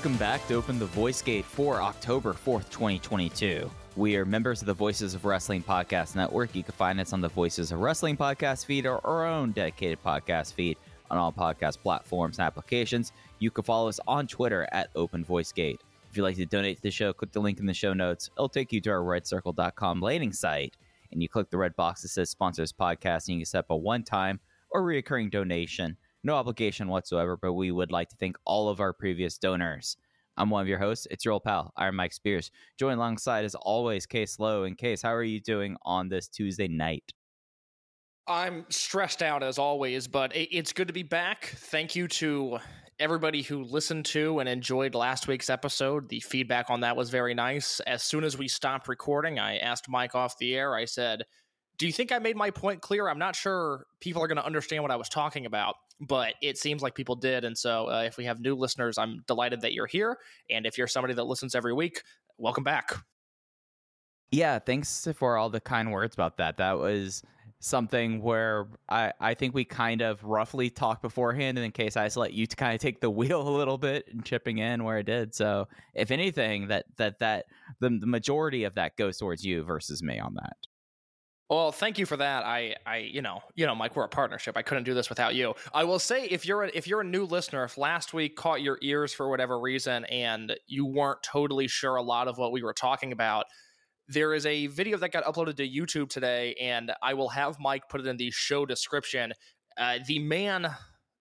Welcome 0.00 0.16
back 0.16 0.48
to 0.48 0.54
Open 0.54 0.78
the 0.78 0.86
Voice 0.86 1.20
Gate 1.20 1.44
for 1.44 1.82
October 1.82 2.32
4th, 2.32 2.70
2022. 2.70 3.70
We 3.96 4.16
are 4.16 4.24
members 4.24 4.62
of 4.62 4.66
the 4.66 4.72
Voices 4.72 5.12
of 5.14 5.26
Wrestling 5.26 5.62
Podcast 5.62 6.16
Network. 6.16 6.54
You 6.54 6.62
can 6.62 6.72
find 6.72 6.98
us 6.98 7.12
on 7.12 7.20
the 7.20 7.28
Voices 7.28 7.70
of 7.70 7.80
Wrestling 7.80 8.16
podcast 8.16 8.64
feed 8.64 8.86
or 8.86 9.06
our 9.06 9.26
own 9.26 9.52
dedicated 9.52 10.02
podcast 10.02 10.54
feed 10.54 10.78
on 11.10 11.18
all 11.18 11.30
podcast 11.30 11.80
platforms 11.80 12.38
and 12.38 12.46
applications. 12.46 13.12
You 13.40 13.50
can 13.50 13.62
follow 13.62 13.90
us 13.90 14.00
on 14.08 14.26
Twitter 14.26 14.66
at 14.72 14.88
Open 14.94 15.22
Voice 15.22 15.52
Gate. 15.52 15.82
If 16.10 16.16
you'd 16.16 16.22
like 16.22 16.36
to 16.36 16.46
donate 16.46 16.78
to 16.78 16.82
the 16.82 16.90
show, 16.90 17.12
click 17.12 17.32
the 17.32 17.40
link 17.40 17.60
in 17.60 17.66
the 17.66 17.74
show 17.74 17.92
notes. 17.92 18.30
It'll 18.34 18.48
take 18.48 18.72
you 18.72 18.80
to 18.80 18.90
our 18.92 19.00
redcircle.com 19.00 20.00
landing 20.00 20.32
site, 20.32 20.78
and 21.12 21.20
you 21.20 21.28
click 21.28 21.50
the 21.50 21.58
red 21.58 21.76
box 21.76 22.00
that 22.00 22.08
says 22.08 22.30
sponsors 22.30 22.72
podcast, 22.72 23.28
and 23.28 23.34
you 23.34 23.40
can 23.40 23.44
set 23.44 23.58
up 23.58 23.70
a 23.70 23.76
one 23.76 24.04
time 24.04 24.40
or 24.70 24.82
reoccurring 24.82 25.30
donation. 25.30 25.98
No 26.22 26.34
obligation 26.34 26.88
whatsoever, 26.88 27.36
but 27.36 27.54
we 27.54 27.70
would 27.70 27.90
like 27.90 28.08
to 28.10 28.16
thank 28.16 28.36
all 28.44 28.68
of 28.68 28.80
our 28.80 28.92
previous 28.92 29.38
donors. 29.38 29.96
I'm 30.36 30.50
one 30.50 30.62
of 30.62 30.68
your 30.68 30.78
hosts. 30.78 31.06
It's 31.10 31.24
your 31.24 31.32
old 31.32 31.44
pal, 31.44 31.72
Iron 31.76 31.96
Mike 31.96 32.12
Spears. 32.12 32.50
Joined 32.78 32.98
alongside, 32.98 33.44
as 33.44 33.54
always, 33.54 34.06
Case 34.06 34.38
Low. 34.38 34.64
And 34.64 34.78
Case, 34.78 35.02
how 35.02 35.14
are 35.14 35.22
you 35.22 35.40
doing 35.40 35.76
on 35.82 36.08
this 36.08 36.28
Tuesday 36.28 36.68
night? 36.68 37.12
I'm 38.26 38.64
stressed 38.68 39.22
out 39.22 39.42
as 39.42 39.58
always, 39.58 40.06
but 40.06 40.32
it's 40.34 40.72
good 40.72 40.88
to 40.88 40.94
be 40.94 41.02
back. 41.02 41.46
Thank 41.56 41.96
you 41.96 42.06
to 42.08 42.58
everybody 42.98 43.42
who 43.42 43.64
listened 43.64 44.04
to 44.04 44.38
and 44.38 44.48
enjoyed 44.48 44.94
last 44.94 45.26
week's 45.26 45.50
episode. 45.50 46.08
The 46.08 46.20
feedback 46.20 46.70
on 46.70 46.80
that 46.80 46.96
was 46.96 47.10
very 47.10 47.34
nice. 47.34 47.80
As 47.80 48.02
soon 48.02 48.24
as 48.24 48.38
we 48.38 48.46
stopped 48.46 48.88
recording, 48.88 49.38
I 49.38 49.56
asked 49.56 49.88
Mike 49.88 50.14
off 50.14 50.38
the 50.38 50.54
air. 50.54 50.76
I 50.76 50.84
said, 50.84 51.24
Do 51.80 51.86
you 51.86 51.92
think 51.94 52.12
I 52.12 52.18
made 52.18 52.36
my 52.36 52.50
point 52.50 52.82
clear? 52.82 53.08
I'm 53.08 53.18
not 53.18 53.34
sure 53.34 53.86
people 54.00 54.22
are 54.22 54.26
going 54.28 54.36
to 54.36 54.44
understand 54.44 54.82
what 54.82 54.92
I 54.92 54.96
was 54.96 55.08
talking 55.08 55.46
about, 55.46 55.76
but 55.98 56.34
it 56.42 56.58
seems 56.58 56.82
like 56.82 56.94
people 56.94 57.16
did. 57.16 57.42
And 57.46 57.56
so 57.56 57.90
uh, 57.90 58.02
if 58.02 58.18
we 58.18 58.26
have 58.26 58.38
new 58.38 58.54
listeners, 58.54 58.98
I'm 58.98 59.24
delighted 59.26 59.62
that 59.62 59.72
you're 59.72 59.86
here. 59.86 60.18
And 60.50 60.66
if 60.66 60.76
you're 60.76 60.86
somebody 60.86 61.14
that 61.14 61.24
listens 61.24 61.54
every 61.54 61.72
week, 61.72 62.02
welcome 62.36 62.64
back. 62.64 62.92
Yeah, 64.30 64.58
thanks 64.58 65.08
for 65.16 65.38
all 65.38 65.48
the 65.48 65.58
kind 65.58 65.90
words 65.90 66.12
about 66.12 66.36
that. 66.36 66.58
That 66.58 66.78
was 66.78 67.22
something 67.60 68.20
where 68.20 68.68
I, 68.90 69.14
I 69.18 69.32
think 69.32 69.54
we 69.54 69.64
kind 69.64 70.02
of 70.02 70.22
roughly 70.22 70.68
talked 70.68 71.00
beforehand, 71.00 71.56
and 71.56 71.64
in 71.64 71.72
case 71.72 71.96
I 71.96 72.04
just 72.04 72.18
let 72.18 72.34
you 72.34 72.46
to 72.46 72.56
kind 72.56 72.74
of 72.74 72.80
take 72.82 73.00
the 73.00 73.10
wheel 73.10 73.40
a 73.40 73.56
little 73.56 73.78
bit 73.78 74.04
and 74.12 74.22
chipping 74.22 74.58
in 74.58 74.84
where 74.84 74.98
it 74.98 75.06
did. 75.06 75.34
So, 75.34 75.66
if 75.94 76.10
anything, 76.10 76.68
that 76.68 76.84
that 76.98 77.20
that 77.20 77.46
the, 77.80 77.88
the 77.88 78.06
majority 78.06 78.64
of 78.64 78.74
that 78.74 78.98
goes 78.98 79.16
towards 79.16 79.46
you 79.46 79.64
versus 79.64 80.02
me 80.02 80.18
on 80.18 80.34
that. 80.34 80.56
Well, 81.50 81.72
thank 81.72 81.98
you 81.98 82.06
for 82.06 82.16
that. 82.16 82.44
I, 82.44 82.76
I, 82.86 82.98
you 82.98 83.22
know, 83.22 83.40
you 83.56 83.66
know, 83.66 83.74
Mike, 83.74 83.96
we're 83.96 84.04
a 84.04 84.08
partnership. 84.08 84.56
I 84.56 84.62
couldn't 84.62 84.84
do 84.84 84.94
this 84.94 85.08
without 85.08 85.34
you. 85.34 85.54
I 85.74 85.82
will 85.82 85.98
say, 85.98 86.26
if 86.26 86.46
you're 86.46 86.62
a, 86.62 86.70
if 86.72 86.86
you're 86.86 87.00
a 87.00 87.04
new 87.04 87.24
listener, 87.24 87.64
if 87.64 87.76
last 87.76 88.14
week 88.14 88.36
caught 88.36 88.62
your 88.62 88.78
ears 88.82 89.12
for 89.12 89.28
whatever 89.28 89.58
reason 89.58 90.04
and 90.04 90.56
you 90.68 90.86
weren't 90.86 91.20
totally 91.24 91.66
sure 91.66 91.96
a 91.96 92.02
lot 92.02 92.28
of 92.28 92.38
what 92.38 92.52
we 92.52 92.62
were 92.62 92.72
talking 92.72 93.10
about, 93.10 93.46
there 94.06 94.32
is 94.32 94.46
a 94.46 94.68
video 94.68 94.96
that 94.98 95.10
got 95.10 95.24
uploaded 95.24 95.56
to 95.56 95.68
YouTube 95.68 96.08
today, 96.08 96.54
and 96.60 96.92
I 97.02 97.14
will 97.14 97.30
have 97.30 97.58
Mike 97.58 97.88
put 97.88 98.00
it 98.00 98.06
in 98.06 98.16
the 98.16 98.30
show 98.30 98.64
description. 98.64 99.32
Uh, 99.76 99.98
the 100.06 100.20
man 100.20 100.68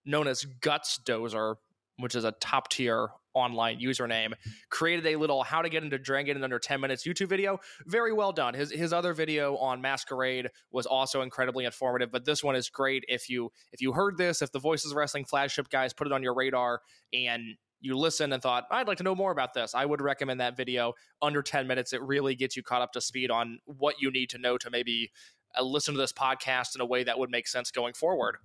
known 0.06 0.28
as 0.28 0.46
Guts 0.62 1.00
Dozer, 1.04 1.56
which 1.98 2.14
is 2.14 2.24
a 2.24 2.34
top 2.34 2.70
tier 2.70 3.10
online 3.34 3.80
username, 3.80 4.34
created 4.70 5.06
a 5.08 5.16
little 5.16 5.44
how 5.44 5.62
to 5.62 5.70
get 5.70 5.84
into 5.84 5.98
Dragon 5.98 6.38
in 6.38 6.44
under 6.44 6.60
10 6.60 6.82
minutes 6.82 7.06
YouTube 7.06 7.30
video. 7.30 7.60
Very 7.86 8.14
well 8.14 8.32
done. 8.32 8.54
His 8.54 8.72
his 8.72 8.94
other 8.94 9.14
video 9.14 9.58
on 9.58 9.82
Masquerade 9.82 10.50
was 10.72 10.86
also 10.86 11.22
incredibly 11.22 11.66
informative, 11.66 12.12
but 12.12 12.26
this 12.26 12.44
one 12.44 12.56
is 12.56 12.70
great 12.70 13.04
if 13.08 13.30
you 13.30 13.52
if 13.72 13.82
you 13.82 13.94
heard 13.94 14.18
this, 14.18 14.42
if 14.42 14.52
the 14.52 14.60
Voices 14.60 14.94
Wrestling 14.94 15.26
flagship 15.26 15.70
guys 15.70 15.94
put 15.94 16.08
it 16.08 16.14
on 16.14 16.24
your 16.24 16.34
radar 16.34 16.82
and 17.14 17.44
you 17.82 17.98
listened 17.98 18.34
and 18.34 18.42
thought, 18.44 18.66
I'd 18.72 18.88
like 18.88 18.98
to 18.98 19.04
know 19.04 19.16
more 19.16 19.32
about 19.32 19.54
this, 19.54 19.74
I 19.74 19.86
would 19.86 20.02
recommend 20.02 20.42
that 20.42 20.58
video 20.58 20.94
under 21.22 21.42
10 21.42 21.68
minutes. 21.68 21.94
It 21.94 22.02
really 22.02 22.36
gets 22.36 22.58
you 22.58 22.64
caught 22.64 22.82
up 22.82 22.92
to 22.94 23.02
speed 23.02 23.32
on 23.32 23.60
what 23.66 23.96
you 24.02 24.12
need 24.12 24.30
to 24.32 24.38
know 24.38 24.58
to 24.58 24.70
maybe 24.70 25.12
uh, 25.58 25.64
listen 25.64 25.94
to 25.94 26.00
this 26.00 26.14
podcast 26.14 26.76
in 26.76 26.82
a 26.82 26.86
way 26.86 27.04
that 27.04 27.18
would 27.18 27.30
make 27.30 27.48
sense 27.48 27.72
going 27.72 27.94
forward. 27.94 28.38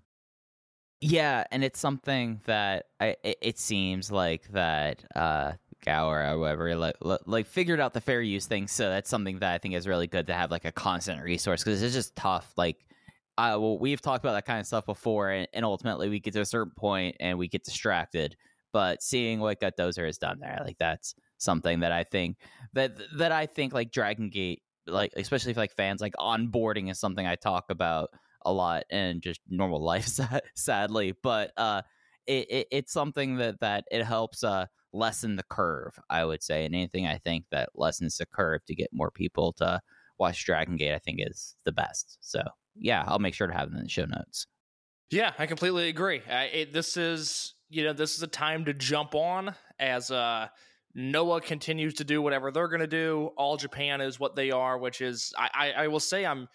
Yeah, 1.07 1.45
and 1.51 1.63
it's 1.63 1.79
something 1.79 2.41
that 2.47 2.87
I, 2.99 3.17
it, 3.23 3.37
it 3.43 3.59
seems 3.59 4.11
like 4.11 4.49
that 4.53 5.05
uh, 5.15 5.53
Gower 5.85 6.23
or 6.23 6.35
whoever 6.35 6.75
like, 6.77 6.97
like 7.27 7.47
figured 7.47 7.79
out 7.79 7.93
the 7.93 8.01
fair 8.01 8.23
use 8.23 8.47
thing. 8.47 8.67
So 8.67 8.89
that's 8.89 9.11
something 9.11 9.39
that 9.41 9.53
I 9.53 9.59
think 9.59 9.75
is 9.75 9.87
really 9.87 10.07
good 10.07 10.27
to 10.29 10.35
have 10.35 10.51
like 10.51 10.65
a 10.65 10.73
constant 10.73 11.23
resource 11.23 11.63
because 11.63 11.83
it's 11.83 11.93
just 11.95 12.17
tough. 12.17 12.55
Like, 12.57 12.79
uh, 13.37 13.59
well, 13.61 13.79
we've 13.79 14.01
talked 14.01 14.25
about 14.25 14.33
that 14.33 14.47
kind 14.47 14.61
of 14.61 14.67
stuff 14.67 14.87
before, 14.87 15.29
and, 15.29 15.47
and 15.53 15.63
ultimately 15.63 16.09
we 16.09 16.21
get 16.21 16.33
to 16.35 16.41
a 16.41 16.47
certain 16.47 16.73
point 16.75 17.17
and 17.21 17.37
we 17.37 17.49
get 17.49 17.65
distracted. 17.65 18.35
But 18.73 19.03
seeing 19.03 19.41
what 19.41 19.61
Gut 19.61 19.75
Dozer 19.79 20.07
has 20.07 20.17
done 20.17 20.39
there, 20.41 20.59
like 20.65 20.79
that's 20.79 21.15
something 21.37 21.81
that 21.81 21.93
I 21.93 22.05
think 22.05 22.39
that 22.73 22.93
that 23.19 23.31
I 23.31 23.45
think 23.45 23.75
like 23.75 23.93
Dragon 23.93 24.31
Gate, 24.31 24.63
like 24.87 25.13
especially 25.17 25.51
if 25.51 25.59
like 25.59 25.77
fans 25.77 26.01
like 26.01 26.15
onboarding 26.15 26.91
is 26.91 26.99
something 26.99 27.27
I 27.27 27.35
talk 27.35 27.67
about 27.69 28.09
a 28.45 28.53
lot 28.53 28.85
in 28.91 29.21
just 29.21 29.41
normal 29.49 29.81
life, 29.85 30.09
sadly. 30.55 31.15
But 31.23 31.53
uh, 31.57 31.83
it, 32.27 32.51
it, 32.51 32.67
it's 32.71 32.93
something 32.93 33.37
that 33.37 33.61
that 33.61 33.85
it 33.91 34.05
helps 34.05 34.43
uh 34.45 34.67
lessen 34.93 35.37
the 35.37 35.45
curve, 35.51 35.99
I 36.09 36.25
would 36.25 36.43
say, 36.43 36.65
and 36.65 36.75
anything 36.75 37.07
I 37.07 37.19
think 37.19 37.47
that 37.51 37.71
lessens 37.75 38.17
the 38.17 38.27
curve 38.27 38.65
to 38.67 38.75
get 38.75 38.91
more 38.93 39.11
people 39.11 39.53
to 39.55 39.81
watch 40.19 40.45
Dragon 40.45 40.77
Gate, 40.77 40.95
I 40.95 41.01
think 41.01 41.19
is 41.21 41.57
the 41.65 41.73
best. 41.73 42.19
So 42.21 42.43
yeah, 42.77 43.05
I'll 43.07 43.19
make 43.19 43.35
sure 43.35 43.47
to 43.47 43.53
have 43.53 43.71
them 43.71 43.79
in 43.79 43.85
the 43.85 43.91
show 43.91 44.05
notes. 44.05 44.47
Yeah, 45.11 45.33
I 45.39 45.47
completely 45.47 45.89
agree. 45.89 46.23
I, 46.31 46.45
it, 46.45 46.73
this 46.73 46.97
is 46.97 47.55
you 47.69 47.85
know 47.85 47.93
this 47.93 48.17
is 48.17 48.23
a 48.23 48.29
time 48.29 48.65
to 48.67 48.75
jump 48.75 49.15
on 49.15 49.55
as 49.79 50.11
uh 50.11 50.49
Noah 50.95 51.41
continues 51.41 51.95
to 51.95 52.05
do 52.05 52.23
whatever 52.23 52.53
they're 52.53 52.69
going 52.69 52.81
to 52.81 52.87
do. 52.87 53.31
All 53.37 53.57
Japan 53.57 54.01
is 54.01 54.21
what 54.21 54.37
they 54.37 54.53
are, 54.53 54.79
which 54.79 55.01
is 55.01 55.33
I, 55.37 55.51
I, 55.53 55.73
I 55.73 55.89
will 55.89 56.01
say 56.01 56.25
I'm 56.25 56.49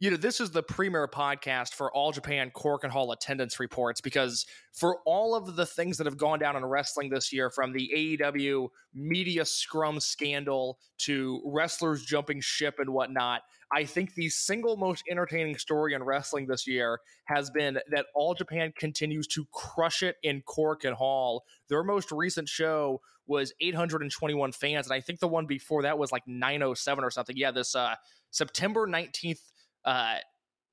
you 0.00 0.10
know, 0.10 0.16
this 0.16 0.40
is 0.40 0.50
the 0.50 0.62
premier 0.62 1.06
podcast 1.06 1.74
for 1.74 1.92
All 1.92 2.10
Japan 2.10 2.50
Korakuen 2.54 2.88
Hall 2.88 3.12
attendance 3.12 3.60
reports 3.60 4.00
because 4.00 4.46
for 4.72 4.96
all 5.04 5.34
of 5.34 5.56
the 5.56 5.66
things 5.66 5.98
that 5.98 6.06
have 6.06 6.16
gone 6.16 6.38
down 6.38 6.56
in 6.56 6.64
wrestling 6.64 7.10
this 7.10 7.34
year, 7.34 7.50
from 7.50 7.74
the 7.74 7.90
AEW 7.94 8.68
media 8.94 9.44
scrum 9.44 10.00
scandal 10.00 10.78
to 11.00 11.42
wrestlers 11.44 12.02
jumping 12.02 12.40
ship 12.40 12.76
and 12.78 12.88
whatnot, 12.88 13.42
I 13.70 13.84
think 13.84 14.14
the 14.14 14.30
single 14.30 14.78
most 14.78 15.04
entertaining 15.10 15.58
story 15.58 15.92
in 15.92 16.02
wrestling 16.02 16.46
this 16.46 16.66
year 16.66 17.00
has 17.26 17.50
been 17.50 17.78
that 17.90 18.06
All 18.14 18.32
Japan 18.32 18.72
continues 18.74 19.26
to 19.28 19.46
crush 19.52 20.02
it 20.02 20.16
in 20.22 20.40
Korakuen 20.48 20.94
Hall. 20.94 21.44
Their 21.68 21.84
most 21.84 22.10
recent 22.10 22.48
show 22.48 23.02
was 23.26 23.52
821 23.60 24.52
fans, 24.52 24.86
and 24.86 24.94
I 24.94 25.00
think 25.00 25.20
the 25.20 25.28
one 25.28 25.44
before 25.44 25.82
that 25.82 25.98
was 25.98 26.10
like 26.10 26.26
907 26.26 27.04
or 27.04 27.10
something. 27.10 27.36
Yeah, 27.36 27.50
this 27.50 27.76
uh, 27.76 27.96
September 28.30 28.86
19th 28.86 29.40
uh, 29.84 30.16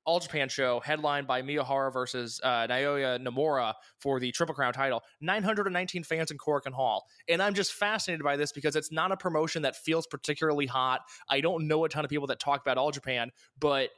All 0.04 0.20
Japan 0.20 0.48
show, 0.48 0.80
headlined 0.80 1.26
by 1.26 1.42
Miyahara 1.42 1.92
versus 1.92 2.40
uh, 2.42 2.66
Naoya 2.66 3.18
Nomura 3.22 3.74
for 3.98 4.20
the 4.20 4.32
Triple 4.32 4.54
Crown 4.54 4.72
title. 4.72 5.02
919 5.20 6.02
fans 6.04 6.30
in 6.30 6.38
Korakuen 6.38 6.72
Hall. 6.72 7.06
And 7.28 7.42
I'm 7.42 7.54
just 7.54 7.72
fascinated 7.72 8.24
by 8.24 8.36
this 8.36 8.52
because 8.52 8.76
it's 8.76 8.92
not 8.92 9.12
a 9.12 9.16
promotion 9.16 9.62
that 9.62 9.76
feels 9.76 10.06
particularly 10.06 10.66
hot. 10.66 11.00
I 11.28 11.40
don't 11.40 11.68
know 11.68 11.84
a 11.84 11.88
ton 11.88 12.04
of 12.04 12.10
people 12.10 12.26
that 12.28 12.40
talk 12.40 12.60
about 12.60 12.78
All 12.78 12.90
Japan, 12.90 13.30
but 13.58 13.90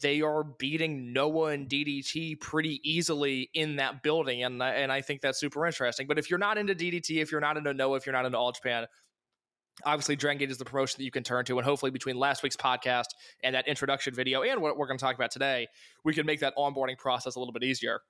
they 0.00 0.22
are 0.22 0.42
beating 0.42 1.12
Noah 1.12 1.50
and 1.50 1.68
DDT 1.68 2.40
pretty 2.40 2.80
easily 2.82 3.50
in 3.54 3.76
that 3.76 4.02
building. 4.02 4.42
And, 4.42 4.62
and 4.62 4.90
I 4.90 5.00
think 5.02 5.20
that's 5.20 5.38
super 5.38 5.66
interesting. 5.66 6.06
But 6.06 6.18
if 6.18 6.30
you're 6.30 6.38
not 6.38 6.58
into 6.58 6.74
DDT, 6.74 7.20
if 7.20 7.30
you're 7.30 7.40
not 7.40 7.56
into 7.56 7.74
Noah, 7.74 7.96
if 7.96 8.06
you're 8.06 8.14
not 8.14 8.26
into 8.26 8.38
All 8.38 8.52
Japan, 8.52 8.86
obviously 9.84 10.16
Dragon 10.16 10.38
Gate 10.38 10.50
is 10.50 10.58
the 10.58 10.64
promotion 10.64 10.98
that 10.98 11.04
you 11.04 11.10
can 11.10 11.22
turn 11.22 11.44
to 11.46 11.58
and 11.58 11.64
hopefully 11.64 11.90
between 11.90 12.16
last 12.16 12.42
week's 12.42 12.56
podcast 12.56 13.06
and 13.42 13.54
that 13.54 13.66
introduction 13.68 14.14
video 14.14 14.42
and 14.42 14.60
what 14.60 14.76
we're 14.76 14.86
going 14.86 14.98
to 14.98 15.04
talk 15.04 15.14
about 15.14 15.30
today 15.30 15.68
we 16.04 16.14
can 16.14 16.26
make 16.26 16.40
that 16.40 16.54
onboarding 16.56 16.98
process 16.98 17.36
a 17.36 17.38
little 17.38 17.52
bit 17.52 17.62
easier 17.62 18.00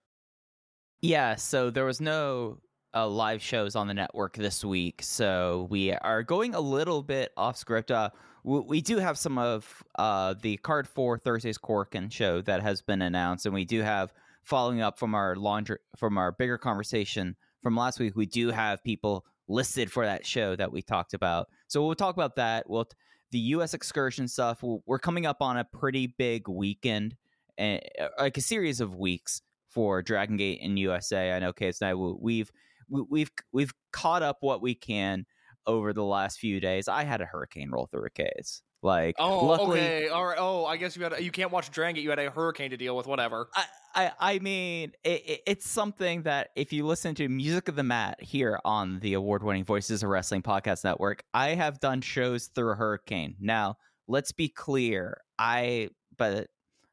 yeah 1.00 1.34
so 1.34 1.70
there 1.70 1.84
was 1.84 2.00
no 2.00 2.58
uh, 2.94 3.06
live 3.06 3.40
shows 3.40 3.76
on 3.76 3.86
the 3.86 3.94
network 3.94 4.36
this 4.36 4.64
week 4.64 5.00
so 5.02 5.66
we 5.70 5.92
are 5.92 6.22
going 6.22 6.54
a 6.54 6.60
little 6.60 7.02
bit 7.02 7.32
off 7.36 7.56
script 7.56 7.90
uh, 7.90 8.10
we, 8.42 8.60
we 8.60 8.80
do 8.80 8.98
have 8.98 9.16
some 9.18 9.38
of 9.38 9.82
uh, 9.98 10.34
the 10.42 10.56
card 10.58 10.88
for 10.88 11.18
thursday's 11.18 11.58
Korakuen 11.58 12.12
show 12.12 12.40
that 12.42 12.62
has 12.62 12.82
been 12.82 13.02
announced 13.02 13.46
and 13.46 13.54
we 13.54 13.64
do 13.64 13.82
have 13.82 14.12
following 14.42 14.80
up 14.80 14.98
from 14.98 15.14
our 15.14 15.36
laundry 15.36 15.78
from 15.96 16.18
our 16.18 16.32
bigger 16.32 16.58
conversation 16.58 17.36
from 17.62 17.76
last 17.76 18.00
week 18.00 18.16
we 18.16 18.26
do 18.26 18.50
have 18.50 18.82
people 18.82 19.24
listed 19.50 19.90
for 19.90 20.06
that 20.06 20.24
show 20.24 20.56
that 20.56 20.72
we 20.72 20.80
talked 20.80 21.12
about. 21.12 21.48
So 21.70 21.86
we'll 21.86 21.94
talk 21.94 22.16
about 22.16 22.34
that. 22.36 22.68
We'll 22.68 22.88
the 23.30 23.38
U.S. 23.38 23.74
excursion 23.74 24.26
stuff. 24.26 24.60
we 24.62 24.78
we 24.84 24.94
are 24.94 24.98
coming 24.98 25.24
up 25.24 25.40
on 25.40 25.56
a 25.56 25.64
pretty 25.64 26.08
big 26.18 26.48
weekend, 26.48 27.14
and 27.56 27.80
uh, 27.98 28.08
like 28.18 28.36
a 28.36 28.40
series 28.40 28.80
of 28.80 28.96
weeks 28.96 29.40
for 29.68 30.02
Dragon 30.02 30.36
Gate 30.36 30.58
in 30.60 30.76
USA. 30.76 31.32
I 31.32 31.38
know 31.38 31.52
Case 31.52 31.80
and 31.80 31.90
I 31.90 31.94
we've 31.94 32.50
we've 32.88 33.30
we've 33.52 33.72
caught 33.92 34.22
up 34.22 34.38
what 34.40 34.60
we 34.60 34.74
can 34.74 35.26
over 35.64 35.92
the 35.92 36.04
last 36.04 36.40
few 36.40 36.58
days. 36.58 36.88
I 36.88 37.04
had 37.04 37.20
a 37.20 37.26
hurricane 37.26 37.70
roll 37.70 37.86
through 37.86 38.06
a 38.06 38.10
case. 38.10 38.62
Like, 38.82 39.16
oh, 39.18 39.44
luckily, 39.44 39.80
okay, 39.80 40.08
all 40.08 40.24
right. 40.24 40.38
Oh, 40.38 40.64
I 40.64 40.78
guess 40.78 40.96
you 40.96 41.02
had 41.02 41.20
you 41.20 41.30
can't 41.30 41.50
watch 41.50 41.70
Dragon. 41.70 42.02
You 42.02 42.08
had 42.08 42.18
a 42.18 42.30
hurricane 42.30 42.70
to 42.70 42.78
deal 42.78 42.96
with. 42.96 43.06
Whatever. 43.06 43.48
I, 43.54 43.64
I, 43.94 44.12
I 44.18 44.38
mean, 44.38 44.92
it, 45.04 45.22
it, 45.26 45.40
it's 45.46 45.68
something 45.68 46.22
that 46.22 46.48
if 46.56 46.72
you 46.72 46.86
listen 46.86 47.14
to 47.16 47.28
Music 47.28 47.68
of 47.68 47.76
the 47.76 47.82
Mat 47.82 48.22
here 48.22 48.58
on 48.64 49.00
the 49.00 49.14
award-winning 49.14 49.64
Voices 49.64 50.02
of 50.02 50.08
Wrestling 50.08 50.42
podcast 50.42 50.84
network, 50.84 51.24
I 51.34 51.48
have 51.50 51.80
done 51.80 52.00
shows 52.00 52.46
through 52.46 52.72
a 52.72 52.74
hurricane. 52.76 53.36
Now, 53.38 53.76
let's 54.08 54.32
be 54.32 54.48
clear. 54.48 55.20
I, 55.38 55.90
but 56.16 56.48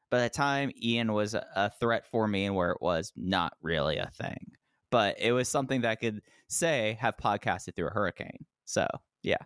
by 0.09 0.23
the 0.23 0.29
time 0.29 0.71
Ian 0.81 1.13
was 1.13 1.35
a 1.35 1.71
threat 1.79 2.05
for 2.11 2.27
me, 2.27 2.45
and 2.45 2.55
where 2.55 2.71
it 2.71 2.81
was 2.81 3.13
not 3.15 3.53
really 3.61 3.97
a 3.97 4.09
thing, 4.13 4.51
but 4.89 5.17
it 5.19 5.31
was 5.31 5.47
something 5.47 5.81
that 5.81 5.91
I 5.91 5.95
could 5.95 6.21
say 6.49 6.97
have 6.99 7.15
podcasted 7.15 7.75
through 7.75 7.87
a 7.87 7.91
hurricane. 7.91 8.45
So, 8.65 8.87
yeah. 9.21 9.37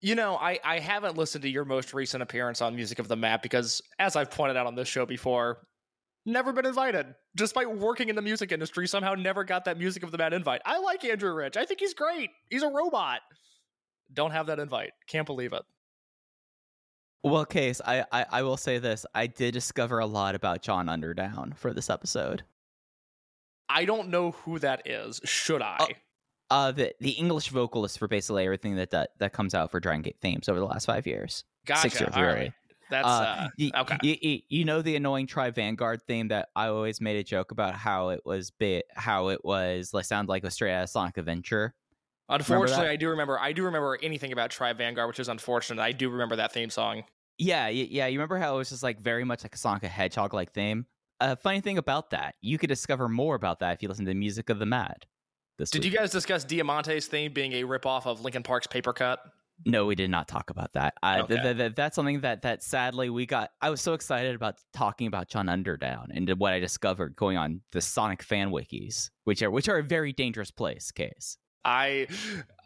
You 0.00 0.14
know, 0.14 0.36
I, 0.36 0.60
I 0.64 0.78
haven't 0.78 1.16
listened 1.16 1.42
to 1.42 1.48
your 1.48 1.64
most 1.64 1.92
recent 1.92 2.22
appearance 2.22 2.62
on 2.62 2.76
Music 2.76 3.00
of 3.00 3.08
the 3.08 3.16
Mat 3.16 3.42
because, 3.42 3.82
as 3.98 4.14
I've 4.14 4.30
pointed 4.30 4.56
out 4.56 4.66
on 4.66 4.76
this 4.76 4.86
show 4.86 5.04
before, 5.06 5.66
never 6.24 6.52
been 6.52 6.66
invited. 6.66 7.06
Despite 7.34 7.70
working 7.76 8.08
in 8.08 8.14
the 8.14 8.22
music 8.22 8.52
industry, 8.52 8.86
somehow 8.86 9.14
never 9.14 9.42
got 9.42 9.64
that 9.64 9.76
Music 9.76 10.04
of 10.04 10.12
the 10.12 10.18
Mat 10.18 10.32
invite. 10.32 10.60
I 10.64 10.78
like 10.78 11.04
Andrew 11.04 11.32
Rich. 11.34 11.56
I 11.56 11.64
think 11.64 11.80
he's 11.80 11.94
great. 11.94 12.30
He's 12.48 12.62
a 12.62 12.68
robot. 12.68 13.20
Don't 14.12 14.30
have 14.30 14.46
that 14.46 14.60
invite. 14.60 14.92
Can't 15.08 15.26
believe 15.26 15.52
it. 15.52 15.62
Well, 17.24 17.44
Case, 17.44 17.80
I, 17.84 18.04
I, 18.12 18.26
I 18.30 18.42
will 18.42 18.56
say 18.56 18.78
this. 18.78 19.04
I 19.14 19.26
did 19.26 19.52
discover 19.52 19.98
a 19.98 20.06
lot 20.06 20.36
about 20.36 20.62
John 20.62 20.86
Underdown 20.86 21.56
for 21.56 21.72
this 21.74 21.90
episode. 21.90 22.44
I 23.68 23.84
don't 23.84 24.08
know 24.08 24.30
who 24.30 24.60
that 24.60 24.86
is. 24.86 25.20
Should 25.24 25.60
I? 25.60 25.76
Uh, 25.80 25.86
uh, 26.50 26.72
the 26.72 26.94
the 27.00 27.10
English 27.10 27.48
vocalist 27.48 27.98
for 27.98 28.08
basically 28.08 28.44
everything 28.44 28.76
that 28.76 28.90
that, 28.90 29.10
that 29.18 29.32
comes 29.32 29.54
out 29.54 29.70
for 29.70 29.80
Dragon 29.80 30.02
Gate 30.02 30.16
themes 30.20 30.48
over 30.48 30.58
the 30.58 30.66
last 30.66 30.86
five 30.86 31.06
years. 31.06 31.44
Gotcha. 31.66 31.82
Six 31.82 32.00
years, 32.00 32.12
All 32.14 32.22
really. 32.22 32.34
right. 32.34 32.52
That's 32.90 33.06
uh, 33.06 33.48
you, 33.58 33.70
okay. 33.76 33.98
You, 34.02 34.40
you, 34.48 34.64
know 34.64 34.80
the 34.80 34.96
annoying 34.96 35.26
Tribe 35.26 35.54
Vanguard 35.54 36.00
theme 36.06 36.28
that 36.28 36.48
I 36.56 36.68
always 36.68 37.02
made 37.02 37.16
a 37.16 37.22
joke 37.22 37.50
about 37.50 37.74
how 37.74 38.08
it 38.08 38.22
was 38.24 38.50
bit, 38.50 38.86
how 38.94 39.28
it 39.28 39.44
was 39.44 39.92
like 39.92 40.06
sound 40.06 40.30
like 40.30 40.42
a 40.44 40.50
straight 40.50 40.72
out 40.72 40.84
of 40.84 40.88
Sonic 40.88 41.18
Adventure. 41.18 41.74
Unfortunately, 42.30 42.88
I 42.88 42.96
do 42.96 43.10
remember. 43.10 43.38
I 43.38 43.52
do 43.52 43.64
remember 43.64 43.98
anything 44.02 44.32
about 44.32 44.50
Tribe 44.50 44.78
Vanguard, 44.78 45.08
which 45.08 45.20
is 45.20 45.28
unfortunate. 45.28 45.82
I 45.82 45.92
do 45.92 46.08
remember 46.08 46.36
that 46.36 46.52
theme 46.52 46.70
song. 46.70 47.04
Yeah, 47.38 47.68
yeah. 47.68 48.06
You 48.06 48.18
remember 48.18 48.38
how 48.38 48.54
it 48.54 48.58
was 48.58 48.70
just 48.70 48.82
like 48.82 49.00
very 49.00 49.24
much 49.24 49.44
like 49.44 49.54
a 49.54 49.58
Sonic 49.58 49.82
a 49.82 49.88
Hedgehog 49.88 50.32
like 50.32 50.52
theme. 50.52 50.86
A 51.20 51.24
uh, 51.24 51.36
funny 51.36 51.60
thing 51.60 51.78
about 51.78 52.10
that, 52.10 52.36
you 52.40 52.58
could 52.58 52.68
discover 52.68 53.08
more 53.08 53.34
about 53.34 53.60
that 53.60 53.72
if 53.72 53.82
you 53.82 53.88
listen 53.88 54.04
to 54.04 54.10
the 54.10 54.14
music 54.14 54.50
of 54.50 54.58
the 54.58 54.66
Mat. 54.66 55.04
This 55.58 55.70
did 55.70 55.82
week. 55.82 55.92
you 55.92 55.98
guys 55.98 56.10
discuss 56.10 56.44
Diamante's 56.44 57.06
theme 57.06 57.32
being 57.32 57.52
a 57.52 57.64
ripoff 57.64 58.06
of 58.06 58.20
Linkin 58.20 58.42
Park's 58.42 58.66
Paper 58.66 58.92
Cut? 58.92 59.20
No, 59.66 59.86
we 59.86 59.96
did 59.96 60.08
not 60.08 60.28
talk 60.28 60.50
about 60.50 60.72
that. 60.74 60.94
Uh, 61.02 61.22
okay. 61.24 61.42
th- 61.42 61.56
th- 61.56 61.74
that's 61.74 61.96
something 61.96 62.20
that 62.20 62.42
that 62.42 62.62
sadly 62.62 63.10
we 63.10 63.26
got. 63.26 63.50
I 63.60 63.70
was 63.70 63.80
so 63.80 63.92
excited 63.92 64.36
about 64.36 64.54
talking 64.72 65.08
about 65.08 65.28
John 65.28 65.46
Underdown 65.46 66.06
and 66.14 66.28
what 66.38 66.52
I 66.52 66.60
discovered 66.60 67.16
going 67.16 67.36
on 67.36 67.60
the 67.72 67.80
Sonic 67.80 68.22
fan 68.22 68.50
wikis, 68.50 69.10
which 69.24 69.42
are 69.42 69.50
which 69.50 69.68
are 69.68 69.78
a 69.78 69.82
very 69.82 70.12
dangerous 70.12 70.52
place. 70.52 70.92
Case. 70.92 71.38
I 71.64 72.06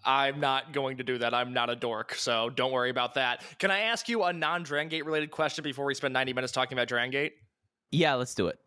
I'm 0.05 0.39
not 0.39 0.73
going 0.75 0.99
to 0.99 1.03
do 1.03 1.17
that. 1.19 1.33
I'm 1.33 1.55
not 1.55 1.71
a 1.71 1.77
dork, 1.77 2.15
so 2.15 2.51
don't 2.51 2.73
worry 2.73 2.91
about 2.91 3.15
that. 3.15 3.43
Can 3.59 3.71
I 3.71 3.81
ask 3.81 4.09
you 4.09 4.25
a 4.25 4.33
non 4.33 4.63
Drangate 4.63 5.07
related 5.07 5.31
question 5.31 5.65
before 5.65 5.87
we 5.87 5.95
spend 5.95 6.13
90 6.13 6.35
minutes 6.35 6.53
talking 6.53 6.77
about 6.77 6.89
Drangate? 6.89 7.33
Yeah, 7.91 8.15
let's 8.15 8.35
do 8.35 8.49
it. 8.49 8.59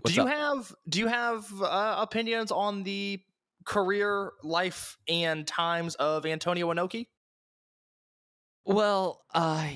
What's 0.00 0.14
do 0.14 0.22
you 0.22 0.26
up? 0.26 0.34
have 0.34 0.74
do 0.88 0.98
you 1.00 1.06
have 1.06 1.46
uh, 1.60 1.96
opinions 1.98 2.50
on 2.50 2.82
the 2.82 3.20
career, 3.64 4.32
life, 4.42 4.98
and 5.08 5.46
times 5.46 5.94
of 5.96 6.26
Antonio 6.26 6.72
Inoki? 6.72 7.06
Well, 8.64 9.24
uh, 9.34 9.68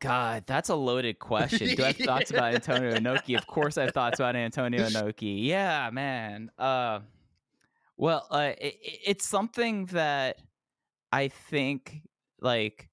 God, 0.00 0.44
that's 0.46 0.68
a 0.68 0.74
loaded 0.74 1.18
question. 1.20 1.76
Do 1.76 1.84
I 1.84 1.88
have 1.88 1.96
thoughts 1.96 2.30
about 2.30 2.54
Antonio 2.54 2.94
Inoki? 2.94 3.38
Of 3.38 3.46
course, 3.46 3.78
I 3.78 3.84
have 3.84 3.94
thoughts 3.94 4.18
about 4.18 4.34
Antonio 4.34 4.84
Inoki. 4.88 5.44
Yeah, 5.46 5.90
man. 5.92 6.50
Uh, 6.58 7.00
well, 7.96 8.26
uh, 8.30 8.52
it, 8.58 8.76
it's 8.82 9.28
something 9.28 9.86
that 9.86 10.38
I 11.12 11.28
think, 11.28 12.02
like, 12.40 12.88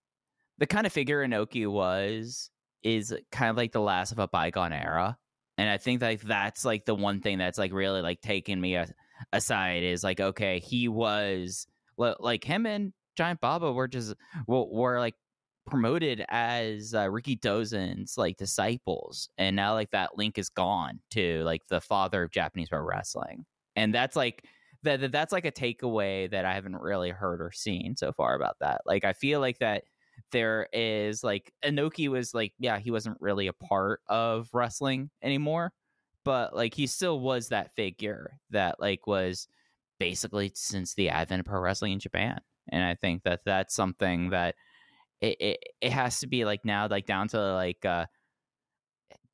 the 0.59 0.67
kind 0.67 0.85
of 0.85 0.93
figure 0.93 1.25
Inoki 1.25 1.67
was 1.67 2.51
is 2.83 3.13
kind 3.31 3.49
of 3.49 3.57
like 3.57 3.71
the 3.71 3.81
last 3.81 4.11
of 4.11 4.19
a 4.19 4.27
bygone 4.27 4.73
era, 4.73 5.17
and 5.57 5.69
I 5.69 5.77
think 5.77 6.01
like 6.01 6.21
that's 6.21 6.63
like 6.63 6.85
the 6.85 6.95
one 6.95 7.21
thing 7.21 7.37
that's 7.39 7.57
like 7.57 7.73
really 7.73 8.01
like 8.01 8.21
taken 8.21 8.61
me 8.61 8.75
a, 8.75 8.87
aside 9.33 9.83
is 9.83 10.03
like 10.03 10.19
okay, 10.19 10.59
he 10.59 10.87
was 10.87 11.67
like 11.97 12.43
him 12.43 12.65
and 12.65 12.93
Giant 13.15 13.41
Baba 13.41 13.71
were 13.71 13.87
just 13.87 14.15
were 14.47 14.99
like 14.99 15.15
promoted 15.67 16.25
as 16.29 16.93
uh, 16.93 17.05
Rikidozan's 17.05 18.17
like 18.17 18.37
disciples, 18.37 19.29
and 19.37 19.55
now 19.55 19.73
like 19.73 19.91
that 19.91 20.17
link 20.17 20.37
is 20.37 20.49
gone 20.49 20.99
to 21.11 21.43
like 21.43 21.61
the 21.67 21.81
father 21.81 22.23
of 22.23 22.31
Japanese 22.31 22.69
pro 22.69 22.79
wrestling, 22.81 23.45
and 23.75 23.93
that's 23.93 24.15
like 24.15 24.45
that 24.83 25.11
that's 25.11 25.33
like 25.33 25.45
a 25.45 25.51
takeaway 25.51 26.29
that 26.31 26.45
I 26.45 26.53
haven't 26.53 26.77
really 26.77 27.09
heard 27.09 27.41
or 27.41 27.51
seen 27.51 27.95
so 27.97 28.11
far 28.13 28.35
about 28.35 28.57
that. 28.61 28.81
Like 28.85 29.03
I 29.03 29.13
feel 29.13 29.39
like 29.39 29.59
that 29.59 29.83
there 30.31 30.67
is 30.73 31.23
like 31.23 31.51
Inoki 31.63 32.07
was 32.09 32.33
like 32.33 32.53
yeah 32.59 32.79
he 32.79 32.91
wasn't 32.91 33.17
really 33.19 33.47
a 33.47 33.53
part 33.53 34.01
of 34.07 34.49
wrestling 34.53 35.09
anymore, 35.21 35.73
but 36.25 36.55
like 36.55 36.73
he 36.73 36.87
still 36.87 37.19
was 37.19 37.49
that 37.49 37.75
figure 37.75 38.39
that 38.51 38.79
like 38.79 39.07
was 39.07 39.47
basically 39.99 40.51
since 40.53 40.93
the 40.93 41.09
advent 41.09 41.41
of 41.41 41.45
pro 41.45 41.59
wrestling 41.59 41.93
in 41.93 41.99
Japan, 41.99 42.39
and 42.71 42.83
I 42.83 42.95
think 42.95 43.23
that 43.23 43.41
that's 43.45 43.75
something 43.75 44.29
that 44.31 44.55
it, 45.21 45.37
it, 45.39 45.63
it 45.81 45.91
has 45.91 46.19
to 46.21 46.27
be 46.27 46.45
like 46.45 46.63
now 46.63 46.87
like 46.87 47.05
down 47.05 47.27
to 47.29 47.53
like 47.53 47.83
uh 47.85 48.05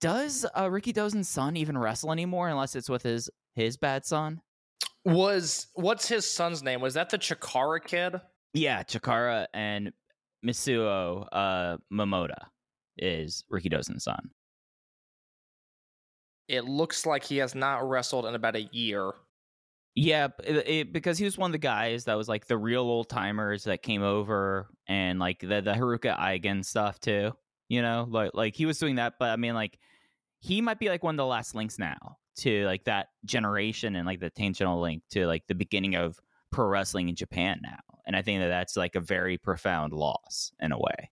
does 0.01 0.45
uh 0.55 0.65
Rikidozan's 0.65 1.29
son 1.29 1.57
even 1.57 1.77
wrestle 1.77 2.11
anymore 2.11 2.49
unless 2.49 2.75
it's 2.75 2.89
with 2.89 3.03
his 3.03 3.29
his 3.53 3.77
bad 3.77 4.05
son? 4.05 4.41
Was 5.03 5.67
what's 5.73 6.07
his 6.07 6.29
son's 6.29 6.63
name? 6.63 6.81
Was 6.81 6.95
that 6.95 7.09
the 7.09 7.17
chikara 7.17 7.83
kid? 7.83 8.19
Yeah 8.53 8.83
chikara 8.83 9.47
and 9.53 9.91
mitsuo 10.45 11.27
uh 11.31 11.77
Momota 11.91 12.37
is 12.97 13.43
Rikidozan's 13.51 14.03
son 14.03 14.29
it 16.47 16.65
looks 16.65 17.05
like 17.05 17.23
he 17.23 17.37
has 17.37 17.55
not 17.55 17.87
wrestled 17.87 18.25
in 18.25 18.35
about 18.35 18.55
a 18.55 18.63
year. 18.71 19.11
Yeah, 19.95 20.27
it, 20.43 20.67
it, 20.67 20.93
because 20.93 21.17
he 21.17 21.25
was 21.25 21.37
one 21.37 21.49
of 21.49 21.53
the 21.53 21.57
guys 21.57 22.05
that 22.05 22.15
was 22.15 22.27
like 22.27 22.47
the 22.47 22.57
real 22.57 22.81
old 22.81 23.09
timers 23.09 23.63
that 23.63 23.81
came 23.81 24.03
over 24.03 24.67
and 24.87 25.19
like 25.19 25.39
the 25.39 25.61
the 25.61 25.73
Haruka 25.73 26.17
Eigen 26.19 26.65
stuff 26.65 26.99
too. 26.99 27.31
You 27.69 27.81
know, 27.81 28.05
like 28.09 28.31
like 28.33 28.55
he 28.55 28.65
was 28.65 28.77
doing 28.77 28.95
that, 28.95 29.13
but 29.19 29.29
I 29.29 29.37
mean, 29.37 29.53
like 29.53 29.79
he 30.39 30.61
might 30.61 30.79
be 30.79 30.89
like 30.89 31.03
one 31.03 31.15
of 31.15 31.17
the 31.17 31.25
last 31.25 31.55
links 31.55 31.79
now 31.79 32.17
to 32.37 32.65
like 32.65 32.83
that 32.83 33.07
generation 33.23 33.95
and 33.95 34.05
like 34.05 34.19
the 34.19 34.29
tangential 34.29 34.79
link 34.81 35.01
to 35.11 35.25
like 35.25 35.47
the 35.47 35.55
beginning 35.55 35.95
of 35.95 36.19
pro 36.51 36.67
wrestling 36.67 37.09
in 37.09 37.15
Japan 37.15 37.59
now. 37.63 37.79
And 38.05 38.15
I 38.15 38.21
think 38.21 38.41
that 38.41 38.49
that's 38.49 38.75
like 38.75 38.95
a 38.95 38.99
very 38.99 39.37
profound 39.37 39.93
loss 39.93 40.51
in 40.59 40.71
a 40.71 40.77
way. 40.77 41.09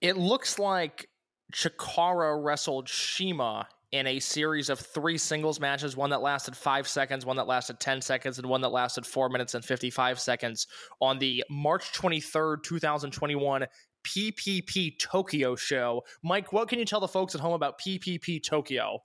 It 0.00 0.16
looks 0.16 0.58
like 0.58 1.08
Chikara 1.54 2.42
wrestled 2.44 2.88
Shima 2.88 3.68
in 3.92 4.06
a 4.06 4.18
series 4.18 4.68
of 4.68 4.80
three 4.80 5.18
singles 5.18 5.60
matches 5.60 5.96
one 5.96 6.10
that 6.10 6.20
lasted 6.20 6.56
five 6.56 6.88
seconds, 6.88 7.24
one 7.24 7.36
that 7.36 7.46
lasted 7.46 7.78
10 7.80 8.00
seconds, 8.00 8.38
and 8.38 8.48
one 8.48 8.60
that 8.60 8.70
lasted 8.70 9.06
four 9.06 9.28
minutes 9.28 9.54
and 9.54 9.64
55 9.64 10.18
seconds 10.18 10.66
on 11.00 11.18
the 11.18 11.44
March 11.48 11.92
23rd, 11.92 12.62
2021 12.62 13.66
PPP 14.06 14.98
Tokyo 14.98 15.56
show. 15.56 16.02
Mike, 16.22 16.52
what 16.52 16.68
can 16.68 16.78
you 16.78 16.84
tell 16.84 17.00
the 17.00 17.08
folks 17.08 17.34
at 17.34 17.40
home 17.40 17.54
about 17.54 17.80
PPP 17.80 18.42
Tokyo? 18.42 19.00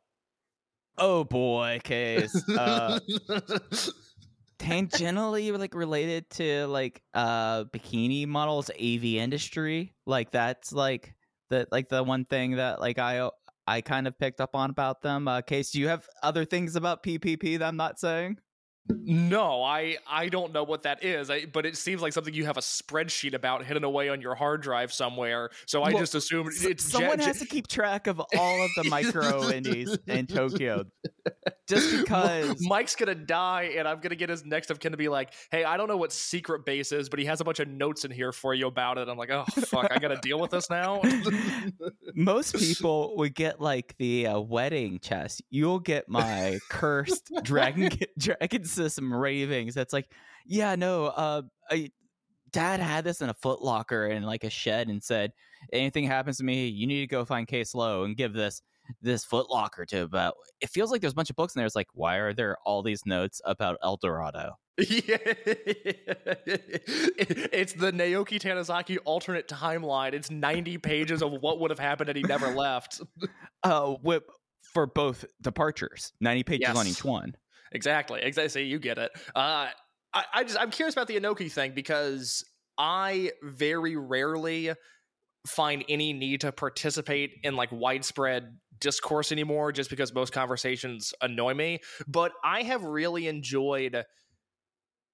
Oh 0.97 1.23
boy, 1.23 1.79
case. 1.83 2.35
Uh, 2.49 2.99
tangentially 4.59 5.57
like 5.57 5.73
related 5.73 6.29
to 6.29 6.67
like 6.67 7.01
uh 7.15 7.63
bikini 7.65 8.27
models 8.27 8.69
AV 8.69 9.03
industry. 9.05 9.93
Like 10.05 10.31
that's 10.31 10.71
like 10.71 11.15
the 11.49 11.67
like 11.71 11.89
the 11.89 12.03
one 12.03 12.25
thing 12.25 12.57
that 12.57 12.79
like 12.79 12.99
I 12.99 13.29
I 13.67 13.81
kind 13.81 14.07
of 14.07 14.17
picked 14.17 14.41
up 14.41 14.55
on 14.55 14.69
about 14.69 15.01
them. 15.01 15.27
Uh 15.27 15.41
case 15.41 15.71
do 15.71 15.79
you 15.79 15.87
have 15.87 16.07
other 16.23 16.45
things 16.45 16.75
about 16.75 17.03
PPP 17.03 17.59
that 17.59 17.67
I'm 17.67 17.77
not 17.77 17.99
saying? 17.99 18.37
No, 18.89 19.63
I 19.63 19.97
I 20.07 20.27
don't 20.29 20.53
know 20.53 20.63
what 20.63 20.83
that 20.83 21.03
is. 21.03 21.29
I, 21.29 21.45
but 21.45 21.65
it 21.65 21.77
seems 21.77 22.01
like 22.01 22.13
something 22.13 22.33
you 22.33 22.45
have 22.45 22.57
a 22.57 22.61
spreadsheet 22.61 23.33
about 23.33 23.63
hidden 23.63 23.83
away 23.83 24.09
on 24.09 24.21
your 24.21 24.35
hard 24.35 24.61
drive 24.61 24.91
somewhere. 24.91 25.49
So 25.65 25.81
I 25.83 25.89
Well, 25.91 25.99
just 25.99 26.15
assumed 26.15 26.49
S- 26.49 26.63
it's 26.65 26.83
someone 26.83 27.19
Ja- 27.19 27.25
has 27.27 27.39
to 27.39 27.45
keep 27.45 27.67
track 27.67 28.07
of 28.07 28.19
all 28.19 28.63
of 28.65 28.71
the 28.75 28.83
micro 28.89 29.49
indies 29.49 29.97
in 30.07 30.27
Tokyo. 30.27 30.85
Just 31.69 31.95
because 32.01 32.57
Mike's 32.61 32.95
gonna 32.95 33.15
die, 33.15 33.73
and 33.77 33.87
I'm 33.87 33.99
gonna 34.01 34.15
get 34.15 34.29
his 34.29 34.43
next 34.45 34.71
of 34.71 34.79
kin 34.79 34.91
to 34.91 34.97
be 34.97 35.09
like, 35.09 35.33
"Hey, 35.51 35.63
I 35.63 35.77
don't 35.77 35.87
know 35.87 35.97
what 35.97 36.11
secret 36.11 36.65
base 36.65 36.91
is, 36.91 37.07
but 37.07 37.19
he 37.19 37.25
has 37.25 37.39
a 37.39 37.43
bunch 37.43 37.59
of 37.59 37.67
notes 37.67 38.03
in 38.03 38.11
here 38.11 38.31
for 38.31 38.53
you 38.53 38.67
about 38.67 38.97
it." 38.97 39.07
I'm 39.07 39.17
like, 39.17 39.29
"Oh 39.29 39.45
fuck, 39.45 39.87
I 39.91 39.99
gotta 39.99 40.17
deal 40.21 40.39
with 40.39 40.51
this 40.51 40.69
now." 40.69 41.01
most 42.15 42.55
people 42.55 43.15
would 43.17 43.35
get 43.35 43.61
like 43.61 43.95
the 43.99 44.27
uh, 44.27 44.39
wedding 44.39 44.99
chest. 44.99 45.41
You'll 45.49 45.79
get 45.79 46.09
my 46.09 46.59
cursed 46.69 47.31
dragon 47.43 47.89
dragon 48.17 48.65
system 48.71 49.13
ravings. 49.13 49.73
That's 49.73 49.93
like, 49.93 50.09
yeah, 50.45 50.75
no, 50.75 51.05
uh, 51.05 51.43
I, 51.69 51.91
dad 52.51 52.79
had 52.79 53.03
this 53.03 53.21
in 53.21 53.29
a 53.29 53.33
foot 53.33 53.61
locker 53.61 54.07
in 54.07 54.23
like 54.23 54.43
a 54.43 54.49
shed 54.49 54.87
and 54.89 55.03
said, 55.03 55.31
anything 55.71 56.05
happens 56.05 56.37
to 56.37 56.43
me, 56.43 56.67
you 56.67 56.87
need 56.87 57.01
to 57.01 57.07
go 57.07 57.25
find 57.25 57.47
Case 57.47 57.73
Low 57.73 58.03
and 58.03 58.17
give 58.17 58.33
this 58.33 58.61
this 59.01 59.25
footlocker 59.25 59.85
to 59.87 60.01
about 60.01 60.33
it 60.59 60.69
feels 60.69 60.91
like 60.91 61.01
there's 61.01 61.13
a 61.13 61.15
bunch 61.15 61.29
of 61.29 61.35
books 61.35 61.55
in 61.55 61.59
there 61.59 61.65
it's 61.65 61.75
like 61.75 61.87
why 61.93 62.17
are 62.17 62.33
there 62.33 62.57
all 62.65 62.83
these 62.83 63.05
notes 63.05 63.39
about 63.45 63.77
el 63.83 63.95
dorado 63.97 64.57
yeah, 64.77 65.17
it's 67.17 67.73
the 67.73 67.91
Naoki 67.91 68.39
Tanizaki 68.39 68.97
alternate 69.05 69.47
timeline. 69.47 70.13
It's 70.13 70.31
90 70.31 70.77
pages 70.79 71.21
of 71.21 71.33
what 71.33 71.59
would 71.59 71.69
have 71.71 71.77
happened 71.77 72.07
had 72.07 72.15
he 72.15 72.23
never 72.23 72.47
left. 72.47 73.01
uh 73.63 73.87
whip 74.01 74.31
for 74.73 74.87
both 74.87 75.25
departures 75.41 76.13
90 76.21 76.43
pages 76.43 76.69
on 76.69 76.87
each 76.87 77.03
one 77.03 77.35
Exactly. 77.71 78.21
Exactly. 78.21 78.63
You 78.63 78.79
get 78.79 78.97
it. 78.97 79.11
Uh, 79.35 79.67
I, 80.13 80.23
I 80.33 80.43
just 80.43 80.59
I'm 80.59 80.71
curious 80.71 80.93
about 80.93 81.07
the 81.07 81.19
Inoki 81.19 81.51
thing 81.51 81.73
because 81.73 82.43
I 82.77 83.31
very 83.43 83.95
rarely 83.95 84.71
find 85.47 85.83
any 85.89 86.13
need 86.13 86.41
to 86.41 86.51
participate 86.51 87.31
in 87.43 87.55
like 87.55 87.71
widespread 87.71 88.57
discourse 88.79 89.31
anymore 89.31 89.71
just 89.71 89.89
because 89.89 90.13
most 90.13 90.33
conversations 90.33 91.13
annoy 91.21 91.53
me 91.53 91.79
but 92.07 92.31
i 92.43 92.61
have 92.61 92.83
really 92.83 93.27
enjoyed 93.27 94.03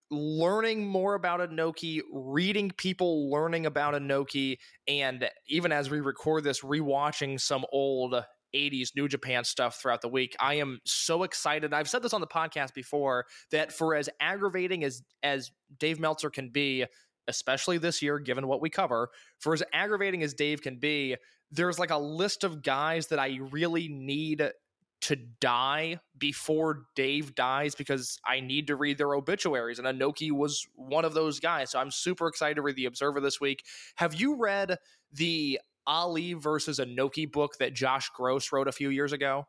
learning 0.09 0.87
more 0.87 1.15
about 1.15 1.39
Inoki, 1.49 1.99
reading 2.13 2.71
people 2.77 3.29
learning 3.29 3.65
about 3.65 3.93
Inoki, 3.93 4.57
and 4.87 5.29
even 5.49 5.71
as 5.71 5.89
we 5.89 5.99
record 5.99 6.43
this, 6.43 6.61
rewatching 6.61 7.39
some 7.39 7.65
old 7.71 8.15
80s 8.55 8.89
New 8.95 9.07
Japan 9.07 9.43
stuff 9.43 9.79
throughout 9.81 10.01
the 10.01 10.07
week. 10.07 10.35
I 10.39 10.55
am 10.55 10.79
so 10.85 11.23
excited. 11.23 11.73
I've 11.73 11.89
said 11.89 12.03
this 12.03 12.13
on 12.13 12.21
the 12.21 12.27
podcast 12.27 12.73
before 12.73 13.25
that 13.51 13.71
for 13.71 13.95
as 13.95 14.09
aggravating 14.19 14.83
as 14.83 15.01
as 15.23 15.51
Dave 15.79 15.99
Meltzer 15.99 16.29
can 16.29 16.49
be, 16.49 16.85
especially 17.27 17.77
this 17.77 18.01
year 18.01 18.19
given 18.19 18.47
what 18.47 18.61
we 18.61 18.69
cover, 18.69 19.09
for 19.39 19.53
as 19.53 19.63
aggravating 19.73 20.23
as 20.23 20.33
Dave 20.33 20.61
can 20.61 20.77
be, 20.77 21.15
there's 21.51 21.79
like 21.79 21.91
a 21.91 21.97
list 21.97 22.43
of 22.43 22.63
guys 22.63 23.07
that 23.07 23.19
I 23.19 23.39
really 23.51 23.87
need 23.87 24.51
to 24.99 25.15
die 25.39 25.99
before 26.17 26.85
Dave 26.95 27.35
dies 27.35 27.75
because 27.75 28.19
I 28.25 28.39
need 28.39 28.67
to 28.67 28.75
read 28.75 28.97
their 28.97 29.13
obituaries. 29.13 29.79
And 29.79 29.87
Inoki 29.87 30.31
was 30.31 30.65
one 30.75 31.05
of 31.05 31.13
those 31.13 31.39
guys. 31.39 31.71
So 31.71 31.79
I'm 31.79 31.91
super 31.91 32.27
excited 32.27 32.55
to 32.55 32.61
read 32.61 32.75
The 32.75 32.85
Observer 32.85 33.21
this 33.21 33.39
week. 33.39 33.63
Have 33.95 34.15
you 34.15 34.35
read 34.37 34.77
the 35.13 35.59
Ali 35.87 36.33
versus 36.33 36.79
Inoki 36.79 37.31
book 37.31 37.57
that 37.59 37.73
Josh 37.73 38.09
Gross 38.09 38.51
wrote 38.51 38.67
a 38.67 38.71
few 38.71 38.89
years 38.89 39.13
ago? 39.13 39.47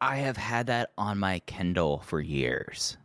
i 0.00 0.16
have 0.16 0.36
had 0.36 0.66
that 0.66 0.90
on 0.98 1.18
my 1.18 1.38
kindle 1.46 2.00
for 2.00 2.20
years 2.20 2.98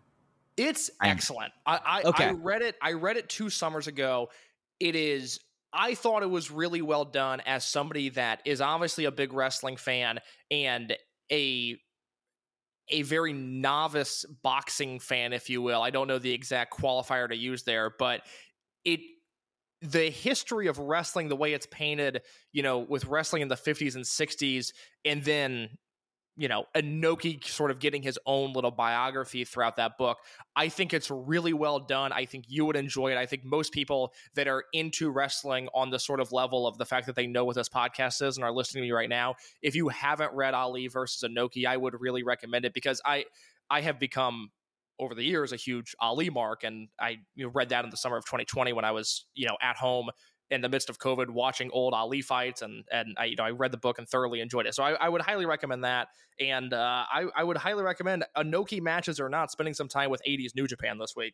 It's 0.57 0.91
excellent. 1.01 1.53
I, 1.65 1.79
I, 1.85 2.01
Okay. 2.03 2.25
I 2.25 2.31
read 2.31 2.61
it. 2.61 2.75
I 2.81 2.93
read 2.93 3.17
it 3.17 3.29
two 3.29 3.49
summers 3.49 3.87
ago. 3.87 4.29
It 4.79 4.95
is. 4.95 5.39
I 5.73 5.95
thought 5.95 6.21
it 6.21 6.29
was 6.29 6.51
really 6.51 6.81
well 6.81 7.05
done 7.05 7.39
as 7.45 7.65
somebody 7.65 8.09
that 8.09 8.41
is 8.45 8.59
obviously 8.59 9.05
a 9.05 9.11
big 9.11 9.33
wrestling 9.33 9.77
fan 9.77 10.19
and 10.51 10.95
a 11.31 11.77
a 12.89 13.03
very 13.03 13.31
novice 13.31 14.25
boxing 14.43 14.99
fan, 14.99 15.31
if 15.31 15.49
you 15.49 15.61
will. 15.61 15.81
I 15.81 15.91
don't 15.91 16.07
know 16.07 16.19
the 16.19 16.33
exact 16.33 16.73
qualifier 16.77 17.29
to 17.29 17.35
use 17.35 17.63
there, 17.63 17.93
but 17.97 18.21
it 18.83 18.99
the 19.81 20.09
history 20.09 20.67
of 20.67 20.77
wrestling, 20.77 21.27
the 21.27 21.35
way 21.35 21.53
it's 21.53 21.67
painted, 21.67 22.21
you 22.51 22.63
know, 22.63 22.79
with 22.79 23.05
wrestling 23.05 23.41
in 23.41 23.47
the 23.47 23.55
50s 23.55 23.95
and 23.95 24.05
60s, 24.05 24.71
and 25.05 25.23
then 25.23 25.69
you 26.37 26.47
know, 26.47 26.65
Inoki 26.75 27.43
sort 27.43 27.71
of 27.71 27.79
getting 27.79 28.01
his 28.01 28.17
own 28.25 28.53
little 28.53 28.71
biography 28.71 29.43
throughout 29.43 29.75
that 29.75 29.97
book. 29.97 30.17
I 30.55 30.69
think 30.69 30.93
it's 30.93 31.11
really 31.11 31.53
well 31.53 31.79
done. 31.79 32.11
I 32.13 32.25
think 32.25 32.45
you 32.47 32.65
would 32.65 32.77
enjoy 32.77 33.11
it. 33.11 33.17
I 33.17 33.25
think 33.25 33.43
most 33.43 33.73
people 33.73 34.13
that 34.35 34.47
are 34.47 34.63
into 34.71 35.11
wrestling 35.11 35.67
on 35.73 35.89
the 35.89 35.99
sort 35.99 36.19
of 36.19 36.31
level 36.31 36.65
of 36.65 36.77
the 36.77 36.85
fact 36.85 37.05
that 37.07 37.15
they 37.15 37.27
know 37.27 37.43
what 37.43 37.55
this 37.55 37.69
podcast 37.69 38.25
is 38.25 38.37
and 38.37 38.45
are 38.45 38.51
listening 38.51 38.81
to 38.83 38.87
me 38.87 38.91
right 38.91 39.09
now, 39.09 39.35
if 39.61 39.75
you 39.75 39.89
haven't 39.89 40.33
read 40.33 40.53
Ali 40.53 40.87
versus 40.87 41.29
Inoki, 41.29 41.65
I 41.65 41.75
would 41.75 41.99
really 41.99 42.23
recommend 42.23 42.65
it 42.65 42.73
because 42.73 43.01
I 43.05 43.25
I 43.69 43.81
have 43.81 43.99
become 43.99 44.51
over 45.01 45.15
the 45.15 45.23
years 45.23 45.51
a 45.51 45.57
huge 45.57 45.95
Ali 45.99 46.29
mark 46.29 46.63
and 46.63 46.87
I 46.99 47.17
you 47.35 47.45
know, 47.45 47.51
read 47.53 47.69
that 47.69 47.83
in 47.83 47.89
the 47.89 47.97
summer 47.97 48.15
of 48.15 48.25
2020 48.25 48.71
when 48.71 48.85
I 48.85 48.91
was, 48.91 49.25
you 49.33 49.47
know, 49.47 49.57
at 49.61 49.75
home 49.75 50.09
in 50.51 50.61
the 50.61 50.69
midst 50.69 50.89
of 50.89 50.99
COVID 50.99 51.29
watching 51.29 51.71
old 51.71 51.93
Ali 51.93 52.21
fights 52.21 52.61
and 52.61 52.83
and 52.91 53.15
I 53.17 53.25
you 53.25 53.35
know 53.35 53.43
I 53.43 53.51
read 53.51 53.71
the 53.71 53.77
book 53.77 53.97
and 53.97 54.07
thoroughly 54.07 54.39
enjoyed 54.41 54.67
it. 54.67 54.75
So 54.75 54.83
I, 54.83 54.91
I 54.91 55.09
would 55.09 55.21
highly 55.21 55.45
recommend 55.45 55.83
that. 55.83 56.09
And 56.39 56.73
uh, 56.73 57.03
I, 57.11 57.25
I 57.35 57.43
would 57.43 57.57
highly 57.57 57.83
recommend 57.83 58.25
Inoki 58.37 58.81
matches 58.81 59.19
or 59.19 59.29
not 59.29 59.51
spending 59.51 59.73
some 59.73 59.87
time 59.87 60.09
with 60.09 60.21
80s 60.27 60.55
New 60.55 60.67
Japan 60.67 60.97
this 60.97 61.13
week. 61.15 61.33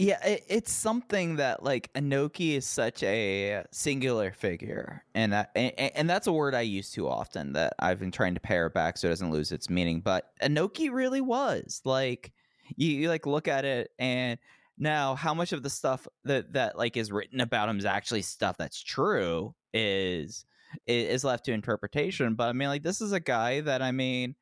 Yeah, 0.00 0.24
it, 0.24 0.44
it's 0.48 0.72
something 0.72 1.36
that 1.36 1.62
like 1.62 1.92
Inoki 1.92 2.56
is 2.56 2.64
such 2.64 3.02
a 3.02 3.64
singular 3.70 4.32
figure, 4.32 5.04
and, 5.14 5.34
that, 5.34 5.50
and 5.54 5.74
and 5.78 6.08
that's 6.08 6.26
a 6.26 6.32
word 6.32 6.54
I 6.54 6.62
use 6.62 6.90
too 6.90 7.06
often 7.06 7.52
that 7.52 7.74
I've 7.78 8.00
been 8.00 8.10
trying 8.10 8.32
to 8.32 8.40
pare 8.40 8.70
back 8.70 8.96
so 8.96 9.08
it 9.08 9.10
doesn't 9.10 9.30
lose 9.30 9.52
its 9.52 9.68
meaning. 9.68 10.00
But 10.00 10.30
Inoki 10.42 10.90
really 10.90 11.20
was 11.20 11.82
like 11.84 12.32
you, 12.76 12.90
you 12.90 13.08
like 13.08 13.26
look 13.26 13.48
at 13.48 13.64
it 13.64 13.90
and 13.98 14.38
now 14.78 15.14
how 15.14 15.34
much 15.34 15.52
of 15.52 15.62
the 15.62 15.70
stuff 15.70 16.06
that 16.24 16.52
that 16.54 16.78
like 16.78 16.96
is 16.96 17.12
written 17.12 17.40
about 17.40 17.68
him 17.68 17.78
is 17.78 17.84
actually 17.84 18.22
stuff 18.22 18.56
that's 18.56 18.82
true 18.82 19.54
is 19.74 20.44
is 20.86 21.24
left 21.24 21.44
to 21.46 21.52
interpretation. 21.52 22.34
But 22.34 22.48
I 22.48 22.52
mean, 22.52 22.68
like 22.68 22.82
this 22.82 23.00
is 23.00 23.12
a 23.12 23.20
guy 23.20 23.60
that 23.60 23.82
I 23.82 23.92
mean, 23.92 24.36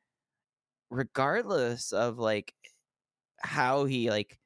regardless 0.89 1.91
of 1.91 2.17
like 2.17 2.53
how 3.41 3.85
he 3.85 4.09
like 4.09 4.37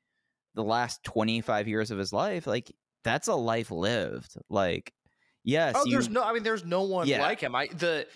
the 0.56 0.63
last 0.63 1.04
25 1.04 1.68
years 1.68 1.90
of 1.90 1.98
his 1.98 2.13
life 2.13 2.46
like 2.46 2.72
that's 3.04 3.28
a 3.28 3.34
life 3.34 3.72
lived 3.72 4.36
like 4.50 4.94
yes 5.44 5.75
Oh, 5.75 5.86
you, 5.86 5.92
there's 5.92 6.10
no. 6.10 6.24
I 6.24 6.32
mean, 6.32 6.44
there's 6.44 6.63
no 6.63 6.84
one 6.84 7.08
Yeah. 7.08 7.22
like 7.22 7.40
him. 7.42 7.56
I 7.56 7.68
the 7.68 8.08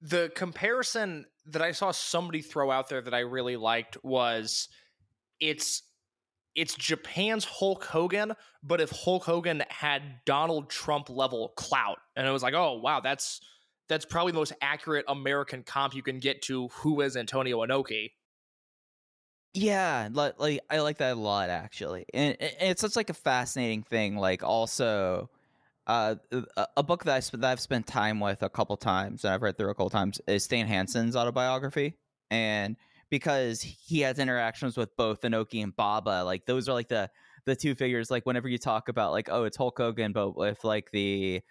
the 0.00 0.30
comparison 0.34 1.26
that 1.46 1.62
I 1.62 1.72
saw 1.72 1.90
somebody 1.90 2.42
throw 2.42 2.70
out 2.70 2.88
there 2.88 3.02
that 3.02 3.12
I 3.12 3.20
really 3.20 3.56
liked 3.56 4.02
was 4.04 4.68
it's 5.40 5.82
it's 6.56 6.74
Japan's 6.74 7.44
Hulk 7.44 7.84
Hogan, 7.84 8.34
but 8.62 8.80
if 8.80 8.90
Hulk 8.90 9.24
Hogan 9.24 9.62
had 9.68 10.02
Donald 10.26 10.68
Trump 10.68 11.08
level 11.08 11.52
clout, 11.56 11.98
and 12.16 12.26
it 12.26 12.30
was 12.30 12.42
like, 12.42 12.54
oh 12.54 12.78
wow, 12.78 13.00
that's 13.00 13.40
that's 13.88 14.04
probably 14.04 14.32
the 14.32 14.38
most 14.38 14.52
accurate 14.60 15.04
American 15.08 15.62
comp 15.62 15.94
you 15.94 16.02
can 16.02 16.18
get 16.18 16.42
to 16.42 16.68
who 16.68 17.00
is 17.00 17.16
Antonio 17.16 17.58
Inoki. 17.58 18.12
Yeah, 19.52 20.08
like, 20.12 20.38
like 20.38 20.60
I 20.70 20.78
like 20.78 20.98
that 20.98 21.14
a 21.14 21.20
lot 21.20 21.50
actually, 21.50 22.06
and, 22.14 22.36
and 22.40 22.70
it's 22.70 22.80
such 22.80 22.96
like 22.96 23.10
a 23.10 23.14
fascinating 23.14 23.82
thing. 23.82 24.16
Like 24.16 24.44
also, 24.44 25.28
uh, 25.86 26.14
a, 26.76 26.82
book 26.84 27.04
that, 27.04 27.16
I, 27.16 27.20
sp- 27.20 27.42
that 27.42 27.50
I've 27.50 27.60
spent 27.60 27.86
time 27.86 28.20
with 28.20 28.44
a 28.44 28.48
couple 28.48 28.76
times 28.76 29.24
and 29.24 29.34
I've 29.34 29.42
read 29.42 29.58
through 29.58 29.70
a 29.70 29.74
couple 29.74 29.90
times 29.90 30.20
is 30.28 30.44
Stan 30.44 30.68
Hansen's 30.68 31.16
autobiography, 31.16 31.94
and 32.30 32.76
because 33.10 33.60
he 33.60 34.00
has 34.00 34.18
interactions 34.18 34.76
with 34.76 34.96
both 34.96 35.20
Inoki 35.22 35.62
and 35.62 35.74
Baba, 35.74 36.22
like 36.24 36.46
those 36.46 36.68
are 36.68 36.72
like 36.72 36.88
the 36.88 37.10
the 37.46 37.56
two 37.56 37.74
figures. 37.74 38.10
Like 38.10 38.26
whenever 38.26 38.48
you 38.48 38.58
talk 38.58 38.88
about 38.88 39.12
like 39.12 39.28
oh 39.30 39.44
it's 39.44 39.56
Hulk 39.56 39.78
Hogan, 39.78 40.12
but 40.12 40.36
with 40.36 40.64
like 40.64 40.90
the 40.92 41.42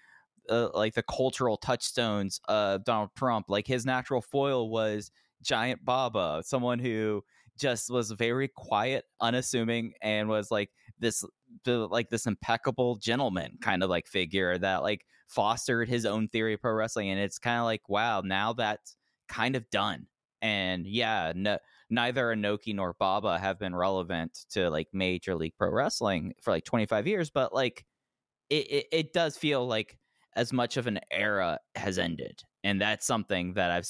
uh, 0.49 0.69
like 0.73 0.95
the 0.95 1.03
cultural 1.03 1.57
touchstones 1.57 2.39
of 2.47 2.83
Donald 2.83 3.11
Trump, 3.15 3.47
like 3.49 3.67
his 3.67 3.85
natural 3.85 4.21
foil 4.21 4.69
was 4.69 5.11
Giant 5.43 5.85
Baba, 5.85 6.41
someone 6.45 6.79
who 6.79 7.23
just 7.59 7.91
was 7.91 8.11
very 8.11 8.47
quiet, 8.47 9.05
unassuming, 9.21 9.93
and 10.01 10.29
was 10.29 10.49
like 10.49 10.71
this 10.99 11.23
like 11.65 12.09
this 12.09 12.25
impeccable 12.25 12.95
gentleman 12.97 13.57
kind 13.61 13.83
of 13.83 13.89
like 13.89 14.07
figure 14.07 14.57
that 14.57 14.81
like 14.83 15.05
fostered 15.27 15.87
his 15.87 16.05
own 16.05 16.27
theory 16.27 16.53
of 16.53 16.61
pro 16.61 16.73
wrestling. 16.73 17.09
And 17.09 17.19
it's 17.19 17.39
kind 17.39 17.59
of 17.59 17.65
like, 17.65 17.87
wow, 17.87 18.21
now 18.21 18.53
that's 18.53 18.95
kind 19.27 19.55
of 19.55 19.69
done. 19.69 20.07
And 20.41 20.87
yeah, 20.87 21.33
no, 21.35 21.57
neither 21.89 22.35
Inoki 22.35 22.73
nor 22.73 22.93
Baba 22.93 23.37
have 23.37 23.59
been 23.59 23.75
relevant 23.75 24.45
to 24.51 24.69
like 24.69 24.87
Major 24.93 25.35
League 25.35 25.55
Pro 25.57 25.69
Wrestling 25.71 26.33
for 26.41 26.51
like 26.51 26.65
25 26.65 27.07
years, 27.07 27.29
but 27.29 27.53
like 27.53 27.85
it, 28.49 28.71
it, 28.71 28.85
it 28.91 29.13
does 29.13 29.37
feel 29.37 29.67
like 29.67 29.97
as 30.35 30.53
much 30.53 30.77
of 30.77 30.87
an 30.87 30.99
era 31.11 31.59
has 31.75 31.97
ended. 31.97 32.41
And 32.63 32.79
that's 32.81 33.05
something 33.05 33.53
that 33.53 33.71
I've 33.71 33.87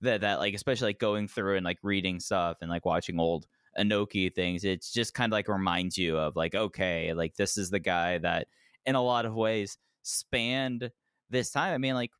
that 0.00 0.22
that 0.22 0.38
like 0.38 0.54
especially 0.54 0.88
like 0.88 0.98
going 0.98 1.28
through 1.28 1.56
and 1.56 1.64
like 1.64 1.78
reading 1.82 2.20
stuff 2.20 2.58
and 2.60 2.70
like 2.70 2.84
watching 2.84 3.18
old 3.18 3.46
Inoki 3.78 4.34
things, 4.34 4.64
it's 4.64 4.92
just 4.92 5.14
kind 5.14 5.32
of 5.32 5.36
like 5.36 5.48
reminds 5.48 5.98
you 5.98 6.16
of 6.18 6.36
like, 6.36 6.54
okay, 6.54 7.12
like 7.12 7.34
this 7.36 7.56
is 7.56 7.70
the 7.70 7.80
guy 7.80 8.18
that 8.18 8.48
in 8.86 8.94
a 8.94 9.02
lot 9.02 9.26
of 9.26 9.34
ways 9.34 9.78
spanned 10.02 10.90
this 11.30 11.50
time. 11.50 11.74
I 11.74 11.78
mean, 11.78 11.94
like 11.94 12.10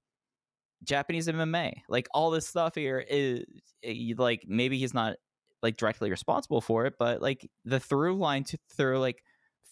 Japanese 0.84 1.28
MMA, 1.28 1.72
like 1.88 2.06
all 2.12 2.30
this 2.30 2.46
stuff 2.46 2.74
here 2.74 2.98
is 2.98 3.44
eh, 3.82 4.14
like 4.16 4.44
maybe 4.46 4.78
he's 4.78 4.94
not 4.94 5.16
like 5.62 5.76
directly 5.76 6.10
responsible 6.10 6.60
for 6.60 6.86
it, 6.86 6.94
but 6.98 7.22
like 7.22 7.50
the 7.64 7.80
through 7.80 8.16
line 8.16 8.44
to 8.44 8.58
through 8.76 9.00
like 9.00 9.22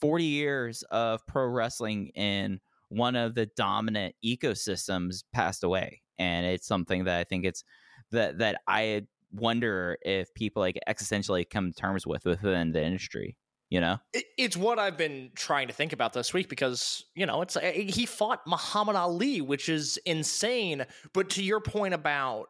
40 0.01 0.25
years 0.25 0.83
of 0.91 1.25
pro 1.27 1.47
wrestling 1.47 2.09
in 2.15 2.61
one 2.89 3.17
of 3.17 3.35
the 3.35 3.47
dominant 3.57 4.15
ecosystems 4.25 5.25
passed 5.33 5.65
away. 5.65 6.03
And 6.19 6.47
it's 6.47 6.67
something 6.67 7.05
that 7.05 7.19
I 7.19 7.25
think 7.25 7.45
it's 7.45 7.65
that 8.11 8.39
that 8.39 8.61
I 8.67 9.03
wonder 9.33 9.97
if 10.03 10.33
people 10.35 10.61
like 10.61 10.79
existentially 10.89 11.49
come 11.49 11.73
to 11.73 11.75
terms 11.75 12.07
with 12.07 12.25
within 12.25 12.73
the 12.73 12.85
industry 12.85 13.37
you 13.73 13.81
know 13.81 13.99
it's 14.13 14.55
what 14.55 14.79
i've 14.79 14.99
been 14.99 15.31
trying 15.35 15.67
to 15.67 15.73
think 15.73 15.95
about 15.95 16.13
this 16.13 16.35
week 16.35 16.51
because 16.51 17.07
you 17.15 17.25
know 17.25 17.41
it's 17.41 17.57
eh, 17.57 17.73
he 17.73 18.05
fought 18.05 18.41
muhammad 18.47 18.97
ali 18.97 19.41
which 19.41 19.71
is 19.71 19.97
insane 20.05 20.85
but 21.15 21.31
to 21.31 21.43
your 21.43 21.59
point 21.59 21.95
about 21.95 22.49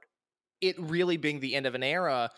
it 0.60 0.74
really 0.80 1.16
being 1.16 1.38
the 1.38 1.54
end 1.54 1.64
of 1.64 1.76
an 1.76 1.82
era 1.84 2.28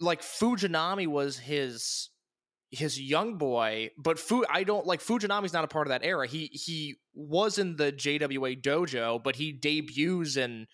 like 0.00 0.20
fujinami 0.20 1.06
was 1.06 1.38
his 1.38 2.10
his 2.70 3.00
young 3.00 3.38
boy 3.38 3.88
but 3.96 4.18
Fu, 4.18 4.44
i 4.50 4.64
don't 4.64 4.86
like 4.86 5.00
fujinami's 5.00 5.54
not 5.54 5.64
a 5.64 5.68
part 5.68 5.86
of 5.86 5.92
that 5.92 6.04
era 6.04 6.26
he 6.26 6.50
he 6.52 6.96
was 7.14 7.56
in 7.56 7.76
the 7.76 7.90
jwa 7.90 8.60
dojo 8.60 9.22
but 9.22 9.34
he 9.34 9.50
debuts 9.50 10.36
in 10.36 10.66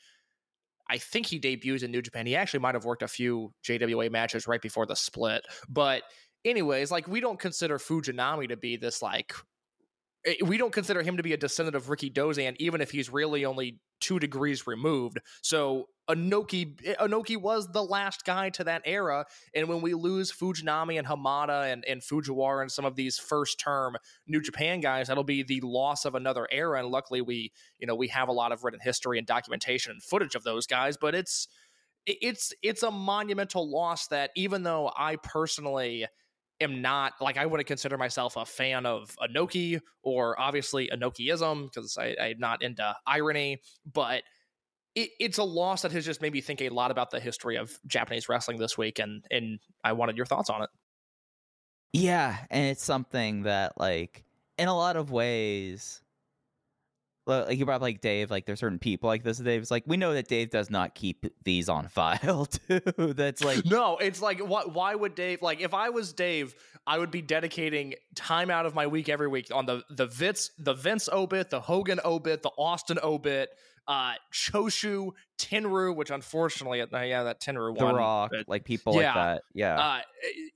I 0.91 0.97
think 0.97 1.27
he 1.27 1.39
debuts 1.39 1.83
in 1.83 1.91
New 1.91 2.01
Japan. 2.01 2.27
He 2.27 2.35
actually 2.35 2.61
might 2.61 2.75
have 2.75 2.87
worked 2.87 3.03
a 3.03 3.09
few 3.09 3.53
JWA 3.63 4.11
matches 4.11 4.47
right 4.47 4.63
before 4.63 4.87
the 4.87 4.97
split. 4.97 5.45
But 5.69 6.03
anyways, 6.45 6.91
like 6.91 7.09
we 7.09 7.21
don't 7.21 7.39
consider 7.39 7.79
Fujinami 7.79 8.49
to 8.49 8.57
be 8.57 8.77
this 8.77 9.03
like 9.03 9.35
Eh, 10.27 10.35
we 10.45 10.59
don't 10.59 10.73
consider 10.73 11.03
him 11.03 11.17
to 11.17 11.23
be 11.23 11.33
a 11.33 11.37
descendant 11.37 11.77
of 11.77 11.87
Rikidozan, 11.87 12.57
even 12.59 12.81
if 12.81 12.91
he's 12.91 13.11
really 13.11 13.45
only 13.45 13.81
two 14.01 14.19
degrees 14.19 14.67
removed. 14.67 15.19
So 15.43 15.89
Inoki 16.09 16.79
eh, 16.85 17.37
was 17.37 17.69
the 17.69 17.83
last 17.83 18.25
guy 18.25 18.51
to 18.51 18.65
that 18.65 18.83
era, 18.85 19.27
and 19.55 19.69
when 19.69 19.81
we 19.81 19.95
lose 19.95 20.33
Fujinami 20.33 20.99
and 20.99 21.07
Hamada 21.07 21.73
and, 21.73 21.85
and 21.85 22.03
Fujiwara 22.03 22.63
and 22.63 22.73
some 22.73 22.85
of 22.85 22.97
these 22.97 23.19
first 23.19 23.61
term 23.61 23.97
New 24.27 24.41
Japan 24.41 24.81
guys, 24.81 25.09
that'll 25.09 25.25
be 25.25 25.43
the 25.43 25.61
loss 25.63 26.05
of 26.05 26.15
another 26.15 26.49
era. 26.51 26.81
And 26.81 26.89
luckily, 26.89 27.21
we 27.21 27.53
you 27.79 27.87
know 27.87 27.95
we 27.95 28.09
have 28.09 28.29
a 28.29 28.33
lot 28.33 28.53
of 28.53 28.65
written 28.65 28.81
history 28.81 29.19
and 29.19 29.27
documentation 29.27 29.93
and 29.93 30.03
footage 30.03 30.35
of 30.35 30.45
those 30.45 30.67
guys, 30.67 30.97
but 30.97 31.15
it's 31.15 31.49
it's 32.07 32.53
it's 32.63 32.83
a 32.83 32.91
monumental 32.91 33.71
loss 33.71 34.09
that 34.09 34.31
even 34.35 34.63
though 34.63 34.91
I 34.97 35.17
personally 35.17 36.07
am 36.61 36.83
not 36.83 37.15
like 37.21 37.37
I 37.37 37.47
wouldn't 37.47 37.67
consider 37.67 37.97
myself 37.97 38.37
a 38.37 38.45
fan 38.45 38.87
of 38.87 39.15
Inoki 39.23 39.81
or 40.03 40.39
obviously 40.41 40.91
Inokiism 40.93 41.65
because 41.65 41.97
I'm 41.99 42.39
not 42.39 42.63
into 42.63 42.95
irony, 43.07 43.63
but 43.91 44.23
it, 44.95 45.11
it's 45.21 45.39
a 45.39 45.45
loss 45.45 45.83
that 45.83 45.93
has 45.93 46.05
just 46.05 46.21
made 46.21 46.33
me 46.33 46.41
think 46.41 46.61
a 46.61 46.69
lot 46.71 46.91
about 46.91 47.11
the 47.11 47.21
history 47.21 47.57
of 47.57 47.79
Japanese 47.87 48.29
wrestling 48.29 48.59
this 48.59 48.77
week, 48.77 48.99
and 48.99 49.25
and 49.31 49.61
I 49.85 49.93
wanted 49.93 50.17
your 50.17 50.27
thoughts 50.27 50.51
on 50.51 50.63
it. 50.63 50.71
Yeah, 51.93 52.37
and 52.51 52.67
it's 52.67 52.85
something 52.85 53.43
that 53.43 53.79
like 53.79 54.25
in 54.59 54.69
a 54.69 54.77
lot 54.77 54.97
of 54.97 55.11
ways 55.11 56.03
like 57.29 57.59
you 57.59 57.65
brought 57.65 57.77
up 57.77 57.83
like 57.83 58.01
Dave, 58.01 58.31
like 58.31 58.47
there's 58.47 58.61
certain 58.61 58.79
people 58.79 59.09
like 59.09 59.23
this. 59.23 59.39
Dave's 59.39 59.71
like, 59.71 59.85
we 59.87 59.97
know 59.97 60.15
that 60.15 60.29
Dave 60.29 60.51
does 60.51 60.71
not 60.71 60.95
keep 60.95 61.27
these 61.45 61.69
on 61.69 61.89
file 61.89 62.47
too. 62.47 62.81
That's 62.97 63.45
like 63.45 63.65
no, 63.65 63.99
it's 63.99 64.23
like 64.23 64.41
what? 64.41 64.73
Why 64.75 64.95
would 64.95 65.15
Dave? 65.15 65.43
Like 65.43 65.61
if 65.61 65.75
I 65.75 65.91
was 65.91 66.13
Dave, 66.13 66.55
I 66.87 66.99
would 66.99 67.11
be 67.11 67.23
dedicating 67.23 67.95
time 68.15 68.51
out 68.51 68.67
of 68.67 68.75
my 68.75 68.87
week 68.87 69.09
every 69.09 69.29
week 69.29 69.49
on 69.53 69.67
the 69.67 69.85
the 69.91 70.07
Vince 70.07 70.51
the 70.59 70.75
Vince 70.75 71.09
obit, 71.13 71.51
the 71.51 71.61
Hogan 71.61 72.01
obit, 72.05 72.43
the 72.43 72.51
Austin 72.57 72.99
obit, 73.03 73.51
uh, 73.89 74.13
Choshu, 74.31 75.13
Tenryu, 75.39 75.97
which 75.97 76.11
unfortunately, 76.11 76.83
uh, 76.83 77.01
yeah, 77.01 77.23
that 77.23 77.41
Tenryu 77.41 77.77
the 77.77 77.85
one, 77.87 77.95
Rock, 77.95 78.31
but, 78.33 78.47
like 78.47 78.65
people 78.65 78.95
yeah, 78.95 79.07
like 79.07 79.15
that, 79.15 79.43
yeah. 79.55 79.81
Uh, 79.81 80.01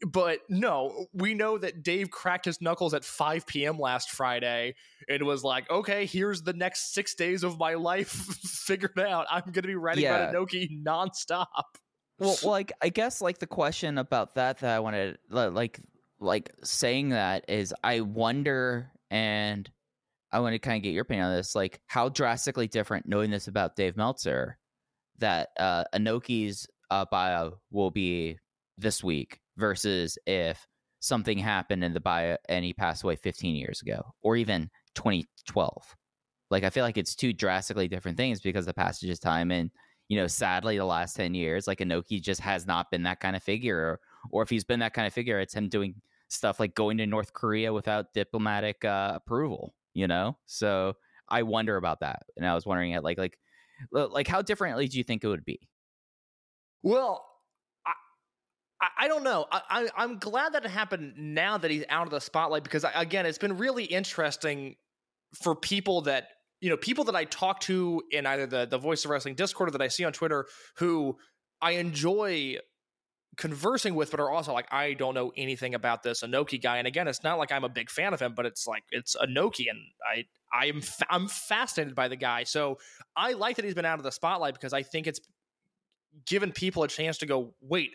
but 0.07 0.41
no, 0.51 1.07
we 1.15 1.33
know 1.33 1.57
that 1.57 1.83
Dave 1.83 2.11
cracked 2.11 2.45
his 2.45 2.61
knuckles 2.61 2.93
at 2.93 3.05
5 3.05 3.47
p.m. 3.47 3.79
last 3.79 4.11
Friday 4.11 4.75
and 5.09 5.23
was 5.23 5.43
like, 5.43 5.69
"Okay, 5.71 6.05
here's 6.05 6.43
the 6.43 6.53
next 6.53 6.93
six 6.93 7.15
days 7.15 7.43
of 7.43 7.59
my 7.59 7.75
life 7.75 8.11
figured 8.45 9.01
out. 9.01 9.27
I'm 9.31 9.45
going 9.45 9.63
to 9.63 9.63
be 9.63 9.77
writing 9.77 10.05
yeah. 10.05 10.29
about 10.29 10.35
Inoki 10.35 10.69
nonstop." 10.85 11.47
Well, 12.19 12.37
like 12.45 12.73
I 12.83 12.91
guess 12.91 13.23
like 13.23 13.39
the 13.39 13.47
question 13.47 13.97
about 13.97 14.35
that 14.35 14.59
that 14.59 14.77
I 14.77 14.81
wanted, 14.81 15.17
like, 15.31 15.81
like 16.21 16.51
saying 16.63 17.11
that 17.11 17.47
is, 17.49 17.73
I 17.83 18.01
wonder 18.03 18.93
and 19.11 19.71
I 20.33 20.41
want 20.41 20.55
to 20.55 20.59
kind 20.59 20.77
of 20.77 20.83
get 20.83 20.93
your 20.93 21.03
opinion 21.03 21.27
on 21.27 21.37
this. 21.37 21.55
Like, 21.55 21.81
how 21.87 22.09
drastically 22.09 22.67
different, 22.67 23.07
knowing 23.07 23.31
this 23.31 23.49
about 23.49 23.77
Dave 23.77 23.97
Meltzer, 23.97 24.59
that 25.19 25.51
uh, 25.59 25.85
Inoki's 25.95 26.67
uh, 26.91 27.05
bio 27.11 27.59
will 27.71 27.91
be 27.91 28.39
this 28.79 29.05
week 29.05 29.41
versus 29.57 30.19
if 30.27 30.67
something 31.01 31.37
happened 31.37 31.85
in 31.85 31.93
the 31.93 32.01
bio 32.01 32.37
and 32.49 32.65
he 32.65 32.73
passed 32.73 33.03
away 33.03 33.17
15 33.17 33.55
years 33.55 33.83
ago 33.83 34.03
or 34.23 34.37
even 34.37 34.71
2012. 34.95 35.97
Like, 36.51 36.65
I 36.65 36.71
feel 36.71 36.85
like 36.85 36.99
it's 36.99 37.15
two 37.15 37.33
drastically 37.33 37.89
different 37.89 38.17
things 38.17 38.41
because 38.41 38.65
the 38.67 38.75
passage 38.75 39.11
of 39.11 39.21
time. 39.21 39.51
And, 39.51 39.71
you 40.09 40.17
know, 40.17 40.27
sadly, 40.27 40.79
the 40.79 40.85
last 40.85 41.15
10 41.17 41.35
years, 41.35 41.67
like 41.67 41.79
Inoki 41.79 42.23
just 42.23 42.41
has 42.41 42.67
not 42.67 42.91
been 42.91 43.03
that 43.03 43.21
kind 43.21 43.37
of 43.37 43.43
figure. 43.43 43.79
Or, 43.79 44.01
or 44.31 44.43
if 44.43 44.51
he's 44.51 44.65
been 44.65 44.81
that 44.81 44.95
kind 44.95 45.07
of 45.07 45.13
figure, 45.13 45.41
it's 45.41 45.55
him 45.55 45.69
doing 45.69 45.95
stuff 46.29 46.59
like 46.59 46.75
going 46.75 46.97
to 46.99 47.07
North 47.07 47.35
Korea 47.35 47.73
without 47.73 48.13
diplomatic 48.15 48.85
uh, 48.85 49.13
approval 49.15 49.75
you 49.95 50.07
know 50.07 50.37
so 50.47 50.95
i 51.29 51.43
wonder 51.43 51.77
about 51.77 52.01
that 52.01 52.23
and 52.37 52.47
i 52.47 52.55
was 52.55 52.67
wondering 52.67 52.95
at 52.95 53.05
like 53.05 53.19
like 53.19 53.39
like 53.91 54.29
how 54.29 54.43
differently 54.43 54.89
do 54.89 54.99
you 54.99 55.05
think 55.05 55.25
it 55.25 55.29
would 55.29 55.45
be 55.45 55.61
well 56.83 57.25
I, 58.83 59.05
I 59.05 59.09
don't 59.09 59.23
know. 59.23 59.47
I, 59.51 59.89
I, 59.97 60.05
am 60.05 60.19
glad 60.19 60.55
that 60.55 60.65
it 60.65 60.71
happened 60.71 61.15
now 61.17 61.57
that 61.57 61.71
he's 61.71 61.85
out 61.89 62.07
of 62.07 62.11
the 62.11 62.21
spotlight 62.21 62.65
because, 62.65 62.85
again, 62.95 63.25
it's 63.27 63.39
been 63.39 63.57
really 63.57 63.85
interesting 63.85 64.75
for 65.41 65.55
people 65.55 66.03
that, 66.03 66.29
you 66.61 66.69
know, 66.69 66.77
people 66.77 67.05
that 67.05 67.15
I 67.15 67.25
talk 67.25 67.61
to 67.61 68.03
in 68.11 68.27
either 68.27 68.47
the, 68.47 68.67
the 68.67 68.79
Voice 68.79 69.05
of 69.05 69.13
Wrestling 69.13 69.37
Discord 69.37 69.69
or 69.69 69.73
that 69.73 69.83
I 69.83 69.89
see 69.89 70.05
on 70.05 70.13
Twitter 70.13 70.47
who 70.79 71.17
I 71.61 71.73
enjoy 71.73 72.57
conversing 73.37 73.95
with, 73.95 74.11
but 74.11 74.21
are 74.21 74.31
also 74.31 74.53
like, 74.53 74.67
I 74.71 74.95
don't 74.95 75.15
know 75.15 75.33
anything 75.37 75.75
about 75.75 76.03
this 76.03 76.23
Inoki 76.23 76.61
guy. 76.61 76.79
And 76.79 76.87
again, 76.87 77.09
it's 77.09 77.23
not 77.23 77.39
like 77.39 77.51
I'm 77.51 77.65
a 77.65 77.69
big 77.69 77.91
fan 77.91 78.13
of 78.13 78.21
him, 78.21 78.35
but 78.35 78.47
it's 78.47 78.67
like 78.67 78.85
it's 78.91 79.17
Inoki, 79.17 79.71
and 79.71 79.79
I 80.07 80.25
I 80.53 80.67
am 80.67 80.81
fa- 80.81 81.07
I'm 81.11 81.29
fascinated 81.29 81.95
by 81.95 82.09
the 82.09 82.17
guy. 82.17 82.45
So 82.45 82.79
I 83.17 83.33
like 83.33 83.57
that 83.57 83.65
he's 83.65 83.75
been 83.75 83.85
out 83.85 83.99
of 83.99 84.05
the 84.05 84.13
spotlight 84.13 84.55
because 84.55 84.73
I 84.73 84.83
think 84.83 85.07
it's 85.07 85.21
given 86.27 86.53
people 86.53 86.83
a 86.83 86.89
chance 86.89 87.19
to 87.19 87.27
go, 87.27 87.55
wait. 87.61 87.91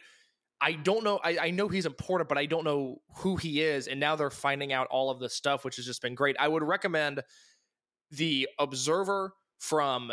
I 0.59 0.71
don't 0.71 1.03
know. 1.03 1.19
I, 1.23 1.37
I 1.37 1.51
know 1.51 1.67
he's 1.67 1.85
important, 1.85 2.29
but 2.29 2.39
I 2.39 2.47
don't 2.47 2.63
know 2.63 2.97
who 3.17 3.35
he 3.35 3.61
is. 3.61 3.87
And 3.87 3.99
now 3.99 4.15
they're 4.15 4.31
finding 4.31 4.73
out 4.73 4.87
all 4.87 5.11
of 5.11 5.19
this 5.19 5.35
stuff, 5.35 5.63
which 5.63 5.75
has 5.75 5.85
just 5.85 6.01
been 6.01 6.15
great. 6.15 6.35
I 6.39 6.47
would 6.47 6.63
recommend 6.63 7.21
the 8.09 8.49
Observer 8.57 9.33
from 9.59 10.11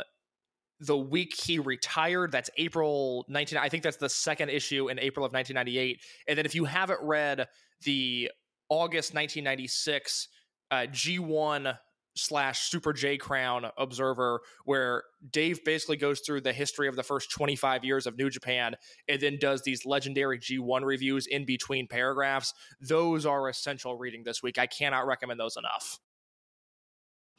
the 0.86 0.96
week 0.96 1.34
he 1.34 1.58
retired. 1.58 2.32
That's 2.32 2.50
April 2.56 3.24
19. 3.28 3.58
I 3.58 3.68
think 3.68 3.82
that's 3.82 3.96
the 3.96 4.08
second 4.08 4.50
issue 4.50 4.88
in 4.88 4.98
April 4.98 5.24
of 5.24 5.32
1998. 5.32 6.00
And 6.28 6.38
then 6.38 6.46
if 6.46 6.54
you 6.54 6.64
haven't 6.64 7.00
read 7.02 7.48
the 7.82 8.30
August 8.68 9.14
1996 9.14 10.28
uh, 10.70 10.76
G1 10.90 11.76
slash 12.16 12.70
Super 12.70 12.92
J 12.92 13.16
Crown 13.16 13.66
Observer, 13.76 14.40
where 14.64 15.02
Dave 15.30 15.64
basically 15.64 15.96
goes 15.96 16.20
through 16.20 16.42
the 16.42 16.52
history 16.52 16.88
of 16.88 16.96
the 16.96 17.02
first 17.02 17.30
25 17.30 17.84
years 17.84 18.06
of 18.06 18.16
New 18.16 18.30
Japan 18.30 18.76
and 19.08 19.20
then 19.20 19.38
does 19.40 19.62
these 19.62 19.84
legendary 19.84 20.38
G1 20.38 20.84
reviews 20.84 21.26
in 21.26 21.44
between 21.44 21.88
paragraphs. 21.88 22.54
Those 22.80 23.26
are 23.26 23.48
essential 23.48 23.96
reading 23.96 24.22
this 24.24 24.42
week. 24.42 24.58
I 24.58 24.66
cannot 24.66 25.06
recommend 25.06 25.40
those 25.40 25.56
enough. 25.56 25.98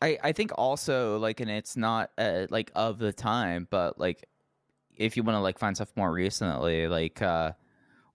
I 0.01 0.17
I 0.23 0.31
think 0.31 0.51
also 0.55 1.17
like, 1.17 1.39
and 1.39 1.49
it's 1.49 1.77
not 1.77 2.11
uh, 2.17 2.47
like 2.49 2.71
of 2.75 2.99
the 2.99 3.13
time, 3.13 3.67
but 3.69 3.99
like 3.99 4.27
if 4.95 5.17
you 5.17 5.23
want 5.23 5.35
to 5.35 5.41
like 5.41 5.59
find 5.59 5.75
stuff 5.75 5.91
more 5.95 6.11
recently, 6.11 6.87
like 6.87 7.21
uh 7.21 7.51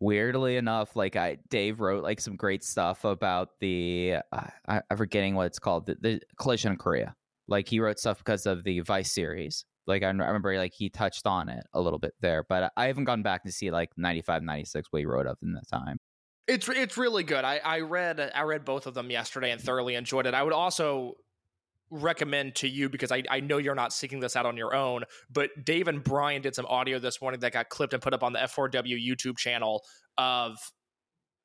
weirdly 0.00 0.56
enough, 0.56 0.96
like 0.96 1.16
I 1.16 1.38
Dave 1.48 1.80
wrote 1.80 2.02
like 2.02 2.20
some 2.20 2.36
great 2.36 2.64
stuff 2.64 3.04
about 3.04 3.60
the 3.60 4.16
uh, 4.32 4.46
I, 4.68 4.82
I'm 4.90 4.96
forgetting 4.96 5.34
what 5.34 5.46
it's 5.46 5.58
called, 5.58 5.86
the, 5.86 5.96
the 6.00 6.20
collision 6.36 6.72
in 6.72 6.78
Korea. 6.78 7.14
Like 7.48 7.68
he 7.68 7.80
wrote 7.80 7.98
stuff 7.98 8.18
because 8.18 8.46
of 8.46 8.64
the 8.64 8.80
Vice 8.80 9.12
series. 9.12 9.64
Like 9.86 10.02
I, 10.02 10.08
remember 10.08 10.56
like 10.56 10.72
he 10.72 10.88
touched 10.88 11.26
on 11.26 11.48
it 11.48 11.64
a 11.74 11.80
little 11.80 11.98
bit 11.98 12.14
there, 12.20 12.44
but 12.48 12.72
I 12.76 12.86
haven't 12.86 13.04
gone 13.04 13.22
back 13.22 13.44
to 13.44 13.52
see 13.52 13.70
like 13.70 13.90
95, 13.96 14.42
96 14.42 14.88
what 14.90 15.00
he 15.00 15.06
wrote 15.06 15.26
of 15.26 15.36
in 15.42 15.52
that 15.54 15.68
time. 15.68 15.98
It's 16.46 16.68
it's 16.68 16.96
really 16.96 17.22
good. 17.22 17.44
I, 17.44 17.60
I 17.64 17.80
read 17.80 18.20
I 18.34 18.42
read 18.42 18.64
both 18.64 18.86
of 18.86 18.94
them 18.94 19.10
yesterday 19.10 19.50
and 19.50 19.60
thoroughly 19.60 19.94
enjoyed 19.94 20.26
it. 20.26 20.34
I 20.34 20.42
would 20.42 20.52
also 20.52 21.16
recommend 21.90 22.54
to 22.56 22.68
you 22.68 22.88
because 22.88 23.12
I, 23.12 23.22
I 23.30 23.40
know 23.40 23.58
you're 23.58 23.74
not 23.74 23.92
seeking 23.92 24.20
this 24.20 24.36
out 24.36 24.46
on 24.46 24.56
your 24.56 24.74
own, 24.74 25.04
but 25.30 25.50
Dave 25.64 25.88
and 25.88 26.02
Brian 26.02 26.42
did 26.42 26.54
some 26.54 26.66
audio 26.66 26.98
this 26.98 27.20
morning 27.20 27.40
that 27.40 27.52
got 27.52 27.68
clipped 27.68 27.92
and 27.92 28.02
put 28.02 28.14
up 28.14 28.22
on 28.22 28.32
the 28.32 28.38
F4W 28.38 28.96
YouTube 29.04 29.36
channel 29.36 29.82
of 30.16 30.56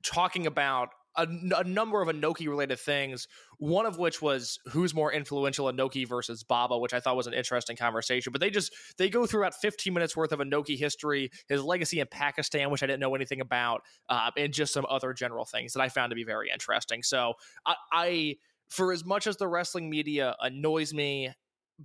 talking 0.04 0.48
about 0.48 0.90
a, 1.18 1.64
number 1.64 2.02
of 2.02 2.10
Inoki 2.10 2.48
related 2.48 2.80
things. 2.80 3.28
One 3.58 3.86
of 3.86 3.98
which 3.98 4.22
was 4.22 4.60
who's 4.68 4.94
more 4.94 5.14
influential, 5.14 5.72
Inoki 5.72 6.08
versus 6.08 6.44
Baba, 6.44 6.78
which 6.78 6.94
I 6.94 7.00
thought 7.00 7.16
was 7.16 7.28
an 7.28 7.34
interesting 7.34 7.78
conversation. 7.78 8.32
But 8.32 8.42
they 8.42 8.50
just 8.50 8.74
they 8.98 9.10
go 9.10 9.26
through 9.26 9.44
about 9.44 9.56
15 9.56 9.94
minutes 9.94 10.16
worth 10.16 10.34
of 10.34 10.40
Inoki 10.40 10.78
history, 10.78 11.32
his 11.48 11.64
legacy 11.64 12.00
in 12.02 12.08
Pakistan, 12.12 12.70
which 12.70 12.84
I 12.84 12.86
didn't 12.86 13.00
know 13.00 13.16
anything 13.16 13.40
about, 13.40 13.82
uh, 14.10 14.32
and 14.38 14.54
just 14.54 14.74
some 14.74 14.86
other 14.90 15.14
general 15.14 15.46
things 15.46 15.74
that 15.74 15.82
I 15.82 15.90
found 15.90 16.12
to 16.12 16.16
be 16.16 16.26
very 16.26 16.50
interesting. 16.52 17.02
So 17.02 17.34
I, 17.66 17.76
I 17.94 18.36
for 18.70 18.92
as 18.92 19.06
much 19.06 19.28
as 19.28 19.38
the 19.38 19.48
wrestling 19.48 19.90
media 19.90 20.36
annoys 20.42 20.94
me, 20.94 21.34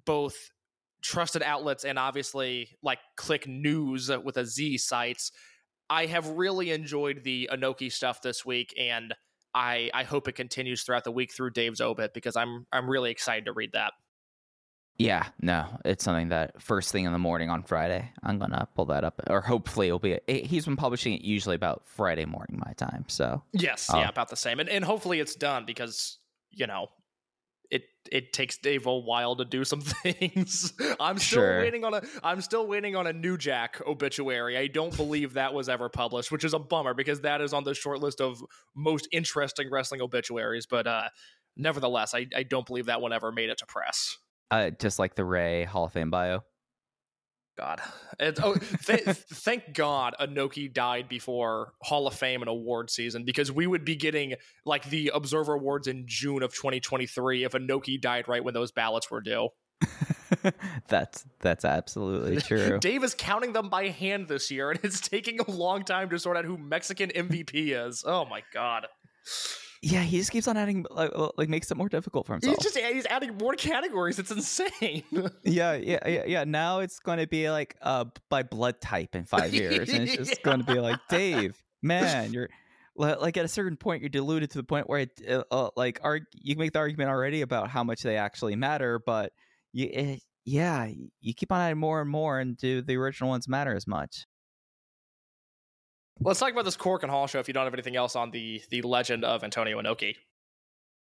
both 0.04 0.50
trusted 1.02 1.42
outlets 1.42 1.84
and 1.84 1.98
obviously 1.98 2.76
like 2.82 2.98
click 3.16 3.46
News 3.46 4.10
with 4.22 4.36
a 4.36 4.46
Z 4.46 4.78
sites, 4.78 5.32
I 5.88 6.06
have 6.06 6.28
really 6.28 6.70
enjoyed 6.70 7.24
the 7.24 7.50
Inoki 7.52 7.90
stuff 7.90 8.22
this 8.22 8.46
week, 8.46 8.72
and 8.78 9.14
I 9.54 9.90
I 9.92 10.04
hope 10.04 10.28
it 10.28 10.36
continues 10.36 10.84
throughout 10.84 11.04
the 11.04 11.10
week 11.10 11.32
through 11.32 11.50
Dave's 11.50 11.80
obit 11.80 12.14
because 12.14 12.36
I'm 12.36 12.66
I'm 12.72 12.88
really 12.88 13.10
excited 13.10 13.46
to 13.46 13.52
read 13.52 13.72
that. 13.72 13.92
Yeah, 14.98 15.28
no, 15.40 15.66
it's 15.84 16.04
something 16.04 16.28
that 16.28 16.60
first 16.60 16.92
thing 16.92 17.06
in 17.06 17.12
the 17.12 17.18
morning 17.18 17.48
on 17.50 17.62
Friday, 17.64 18.12
I'm 18.22 18.38
gonna 18.38 18.68
pull 18.76 18.84
that 18.86 19.02
up, 19.02 19.20
or 19.28 19.40
hopefully 19.40 19.88
it'll 19.88 19.98
be. 19.98 20.20
He's 20.28 20.66
been 20.66 20.76
publishing 20.76 21.14
it 21.14 21.22
usually 21.22 21.56
about 21.56 21.82
Friday 21.86 22.24
morning 22.24 22.62
my 22.64 22.72
time, 22.74 23.04
so 23.08 23.42
yes, 23.52 23.90
yeah, 23.92 24.02
um 24.02 24.08
about 24.08 24.28
the 24.28 24.36
same, 24.36 24.60
and 24.60 24.68
and 24.68 24.84
hopefully 24.84 25.18
it's 25.18 25.34
done 25.34 25.64
because 25.64 26.19
you 26.50 26.66
know 26.66 26.88
it 27.70 27.82
it 28.10 28.32
takes 28.32 28.58
Dave 28.58 28.86
a 28.86 28.98
while 28.98 29.36
to 29.36 29.44
do 29.44 29.62
some 29.64 29.80
things. 30.02 30.72
I'm 30.98 31.18
still 31.18 31.42
Sure. 31.42 31.60
waiting 31.60 31.84
on 31.84 31.94
a 31.94 32.02
I'm 32.24 32.40
still 32.40 32.66
waiting 32.66 32.96
on 32.96 33.06
a 33.06 33.12
New 33.12 33.36
Jack 33.36 33.80
obituary. 33.86 34.56
I 34.58 34.66
don't 34.66 34.96
believe 34.96 35.34
that 35.34 35.54
was 35.54 35.68
ever 35.68 35.88
published, 35.88 36.32
which 36.32 36.42
is 36.44 36.52
a 36.52 36.58
bummer 36.58 36.94
because 36.94 37.20
that 37.20 37.40
is 37.40 37.52
on 37.52 37.62
the 37.62 37.74
short 37.74 38.00
list 38.00 38.20
of 38.20 38.42
most 38.74 39.06
interesting 39.12 39.70
wrestling 39.70 40.00
obituaries. 40.02 40.66
But 40.66 40.88
uh, 40.88 41.10
nevertheless, 41.56 42.12
I, 42.14 42.26
I 42.34 42.42
don't 42.42 42.66
believe 42.66 42.86
that 42.86 43.00
one 43.00 43.12
ever 43.12 43.30
made 43.30 43.50
it 43.50 43.58
to 43.58 43.66
press. 43.66 44.16
uh, 44.50 44.70
just 44.70 44.98
like 44.98 45.14
the 45.14 45.24
Ray 45.24 45.62
Hall 45.62 45.84
of 45.84 45.92
Fame 45.92 46.10
bio. 46.10 46.42
God, 47.56 47.80
it's, 48.18 48.40
oh, 48.42 48.54
th- 48.54 49.02
thank 49.02 49.74
God 49.74 50.14
Inoki 50.18 50.72
died 50.72 51.08
before 51.08 51.72
Hall 51.82 52.06
of 52.06 52.14
Fame 52.14 52.42
and 52.42 52.48
award 52.48 52.90
season 52.90 53.24
because 53.24 53.52
we 53.52 53.66
would 53.66 53.84
be 53.84 53.96
getting 53.96 54.34
like 54.64 54.88
the 54.88 55.10
Observer 55.12 55.54
Awards 55.54 55.86
in 55.86 56.04
June 56.06 56.42
of 56.42 56.54
2023 56.54 57.44
if 57.44 57.52
Inoki 57.52 58.00
died 58.00 58.28
right 58.28 58.42
when 58.42 58.54
those 58.54 58.72
ballots 58.72 59.10
were 59.10 59.20
due. 59.20 59.50
that's 60.88 61.24
that's 61.40 61.64
absolutely 61.64 62.36
true. 62.40 62.78
Dave 62.78 63.02
is 63.04 63.14
counting 63.14 63.52
them 63.52 63.68
by 63.68 63.88
hand 63.88 64.28
this 64.28 64.50
year, 64.50 64.70
and 64.70 64.80
it's 64.82 65.00
taking 65.00 65.40
a 65.40 65.50
long 65.50 65.84
time 65.84 66.08
to 66.10 66.18
sort 66.18 66.36
out 66.36 66.44
who 66.44 66.56
Mexican 66.56 67.10
MVP 67.10 67.86
is. 67.86 68.04
Oh 68.06 68.24
my 68.24 68.42
god! 68.52 68.86
Yeah, 69.82 70.02
he 70.02 70.18
just 70.18 70.30
keeps 70.30 70.46
on 70.46 70.56
adding 70.56 70.84
like, 70.90 71.10
like 71.38 71.48
makes 71.48 71.70
it 71.70 71.76
more 71.76 71.88
difficult 71.88 72.26
for 72.26 72.34
himself. 72.34 72.56
He's 72.56 72.72
just 72.72 72.76
he's 72.78 73.06
adding 73.06 73.36
more 73.38 73.54
categories. 73.54 74.18
It's 74.18 74.30
insane. 74.30 75.04
yeah, 75.44 75.74
yeah, 75.74 76.06
yeah, 76.06 76.24
yeah. 76.26 76.44
Now 76.44 76.80
it's 76.80 76.98
going 76.98 77.18
to 77.18 77.26
be 77.26 77.50
like 77.50 77.76
uh 77.80 78.04
by 78.28 78.42
blood 78.42 78.80
type 78.80 79.14
in 79.14 79.24
five 79.24 79.54
years, 79.54 79.88
and 79.88 80.02
it's 80.02 80.16
just 80.16 80.30
Yeah. 80.32 80.42
going 80.44 80.58
to 80.58 80.64
be 80.64 80.78
like 80.80 80.98
Dave, 81.08 81.62
man, 81.82 82.32
you're 82.32 82.48
like 82.96 83.36
at 83.38 83.44
a 83.44 83.48
certain 83.48 83.76
point 83.78 84.02
you're 84.02 84.10
diluted 84.10 84.50
to 84.50 84.58
the 84.58 84.64
point 84.64 84.88
where 84.88 85.00
it 85.00 85.10
uh, 85.26 85.44
uh, 85.50 85.70
like 85.76 85.98
arg- 86.02 86.26
you 86.34 86.54
can 86.54 86.60
make 86.60 86.72
the 86.72 86.78
argument 86.78 87.08
already 87.08 87.40
about 87.40 87.70
how 87.70 87.82
much 87.82 88.02
they 88.02 88.16
actually 88.16 88.56
matter, 88.56 88.98
but 89.04 89.32
you 89.72 89.88
it, 89.90 90.20
yeah, 90.44 90.90
you 91.20 91.32
keep 91.34 91.52
on 91.52 91.60
adding 91.60 91.78
more 91.78 92.00
and 92.00 92.10
more, 92.10 92.38
and 92.38 92.56
do 92.56 92.82
the 92.82 92.96
original 92.96 93.30
ones 93.30 93.48
matter 93.48 93.74
as 93.74 93.86
much? 93.86 94.26
Let's 96.22 96.38
talk 96.38 96.52
about 96.52 96.66
this 96.66 96.76
Korakuen 96.76 97.08
Hall 97.08 97.26
show. 97.26 97.38
If 97.38 97.48
you 97.48 97.54
don't 97.54 97.64
have 97.64 97.72
anything 97.72 97.96
else 97.96 98.14
on 98.14 98.30
the 98.30 98.62
the 98.68 98.82
legend 98.82 99.24
of 99.24 99.42
Antonio 99.42 99.80
Inoki. 99.80 100.16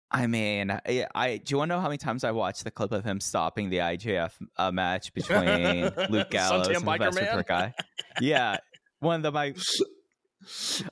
I 0.09 0.27
mean, 0.27 0.71
I, 0.71 1.07
I 1.13 1.37
do 1.37 1.53
you 1.53 1.57
want 1.57 1.69
to 1.69 1.75
know 1.75 1.81
how 1.81 1.87
many 1.87 1.97
times 1.97 2.23
I 2.23 2.31
watched 2.31 2.63
the 2.63 2.71
clip 2.71 2.91
of 2.91 3.03
him 3.03 3.19
stopping 3.19 3.69
the 3.69 3.77
IGF 3.77 4.31
uh, 4.57 4.71
match 4.71 5.13
between 5.13 5.91
Luke 6.09 6.29
Gallows 6.29 6.67
and 6.67 6.83
biker 6.83 7.13
Sylvester 7.13 7.35
man? 7.35 7.45
Guy? 7.47 7.73
Yeah, 8.21 8.57
one 8.99 9.17
of 9.17 9.23
the 9.23 9.31
my 9.31 9.53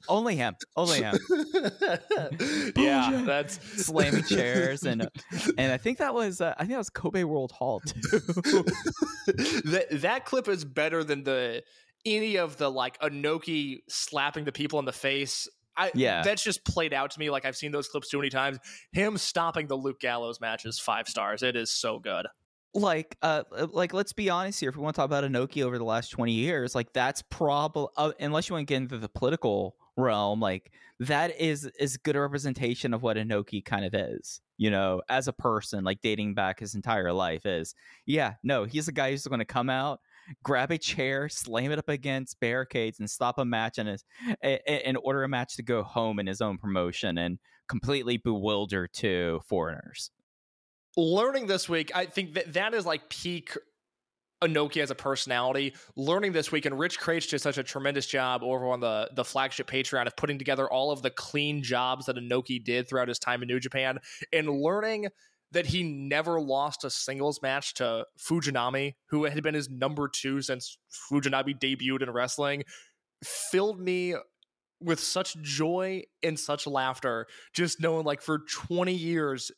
only 0.08 0.36
him, 0.38 0.56
only 0.78 1.02
him 1.02 1.18
yeah, 2.78 3.24
that's 3.26 3.86
slamming 3.86 4.24
chairs 4.30 4.84
and 4.84 5.10
and 5.58 5.72
I 5.72 5.78
think 5.78 5.98
that 5.98 6.14
was 6.14 6.42
uh, 6.42 6.54
I 6.58 6.62
think 6.62 6.72
that 6.72 6.78
was 6.78 6.90
Kobe 6.90 7.24
World 7.24 7.52
Hall 7.52 7.82
too. 7.82 8.02
that 9.66 9.88
that 9.92 10.26
clip 10.26 10.48
is 10.48 10.64
better 10.64 11.04
than 11.04 11.24
the 11.24 11.64
any 12.06 12.38
of 12.38 12.58
the 12.58 12.70
like 12.70 13.00
Inoki 13.00 13.80
slapping 13.88 14.46
the 14.46 14.52
people 14.52 14.80
in 14.80 14.86
the 14.86 14.92
face. 14.94 15.48
I, 15.78 15.92
Yeah. 15.96 16.22
that's 16.22 16.44
just 16.44 16.66
played 16.66 16.94
out 16.94 17.12
to 17.12 17.20
me 17.20 17.30
like 17.30 17.46
I've 17.46 17.56
seen 17.56 17.72
those 17.72 17.88
clips 17.88 18.10
too 18.10 18.18
many 18.18 18.30
times. 18.30 18.58
Him 18.92 19.18
stopping 19.18 19.68
the 19.68 19.76
Luke 19.76 20.00
Gallows 20.00 20.42
matches 20.42 20.80
five 20.80 21.08
stars. 21.08 21.44
It 21.44 21.56
is 21.56 21.72
so 21.72 21.98
good. 22.00 22.28
like 22.74 23.18
uh 23.22 23.44
like 23.72 23.94
let's 23.94 24.14
be 24.14 24.30
honest 24.30 24.60
here 24.62 24.70
if 24.70 24.76
we 24.78 24.82
want 24.82 24.96
to 24.96 25.00
talk 25.00 25.06
about 25.06 25.24
Inoki 25.26 25.62
over 25.64 25.78
the 25.78 25.84
last 25.84 26.10
20 26.10 26.32
years 26.32 26.74
like 26.74 26.94
that's 26.94 27.22
probably 27.30 27.88
uh, 27.98 28.12
unless 28.20 28.48
you 28.48 28.54
want 28.56 28.66
to 28.66 28.72
get 28.74 28.78
into 28.78 28.98
the 28.98 29.10
political 29.10 29.76
realm 29.98 30.40
like 30.40 30.72
that 31.02 31.38
is 31.38 31.66
is 31.78 31.98
good 31.98 32.16
a 32.16 32.22
representation 32.22 32.94
of 32.94 33.04
what 33.04 33.18
Inoki 33.18 33.64
kind 33.66 33.84
of 33.84 33.94
is 33.94 34.40
you 34.58 34.72
know 34.72 35.02
as 35.10 35.28
a 35.28 35.34
person 35.34 35.84
like 35.84 36.00
dating 36.02 36.34
back 36.34 36.60
his 36.62 36.74
entire 36.76 37.12
life 37.12 37.46
is 37.46 37.76
yeah 38.06 38.36
no 38.42 38.64
he's 38.64 38.88
a 38.88 38.94
guy 38.94 39.12
who's 39.12 39.28
going 39.28 39.40
to 39.40 39.46
come 39.46 39.70
out 39.70 40.00
grab 40.44 40.72
a 40.72 40.78
chair 40.78 41.30
slam 41.30 41.72
it 41.72 41.80
up 41.80 41.90
against 41.90 42.40
barricades 42.40 43.00
and 43.00 43.10
stop 43.10 43.38
a 43.38 43.46
match 43.46 43.78
and 43.78 43.98
and 44.42 44.98
order 45.04 45.24
a 45.24 45.30
match 45.30 45.56
to 45.56 45.64
go 45.64 45.84
home 45.84 46.20
in 46.20 46.28
his 46.28 46.42
own 46.42 46.58
promotion 46.58 47.18
and 47.18 47.40
completely 47.68 48.18
bewilder 48.18 48.88
to 48.88 49.40
foreigners 49.48 50.12
Learning 50.98 51.48
this 51.48 51.70
week, 51.70 51.92
I 51.96 52.06
think 52.06 52.34
that 52.34 52.54
that 52.54 52.74
is 52.74 52.86
like 52.86 53.08
peak 53.10 53.56
Inoki 54.44 54.82
as 54.82 54.92
a 54.92 54.96
personality. 54.96 55.74
Learning 55.96 56.34
this 56.34 56.52
week, 56.52 56.66
and 56.66 56.78
Rich 56.78 57.00
Kraetsch 57.00 57.30
did 57.30 57.40
such 57.40 57.58
a 57.58 57.64
tremendous 57.64 58.06
job 58.08 58.44
over 58.44 58.68
on 58.68 58.82
the 58.82 59.10
the 59.16 59.24
flagship 59.24 59.70
Patreon 59.70 60.06
of 60.08 60.18
putting 60.18 60.38
together 60.38 60.70
all 60.70 60.92
of 60.92 61.02
the 61.02 61.10
clean 61.10 61.64
jobs 61.64 62.08
that 62.08 62.18
Inoki 62.18 62.62
did 62.62 62.90
throughout 62.90 63.08
his 63.08 63.20
time 63.20 63.42
in 63.42 63.48
New 63.48 63.60
Japan, 63.60 64.00
and 64.34 64.50
learning 64.50 65.08
that 65.52 65.68
he 65.68 65.84
never 65.84 66.40
lost 66.40 66.84
a 66.84 66.90
singles 66.90 67.42
match 67.42 67.74
to 67.76 68.06
Fujinami, 68.18 68.96
who 69.10 69.26
had 69.26 69.44
been 69.44 69.54
his 69.54 69.70
number 69.70 70.08
two 70.08 70.42
since 70.42 70.78
Fujinami 71.12 71.58
debuted 71.60 72.04
in 72.04 72.10
wrestling, 72.10 72.64
filled 73.24 73.80
me 73.80 74.16
with 74.80 75.00
such 75.00 75.40
joy 75.42 76.04
and 76.24 76.40
such 76.40 76.66
laughter. 76.66 77.28
Just 77.54 77.82
knowing, 77.82 78.06
like, 78.06 78.22
for 78.22 78.40
20 78.40 78.94
years, 78.94 79.52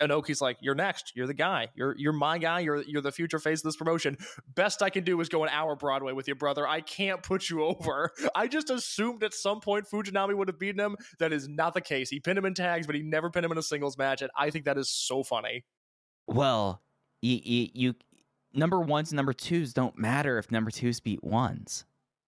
Inoki's 0.00 0.40
like, 0.40 0.58
"You're 0.60 0.74
next. 0.74 1.12
You're 1.14 1.26
the 1.26 1.34
guy. 1.34 1.68
You're 1.74 1.96
you're 1.96 2.12
my 2.12 2.38
guy. 2.38 2.60
You're 2.60 2.82
you're 2.82 3.02
the 3.02 3.12
future 3.12 3.38
face 3.38 3.60
of 3.60 3.64
this 3.64 3.76
promotion. 3.76 4.16
Best 4.54 4.82
I 4.82 4.90
can 4.90 5.04
do 5.04 5.20
is 5.20 5.28
go 5.28 5.44
an 5.44 5.50
hour 5.50 5.76
Broadway 5.76 6.12
with 6.12 6.28
you, 6.28 6.34
brother. 6.34 6.66
I 6.66 6.80
can't 6.80 7.22
put 7.22 7.50
you 7.50 7.64
over. 7.64 8.10
I 8.34 8.46
just 8.46 8.70
assumed 8.70 9.22
at 9.24 9.34
some 9.34 9.60
point 9.60 9.86
Fujinami 9.90 10.36
would 10.36 10.48
have 10.48 10.58
beaten 10.58 10.80
him. 10.80 10.96
That 11.18 11.32
is 11.32 11.48
not 11.48 11.74
the 11.74 11.80
case. 11.80 12.10
He 12.10 12.20
pinned 12.20 12.38
him 12.38 12.44
in 12.44 12.54
tags, 12.54 12.86
but 12.86 12.96
he 12.96 13.02
never 13.02 13.30
pinned 13.30 13.44
him 13.44 13.52
in 13.52 13.58
a 13.58 13.62
singles 13.62 13.98
match, 13.98 14.22
and 14.22 14.30
I 14.36 14.50
think 14.50 14.64
that 14.64 14.78
is 14.78 14.90
so 14.90 15.22
funny. 15.22 15.64
Well, 16.26 16.82
you 17.22 17.40
you, 17.42 17.68
you 17.72 17.94
number 18.52 18.80
ones 18.80 19.10
and 19.10 19.16
number 19.16 19.32
twos 19.32 19.72
don't 19.72 19.98
matter 19.98 20.38
if 20.38 20.50
number 20.50 20.70
twos 20.70 21.00
beat 21.00 21.22
ones. 21.22 21.84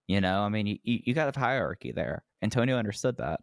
You 0.06 0.20
know, 0.20 0.40
I 0.40 0.48
mean, 0.48 0.66
you, 0.66 0.78
you 0.82 1.14
got 1.14 1.34
a 1.34 1.38
hierarchy 1.38 1.92
there. 1.92 2.24
Antonio 2.42 2.76
understood 2.76 3.18
that. 3.18 3.40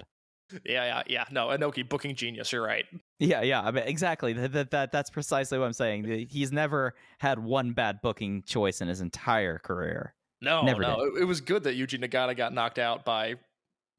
Yeah, 0.64 0.86
yeah, 0.86 1.04
yeah. 1.08 1.26
No, 1.32 1.48
Inoki 1.48 1.88
booking 1.88 2.16
genius. 2.16 2.52
You're 2.52 2.64
right. 2.64 2.86
Yeah, 3.20 3.42
yeah. 3.42 3.62
I 3.62 3.72
mean, 3.72 3.84
exactly. 3.86 4.34
That, 4.34 4.52
that, 4.54 4.72
that 4.72 4.92
that's 4.92 5.10
precisely 5.10 5.58
what 5.58 5.66
I'm 5.66 5.74
saying. 5.74 6.28
He's 6.30 6.52
never 6.52 6.94
had 7.20 7.40
one 7.40 7.74
bad 7.74 8.00
booking 8.02 8.44
choice 8.44 8.82
in 8.82 8.88
his 8.88 9.02
entire 9.02 9.58
career. 9.58 10.14
No, 10.42 10.62
Never 10.62 10.82
no. 10.82 11.00
It, 11.00 11.22
it 11.22 11.26
was 11.26 11.42
good 11.42 11.64
that 11.64 11.76
Yuji 11.76 12.00
Nagata 12.04 12.36
got 12.38 12.54
knocked 12.54 12.78
out 12.78 13.06
by 13.06 13.36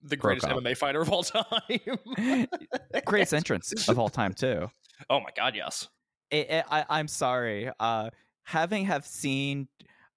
the 0.02 0.16
greatest. 0.16 0.46
MMA 0.46 0.76
fighter 0.76 1.00
of 1.00 1.11
all 1.11 1.22
time. 1.24 2.46
Greatest 3.04 3.35
entrance 3.35 3.88
of 3.88 3.98
all 3.98 4.09
time 4.09 4.32
too. 4.32 4.70
Oh 5.11 5.20
my 5.20 5.30
god, 5.37 5.54
yes. 5.56 5.88
it, 6.30 6.50
it, 6.50 6.64
I, 6.70 6.85
I'm 6.88 7.09
sorry. 7.09 7.70
Uh, 7.80 8.11
having 8.44 8.85
have 8.85 9.06
seen 9.06 9.68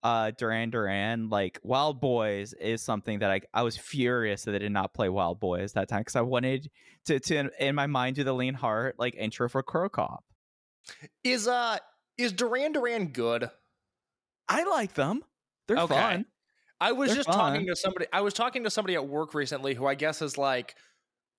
uh, 0.04 0.32
Duran 0.32 0.70
Duran, 0.70 1.30
like 1.30 1.60
Wild 1.64 2.00
Boys, 2.00 2.54
is 2.54 2.82
something 2.82 3.20
that 3.20 3.32
I 3.32 3.42
I 3.54 3.64
was 3.64 3.78
furious 3.78 4.44
that 4.44 4.52
they 4.52 4.60
did 4.60 4.72
not 4.72 4.94
play 4.94 5.10
Wild 5.10 5.40
Boys 5.40 5.74
that 5.74 5.90
time 5.90 6.02
because 6.02 6.16
I 6.16 6.22
wanted 6.22 6.70
to 7.06 7.20
to 7.20 7.50
in 7.60 7.76
my 7.76 7.88
mind 7.88 8.16
do 8.16 8.24
the 8.24 8.34
Lean 8.34 8.54
Heart 8.54 8.96
like 8.98 9.16
intro 9.16 9.50
for 9.50 9.62
Cro 9.64 9.90
Cop. 9.90 10.24
Is 11.24 11.48
uh 11.48 11.78
is 12.18 12.32
Duran 12.32 12.72
Duran 12.72 13.08
good? 13.08 13.50
I 14.48 14.64
like 14.64 14.94
them. 14.94 15.24
They're 15.68 15.78
Okay. 15.78 15.94
fun. 15.94 16.26
I 16.82 16.94
was 16.94 17.10
They're 17.10 17.18
just 17.18 17.30
fun. 17.30 17.38
talking 17.54 17.68
to 17.68 17.76
somebody. 17.76 18.06
I 18.14 18.22
was 18.22 18.34
talking 18.34 18.64
to 18.64 18.70
somebody 18.70 18.96
at 18.96 19.06
work 19.08 19.34
recently 19.34 19.74
who 19.74 19.86
I 19.86 19.96
guess 19.96 20.22
is 20.22 20.38
like 20.38 20.76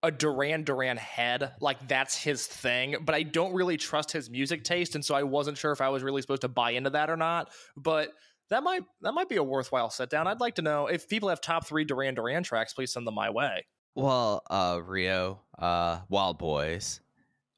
a 0.02 0.10
Duran 0.10 0.64
Duran 0.64 0.96
head. 0.98 1.52
Like 1.60 1.88
that's 1.88 2.16
his 2.16 2.46
thing. 2.46 2.96
But 3.00 3.14
I 3.14 3.22
don't 3.22 3.52
really 3.54 3.76
trust 3.78 4.12
his 4.12 4.30
music 4.30 4.64
taste, 4.64 4.94
and 4.94 5.04
so 5.04 5.14
I 5.14 5.22
wasn't 5.22 5.58
sure 5.58 5.72
if 5.72 5.80
I 5.80 5.88
was 5.88 6.02
really 6.02 6.20
supposed 6.22 6.42
to 6.42 6.48
buy 6.48 6.72
into 6.72 6.90
that 6.90 7.08
or 7.10 7.16
not. 7.16 7.50
But 7.76 8.10
that 8.50 8.62
might 8.62 8.82
that 9.00 9.12
might 9.12 9.28
be 9.28 9.36
a 9.36 9.42
worthwhile 9.42 9.90
sit 9.90 10.10
down. 10.10 10.26
I'd 10.26 10.40
like 10.40 10.56
to 10.56 10.62
know 10.62 10.86
if 10.86 11.08
people 11.08 11.28
have 11.28 11.40
top 11.40 11.66
three 11.66 11.84
Duran 11.84 12.14
Duran 12.14 12.42
tracks. 12.42 12.74
Please 12.74 12.92
send 12.92 13.06
them 13.06 13.14
my 13.14 13.30
way. 13.30 13.66
Well, 13.94 14.42
uh, 14.50 14.80
Rio, 14.84 15.40
uh, 15.58 16.00
Wild 16.08 16.38
Boys, 16.38 17.00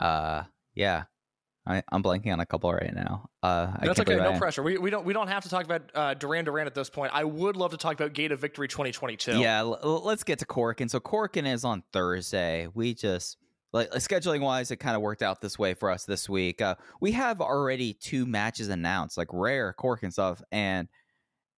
uh, 0.01 0.45
yeah. 0.75 1.05
I, 1.65 1.81
I'm 1.93 2.03
blanking 2.03 2.33
on 2.33 2.41
a 2.41 2.47
couple 2.47 2.73
right 2.73 2.93
now. 2.93 3.31
Uh, 3.41 3.67
That's 3.81 4.01
okay. 4.01 4.15
believe 4.17 4.23
I 4.23 4.33
No 4.33 4.39
pressure. 4.39 4.65
We, 4.65 4.79
we 4.79 4.91
don't 4.91 5.05
we 5.05 5.13
don't 5.13 5.29
have 5.29 5.45
to 5.45 5.49
talk 5.49 5.65
about 5.65 5.83
uh, 5.95 6.15
Duran 6.15 6.45
Duran 6.45 6.67
at 6.67 6.75
this 6.75 6.91
point. 6.91 7.13
I 7.15 7.23
would 7.23 7.57
love 7.57 7.71
to 7.71 7.77
talk 7.77 7.95
about 7.95 8.15
Gate 8.15 8.33
of 8.33 8.41
Victory 8.41 8.67
2022. 8.67 9.39
Yeah, 9.39 9.61
l- 9.61 10.03
let's 10.05 10.25
get 10.25 10.41
to 10.41 10.45
Korakuen. 10.47 10.91
So 10.91 10.99
Korakuen 10.99 11.47
is 11.47 11.65
on 11.65 11.85
Thursday. 11.93 12.67
We 12.75 12.95
just 12.95 13.37
like 13.73 13.91
scheduling 13.93 14.41
wise, 14.41 14.71
it 14.71 14.77
kind 14.77 14.97
of 14.97 15.03
worked 15.03 15.23
out 15.23 15.41
this 15.41 15.59
way 15.59 15.75
for 15.75 15.91
us 15.91 16.05
this 16.05 16.29
week. 16.29 16.61
Uh, 16.61 16.75
we 17.01 17.13
have 17.13 17.41
already 17.41 17.95
two 17.95 18.27
matches 18.27 18.69
announced, 18.69 19.17
like 19.17 19.29
rare 19.33 19.73
cork 19.73 20.03
and 20.03 20.13
stuff, 20.13 20.43
and 20.53 20.89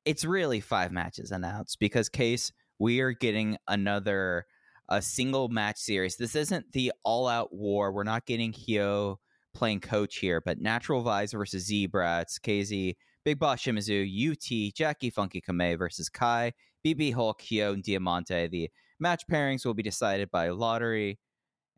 it's 0.04 0.24
really 0.24 0.60
five 0.60 0.92
matches 0.92 1.30
announced 1.32 1.78
because 1.80 2.08
case 2.08 2.52
we 2.78 3.00
are 3.00 3.12
getting 3.12 3.56
another 3.68 4.46
a 4.90 5.00
single 5.00 5.48
match 5.48 5.78
series. 5.78 6.16
This 6.16 6.36
isn't 6.36 6.72
the 6.72 6.92
all 7.04 7.26
out 7.26 7.54
war. 7.54 7.92
We're 7.92 8.04
not 8.04 8.26
getting 8.26 8.52
Hyo 8.52 9.16
playing 9.54 9.80
coach 9.80 10.16
here, 10.16 10.40
but 10.40 10.60
Natural 10.60 11.02
Vibes 11.02 11.32
versus 11.32 11.64
Z-Brats, 11.64 12.38
KZ, 12.38 12.94
Big 13.24 13.38
Boss 13.38 13.62
Shimizu, 13.62 14.32
UT, 14.32 14.74
Jackie 14.74 15.10
Funky 15.10 15.40
Kame 15.40 15.78
versus 15.78 16.08
Kai, 16.08 16.52
BB 16.84 17.14
Hulk, 17.14 17.40
Hyo, 17.40 17.72
and 17.72 17.82
Diamante. 17.82 18.46
The 18.48 18.70
match 19.00 19.22
pairings 19.30 19.64
will 19.64 19.74
be 19.74 19.82
decided 19.82 20.30
by 20.30 20.50
lottery, 20.50 21.18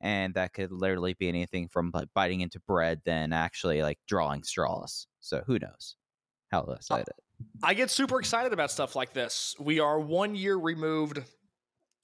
and 0.01 0.35
that 0.35 0.53
could 0.53 0.73
literally 0.73 1.15
be 1.15 1.29
anything 1.29 1.69
from 1.69 1.91
like 1.95 2.09
biting 2.15 2.41
into 2.41 2.61
bread 2.61 3.01
than 3.05 3.33
actually 3.33 3.83
like 3.83 3.99
drawing 4.07 4.43
straws. 4.43 5.07
So 5.21 5.43
who 5.47 5.59
knows 5.59 5.97
how 6.51 6.63
excited. 6.65 7.15
I 7.63 7.75
get 7.75 7.91
super 7.91 8.19
excited 8.19 8.53
about 8.53 8.71
stuff 8.71 8.97
like 8.97 9.13
this. 9.13 9.55
We 9.59 9.81
are 9.81 10.01
one 10.01 10.35
year 10.35 10.57
removed 10.57 11.23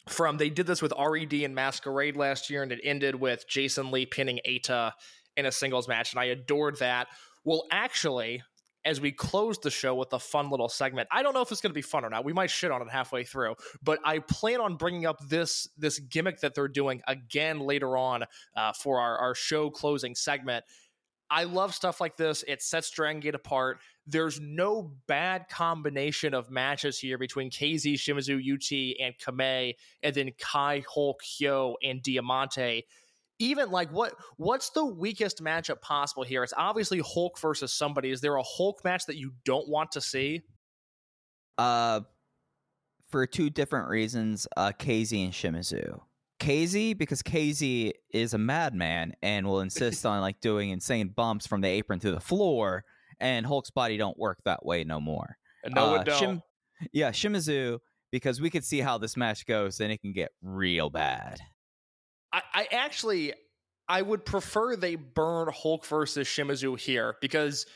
from 0.09 0.37
they 0.37 0.51
did 0.51 0.67
this 0.67 0.83
with 0.83 0.93
RED 0.99 1.33
and 1.33 1.55
Masquerade 1.55 2.17
last 2.17 2.51
year, 2.51 2.63
and 2.63 2.73
it 2.73 2.81
ended 2.83 3.15
with 3.15 3.49
Jason 3.49 3.91
Lee 3.91 4.07
pinning 4.07 4.41
Ata 4.47 4.95
in 5.37 5.47
a 5.47 5.53
singles 5.53 5.89
match, 5.89 6.13
and 6.13 6.21
I 6.21 6.25
adored 6.25 6.79
that. 6.81 7.09
Well, 7.45 7.67
actually, 7.71 8.43
as 8.85 9.01
we 9.01 9.13
close 9.13 9.59
the 9.59 9.71
show 9.71 9.95
with 9.95 10.13
a 10.13 10.19
fun 10.19 10.51
little 10.51 10.69
segment, 10.69 11.09
I 11.11 11.23
don't 11.23 11.35
know 11.35 11.43
if 11.43 11.53
it's 11.53 11.61
going 11.61 11.71
to 11.71 11.75
be 11.75 11.83
fun 11.83 12.05
or 12.05 12.11
not. 12.11 12.25
We 12.25 12.33
might 12.33 12.51
shit 12.51 12.71
on 12.71 12.83
it 12.83 12.91
halfway 12.91 13.25
through, 13.25 13.55
but 13.83 13.99
I 14.05 14.19
plan 14.19 14.61
on 14.61 14.77
bringing 14.77 15.07
up 15.07 15.19
this 15.29 15.69
this 15.77 15.99
gimmick 15.99 16.41
that 16.41 16.55
they're 16.55 16.69
doing 16.69 17.03
again 17.07 17.61
later 17.61 17.97
on 17.97 18.25
uh, 18.57 18.73
for 18.73 19.01
our, 19.01 19.19
our 19.19 19.35
show 19.35 19.71
closing 19.71 20.15
segment. 20.15 20.65
I 21.33 21.45
love 21.45 21.75
stuff 21.75 21.99
like 21.99 22.19
this. 22.19 22.45
It 22.47 22.61
sets 22.61 22.91
Dragon 22.91 23.21
Gate 23.21 23.35
apart. 23.35 23.79
There's 24.07 24.39
no 24.39 24.93
bad 25.07 25.49
combination 25.49 26.35
of 26.35 26.51
matches 26.51 26.99
here 26.99 27.17
between 27.17 27.51
KZ, 27.51 27.95
Shimizu, 27.95 28.37
UT, 28.37 29.01
and 29.03 29.15
Kame, 29.17 29.73
and 30.03 30.15
then 30.15 30.33
Kai, 30.39 30.85
Hulk, 30.87 31.23
Hyo, 31.23 31.77
and 31.83 32.03
Diamante. 32.03 32.85
Even 33.39 33.71
like 33.71 33.91
what 33.91 34.15
what's 34.37 34.71
the 34.71 34.85
weakest 34.85 35.43
matchup 35.43 35.81
possible 35.81 36.23
here? 36.23 36.43
It's 36.45 36.53
obviously 36.57 37.01
Hulk 37.05 37.39
versus 37.41 37.73
somebody. 37.73 38.11
Is 38.11 38.21
there 38.21 38.37
a 38.37 38.43
Hulk 38.43 38.85
match 38.85 39.07
that 39.07 39.17
you 39.17 39.33
don't 39.45 39.69
want 39.69 39.93
to 39.93 40.01
see? 40.01 40.43
Uh, 41.59 42.01
for 43.11 43.27
two 43.27 43.51
different 43.51 43.89
reasons, 43.89 44.47
uh, 44.57 44.73
KZ 44.79 45.25
and 45.25 45.33
Shimizu. 45.33 46.01
KZ 46.41 46.97
because 46.99 47.23
KZ 47.23 47.93
is 48.13 48.35
a 48.35 48.39
madman 48.39 49.13
and 49.23 49.47
will 49.47 49.61
insist 49.61 50.05
on 50.07 50.21
like 50.21 50.41
doing 50.41 50.71
insane 50.71 51.09
bumps 51.09 51.47
from 51.47 51.61
the 51.61 51.69
apron 51.69 52.01
to 52.01 52.11
the 52.11 52.21
floor, 52.21 52.85
and 53.21 53.47
Hulk's 53.47 53.71
body 53.71 53.97
don't 53.97 54.19
work 54.19 54.39
that 54.45 54.65
way 54.65 54.85
no 54.85 55.01
more. 55.01 55.37
No, 55.69 55.95
Uh, 55.95 56.01
it 56.01 56.05
don't. 56.07 56.23
Shim- 56.23 56.43
yeah, 56.93 57.11
Shimizu 57.11 57.79
because 58.11 58.41
we 58.41 58.51
could 58.51 58.65
see 58.65 58.81
how 58.81 58.99
this 58.99 59.17
match 59.17 59.47
goes, 59.47 59.81
and 59.81 59.93
it 59.93 60.01
can 60.01 60.13
get 60.13 60.31
real 60.43 60.91
bad. 60.91 61.41
I, 62.33 62.43
I 62.55 62.69
actually 62.73 63.35
I 63.89 64.03
would 64.03 64.25
prefer 64.25 64.77
they 64.77 64.95
burn 64.95 65.49
Hulk 65.53 65.85
versus 65.87 66.27
Shimizu 66.27 66.79
here 66.79 67.17
because 67.21 67.67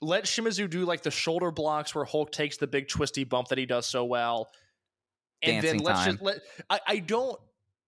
let 0.00 0.24
Shimizu 0.24 0.68
do 0.68 0.84
like 0.84 1.02
the 1.02 1.10
shoulder 1.10 1.50
blocks 1.50 1.94
where 1.94 2.04
Hulk 2.04 2.32
takes 2.32 2.56
the 2.56 2.66
big 2.66 2.88
twisty 2.88 3.24
bump 3.24 3.48
that 3.48 3.58
he 3.58 3.66
does 3.66 3.86
so 3.86 4.04
well. 4.04 4.48
And 5.42 5.62
Dancing 5.62 5.78
then 5.78 5.84
let's 5.84 6.00
time. 6.00 6.12
just 6.12 6.22
let 6.22 6.38
I, 6.70 6.80
I 6.86 6.98
don't 6.98 7.38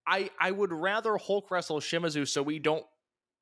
I 0.07 0.31
I 0.39 0.51
would 0.51 0.73
rather 0.73 1.17
Hulk 1.17 1.51
wrestle 1.51 1.81
Shimizu 1.81 2.29
so 2.29 2.43
we 2.43 2.59
don't 2.59 2.85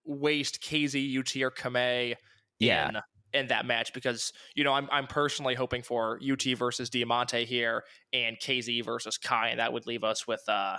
waste 0.07 0.63
KZ, 0.63 1.19
UT, 1.19 1.37
or 1.43 1.51
Kame 1.51 2.15
Yeah. 2.61 2.89
in 2.89 2.97
in 3.33 3.47
that 3.49 3.67
match 3.67 3.93
because 3.93 4.33
you 4.55 4.63
know 4.65 4.73
I'm 4.73 4.89
I'm 4.93 5.07
personally 5.09 5.55
hoping 5.55 5.83
for 5.83 6.21
UT 6.23 6.45
versus 6.57 6.89
Diamante 6.89 7.45
here 7.45 7.85
and 8.13 8.37
KZ 8.39 8.85
versus 8.85 9.19
Kai, 9.19 9.49
and 9.49 9.59
that 9.61 9.73
would 9.73 9.87
leave 9.87 10.05
us 10.05 10.27
with 10.27 10.43
uh 10.49 10.77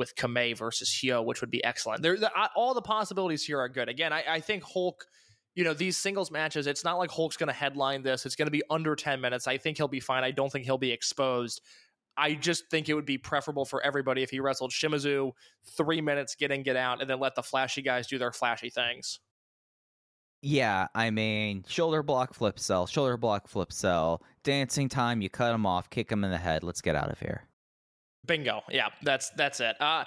with 0.00 0.16
Kame 0.16 0.56
versus 0.56 0.88
Hyo, 0.88 1.24
which 1.24 1.40
would 1.40 1.52
be 1.52 1.62
excellent. 1.62 2.02
There, 2.02 2.16
the, 2.16 2.32
all 2.56 2.74
the 2.74 2.82
possibilities 2.82 3.44
here 3.44 3.60
are 3.60 3.68
good. 3.68 3.88
Again, 3.88 4.12
I, 4.12 4.24
I 4.28 4.40
think 4.40 4.64
Hulk. 4.64 5.04
You 5.56 5.64
know 5.64 5.74
these 5.74 5.96
singles 5.96 6.30
matches. 6.30 6.68
It's 6.68 6.84
not 6.84 6.96
like 6.98 7.10
Hulk's 7.10 7.36
going 7.36 7.48
to 7.48 7.52
headline 7.52 8.02
this. 8.02 8.24
It's 8.24 8.36
going 8.36 8.46
to 8.46 8.52
be 8.52 8.62
under 8.70 8.94
ten 8.94 9.20
minutes. 9.20 9.48
I 9.48 9.58
think 9.58 9.76
he'll 9.76 9.88
be 9.88 10.00
fine. 10.00 10.22
I 10.22 10.30
don't 10.30 10.50
think 10.50 10.64
he'll 10.64 10.78
be 10.78 10.92
exposed. 10.92 11.60
I 12.16 12.34
just 12.34 12.70
think 12.70 12.88
it 12.88 12.94
would 12.94 13.04
be 13.04 13.18
preferable 13.18 13.64
for 13.64 13.82
everybody 13.82 14.22
if 14.22 14.30
he 14.30 14.38
wrestled 14.38 14.70
Shimizu 14.70 15.32
three 15.76 16.00
minutes, 16.00 16.36
get 16.36 16.52
in, 16.52 16.62
get 16.62 16.76
out, 16.76 17.00
and 17.00 17.10
then 17.10 17.18
let 17.18 17.34
the 17.34 17.42
flashy 17.42 17.82
guys 17.82 18.06
do 18.06 18.16
their 18.16 18.32
flashy 18.32 18.70
things. 18.70 19.18
Yeah, 20.40 20.86
I 20.94 21.10
mean, 21.10 21.64
shoulder 21.68 22.02
block, 22.02 22.32
flip 22.32 22.58
sell, 22.58 22.86
shoulder 22.86 23.16
block, 23.16 23.48
flip 23.48 23.72
sell, 23.72 24.22
dancing 24.44 24.88
time. 24.88 25.20
You 25.20 25.30
cut 25.30 25.52
him 25.52 25.66
off, 25.66 25.90
kick 25.90 26.10
him 26.10 26.24
in 26.24 26.30
the 26.30 26.38
head. 26.38 26.62
Let's 26.62 26.80
get 26.80 26.94
out 26.94 27.10
of 27.10 27.18
here. 27.18 27.42
Bingo. 28.26 28.62
Yeah, 28.70 28.88
that's 29.02 29.30
that's 29.30 29.60
it. 29.60 29.80
Uh, 29.80 30.04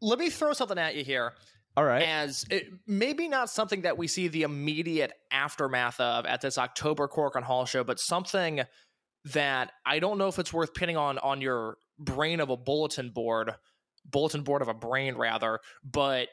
let 0.00 0.18
me 0.18 0.30
throw 0.30 0.52
something 0.52 0.78
at 0.78 0.94
you 0.94 1.04
here. 1.04 1.32
All 1.76 1.84
right. 1.84 2.02
as 2.02 2.44
it, 2.50 2.72
maybe 2.88 3.28
not 3.28 3.50
something 3.50 3.82
that 3.82 3.96
we 3.96 4.08
see 4.08 4.26
the 4.26 4.42
immediate 4.42 5.12
aftermath 5.30 6.00
of 6.00 6.26
at 6.26 6.40
this 6.40 6.58
October 6.58 7.06
Korakuen 7.06 7.44
Hall 7.44 7.66
show, 7.66 7.84
but 7.84 8.00
something 8.00 8.62
that 9.26 9.70
I 9.86 10.00
don't 10.00 10.18
know 10.18 10.26
if 10.26 10.40
it's 10.40 10.52
worth 10.52 10.74
pinning 10.74 10.96
on 10.96 11.18
on 11.18 11.40
your 11.40 11.76
brain 11.96 12.40
of 12.40 12.50
a 12.50 12.56
bulletin 12.56 13.10
board, 13.10 13.54
bulletin 14.04 14.42
board 14.42 14.60
of 14.60 14.66
a 14.66 14.74
brain 14.74 15.14
rather. 15.14 15.60
But 15.84 16.28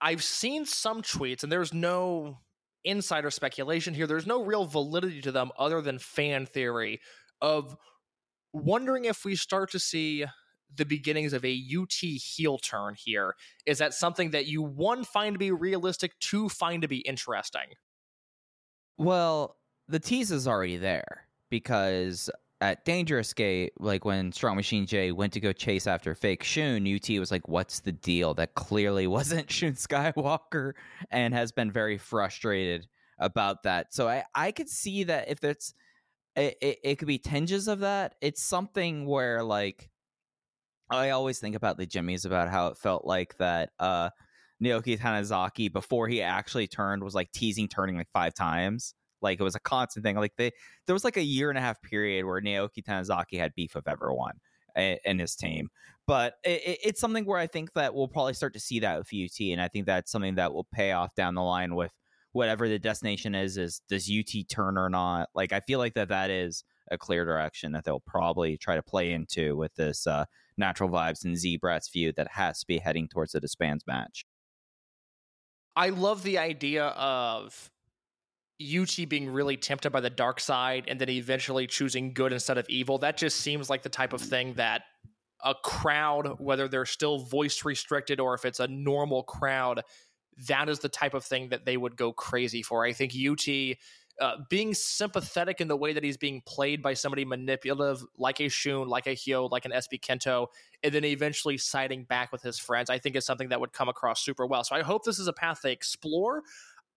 I've 0.00 0.24
seen 0.24 0.64
some 0.64 1.02
tweets, 1.02 1.44
and 1.44 1.52
there's 1.52 1.72
no 1.72 2.38
insider 2.84 3.30
speculation 3.30 3.94
here. 3.94 4.08
There's 4.08 4.26
no 4.26 4.42
real 4.42 4.64
validity 4.64 5.20
to 5.22 5.30
them 5.32 5.52
other 5.56 5.80
than 5.82 6.00
fan 6.00 6.46
theory 6.46 7.00
of 7.40 7.76
wondering 8.52 9.04
if 9.04 9.24
we 9.24 9.36
start 9.36 9.70
to 9.70 9.78
see 9.78 10.24
the 10.76 10.84
beginnings 10.84 11.32
of 11.32 11.44
a 11.44 11.62
UT 11.76 11.92
heel 11.92 12.58
turn 12.58 12.94
here. 12.96 13.34
Is 13.66 13.78
that 13.78 13.94
something 13.94 14.30
that 14.30 14.46
you 14.46 14.62
one 14.62 15.04
find 15.04 15.34
to 15.34 15.38
be 15.38 15.50
realistic, 15.50 16.18
two 16.20 16.48
find 16.48 16.82
to 16.82 16.88
be 16.88 16.98
interesting? 16.98 17.74
Well, 18.96 19.56
the 19.88 19.98
tease 19.98 20.30
is 20.30 20.46
already 20.46 20.76
there 20.76 21.26
because 21.48 22.30
at 22.60 22.84
Dangerous 22.84 23.32
Gate, 23.32 23.72
like 23.78 24.04
when 24.04 24.32
Strong 24.32 24.56
Machine 24.56 24.86
J 24.86 25.12
went 25.12 25.32
to 25.32 25.40
go 25.40 25.52
chase 25.52 25.86
after 25.86 26.14
fake 26.14 26.42
Shun, 26.42 26.86
UT 26.86 27.08
was 27.18 27.30
like, 27.30 27.48
What's 27.48 27.80
the 27.80 27.92
deal? 27.92 28.34
That 28.34 28.54
clearly 28.54 29.06
wasn't 29.06 29.50
Shun 29.50 29.72
Skywalker 29.72 30.72
and 31.10 31.34
has 31.34 31.52
been 31.52 31.70
very 31.70 31.98
frustrated 31.98 32.86
about 33.18 33.62
that. 33.64 33.92
So 33.94 34.08
I 34.08 34.24
I 34.34 34.52
could 34.52 34.68
see 34.68 35.04
that 35.04 35.28
if 35.28 35.42
it's 35.44 35.74
it, 36.36 36.56
it, 36.60 36.78
it 36.84 36.96
could 36.96 37.08
be 37.08 37.18
tinges 37.18 37.68
of 37.68 37.80
that. 37.80 38.14
It's 38.20 38.42
something 38.42 39.06
where 39.06 39.42
like 39.42 39.90
I 40.90 41.10
always 41.10 41.38
think 41.38 41.54
about 41.54 41.78
the 41.78 41.86
Jimmys 41.86 42.26
about 42.26 42.48
how 42.48 42.68
it 42.68 42.76
felt 42.76 43.04
like 43.04 43.36
that 43.38 43.70
uh 43.78 44.10
Naoki 44.62 44.98
Tanizaki 44.98 45.72
before 45.72 46.08
he 46.08 46.20
actually 46.20 46.66
turned 46.66 47.02
was 47.02 47.14
like 47.14 47.32
teasing 47.32 47.68
turning 47.68 47.96
like 47.96 48.10
five 48.12 48.34
times. 48.34 48.94
Like 49.22 49.40
it 49.40 49.44
was 49.44 49.54
a 49.54 49.60
constant 49.60 50.04
thing. 50.04 50.16
Like 50.16 50.36
they 50.36 50.50
there 50.86 50.94
was 50.94 51.04
like 51.04 51.16
a 51.16 51.22
year 51.22 51.48
and 51.48 51.58
a 51.58 51.62
half 51.62 51.80
period 51.82 52.24
where 52.24 52.40
Naoki 52.40 52.82
Tanizaki 52.82 53.38
had 53.38 53.54
beef 53.54 53.74
with 53.74 53.88
everyone 53.88 54.34
in 54.76 55.18
his 55.18 55.34
team. 55.34 55.68
But 56.06 56.34
it, 56.44 56.78
it's 56.82 57.00
something 57.00 57.24
where 57.24 57.38
I 57.38 57.46
think 57.46 57.72
that 57.74 57.94
we'll 57.94 58.08
probably 58.08 58.34
start 58.34 58.54
to 58.54 58.60
see 58.60 58.80
that 58.80 58.98
with 58.98 59.08
UT, 59.14 59.40
and 59.52 59.60
I 59.60 59.68
think 59.68 59.86
that's 59.86 60.10
something 60.10 60.36
that 60.36 60.52
will 60.52 60.66
pay 60.72 60.92
off 60.92 61.14
down 61.14 61.34
the 61.34 61.42
line 61.42 61.74
with 61.74 61.92
whatever 62.32 62.68
the 62.68 62.78
destination 62.78 63.34
is. 63.34 63.56
Is 63.56 63.82
does 63.88 64.10
UT 64.10 64.48
turn 64.48 64.76
or 64.76 64.88
not? 64.88 65.28
Like 65.34 65.52
I 65.52 65.60
feel 65.60 65.78
like 65.78 65.94
that 65.94 66.08
that 66.08 66.30
is 66.30 66.64
a 66.90 66.98
clear 66.98 67.24
direction 67.24 67.72
that 67.72 67.84
they'll 67.84 68.00
probably 68.00 68.56
try 68.56 68.74
to 68.74 68.82
play 68.82 69.12
into 69.12 69.56
with 69.56 69.74
this 69.74 70.06
uh, 70.06 70.24
natural 70.56 70.88
vibes 70.88 71.24
and 71.24 71.36
Z-Brat's 71.36 71.88
feud 71.88 72.16
that 72.16 72.28
has 72.32 72.60
to 72.60 72.66
be 72.66 72.78
heading 72.78 73.08
towards 73.08 73.32
the 73.32 73.40
disbands 73.40 73.84
match. 73.86 74.24
I 75.76 75.90
love 75.90 76.22
the 76.22 76.38
idea 76.38 76.86
of 76.86 77.70
UT 78.60 79.08
being 79.08 79.30
really 79.30 79.56
tempted 79.56 79.90
by 79.90 80.00
the 80.00 80.10
dark 80.10 80.40
side 80.40 80.84
and 80.88 81.00
then 81.00 81.08
eventually 81.08 81.66
choosing 81.66 82.12
good 82.12 82.32
instead 82.32 82.58
of 82.58 82.68
evil. 82.68 82.98
That 82.98 83.16
just 83.16 83.40
seems 83.40 83.70
like 83.70 83.82
the 83.82 83.88
type 83.88 84.12
of 84.12 84.20
thing 84.20 84.54
that 84.54 84.82
a 85.42 85.54
crowd, 85.54 86.38
whether 86.38 86.68
they're 86.68 86.84
still 86.84 87.20
voice 87.20 87.64
restricted 87.64 88.20
or 88.20 88.34
if 88.34 88.44
it's 88.44 88.60
a 88.60 88.68
normal 88.68 89.22
crowd, 89.22 89.82
that 90.48 90.68
is 90.68 90.80
the 90.80 90.88
type 90.88 91.14
of 91.14 91.24
thing 91.24 91.48
that 91.48 91.64
they 91.64 91.76
would 91.76 91.96
go 91.96 92.12
crazy 92.12 92.62
for. 92.62 92.84
I 92.84 92.92
think 92.92 93.12
UT 93.14 93.76
uh, 94.20 94.36
being 94.50 94.74
sympathetic 94.74 95.60
in 95.60 95.68
the 95.68 95.76
way 95.76 95.92
that 95.94 96.04
he's 96.04 96.18
being 96.18 96.42
played 96.46 96.82
by 96.82 96.92
somebody 96.94 97.24
manipulative 97.24 98.04
like 98.18 98.40
a 98.40 98.48
Shun, 98.48 98.86
like 98.86 99.06
a 99.06 99.16
Hyo, 99.16 99.50
like 99.50 99.64
an 99.64 99.72
SB 99.72 100.00
Kento, 100.00 100.46
and 100.82 100.92
then 100.92 101.04
eventually 101.04 101.56
siding 101.56 102.04
back 102.04 102.30
with 102.30 102.42
his 102.42 102.58
friends, 102.58 102.90
I 102.90 102.98
think 102.98 103.16
is 103.16 103.24
something 103.24 103.48
that 103.48 103.60
would 103.60 103.72
come 103.72 103.88
across 103.88 104.22
super 104.22 104.46
well. 104.46 104.62
So 104.62 104.76
I 104.76 104.82
hope 104.82 105.04
this 105.04 105.18
is 105.18 105.26
a 105.26 105.32
path 105.32 105.60
they 105.62 105.72
explore. 105.72 106.42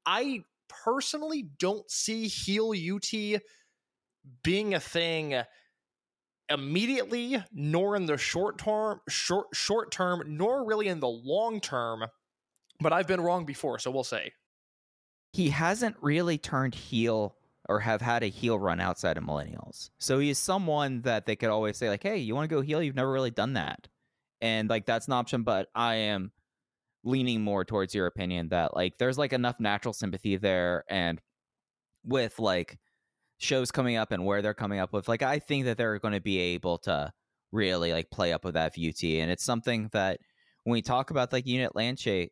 I 0.05 0.43
personally 0.67 1.47
don't 1.59 1.89
see 1.89 2.27
heel 2.27 2.73
UT 2.73 3.41
being 4.43 4.73
a 4.73 4.79
thing 4.79 5.41
immediately, 6.49 7.41
nor 7.53 7.95
in 7.95 8.05
the 8.05 8.17
short 8.17 8.57
term, 8.57 8.99
short 9.07 9.47
short 9.53 9.91
term, 9.91 10.23
nor 10.27 10.65
really 10.65 10.87
in 10.89 10.99
the 10.99 11.07
long 11.07 11.61
term. 11.61 12.03
But 12.81 12.91
I've 12.91 13.07
been 13.07 13.21
wrong 13.21 13.45
before, 13.45 13.79
so 13.79 13.91
we'll 13.91 14.03
say 14.03 14.33
he 15.33 15.49
hasn't 15.49 15.97
really 15.99 16.37
turned 16.37 16.75
heel 16.75 17.35
or 17.67 17.79
have 17.79 18.01
had 18.01 18.23
a 18.23 18.27
heel 18.27 18.59
run 18.59 18.79
outside 18.79 19.17
of 19.17 19.23
millennials. 19.23 19.89
So 19.97 20.19
he's 20.19 20.37
someone 20.37 21.01
that 21.01 21.25
they 21.25 21.35
could 21.35 21.49
always 21.49 21.75
say, 21.75 21.89
like, 21.89 22.03
hey, 22.03 22.17
you 22.17 22.35
want 22.35 22.49
to 22.49 22.55
go 22.55 22.61
heel? 22.61 22.81
You've 22.81 22.95
never 22.95 23.11
really 23.11 23.31
done 23.31 23.53
that. 23.53 23.87
And 24.41 24.69
like 24.69 24.85
that's 24.85 25.07
an 25.07 25.13
option, 25.13 25.43
but 25.43 25.69
I 25.73 25.95
am 25.95 26.31
leaning 27.03 27.41
more 27.41 27.65
towards 27.65 27.95
your 27.95 28.05
opinion 28.05 28.49
that 28.49 28.75
like 28.75 28.97
there's 28.97 29.17
like 29.17 29.33
enough 29.33 29.59
natural 29.59 29.93
sympathy 29.93 30.37
there 30.37 30.83
and 30.89 31.19
with 32.05 32.39
like 32.39 32.77
shows 33.39 33.71
coming 33.71 33.97
up 33.97 34.11
and 34.11 34.25
where 34.25 34.41
they're 34.41 34.53
coming 34.53 34.79
up 34.79 34.93
with, 34.93 35.07
like 35.07 35.23
I 35.23 35.39
think 35.39 35.65
that 35.65 35.77
they're 35.77 35.99
going 35.99 36.13
to 36.13 36.21
be 36.21 36.37
able 36.37 36.77
to 36.79 37.11
really 37.51 37.91
like 37.93 38.11
play 38.11 38.33
up 38.33 38.45
with 38.45 38.53
that 38.53 38.75
VUT. 38.75 39.21
And 39.21 39.31
it's 39.31 39.45
something 39.45 39.89
that 39.93 40.19
when 40.65 40.73
we 40.73 40.81
talk 40.81 41.09
about 41.11 41.33
like 41.33 41.47
unit 41.47 41.75
landscape 41.75 42.31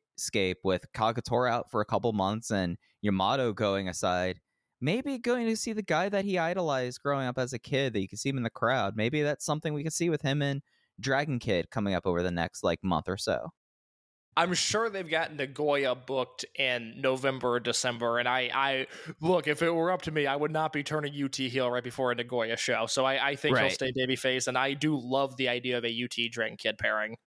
with 0.63 0.85
Kagetora 0.93 1.49
out 1.49 1.71
for 1.71 1.81
a 1.81 1.85
couple 1.85 2.11
months 2.13 2.51
and 2.51 2.77
Yamato 3.01 3.53
going 3.53 3.87
aside, 3.87 4.39
maybe 4.79 5.17
going 5.17 5.47
to 5.47 5.55
see 5.55 5.73
the 5.73 5.83
guy 5.83 6.09
that 6.09 6.25
he 6.25 6.37
idolized 6.37 7.01
growing 7.01 7.27
up 7.27 7.37
as 7.37 7.53
a 7.53 7.59
kid 7.59 7.93
that 7.93 8.01
you 8.01 8.07
can 8.07 8.17
see 8.17 8.29
him 8.29 8.37
in 8.37 8.43
the 8.43 8.49
crowd. 8.49 8.95
Maybe 8.95 9.21
that's 9.21 9.45
something 9.45 9.73
we 9.73 9.83
can 9.83 9.91
see 9.91 10.09
with 10.09 10.21
him 10.21 10.41
and 10.41 10.61
Dragon 10.99 11.39
Kid 11.39 11.69
coming 11.69 11.93
up 11.93 12.05
over 12.05 12.23
the 12.23 12.31
next 12.31 12.63
like 12.63 12.83
month 12.83 13.07
or 13.07 13.17
so. 13.17 13.51
I'm 14.37 14.53
sure 14.53 14.89
they've 14.89 15.09
got 15.09 15.35
Nagoya 15.35 15.93
booked 15.93 16.45
in 16.57 17.01
November 17.01 17.55
or 17.55 17.59
December. 17.59 18.17
And 18.17 18.29
I, 18.29 18.49
I 18.53 18.87
look, 19.19 19.47
if 19.47 19.61
it 19.61 19.69
were 19.69 19.91
up 19.91 20.03
to 20.03 20.11
me, 20.11 20.25
I 20.25 20.37
would 20.37 20.51
not 20.51 20.71
be 20.71 20.83
turning 20.83 21.13
UT 21.21 21.35
heel 21.35 21.69
right 21.69 21.83
before 21.83 22.13
a 22.13 22.15
Nagoya 22.15 22.55
show. 22.55 22.85
So 22.85 23.03
I, 23.03 23.31
I 23.31 23.35
think 23.35 23.57
right. 23.57 23.65
he'll 23.65 23.73
stay 23.73 23.91
babyface. 23.91 24.47
And 24.47 24.57
I 24.57 24.73
do 24.73 24.97
love 24.97 25.35
the 25.35 25.49
idea 25.49 25.77
of 25.77 25.83
a 25.83 26.03
UT 26.03 26.31
Dragon 26.31 26.55
Kid 26.55 26.77
pairing. 26.77 27.17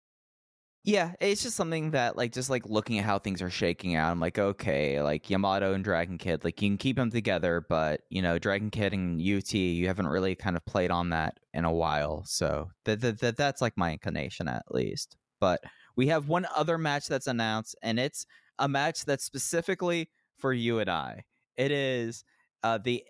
Yeah, 0.87 1.13
it's 1.19 1.43
just 1.43 1.57
something 1.57 1.93
that 1.93 2.15
like 2.15 2.33
just 2.33 2.51
like 2.51 2.67
looking 2.67 2.99
at 2.99 3.07
how 3.07 3.19
things 3.19 3.41
are 3.41 3.49
shaking 3.49 3.95
out. 3.97 4.11
I'm 4.11 4.21
like, 4.21 4.39
okay, 4.39 5.01
like 5.01 5.31
Yamato 5.31 5.73
and 5.73 5.83
Dragon 5.83 6.19
Kid, 6.19 6.45
like 6.45 6.61
you 6.61 6.69
can 6.69 6.77
keep 6.77 6.97
them 6.97 7.11
together, 7.11 7.65
but 7.71 8.03
you 8.11 8.21
know, 8.21 8.39
Dragon 8.39 8.71
Kid 8.71 8.93
and 8.93 9.19
UT, 9.19 9.55
you 9.55 9.87
haven't 9.87 10.07
really 10.07 10.35
kind 10.35 10.57
of 10.57 10.67
played 10.67 10.91
on 10.91 11.09
that 11.09 11.41
in 11.55 11.65
a 11.65 11.73
while. 11.73 12.23
So 12.27 12.69
that 12.85 13.01
that, 13.01 13.19
that 13.21 13.37
that's 13.39 13.63
like 13.63 13.79
my 13.79 13.93
inclination 13.93 14.47
at 14.47 14.65
least. 14.71 15.17
But 15.41 15.61
we 15.97 16.09
have 16.09 16.29
one 16.29 16.47
other 16.55 16.77
match 16.77 17.07
that's 17.07 17.29
announced, 17.29 17.75
and 17.83 17.99
it's 17.99 18.27
a 18.59 18.69
match 18.69 19.07
that's 19.07 19.25
specifically 19.25 20.11
for 20.37 20.53
you 20.53 20.81
and 20.81 20.91
I. 20.91 21.25
It 21.57 21.71
is 21.71 22.25
uh, 22.63 22.77
the 22.77 23.03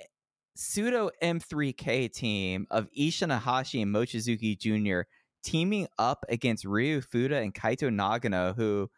pseudo 0.54 1.10
M3K 1.20 2.12
team 2.12 2.68
of 2.70 2.88
Ishin 2.96 3.36
Iihashi 3.36 3.82
and 3.82 3.92
Mochizuki 3.92 4.56
Jr 4.56 5.08
teaming 5.44 5.86
up 5.98 6.24
against 6.28 6.64
Ryu 6.64 7.00
Fuda 7.00 7.36
and 7.36 7.54
Kaito 7.54 7.90
Nagano, 7.90 8.56
who 8.56 8.88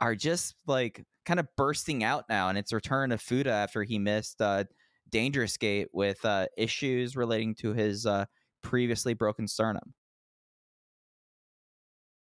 are 0.00 0.14
just 0.14 0.54
like 0.66 1.04
kind 1.26 1.40
of 1.40 1.46
bursting 1.56 2.02
out 2.02 2.24
now. 2.28 2.48
And 2.48 2.56
it's 2.56 2.72
return 2.72 3.12
of 3.12 3.20
Fuda 3.20 3.50
after 3.50 3.82
he 3.82 3.98
missed 3.98 4.40
uh, 4.40 4.64
Dangerous 5.10 5.56
Gate 5.56 5.88
with 5.92 6.24
uh, 6.24 6.46
issues 6.56 7.16
relating 7.16 7.54
to 7.56 7.74
his 7.74 8.06
uh, 8.06 8.24
previously 8.62 9.14
broken 9.14 9.46
sternum. 9.46 9.94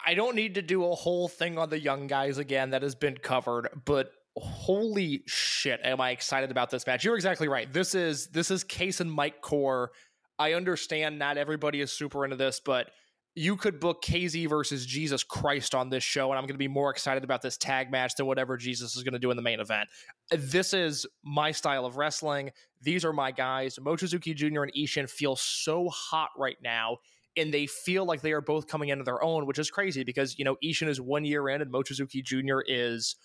I 0.06 0.14
don't 0.14 0.36
need 0.36 0.56
to 0.56 0.62
do 0.62 0.86
a 0.86 0.96
whole 0.96 1.28
thing 1.28 1.58
on 1.58 1.70
the 1.70 1.80
young 1.80 2.08
guys 2.08 2.38
again 2.38 2.70
that 2.70 2.82
has 2.82 2.96
been 2.96 3.18
covered, 3.18 3.68
but 3.84 4.12
holy 4.38 5.24
shit, 5.26 5.82
am 5.84 6.00
I 6.00 6.12
excited 6.12 6.52
about 6.52 6.70
this 6.70 6.88
match? 6.88 7.04
You're 7.04 7.16
exactly 7.16 7.48
right. 7.48 7.72
This 7.72 7.94
is 7.94 8.28
this 8.28 8.50
is 8.52 8.64
Case 8.64 9.02
and 9.02 9.12
Mike 9.12 9.42
Core. 9.42 9.92
I 10.40 10.54
understand 10.54 11.20
not 11.20 11.38
everybody 11.38 11.82
is 11.82 11.92
super 11.92 12.24
into 12.24 12.38
this, 12.38 12.62
but 12.64 12.92
you 13.38 13.56
could 13.56 13.80
book 13.80 14.04
KZ 14.04 14.50
versus 14.50 14.84
Jesus 14.84 15.24
Christ 15.24 15.76
on 15.76 15.92
this 15.92 16.04
show, 16.04 16.32
and 16.32 16.40
I'm 16.40 16.46
going 16.46 16.56
to 16.56 16.58
be 16.58 16.68
more 16.68 16.90
excited 16.90 17.24
about 17.24 17.44
this 17.44 17.56
tag 17.56 17.92
match 17.92 18.16
than 18.16 18.26
whatever 18.26 18.58
Jesus 18.58 18.96
is 18.96 19.04
going 19.04 19.14
to 19.14 19.20
do 19.20 19.30
in 19.30 19.38
the 19.38 19.44
main 19.44 19.60
event. 19.60 19.88
This 20.32 20.74
is 20.74 21.06
my 21.24 21.52
style 21.52 21.86
of 21.86 21.98
wrestling. 21.98 22.50
These 22.82 23.06
are 23.06 23.14
my 23.14 23.30
guys. 23.30 23.78
Mochizuki 23.78 24.36
Jr. 24.36 24.64
and 24.64 24.74
Ishin 24.74 25.08
feel 25.08 25.36
so 25.36 25.88
hot 25.90 26.32
right 26.36 26.58
now, 26.64 26.98
and 27.38 27.54
they 27.54 27.68
feel 27.68 28.06
like 28.06 28.22
they 28.22 28.32
are 28.32 28.42
both 28.42 28.66
coming 28.66 28.90
into 28.90 29.04
their 29.04 29.24
own, 29.24 29.46
which 29.46 29.60
is 29.60 29.70
crazy 29.70 30.04
because, 30.04 30.40
you 30.40 30.44
know, 30.44 30.58
Ishin 30.64 30.88
is 30.88 31.00
one 31.00 31.24
year 31.24 31.48
in 31.48 31.62
and 31.62 31.72
Mochizuki 31.72 32.24
Jr. 32.24 32.62
is 32.66 33.18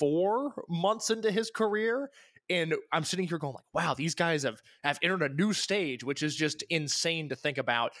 four 0.00 0.64
months 0.68 1.10
into 1.10 1.30
his 1.30 1.48
career 1.48 2.10
and 2.48 2.74
I'm 2.92 3.04
sitting 3.04 3.26
here 3.26 3.38
going 3.38 3.54
like, 3.54 3.64
wow, 3.72 3.94
these 3.94 4.14
guys 4.14 4.44
have 4.44 4.62
have 4.84 4.98
entered 5.02 5.22
a 5.22 5.28
new 5.28 5.52
stage, 5.52 6.04
which 6.04 6.22
is 6.22 6.36
just 6.36 6.62
insane 6.70 7.28
to 7.30 7.36
think 7.36 7.58
about 7.58 7.92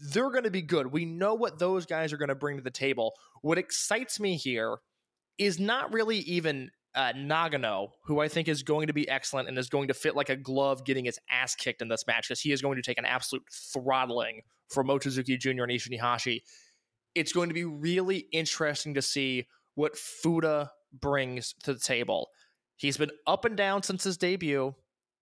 they're 0.00 0.30
going 0.30 0.44
to 0.44 0.50
be 0.50 0.62
good. 0.62 0.92
We 0.92 1.04
know 1.04 1.34
what 1.34 1.58
those 1.58 1.86
guys 1.86 2.12
are 2.12 2.16
going 2.16 2.28
to 2.28 2.34
bring 2.34 2.56
to 2.56 2.62
the 2.62 2.70
table. 2.70 3.14
What 3.42 3.58
excites 3.58 4.18
me 4.18 4.36
here 4.36 4.78
is 5.38 5.58
not 5.58 5.92
really 5.92 6.18
even 6.18 6.70
uh, 6.94 7.12
Nagano, 7.12 7.88
who 8.04 8.20
I 8.20 8.28
think 8.28 8.48
is 8.48 8.62
going 8.62 8.86
to 8.86 8.92
be 8.92 9.08
excellent 9.08 9.48
and 9.48 9.58
is 9.58 9.68
going 9.68 9.88
to 9.88 9.94
fit 9.94 10.14
like 10.14 10.28
a 10.28 10.36
glove 10.36 10.84
getting 10.84 11.04
his 11.04 11.18
ass 11.30 11.54
kicked 11.54 11.82
in 11.82 11.88
this 11.88 12.06
match 12.06 12.28
because 12.28 12.40
he 12.40 12.52
is 12.52 12.62
going 12.62 12.76
to 12.76 12.82
take 12.82 12.98
an 12.98 13.04
absolute 13.04 13.44
throttling 13.50 14.42
from 14.68 14.88
Mochizuki 14.88 15.38
Jr. 15.38 15.64
and 15.64 15.72
Ishin 15.72 15.98
Iihashi. 15.98 16.42
It's 17.14 17.32
going 17.32 17.48
to 17.48 17.54
be 17.54 17.64
really 17.64 18.26
interesting 18.32 18.94
to 18.94 19.02
see 19.02 19.46
what 19.74 19.96
Fuda 19.96 20.70
brings 20.92 21.54
to 21.64 21.74
the 21.74 21.80
table. 21.80 22.28
He's 22.76 22.96
been 22.96 23.10
up 23.26 23.44
and 23.44 23.56
down 23.56 23.82
since 23.82 24.04
his 24.04 24.16
debut. 24.16 24.74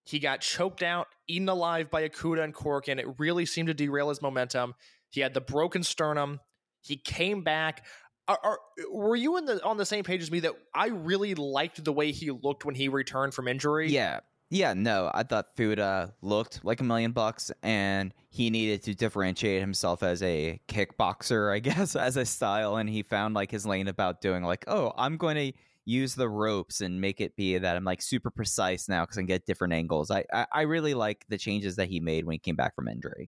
He 0.05 0.19
got 0.19 0.41
choked 0.41 0.83
out, 0.83 1.09
eaten 1.29 1.49
alive 1.49 1.91
by 1.91 2.09
Okuda 2.09 2.43
and 2.43 2.53
Cork, 2.53 2.89
and 2.89 2.99
it 2.99 3.07
really 3.19 3.47
seemed 3.47 3.69
to 3.69 3.75
derail 3.75 4.09
his 4.09 4.21
momentum. 4.21 4.75
He 5.11 5.21
had 5.21 5.35
the 5.35 5.41
broken 5.41 5.83
sternum. 5.83 6.41
He 6.81 6.97
came 6.97 7.43
back. 7.43 7.85
Are, 8.27 8.39
are, 8.43 8.59
were 8.91 9.17
you 9.17 9.37
in 9.37 9.45
the 9.45 9.63
on 9.65 9.77
the 9.77 9.87
same 9.87 10.05
page 10.05 10.23
as 10.23 10.31
me 10.31 10.41
that 10.41 10.55
I 10.75 10.89
really 10.89 11.35
liked 11.35 11.85
the 11.85 11.93
way 11.93 12.13
he 12.13 12.31
looked 12.31 12.65
when 12.65 12.75
he 12.75 12.89
returned 12.89 13.35
from 13.35 13.49
injury? 13.49 13.91
Yeah. 13.91 14.21
Yeah, 14.55 14.75
no, 14.75 15.11
I 15.15 15.23
thought 15.23 15.57
Fuda 15.57 16.13
looked 16.21 16.63
like 16.63 16.81
a 16.83 16.85
million 16.85 17.13
bucks 17.13 17.51
and 17.63 18.13
he 18.29 18.51
needed 18.51 18.83
to 18.83 18.95
differentiate 18.95 19.63
himself 19.63 20.03
as 20.03 20.23
a 20.23 20.61
kickboxer, 20.69 21.51
I 21.51 21.59
guess, 21.61 21.97
as 21.97 22.19
a 22.19 22.27
style. 22.27 22.77
And 22.77 22.87
he 22.87 23.03
found 23.03 23.35
like 23.35 23.51
his 23.51 23.65
lane 23.65 23.89
about 23.89 24.21
doing 24.21 24.45
like, 24.45 24.65
oh, 24.67 24.93
I'm 24.99 25.17
going 25.17 25.37
to 25.37 25.59
use 25.85 26.15
the 26.15 26.29
ropes 26.29 26.81
and 26.81 27.01
make 27.01 27.21
it 27.21 27.35
be 27.37 27.59
that 27.59 27.77
I'm 27.77 27.85
like 27.85 28.03
super 28.03 28.31
precise 28.31 28.89
now 28.89 29.03
because 29.03 29.19
I 29.19 29.21
can 29.21 29.27
get 29.27 29.47
different 29.47 29.75
angles. 29.75 30.11
I, 30.11 30.25
I, 30.33 30.47
I 30.53 30.63
really 30.63 30.95
like 30.95 31.25
the 31.29 31.39
changes 31.39 31.77
that 31.77 31.89
he 31.89 32.01
made 32.01 32.25
when 32.25 32.35
he 32.35 32.39
came 32.39 32.57
back 32.57 32.75
from 32.75 32.89
injury. 32.89 33.31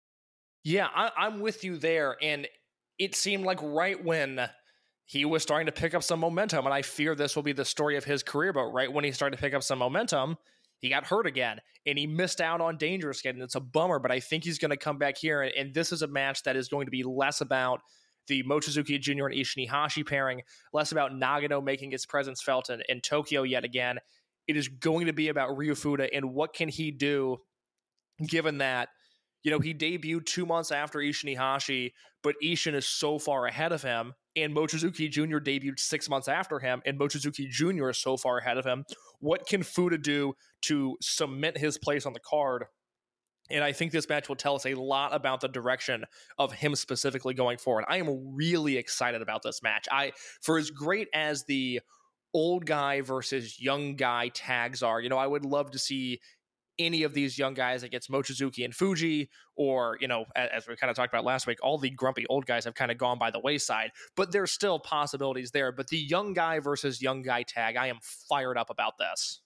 Yeah, 0.63 0.89
I, 0.95 1.11
I'm 1.17 1.41
with 1.41 1.65
you 1.65 1.77
there, 1.77 2.17
and 2.23 2.49
it 2.99 3.15
seemed 3.15 3.45
like 3.45 3.59
right 3.63 4.03
when 4.03 4.49
he 5.07 5.25
was 5.25 5.43
starting 5.43 5.67
to 5.67 5.73
pick 5.73 5.95
up 5.95 6.03
some 6.03 6.21
momentum. 6.21 6.65
And 6.65 6.75
I 6.75 6.83
fear 6.83 7.15
this 7.15 7.37
will 7.37 7.43
be 7.43 7.53
the 7.53 7.65
story 7.65 7.97
of 7.97 8.05
his 8.05 8.23
career. 8.23 8.53
But 8.53 8.67
right 8.67 8.93
when 8.93 9.05
he 9.05 9.13
started 9.13 9.37
to 9.37 9.43
pick 9.43 9.55
up 9.55 9.63
some 9.63 9.79
momentum, 9.79 10.37
he 10.79 10.89
got 10.89 11.07
hurt 11.07 11.27
again 11.27 11.61
and 11.87 11.99
he 11.99 12.07
missed 12.07 12.41
out 12.41 12.61
on 12.61 12.79
Dangerous 12.79 13.21
Gate. 13.21 13.35
And 13.35 13.43
it's 13.43 13.55
a 13.55 13.61
bummer, 13.61 13.99
but 13.99 14.11
I 14.11 14.21
think 14.21 14.45
he's 14.45 14.59
going 14.59 14.71
to 14.71 14.77
come 14.77 14.99
back 14.99 15.17
here. 15.19 15.43
And, 15.43 15.55
and, 15.55 15.75
this 15.75 15.93
is 15.93 16.03
a 16.03 16.07
match 16.07 16.43
that 16.45 16.57
is 16.57 16.69
going 16.69 16.87
to 16.87 16.91
be 16.91 17.03
less 17.03 17.41
about 17.41 17.81
the 18.27 18.43
Mochizuki 18.45 19.01
Jr. 19.01 19.27
and 19.27 19.35
Ishin 19.35 19.68
Iihashi 19.68 20.07
pairing, 20.07 20.43
less 20.72 20.93
about 20.93 21.12
Nagano 21.12 21.62
making 21.62 21.91
his 21.91 22.07
presence 22.07 22.43
felt 22.43 22.70
in, 22.70 22.83
in 22.89 23.01
Tokyo 23.01 23.43
yet 23.43 23.64
again. 23.64 23.99
It 24.47 24.57
is 24.57 24.68
going 24.68 25.07
to 25.07 25.12
be 25.12 25.29
about 25.29 25.57
Ryu 25.57 25.75
Fuda 25.75 26.12
and 26.14 26.35
what 26.35 26.53
can 26.55 26.68
he 26.68 26.91
do 26.91 27.39
given 28.27 28.59
that– 28.59 28.89
you 29.45 29.51
know, 29.51 29.59
he 29.59 29.75
debuted 29.75 30.25
two 30.25 30.47
months 30.47 30.72
after 30.72 30.99
Ishin 30.99 31.37
Iihashi, 31.37 31.93
but 32.22 32.35
Ishin 32.43 32.75
is 32.75 32.87
so 32.87 33.18
far 33.18 33.47
ahead 33.47 33.72
of 33.72 33.83
him. 33.83 34.14
And 34.35 34.57
Mochizuki 34.57 35.09
Jr. 35.09 35.39
debuted 35.39 35.79
six 35.79 36.09
months 36.09 36.27
after 36.27 36.59
him, 36.59 36.83
and 36.85 36.99
Mochizuki 36.99 37.49
Jr. 37.49 37.91
is 37.91 37.99
so 37.99 38.16
far 38.16 38.39
ahead 38.39 38.57
of 38.57 38.64
him. 38.64 38.85
What 39.20 39.47
can 39.47 39.62
Fuda 39.62 39.99
do 39.99 40.35
to 40.62 40.97
cement 41.01 41.59
his 41.59 41.79
place 41.79 42.05
on 42.05 42.14
the 42.14 42.20
card? 42.20 42.64
And 43.51 43.63
I 43.63 43.73
think 43.73 43.93
this 43.93 44.09
match 44.09 44.29
will 44.29 44.37
tell 44.37 44.55
us 44.55 44.65
a 44.65 44.75
lot 44.75 45.15
about 45.15 45.41
the 45.41 45.49
direction 45.49 46.05
of 46.39 46.53
him 46.53 46.75
specifically 46.75 47.35
going 47.35 47.59
forward. 47.59 47.85
I 47.89 47.99
am 47.99 48.35
really 48.35 48.79
excited 48.79 49.21
about 49.21 49.43
this 49.43 49.63
match. 49.63 49.87
I, 49.91 50.13
for 50.41 50.59
as 50.59 50.71
great 50.71 51.09
as 51.13 51.45
the 51.45 51.81
old 52.33 52.65
guy 52.65 53.03
versus 53.03 53.61
young 53.61 53.97
guy 53.97 54.29
tags 54.29 54.83
are, 54.83 55.01
you 55.01 55.09
know, 55.09 55.19
I 55.19 55.27
would 55.27 55.45
love 55.45 55.71
to 55.73 55.79
see 55.79 56.21
any 56.79 57.05
of 57.05 57.15
these 57.15 57.39
young 57.39 57.55
guys 57.55 57.83
against 57.83 58.11
Mochizuki 58.11 58.65
and 58.65 58.75
Fujii, 58.75 59.29
or, 59.57 59.97
you 60.01 60.09
know, 60.09 60.25
as, 60.35 60.49
as 60.53 60.67
we 60.67 60.75
kind 60.75 60.91
of 60.91 60.97
talked 60.97 61.13
about 61.13 61.25
last 61.25 61.47
week, 61.47 61.59
all 61.63 61.79
the 61.79 61.91
grumpy 61.91 62.27
old 62.29 62.47
guys 62.47 62.65
have 62.65 62.75
kind 62.75 62.91
of 62.91 62.99
gone 62.99 63.19
by 63.19 63.31
the 63.31 63.39
wayside, 63.39 63.91
but 64.17 64.33
there's 64.33 64.51
still 64.51 64.79
possibilities 64.79 65.53
there. 65.53 65.71
But 65.71 65.89
the 65.89 65.99
young 65.99 66.33
guy 66.33 66.59
versus 66.59 67.01
young 67.01 67.23
guy 67.23 67.45
tag, 67.45 67.77
I 67.77 67.89
am 67.89 67.99
fired 68.03 68.59
up 68.59 68.71
about 68.71 68.95
this. 68.99 69.41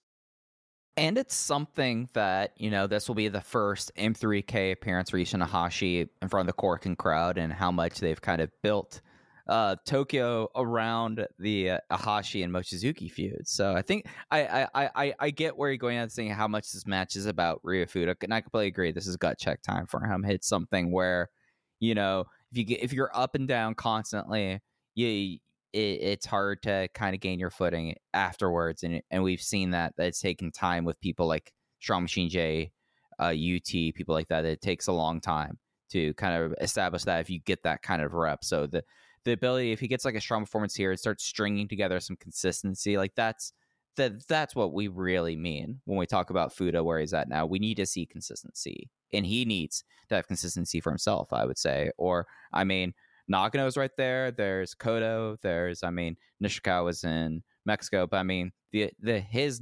And 0.99 1.17
it's 1.17 1.35
something 1.35 2.09
that, 2.15 2.55
you 2.57 2.71
know, 2.71 2.89
this 2.89 3.07
will 3.07 3.15
be 3.15 3.29
the 3.29 3.41
first 3.41 3.93
M3K 3.97 4.73
appearance 4.73 5.11
for 5.11 5.19
Ishin 5.19 5.47
Iihashi 5.47 6.09
in 6.21 6.29
front 6.29 6.49
of 6.49 6.57
the 6.57 6.61
Korakuen 6.61 6.99
crowd 6.99 7.39
and 7.39 7.53
how 7.53 7.71
much 7.71 8.01
they've 8.01 8.21
kind 8.21 8.41
of 8.41 8.51
built 8.65 9.01
uh, 9.47 9.77
Tokyo 9.87 10.49
around 10.57 11.25
the 11.39 11.71
uh, 11.71 11.79
Iihashi 11.93 12.43
and 12.43 12.53
Mochizuki 12.53 13.09
feud. 13.11 13.47
So 13.47 13.75
I 13.75 13.83
think 13.83 14.07
I 14.33 14.67
I, 14.75 14.91
I, 14.95 15.15
I 15.21 15.31
get 15.31 15.57
where 15.57 15.71
you're 15.71 15.79
going 15.79 15.99
at 15.99 16.11
saying 16.11 16.33
how 16.33 16.49
much 16.49 16.73
this 16.73 16.85
match 16.85 17.15
is 17.15 17.27
about 17.27 17.61
Ryu 17.63 17.87
Fuda, 17.87 18.17
and 18.23 18.35
I 18.35 18.41
completely 18.41 18.67
agree. 18.67 18.91
This 18.91 19.07
is 19.07 19.17
gut 19.17 19.39
check 19.39 19.63
time 19.63 19.87
for 19.87 20.05
him. 20.05 20.25
It's 20.25 20.49
something 20.49 20.91
where, 20.91 21.31
you 21.79 21.95
know, 21.95 22.25
if 22.51 22.59
you 22.59 22.65
get 22.65 22.83
if 22.83 22.93
you're 22.93 23.11
up 23.15 23.37
and 23.37 23.47
down 23.47 23.75
constantly, 23.75 24.61
you 24.95 25.39
it, 25.73 25.79
it's 26.01 26.27
hard 26.27 26.62
to 26.62 26.89
kind 26.95 27.14
of 27.14 27.21
gain 27.21 27.39
your 27.39 27.51
footing 27.51 27.95
afterwards, 28.14 28.83
and 28.83 29.03
and 29.11 29.23
we've 29.23 29.43
seen 29.43 29.71
that 29.71 29.95
that 29.97 30.09
it's 30.09 30.21
taken 30.21 30.51
time 30.51 30.85
with 30.85 31.01
people 31.01 31.27
like 31.27 31.53
Strong 31.81 32.03
Machine 32.03 32.29
J, 32.29 32.73
uh, 33.19 33.35
UT, 33.35 33.71
people 33.71 34.14
like 34.14 34.29
that. 34.29 34.45
It 34.45 34.61
takes 34.61 34.87
a 34.87 34.93
long 34.93 35.21
time 35.21 35.59
to 35.91 36.14
kind 36.14 36.43
of 36.43 36.55
establish 36.61 37.05
that 37.05 37.21
if 37.21 37.31
you 37.31 37.41
get 37.41 37.62
that 37.62 37.83
kind 37.83 38.03
of 38.03 38.14
rep. 38.14 38.45
So 38.45 38.66
the 38.66 38.85
the 39.25 39.33
ability 39.33 39.73
if 39.73 39.81
he 39.81 39.89
gets 39.89 40.05
like 40.05 40.14
a 40.14 40.21
strong 40.21 40.45
performance 40.45 40.75
here 40.75 40.91
and 40.91 40.99
starts 40.99 41.25
stringing 41.25 41.69
together 41.69 41.99
some 42.01 42.16
consistency 42.16 42.97
like 42.97 43.14
that's 43.16 43.53
that 43.99 44.27
that's 44.29 44.55
what 44.55 44.73
we 44.73 44.89
really 44.89 45.37
mean 45.37 45.81
when 45.85 45.99
we 45.99 46.07
talk 46.07 46.31
about 46.31 46.55
Fuda 46.55 46.83
where 46.83 47.01
he's 47.01 47.12
at 47.12 47.29
now. 47.29 47.45
We 47.45 47.59
need 47.59 47.77
to 47.77 47.87
see 47.87 48.07
consistency, 48.07 48.89
and 49.12 49.27
he 49.27 49.45
needs 49.45 49.85
to 50.09 50.14
have 50.14 50.27
consistency 50.27 50.81
for 50.81 50.91
himself. 50.91 51.33
I 51.33 51.45
would 51.45 51.59
say, 51.59 51.91
or 51.99 52.27
I 52.53 52.64
mean, 52.64 52.95
Nagano's 53.33 53.76
right 53.76 53.91
there. 53.97 54.31
There's 54.31 54.74
Kodo. 54.74 55.37
There's 55.43 55.83
I 55.83 55.91
mean, 55.91 56.16
Nishikawa's 56.43 57.05
in 57.05 57.43
Mexico, 57.66 58.07
but 58.07 58.18
I 58.18 58.22
mean 58.22 58.53
the 58.72 58.91
the 59.01 59.20
his 59.20 59.61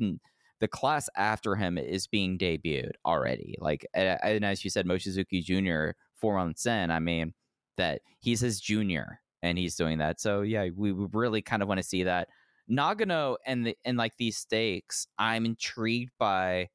the 0.60 0.68
class 0.68 1.08
after 1.16 1.54
him 1.54 1.76
is 1.78 2.06
being 2.06 2.38
debuted 2.38 2.92
already. 3.04 3.56
Like 3.60 3.86
and 3.94 4.44
as 4.44 4.64
you 4.64 4.70
said, 4.70 4.86
Mochizuki 4.86 5.42
Jr. 5.42 5.96
four 6.14 6.36
months 6.36 6.66
in. 6.66 6.90
I 6.90 7.00
mean 7.00 7.34
that 7.76 8.00
he's 8.20 8.40
his 8.40 8.60
junior 8.60 9.20
and 9.42 9.58
he's 9.58 9.76
doing 9.76 9.98
that. 9.98 10.20
So 10.20 10.42
yeah, 10.42 10.68
we 10.74 10.92
really 10.92 11.42
kind 11.42 11.62
of 11.62 11.68
want 11.68 11.78
to 11.78 11.86
see 11.86 12.04
that. 12.04 12.28
Nagano 12.70 13.36
and 13.46 13.66
the 13.66 13.76
and 13.84 13.96
like 13.96 14.16
these 14.16 14.36
stakes, 14.36 15.06
I'm 15.18 15.44
intrigued 15.44 16.12
by 16.18 16.68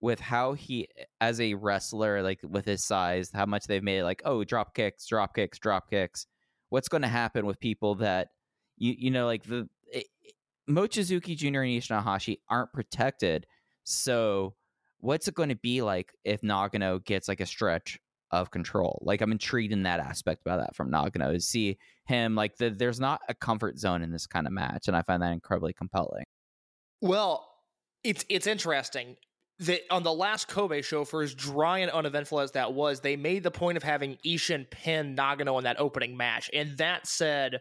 with 0.00 0.20
how 0.20 0.52
he 0.52 0.88
as 1.20 1.40
a 1.40 1.54
wrestler, 1.54 2.22
like 2.22 2.40
with 2.42 2.64
his 2.64 2.84
size, 2.84 3.30
how 3.32 3.46
much 3.46 3.66
they've 3.66 3.82
made 3.82 4.02
like, 4.02 4.22
oh, 4.24 4.44
drop 4.44 4.74
kicks, 4.74 5.06
drop 5.06 5.34
kicks, 5.34 5.58
drop 5.58 5.90
kicks. 5.90 6.26
What's 6.68 6.88
going 6.88 7.02
to 7.02 7.08
happen 7.08 7.46
with 7.46 7.60
people 7.60 7.96
that 7.96 8.28
you 8.76 8.94
you 8.98 9.10
know 9.10 9.26
like 9.26 9.44
the 9.44 9.68
it, 9.92 10.06
Mochizuki 10.68 11.36
Jr. 11.36 11.46
and 11.46 11.80
Ishin 11.80 12.02
Iihashi 12.02 12.38
aren't 12.48 12.72
protected. 12.72 13.46
So 13.84 14.54
what's 14.98 15.28
it 15.28 15.34
going 15.34 15.50
to 15.50 15.56
be 15.56 15.82
like 15.82 16.12
if 16.24 16.40
Nagano 16.40 17.02
gets 17.04 17.28
like 17.28 17.40
a 17.40 17.46
stretch 17.46 17.98
of 18.30 18.50
control. 18.50 19.00
Like 19.02 19.20
I'm 19.20 19.32
intrigued 19.32 19.72
in 19.72 19.84
that 19.84 20.00
aspect 20.00 20.42
about 20.42 20.60
that 20.60 20.74
from 20.74 20.90
Nagano 20.90 21.32
to 21.32 21.40
see 21.40 21.78
him 22.06 22.34
like 22.34 22.56
the, 22.56 22.70
there's 22.70 23.00
not 23.00 23.20
a 23.28 23.34
comfort 23.34 23.78
zone 23.78 24.02
in 24.02 24.10
this 24.10 24.26
kind 24.26 24.46
of 24.46 24.52
match, 24.52 24.88
and 24.88 24.96
I 24.96 25.02
find 25.02 25.22
that 25.22 25.32
incredibly 25.32 25.72
compelling. 25.72 26.24
Well, 27.00 27.48
it's 28.04 28.24
it's 28.28 28.46
interesting 28.46 29.16
that 29.60 29.80
on 29.90 30.02
the 30.02 30.12
last 30.12 30.48
Kobe 30.48 30.82
show, 30.82 31.04
for 31.04 31.22
as 31.22 31.34
dry 31.34 31.78
and 31.78 31.90
uneventful 31.90 32.40
as 32.40 32.52
that 32.52 32.74
was, 32.74 33.00
they 33.00 33.16
made 33.16 33.42
the 33.42 33.50
point 33.50 33.76
of 33.76 33.82
having 33.82 34.18
Ishin 34.24 34.70
pin 34.70 35.16
Nagano 35.16 35.58
in 35.58 35.64
that 35.64 35.80
opening 35.80 36.16
match, 36.16 36.50
and 36.52 36.76
that 36.78 37.06
said, 37.06 37.60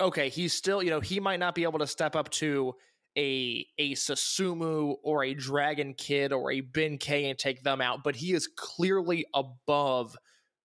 okay, 0.00 0.28
he's 0.28 0.52
still 0.52 0.82
you 0.82 0.90
know 0.90 1.00
he 1.00 1.20
might 1.20 1.40
not 1.40 1.54
be 1.54 1.62
able 1.62 1.78
to 1.78 1.86
step 1.86 2.16
up 2.16 2.30
to 2.30 2.74
a 3.16 3.66
a 3.78 3.92
Susumu 3.92 4.96
or 5.02 5.24
a 5.24 5.34
Dragon 5.34 5.94
Kid 5.94 6.32
or 6.32 6.50
a 6.50 6.60
Ben-K 6.60 7.28
and 7.28 7.38
take 7.38 7.62
them 7.62 7.80
out, 7.80 8.02
but 8.04 8.16
he 8.16 8.32
is 8.32 8.48
clearly 8.56 9.24
above 9.34 10.16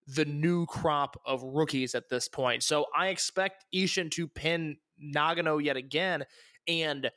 the 0.08 0.26
new 0.26 0.66
crop 0.68 1.20
of 1.26 1.42
rookies 1.44 1.96
at 1.96 2.10
this 2.10 2.28
point. 2.28 2.64
So 2.64 2.86
I 2.96 3.08
expect 3.08 3.66
Ishin 3.74 4.12
to 4.12 4.28
pin 4.28 4.78
Nagano 5.04 5.64
yet 5.64 5.78
again. 5.78 6.26
And 6.68 7.10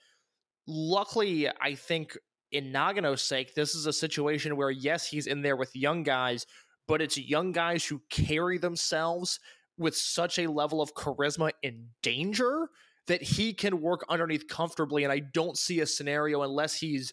luckily, 0.67 1.49
I 1.49 1.75
think 1.75 2.17
in 2.53 2.73
Nagano's 2.73 3.23
sake, 3.23 3.55
this 3.55 3.75
is 3.75 3.87
a 3.87 3.93
situation 3.93 4.57
where, 4.57 4.71
yes, 4.71 5.07
he's 5.07 5.27
in 5.27 5.43
there 5.43 5.57
with 5.57 5.75
young 5.77 6.03
guys, 6.03 6.47
but 6.87 7.03
it's 7.03 7.19
young 7.19 7.53
guys 7.53 7.85
who 7.85 8.01
carry 8.11 8.59
themselves 8.59 9.39
with 9.77 9.97
such 9.97 10.39
a 10.39 10.51
level 10.51 10.81
of 10.81 10.95
charisma 10.95 11.53
and 11.63 11.87
danger 12.03 12.69
that 13.07 13.23
he 13.23 13.53
can 13.53 13.81
work 13.81 14.05
underneath 14.09 14.49
comfortably. 14.49 15.05
And 15.05 15.13
I 15.13 15.21
don't 15.21 15.57
see 15.57 15.81
a 15.81 15.87
scenario 15.87 16.43
unless 16.43 16.75
he's, 16.75 17.13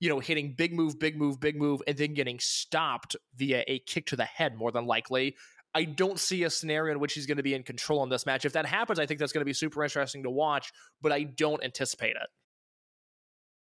you 0.00 0.08
know, 0.08 0.18
hitting 0.18 0.54
big 0.56 0.72
move, 0.72 0.98
big 0.98 1.16
move, 1.16 1.40
big 1.40 1.56
move, 1.56 1.82
and 1.86 1.96
then 1.96 2.14
getting 2.14 2.38
stopped 2.38 3.16
via 3.36 3.64
a 3.66 3.78
kick 3.80 4.06
to 4.06 4.16
the 4.16 4.24
head, 4.24 4.56
more 4.56 4.72
than 4.72 4.86
likely. 4.86 5.36
I 5.74 5.84
don't 5.84 6.18
see 6.18 6.44
a 6.44 6.50
scenario 6.50 6.92
in 6.92 7.00
which 7.00 7.12
he's 7.12 7.26
going 7.26 7.36
to 7.36 7.42
be 7.42 7.54
in 7.54 7.62
control 7.62 8.02
in 8.02 8.08
this 8.08 8.24
match. 8.24 8.44
If 8.44 8.54
that 8.54 8.66
happens, 8.66 8.98
I 8.98 9.06
think 9.06 9.20
that's 9.20 9.32
going 9.32 9.42
to 9.42 9.46
be 9.46 9.52
super 9.52 9.84
interesting 9.84 10.22
to 10.22 10.30
watch, 10.30 10.72
but 11.02 11.12
I 11.12 11.24
don't 11.24 11.62
anticipate 11.62 12.16
it. 12.16 12.28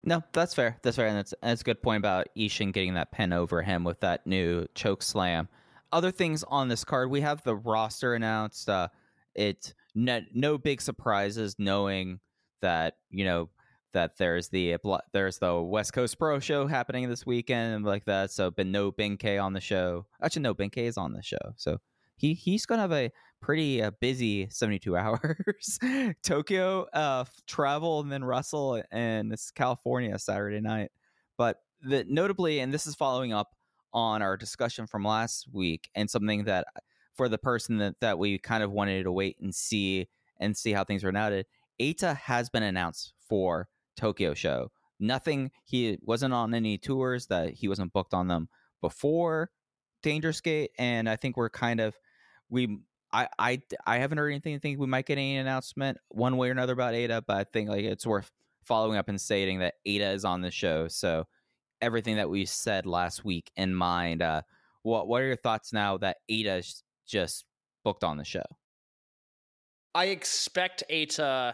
No, 0.05 0.23
that's 0.33 0.53
fair. 0.53 0.77
That's 0.83 0.95
fair. 0.95 1.07
And 1.07 1.17
that's, 1.17 1.33
that's 1.41 1.61
a 1.61 1.63
good 1.63 1.81
point 1.81 1.97
about 1.97 2.27
Ishin 2.37 2.71
getting 2.71 2.93
that 2.93 3.11
pin 3.11 3.33
over 3.33 3.63
him 3.63 3.83
with 3.83 3.99
that 4.01 4.25
new 4.27 4.67
choke 4.75 5.01
slam. 5.01 5.49
Other 5.91 6.11
things 6.11 6.43
on 6.47 6.67
this 6.67 6.83
card, 6.83 7.09
we 7.09 7.21
have 7.21 7.43
the 7.43 7.55
roster 7.55 8.13
announced. 8.13 8.69
Uh, 8.69 8.89
it 9.33 9.73
no, 9.95 10.21
no 10.33 10.57
big 10.57 10.81
surprises 10.81 11.55
knowing 11.57 12.19
that 12.61 12.97
you 13.09 13.25
know 13.25 13.49
that 13.93 14.17
there's 14.17 14.49
the 14.49 14.75
there's 15.13 15.39
the 15.39 15.61
West 15.61 15.93
Coast 15.93 16.19
Pro 16.19 16.39
show 16.39 16.67
happening 16.67 17.09
this 17.09 17.25
weekend 17.25 17.75
and 17.75 17.85
like 17.85 18.05
that. 18.05 18.31
So 18.31 18.51
been 18.51 18.71
no 18.71 18.91
Ben-K 18.91 19.37
on 19.37 19.53
the 19.53 19.61
show. 19.61 20.05
Actually, 20.21 20.43
no 20.43 20.53
Ben-K 20.53 20.85
is 20.85 20.97
on 20.97 21.13
the 21.13 21.23
show. 21.23 21.53
So 21.55 21.77
he 22.17 22.33
he's 22.33 22.65
gonna 22.65 22.81
have 22.81 22.91
a 22.91 23.11
pretty 23.45 23.79
uh, 23.83 23.91
busy 24.01 24.47
72 24.49 24.97
hours. 24.97 25.79
Tokyo 26.23 26.87
uh, 26.93 27.25
travel 27.45 27.99
and 27.99 28.11
then 28.11 28.23
Russell 28.23 28.81
and 28.91 29.31
it's 29.31 29.51
California 29.51 30.17
Saturday 30.17 30.59
night. 30.59 30.89
But 31.37 31.57
the, 31.79 32.03
notably, 32.09 32.59
and 32.59 32.73
this 32.73 32.87
is 32.87 32.95
following 32.95 33.33
up 33.33 33.53
on 33.93 34.23
our 34.23 34.35
discussion 34.35 34.87
from 34.87 35.03
last 35.03 35.47
week 35.53 35.89
and 35.93 36.09
something 36.09 36.45
that 36.45 36.65
for 37.13 37.29
the 37.29 37.37
person 37.37 37.77
that, 37.77 37.93
that 38.01 38.17
we 38.17 38.39
kind 38.39 38.63
of 38.63 38.71
wanted 38.71 39.03
to 39.03 39.11
wait 39.11 39.37
and 39.39 39.53
see 39.53 40.07
and 40.39 40.57
see 40.57 40.71
how 40.71 40.83
things 40.83 41.03
were 41.03 41.11
noted. 41.11 41.45
Eita 41.79 42.17
has 42.17 42.49
been 42.49 42.63
announced 42.63 43.13
for 43.29 43.67
Tokyo 43.95 44.33
show. 44.33 44.71
Nothing. 44.99 45.51
He 45.65 45.99
wasn't 46.01 46.33
on 46.33 46.55
any 46.55 46.79
tours 46.79 47.27
that 47.27 47.51
he 47.51 47.67
wasn't 47.67 47.93
booked 47.93 48.15
on 48.15 48.27
them 48.27 48.49
before 48.81 49.51
Dangerous 50.01 50.41
Gate, 50.41 50.71
and 50.79 51.07
I 51.07 51.15
think 51.15 51.37
we're 51.37 51.51
kind 51.51 51.79
of 51.79 51.95
we. 52.49 52.79
I, 53.15 53.27
I, 53.39 53.61
I 53.87 53.97
haven't 53.97 54.17
heard 54.17 54.29
anything. 54.29 54.55
I 54.55 54.59
think 54.59 54.79
we 54.79 54.87
might 54.87 55.05
get 55.05 55.17
any 55.17 55.37
announcement 55.37 55.97
one 56.09 56.37
way 56.37 56.49
or 56.49 56.51
another 56.51 56.73
about 56.73 56.93
Eita, 56.93 57.21
but 57.25 57.37
I 57.37 57.43
think 57.45 57.69
like 57.69 57.85
it's 57.85 58.05
worth 58.05 58.29
following 58.65 58.97
up 58.97 59.07
and 59.07 59.19
stating 59.19 59.59
that 59.59 59.75
Eita 59.87 60.13
is 60.13 60.25
on 60.25 60.41
the 60.41 60.51
show. 60.51 60.87
So 60.87 61.25
everything 61.81 62.17
that 62.17 62.29
we 62.29 62.45
said 62.45 62.85
last 62.85 63.23
week 63.23 63.51
in 63.55 63.73
mind. 63.73 64.21
Uh, 64.21 64.41
what 64.83 65.07
what 65.07 65.21
are 65.21 65.27
your 65.27 65.35
thoughts 65.35 65.73
now 65.73 65.97
that 65.97 66.17
Eita 66.29 66.63
just 67.07 67.45
booked 67.83 68.03
on 68.03 68.17
the 68.17 68.25
show. 68.25 68.43
I 69.93 70.05
expect 70.05 70.83
Eita 70.91 71.53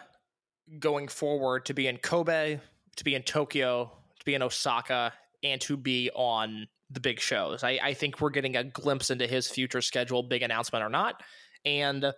going 0.79 1.07
forward 1.07 1.65
to 1.65 1.73
be 1.73 1.87
in 1.87 1.97
Kobe, 1.97 2.59
to 2.95 3.03
be 3.03 3.13
in 3.13 3.21
Tokyo, 3.21 3.91
to 4.19 4.25
be 4.25 4.33
in 4.33 4.41
Osaka, 4.41 5.13
and 5.43 5.61
to 5.61 5.77
be 5.77 6.09
on 6.15 6.67
the 6.89 6.99
big 6.99 7.19
shows. 7.19 7.63
I, 7.63 7.79
I 7.81 7.93
think 7.93 8.19
we're 8.19 8.31
getting 8.31 8.55
a 8.55 8.63
glimpse 8.63 9.11
into 9.11 9.27
his 9.27 9.47
future 9.47 9.81
schedule, 9.81 10.23
big 10.23 10.41
announcement 10.41 10.83
or 10.83 10.89
not. 10.89 11.21
And 11.65 12.03
uh, 12.03 12.13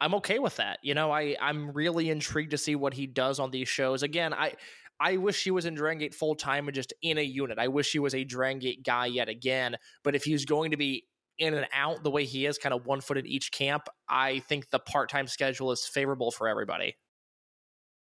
I'm 0.00 0.14
okay 0.16 0.38
with 0.38 0.56
that. 0.56 0.78
You 0.82 0.94
know, 0.94 1.10
I, 1.10 1.36
I'm 1.40 1.70
really 1.70 2.10
intrigued 2.10 2.50
to 2.50 2.58
see 2.58 2.74
what 2.74 2.94
he 2.94 3.06
does 3.06 3.38
on 3.40 3.50
these 3.50 3.68
shows. 3.68 4.02
Again, 4.02 4.34
I 4.34 4.54
I 4.98 5.18
wish 5.18 5.44
he 5.44 5.50
was 5.50 5.66
in 5.66 5.74
Dragon 5.74 5.98
Gate 5.98 6.14
full 6.14 6.34
time 6.34 6.68
and 6.68 6.74
just 6.74 6.92
in 7.02 7.18
a 7.18 7.22
unit. 7.22 7.58
I 7.58 7.68
wish 7.68 7.92
he 7.92 7.98
was 7.98 8.14
a 8.14 8.24
Dragon 8.24 8.58
Gate 8.58 8.82
guy 8.82 9.06
yet 9.06 9.28
again. 9.28 9.76
But 10.02 10.14
if 10.14 10.24
he's 10.24 10.44
going 10.44 10.70
to 10.70 10.76
be 10.76 11.06
in 11.38 11.52
and 11.54 11.66
out 11.72 12.02
the 12.02 12.10
way 12.10 12.24
he 12.24 12.46
is, 12.46 12.56
kind 12.56 12.74
of 12.74 12.86
one 12.86 13.00
foot 13.00 13.18
in 13.18 13.26
each 13.26 13.52
camp, 13.52 13.88
I 14.08 14.38
think 14.40 14.70
the 14.70 14.78
part 14.78 15.10
time 15.10 15.26
schedule 15.26 15.70
is 15.70 15.86
favorable 15.86 16.30
for 16.30 16.48
everybody. 16.48 16.96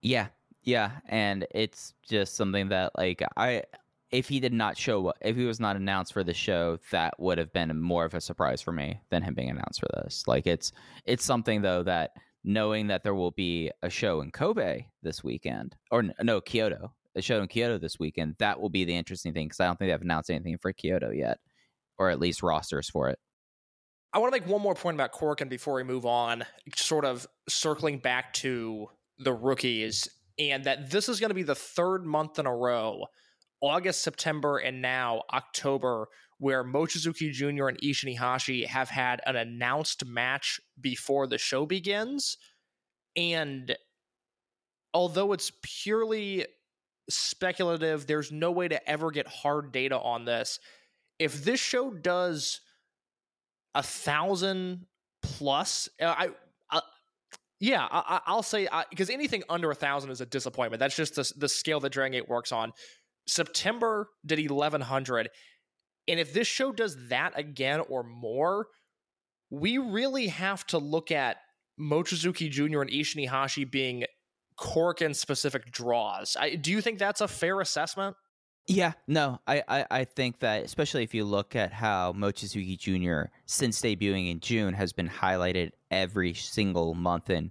Yeah, 0.02 0.28
yeah, 0.62 1.00
and 1.06 1.46
it's 1.50 1.94
just 2.08 2.36
something 2.36 2.68
that 2.68 2.92
like 2.96 3.22
I 3.36 3.64
if 4.10 4.28
he 4.28 4.40
did 4.40 4.52
not 4.52 4.76
show 4.76 5.12
if 5.20 5.36
he 5.36 5.44
was 5.44 5.60
not 5.60 5.76
announced 5.76 6.12
for 6.12 6.24
the 6.24 6.34
show, 6.34 6.78
that 6.90 7.18
would 7.18 7.38
have 7.38 7.52
been 7.52 7.80
more 7.80 8.04
of 8.04 8.14
a 8.14 8.20
surprise 8.20 8.60
for 8.60 8.72
me 8.72 9.00
than 9.10 9.22
him 9.22 9.34
being 9.34 9.50
announced 9.50 9.80
for 9.80 9.88
this. 10.02 10.24
Like 10.26 10.46
it's 10.46 10.72
it's 11.04 11.24
something 11.24 11.62
though 11.62 11.82
that 11.84 12.10
knowing 12.42 12.88
that 12.88 13.02
there 13.02 13.14
will 13.14 13.30
be 13.30 13.70
a 13.82 13.90
show 13.90 14.20
in 14.20 14.30
Kobe 14.30 14.86
this 15.02 15.22
weekend, 15.22 15.76
or 15.90 16.04
no 16.22 16.40
Kyoto, 16.40 16.92
a 17.14 17.22
show 17.22 17.40
in 17.40 17.48
Kyoto 17.48 17.78
this 17.78 17.98
weekend, 17.98 18.36
that 18.38 18.60
will 18.60 18.70
be 18.70 18.84
the 18.84 18.96
interesting 18.96 19.32
thing 19.32 19.46
because 19.46 19.60
I 19.60 19.66
don't 19.66 19.78
think 19.78 19.90
they've 19.90 20.00
announced 20.00 20.30
anything 20.30 20.58
for 20.58 20.72
Kyoto 20.72 21.10
yet, 21.10 21.38
or 21.98 22.10
at 22.10 22.20
least 22.20 22.42
rosters 22.42 22.88
for 22.88 23.10
it. 23.10 23.18
I 24.12 24.18
want 24.18 24.34
to 24.34 24.40
make 24.40 24.48
one 24.48 24.62
more 24.62 24.74
point 24.74 24.96
about 24.96 25.12
Korakuen 25.12 25.48
before 25.48 25.74
we 25.74 25.84
move 25.84 26.04
on, 26.04 26.44
sort 26.74 27.04
of 27.04 27.26
circling 27.48 27.98
back 27.98 28.32
to 28.34 28.88
the 29.18 29.32
rookies, 29.32 30.08
and 30.38 30.64
that 30.64 30.90
this 30.90 31.08
is 31.08 31.20
going 31.20 31.28
to 31.30 31.34
be 31.34 31.44
the 31.44 31.54
third 31.54 32.04
month 32.04 32.38
in 32.38 32.46
a 32.46 32.56
row 32.56 33.04
August, 33.60 34.02
September, 34.02 34.58
and 34.58 34.80
now 34.80 35.22
October, 35.32 36.08
where 36.38 36.64
Mochizuki 36.64 37.30
Jr. 37.30 37.68
and 37.68 37.78
Ishin 37.80 38.16
Iihashi 38.16 38.66
have 38.66 38.88
had 38.88 39.20
an 39.26 39.36
announced 39.36 40.06
match 40.06 40.60
before 40.80 41.26
the 41.26 41.38
show 41.38 41.66
begins. 41.66 42.38
And 43.16 43.76
although 44.94 45.32
it's 45.32 45.52
purely 45.62 46.46
speculative, 47.08 48.06
there's 48.06 48.32
no 48.32 48.50
way 48.50 48.68
to 48.68 48.88
ever 48.88 49.10
get 49.10 49.26
hard 49.26 49.72
data 49.72 49.98
on 49.98 50.24
this. 50.24 50.58
If 51.18 51.44
this 51.44 51.60
show 51.60 51.90
does 51.90 52.60
a 53.74 53.82
thousand 53.82 54.86
plus, 55.22 55.88
uh, 56.00 56.06
I, 56.06 56.28
I 56.70 56.80
yeah, 57.58 57.86
I, 57.90 58.34
will 58.34 58.42
say 58.42 58.66
because 58.88 59.10
anything 59.10 59.42
under 59.50 59.70
a 59.70 59.74
thousand 59.74 60.10
is 60.10 60.22
a 60.22 60.26
disappointment. 60.26 60.80
That's 60.80 60.96
just 60.96 61.16
the, 61.16 61.30
the 61.36 61.48
scale 61.48 61.78
that 61.80 61.90
Dragon 61.90 62.12
Gate 62.12 62.28
works 62.28 62.52
on. 62.52 62.72
September 63.30 64.08
did 64.24 64.38
1100. 64.38 65.30
And 66.08 66.20
if 66.20 66.32
this 66.32 66.48
show 66.48 66.72
does 66.72 67.08
that 67.08 67.38
again 67.38 67.80
or 67.88 68.02
more, 68.02 68.66
we 69.50 69.78
really 69.78 70.28
have 70.28 70.66
to 70.68 70.78
look 70.78 71.10
at 71.10 71.36
Mochizuki 71.78 72.50
Jr. 72.50 72.82
and 72.82 72.90
Ishin 72.90 73.28
Iihashi 73.28 73.70
being 73.70 74.04
Korakuen 74.58 75.14
specific 75.14 75.70
draws. 75.70 76.36
I, 76.38 76.54
do 76.56 76.70
you 76.70 76.80
think 76.80 76.98
that's 76.98 77.20
a 77.20 77.28
fair 77.28 77.60
assessment? 77.60 78.16
Yeah, 78.66 78.92
no, 79.08 79.40
I, 79.46 79.62
I, 79.66 79.86
I, 79.90 80.04
think 80.04 80.40
that 80.40 80.64
especially 80.64 81.02
if 81.02 81.14
you 81.14 81.24
look 81.24 81.56
at 81.56 81.72
how 81.72 82.12
Mochizuki 82.12 82.78
Jr. 82.78 83.32
since 83.46 83.80
debuting 83.80 84.30
in 84.30 84.38
June 84.38 84.74
has 84.74 84.92
been 84.92 85.08
highlighted 85.08 85.70
every 85.90 86.34
single 86.34 86.94
month 86.94 87.30
in 87.30 87.50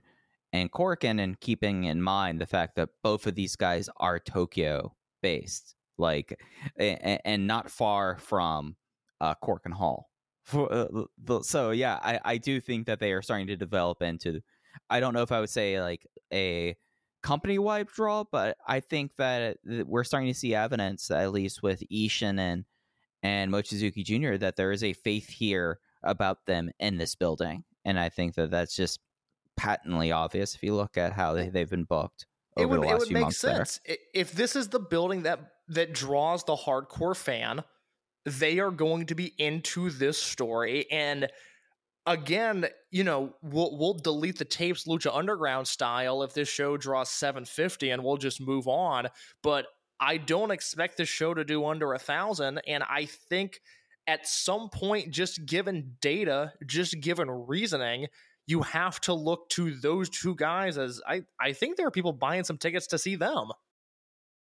and 0.53 0.71
Korakuen 0.71 1.21
and 1.21 1.39
keeping 1.39 1.85
in 1.85 2.01
mind 2.01 2.39
the 2.39 2.45
fact 2.45 2.75
that 2.75 2.89
both 3.03 3.27
of 3.27 3.35
these 3.35 3.55
guys 3.55 3.89
are 3.97 4.19
Tokyo 4.19 4.93
based, 5.21 5.75
like, 5.97 6.39
and, 6.77 7.19
and 7.25 7.47
not 7.47 7.69
far 7.69 8.17
from 8.17 8.75
uh, 9.21 9.35
and 9.65 9.73
Hall. 9.73 10.09
Uh, 10.53 11.03
so 11.41 11.71
yeah, 11.71 11.99
I, 12.01 12.19
I 12.25 12.37
do 12.37 12.59
think 12.59 12.87
that 12.87 12.99
they 12.99 13.11
are 13.11 13.21
starting 13.21 13.47
to 13.47 13.55
develop 13.55 14.01
into. 14.01 14.41
I 14.89 14.99
don't 14.99 15.13
know 15.13 15.21
if 15.21 15.31
I 15.31 15.39
would 15.39 15.49
say 15.49 15.81
like 15.81 16.07
a 16.33 16.75
company 17.21 17.59
wide 17.59 17.87
draw, 17.87 18.23
but 18.31 18.57
I 18.67 18.79
think 18.79 19.15
that 19.17 19.57
we're 19.63 20.03
starting 20.03 20.29
to 20.29 20.39
see 20.39 20.55
evidence, 20.55 21.11
at 21.11 21.31
least 21.31 21.61
with 21.61 21.83
Ishin 21.91 22.39
and 22.39 22.65
and 23.21 23.51
Mochizuki 23.51 24.03
Jr., 24.03 24.37
that 24.37 24.55
there 24.55 24.71
is 24.71 24.83
a 24.83 24.93
faith 24.93 25.27
here 25.27 25.79
about 26.03 26.45
them 26.45 26.71
in 26.79 26.97
this 26.97 27.15
building, 27.15 27.63
and 27.85 27.99
I 27.99 28.09
think 28.09 28.35
that 28.35 28.49
that's 28.51 28.75
just 28.75 28.99
patently 29.57 30.11
obvious 30.11 30.55
if 30.55 30.63
you 30.63 30.73
look 30.73 30.97
at 30.97 31.11
how 31.11 31.33
they, 31.33 31.49
they've 31.49 31.69
been 31.69 31.83
booked 31.83 32.25
it 32.61 32.69
would, 32.69 32.83
it 32.83 32.97
would 32.97 33.11
make 33.11 33.31
sense. 33.31 33.79
There. 33.85 33.97
if 34.13 34.31
this 34.31 34.55
is 34.55 34.69
the 34.69 34.79
building 34.79 35.23
that 35.23 35.39
that 35.69 35.93
draws 35.93 36.43
the 36.43 36.55
hardcore 36.55 37.15
fan 37.15 37.63
they 38.25 38.59
are 38.59 38.71
going 38.71 39.05
to 39.07 39.15
be 39.15 39.33
into 39.37 39.89
this 39.89 40.17
story. 40.17 40.89
And 40.91 41.29
again 42.05 42.65
you 42.91 43.03
know 43.03 43.33
we'll 43.43 43.77
we'll 43.77 43.93
delete 43.93 44.37
the 44.37 44.45
tapes 44.45 44.85
lucha 44.85 45.15
underground 45.15 45.67
style 45.67 46.23
if 46.23 46.33
this 46.33 46.47
show 46.47 46.77
draws 46.77 47.09
750 47.09 47.89
and 47.89 48.03
we'll 48.03 48.17
just 48.17 48.41
move 48.41 48.67
on. 48.67 49.07
But 49.43 49.65
i 49.99 50.17
don't 50.17 50.51
expect 50.51 50.97
this 50.97 51.09
show 51.09 51.33
to 51.33 51.43
do 51.43 51.65
under 51.65 51.93
a 51.93 51.99
thousand. 51.99 52.61
And 52.67 52.83
i 52.89 53.05
think 53.05 53.59
at 54.07 54.27
some 54.27 54.69
point 54.69 55.11
just 55.11 55.45
given 55.45 55.95
data 56.01 56.53
just 56.65 56.99
given 56.99 57.29
reasoning 57.29 58.07
you 58.49 58.63
have 58.63 58.99
to 59.01 59.13
look 59.13 59.47
to 59.49 59.75
those 59.75 60.09
two 60.09 60.33
guys 60.33 60.79
as 60.79 60.99
I, 61.07 61.21
I 61.39 61.53
think 61.53 61.77
there 61.77 61.85
are 61.85 61.91
people 61.91 62.13
buying 62.13 62.43
some 62.43 62.57
tickets 62.57 62.87
to 62.87 62.97
see 62.97 63.15
them. 63.15 63.49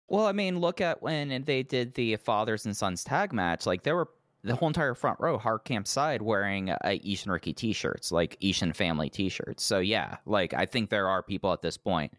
Well, 0.10 0.28
I 0.28 0.34
mean, 0.34 0.60
look 0.60 0.82
at 0.82 1.02
when 1.02 1.43
they 1.46 1.64
did 1.64 1.93
the 1.93 2.18
fathers 2.18 2.66
and 2.66 2.76
sons 2.76 3.06
tag 3.06 3.32
match. 3.32 3.66
Like 3.66 3.84
there 3.84 3.96
were 3.96 4.10
the 4.43 4.54
whole 4.54 4.68
entire 4.68 4.96
front 4.96 5.22
row, 5.22 5.38
hard 5.38 5.64
camp 5.64 5.88
side, 5.88 6.22
wearing 6.22 6.72
uh, 6.72 6.98
Ricky 7.26 7.54
t-shirts, 7.54 8.12
like 8.12 8.38
Ishin 8.41 8.76
family 8.76 9.10
t-shirts. 9.10 9.64
So 9.64 9.80
yeah, 9.80 10.18
like 10.26 10.54
I 10.54 10.66
think 10.66 10.89
there 10.89 11.08
are 11.08 11.24
people 11.24 11.54
at 11.54 11.62
this 11.62 11.78
point, 11.78 12.12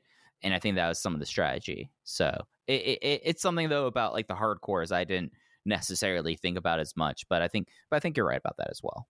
and 0.42 0.54
I 0.54 0.58
think 0.58 0.76
that 0.76 0.88
was 0.88 0.98
some 0.98 1.12
of 1.12 1.20
the 1.20 1.26
strategy. 1.26 1.90
So 2.04 2.34
it, 2.66 2.98
it, 3.02 3.20
it's 3.22 3.42
something 3.42 3.68
though 3.68 3.86
about 3.86 4.14
like 4.14 4.28
the 4.28 4.34
hardcores 4.34 4.92
I 4.92 5.04
didn't 5.04 5.32
necessarily 5.66 6.36
think 6.36 6.56
about 6.56 6.80
as 6.80 6.96
much, 6.96 7.28
but 7.28 7.42
I 7.42 7.48
think 7.48 7.68
but 7.90 7.96
I 7.96 8.00
think 8.00 8.16
you're 8.16 8.26
right 8.26 8.38
about 8.38 8.56
that 8.56 8.70
as 8.70 8.80
well. 8.82 9.06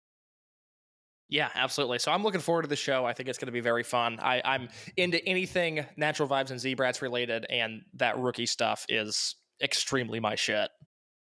Yeah, 1.32 1.50
absolutely. 1.56 2.00
So 2.00 2.12
I'm 2.12 2.24
looking 2.24 2.42
forward 2.42 2.64
to 2.64 2.68
the 2.68 2.76
show. 2.76 3.06
I 3.06 3.14
think 3.14 3.30
it's 3.30 3.38
going 3.38 3.48
to 3.48 3.54
be 3.54 3.62
very 3.62 3.84
fun. 3.84 4.20
I, 4.22 4.42
I'm 4.44 4.68
into 4.98 5.26
anything 5.26 5.86
natural 5.96 6.28
vibes 6.28 6.52
and 6.52 6.60
Z-Brats 6.60 7.02
related, 7.02 7.46
and 7.50 7.84
that 7.94 8.20
rookie 8.20 8.46
stuff 8.46 8.86
is 8.90 9.36
extremely 9.64 10.20
my 10.20 10.36
shit. 10.36 10.70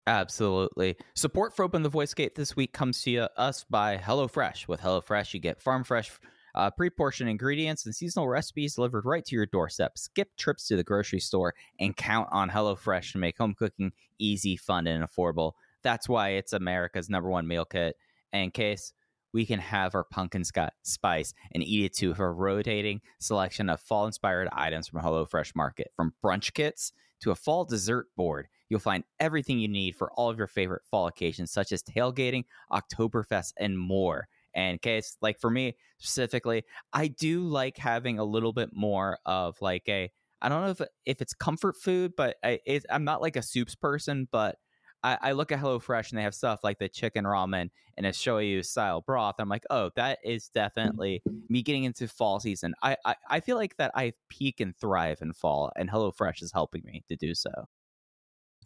Absolutely. 0.07 0.97
Support 1.17 1.57
for 1.57 1.65
Open 1.65 1.83
the 1.83 1.89
Voice 1.89 2.15
Gate 2.15 2.37
this 2.37 2.55
week 2.55 2.73
comes 2.73 3.03
to 3.03 3.29
us 3.37 3.65
by 3.69 3.97
HelloFresh. 3.99 4.69
With 4.69 4.81
HelloFresh, 4.81 5.35
you 5.35 5.41
get 5.41 5.61
farm 5.61 5.83
fresh, 5.83 6.13
uh, 6.55 6.71
pre 6.71 6.91
portioned 6.91 7.29
ingredients 7.29 7.85
and 7.85 7.95
seasonal 7.95 8.29
recipes 8.29 8.77
delivered 8.77 9.05
right 9.05 9.25
to 9.25 9.35
your 9.35 9.47
doorstep. 9.47 9.99
Skip 9.99 10.29
trips 10.39 10.69
to 10.69 10.77
the 10.77 10.85
grocery 10.85 11.21
store 11.21 11.55
and 11.81 11.97
count 11.97 12.29
on 12.31 12.51
HelloFresh 12.51 13.13
to 13.13 13.19
make 13.19 13.37
home 13.37 13.55
cooking 13.59 13.91
easy, 14.21 14.57
fun, 14.57 14.87
and 14.87 15.05
affordable. 15.05 15.55
That's 15.83 16.09
why 16.09 16.31
it's 16.31 16.53
America's 16.53 17.11
number 17.11 17.29
one 17.29 17.49
meal 17.49 17.65
kit. 17.65 17.97
And 18.33 18.55
case 18.55 18.93
we 19.33 19.47
can 19.47 19.59
have 19.59 19.95
our 19.95 20.05
pumpkin 20.05 20.45
spice 20.83 21.35
and 21.53 21.63
eat 21.63 21.85
it 21.85 21.95
too 21.95 22.11
with 22.11 22.19
a 22.19 22.31
rotating 22.31 23.01
selection 23.19 23.69
of 23.69 23.81
fall 23.81 24.07
inspired 24.07 24.49
items 24.53 24.89
from 24.89 25.03
HelloFresh 25.03 25.55
Market. 25.55 25.93
From 25.97 26.15
brunch 26.25 26.55
kits 26.55 26.93
to 27.21 27.31
a 27.31 27.35
fall 27.35 27.65
dessert 27.65 28.07
board, 28.17 28.49
you'll 28.69 28.81
find 28.81 29.05
everything 29.21 29.59
you 29.59 29.69
need 29.69 29.97
for 29.97 30.11
all 30.13 30.31
of 30.31 30.39
your 30.39 30.47
favorite 30.47 30.83
fall 30.91 31.07
occasions, 31.07 31.51
such 31.51 31.73
as 31.73 31.83
tailgating, 31.83 32.45
Oktoberfest, 32.73 33.53
and 33.59 33.79
more. 33.79 34.29
And 34.55 34.81
case 34.81 35.17
like 35.21 35.39
for 35.39 35.51
me 35.51 35.77
specifically, 35.99 36.65
I 36.93 37.09
do 37.09 37.43
like 37.43 37.77
having 37.77 38.19
a 38.19 38.25
little 38.25 38.53
bit 38.53 38.71
more 38.73 39.19
of 39.27 39.61
like 39.61 39.89
a 39.89 40.11
I 40.41 40.49
don't 40.49 40.63
know 40.63 40.71
if 40.71 40.81
if 41.05 41.21
it's 41.21 41.35
comfort 41.35 41.77
food, 41.77 42.15
but 42.17 42.37
I, 42.43 42.61
I'm 42.91 43.05
not 43.05 43.21
like 43.21 43.37
a 43.37 43.43
soups 43.43 43.75
person, 43.75 44.29
but 44.31 44.57
I, 45.03 45.19
I 45.21 45.33
look 45.33 45.53
at 45.53 45.61
HelloFresh 45.61 46.11
and 46.11 46.19
they 46.19 46.23
have 46.23 46.35
stuff 46.35 46.61
like 46.65 46.79
the 46.79 46.89
chicken 46.89 47.25
ramen 47.25 47.71
and 47.97 48.07
a 48.07 48.11
shoyu 48.11 48.65
style 48.65 49.01
broth. 49.01 49.37
I'm 49.39 49.49
like, 49.49 49.65
oh, 49.71 49.91
that 49.97 50.19
is 50.25 50.49
definitely 50.49 51.23
mm-hmm. 51.29 51.39
me 51.49 51.63
getting 51.63 51.85
into 51.85 52.09
fall 52.09 52.41
season. 52.41 52.75
I, 52.83 52.97
I, 53.05 53.15
I 53.29 53.41
feel 53.41 53.57
like 53.57 53.77
that 53.77 53.93
I 53.95 54.13
peak 54.29 54.61
and 54.61 54.77
thrive 54.77 55.19
in 55.21 55.33
fall, 55.33 55.73
and 55.77 55.91
HelloFresh 55.91 56.43
is 56.43 56.53
helping 56.53 56.83
me 56.85 57.05
to 57.09 57.17
do 57.17 57.35
so. 57.35 57.51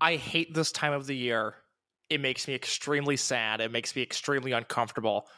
I 0.00 0.16
hate 0.16 0.54
this 0.54 0.72
time 0.72 0.92
of 0.92 1.06
the 1.06 1.16
year. 1.16 1.54
It 2.10 2.20
makes 2.20 2.48
me 2.48 2.54
extremely 2.54 3.16
sad. 3.16 3.60
It 3.60 3.72
makes 3.72 3.94
me 3.94 4.02
extremely 4.02 4.52
uncomfortable. 4.52 5.28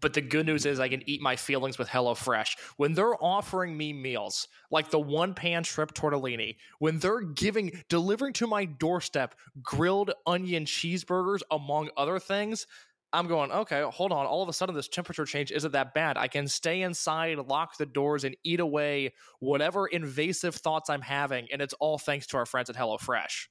But 0.00 0.14
the 0.14 0.20
good 0.20 0.46
news 0.46 0.66
is 0.66 0.80
I 0.80 0.88
can 0.88 1.02
eat 1.08 1.20
my 1.20 1.36
feelings 1.36 1.78
with 1.78 1.88
HelloFresh. 1.88 2.56
When 2.76 2.94
they're 2.94 3.22
offering 3.22 3.76
me 3.76 3.92
meals 3.92 4.48
like 4.70 4.90
the 4.90 4.98
one 4.98 5.34
pan 5.34 5.64
shrimp 5.64 5.94
tortellini, 5.94 6.56
when 6.78 6.98
they're 6.98 7.20
giving, 7.20 7.82
delivering 7.88 8.32
to 8.34 8.46
my 8.46 8.64
doorstep 8.64 9.34
grilled 9.62 10.12
onion 10.26 10.64
cheeseburgers, 10.64 11.40
among 11.50 11.90
other 11.96 12.18
things, 12.18 12.66
I'm 13.12 13.28
going, 13.28 13.50
okay, 13.50 13.82
hold 13.82 14.12
on. 14.12 14.26
All 14.26 14.42
of 14.42 14.48
a 14.48 14.52
sudden, 14.52 14.74
this 14.74 14.88
temperature 14.88 15.24
change 15.24 15.52
isn't 15.52 15.72
that 15.72 15.94
bad. 15.94 16.18
I 16.18 16.28
can 16.28 16.48
stay 16.48 16.82
inside, 16.82 17.38
lock 17.38 17.78
the 17.78 17.86
doors, 17.86 18.24
and 18.24 18.36
eat 18.44 18.60
away 18.60 19.14
whatever 19.38 19.86
invasive 19.86 20.54
thoughts 20.56 20.90
I'm 20.90 21.00
having. 21.00 21.46
And 21.52 21.62
it's 21.62 21.74
all 21.74 21.98
thanks 21.98 22.26
to 22.28 22.36
our 22.36 22.46
friends 22.46 22.68
at 22.68 22.76
HelloFresh. 22.76 23.46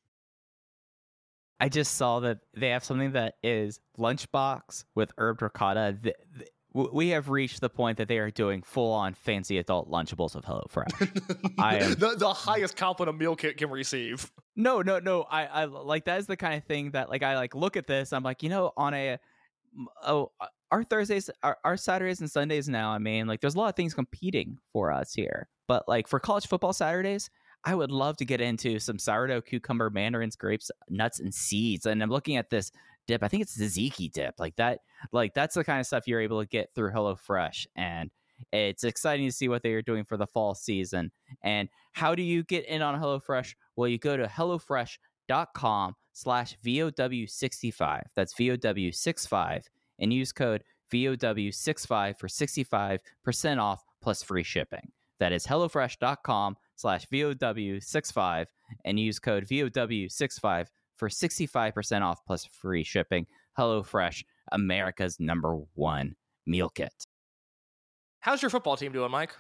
I 1.60 1.70
just 1.70 1.95
saw 1.95 2.20
that 2.22 2.39
they 2.56 2.70
have 2.70 2.84
something 2.84 3.14
that 3.14 3.36
is 3.43 3.80
lunchbox 3.97 4.86
with 4.93 5.12
herb 5.18 5.41
ricotta. 5.41 5.97
Th- 6.01 6.16
th- 6.38 6.49
w- 6.74 6.89
we 6.93 7.10
have 7.10 7.30
reached 7.30 7.62
the 7.62 7.70
point 7.70 7.97
that 7.97 8.08
they 8.10 8.18
are 8.18 8.30
doing 8.30 8.62
full 8.62 8.91
on 8.91 9.14
fancy 9.14 9.58
adult 9.58 9.89
Lunchables 9.89 10.36
of 10.36 10.43
HelloFresh. 10.43 11.53
I 11.58 11.78
am 11.78 11.91
the, 11.97 12.16
the 12.18 12.34
highest 12.34 12.76
compliment 12.76 13.16
a 13.16 13.18
meal 13.18 13.36
kit 13.36 13.58
can 13.58 13.70
receive. 13.70 14.30
no, 14.56 14.82
no, 14.82 14.99
no. 14.99 15.24
I, 15.24 15.45
I 15.45 15.66
like 15.66 16.06
that 16.06 16.20
is 16.20 16.28
the 16.28 16.38
kind 16.38 16.56
of 16.56 16.66
thing 16.66 16.91
that 16.91 17.10
like 17.10 17.24
I 17.24 17.36
like 17.38 17.56
look 17.56 17.78
at 17.78 17.88
this. 17.88 18.12
I'm 18.12 18.24
like, 18.24 18.43
you 18.43 18.49
know, 18.49 18.72
on 18.76 18.93
a 18.93 19.18
oh 20.06 20.32
our 20.72 20.84
Thursdays, 20.84 21.30
our, 21.41 21.58
our 21.64 21.78
Saturdays 21.78 22.20
and 22.20 22.30
Sundays 22.30 22.68
now. 22.68 22.89
I 22.91 22.97
mean, 22.97 23.28
like 23.28 23.39
there's 23.39 23.56
a 23.56 23.58
lot 23.58 23.70
of 23.70 23.76
things 23.76 23.93
competing 23.93 24.58
for 24.74 24.91
us 24.91 25.14
here, 25.14 25.47
but 25.68 25.88
like 25.88 26.08
for 26.08 26.20
college 26.20 26.47
football 26.47 26.74
Saturdays. 26.74 27.30
I 27.66 27.74
would 27.74 27.91
love 27.91 28.16
to 28.18 28.26
get 28.26 28.41
into 28.41 28.80
some 28.80 28.99
sourdough, 28.99 29.41
cucumber, 29.41 29.89
mandarins, 29.89 30.36
grapes, 30.36 30.70
nuts, 30.89 31.20
and 31.20 31.34
seeds. 31.34 31.88
And 31.88 32.01
I'm 32.01 32.11
looking 32.11 32.38
at 32.38 32.51
this 32.51 32.72
dip. 33.07 33.24
I 33.24 33.28
think 33.28 33.41
it's 33.41 33.57
tzatziki 33.57 34.11
dip. 34.11 34.36
Like 34.39 34.55
that, 34.57 34.80
like 35.11 35.34
that's 35.34 35.55
the 35.55 35.63
kind 35.63 35.80
of 35.80 35.88
stuff 35.88 36.07
you're 36.07 36.22
able 36.22 36.41
to 36.41 36.47
get 36.47 36.70
through 36.76 36.91
HelloFresh. 36.91 37.66
And 37.76 38.11
it's 38.51 38.84
exciting 38.84 39.28
to 39.28 39.32
see 39.32 39.49
what 39.49 39.63
they 39.63 39.74
are 39.74 39.82
doing 39.82 40.05
for 40.05 40.16
the 40.16 40.28
fall 40.28 40.53
season. 40.53 41.11
And 41.41 41.68
how 41.93 42.13
do 42.13 42.22
you 42.22 42.43
get 42.43 42.66
in 42.66 42.82
on 42.82 42.99
HelloFresh? 43.01 43.55
Well, 43.76 43.88
you 43.88 43.97
go 43.97 44.16
to 44.16 44.28
HelloFresh.com 44.28 45.95
slash 46.13 46.57
VOW65. 46.63 48.01
That's 48.16 48.34
VOW65 48.36 49.63
and 49.99 50.13
use 50.13 50.32
code 50.32 50.63
VOW65 50.93 52.20
for 52.20 52.28
65% 52.28 53.59
off 53.61 53.84
plus 54.01 54.22
free 54.22 54.43
shipping. 54.43 54.91
That 55.20 55.32
is 55.32 55.45
HelloFresh.com 55.45 56.57
slash 56.76 57.07
VOW65 57.07 58.45
and 58.84 58.99
use 58.99 59.20
code 59.20 59.45
VOW65 59.45 60.68
for 60.97 61.09
65% 61.09 62.01
off 62.01 62.20
plus 62.26 62.45
free 62.45 62.84
shipping. 62.84 63.28
HelloFresh, 63.57 64.24
America's 64.51 65.20
number 65.20 65.57
one 65.74 66.16
meal 66.45 66.70
kit. 66.70 66.93
How's 68.20 68.41
your 68.41 68.49
football 68.49 68.76
team 68.76 68.91
doing, 68.91 69.11
Mike? 69.11 69.34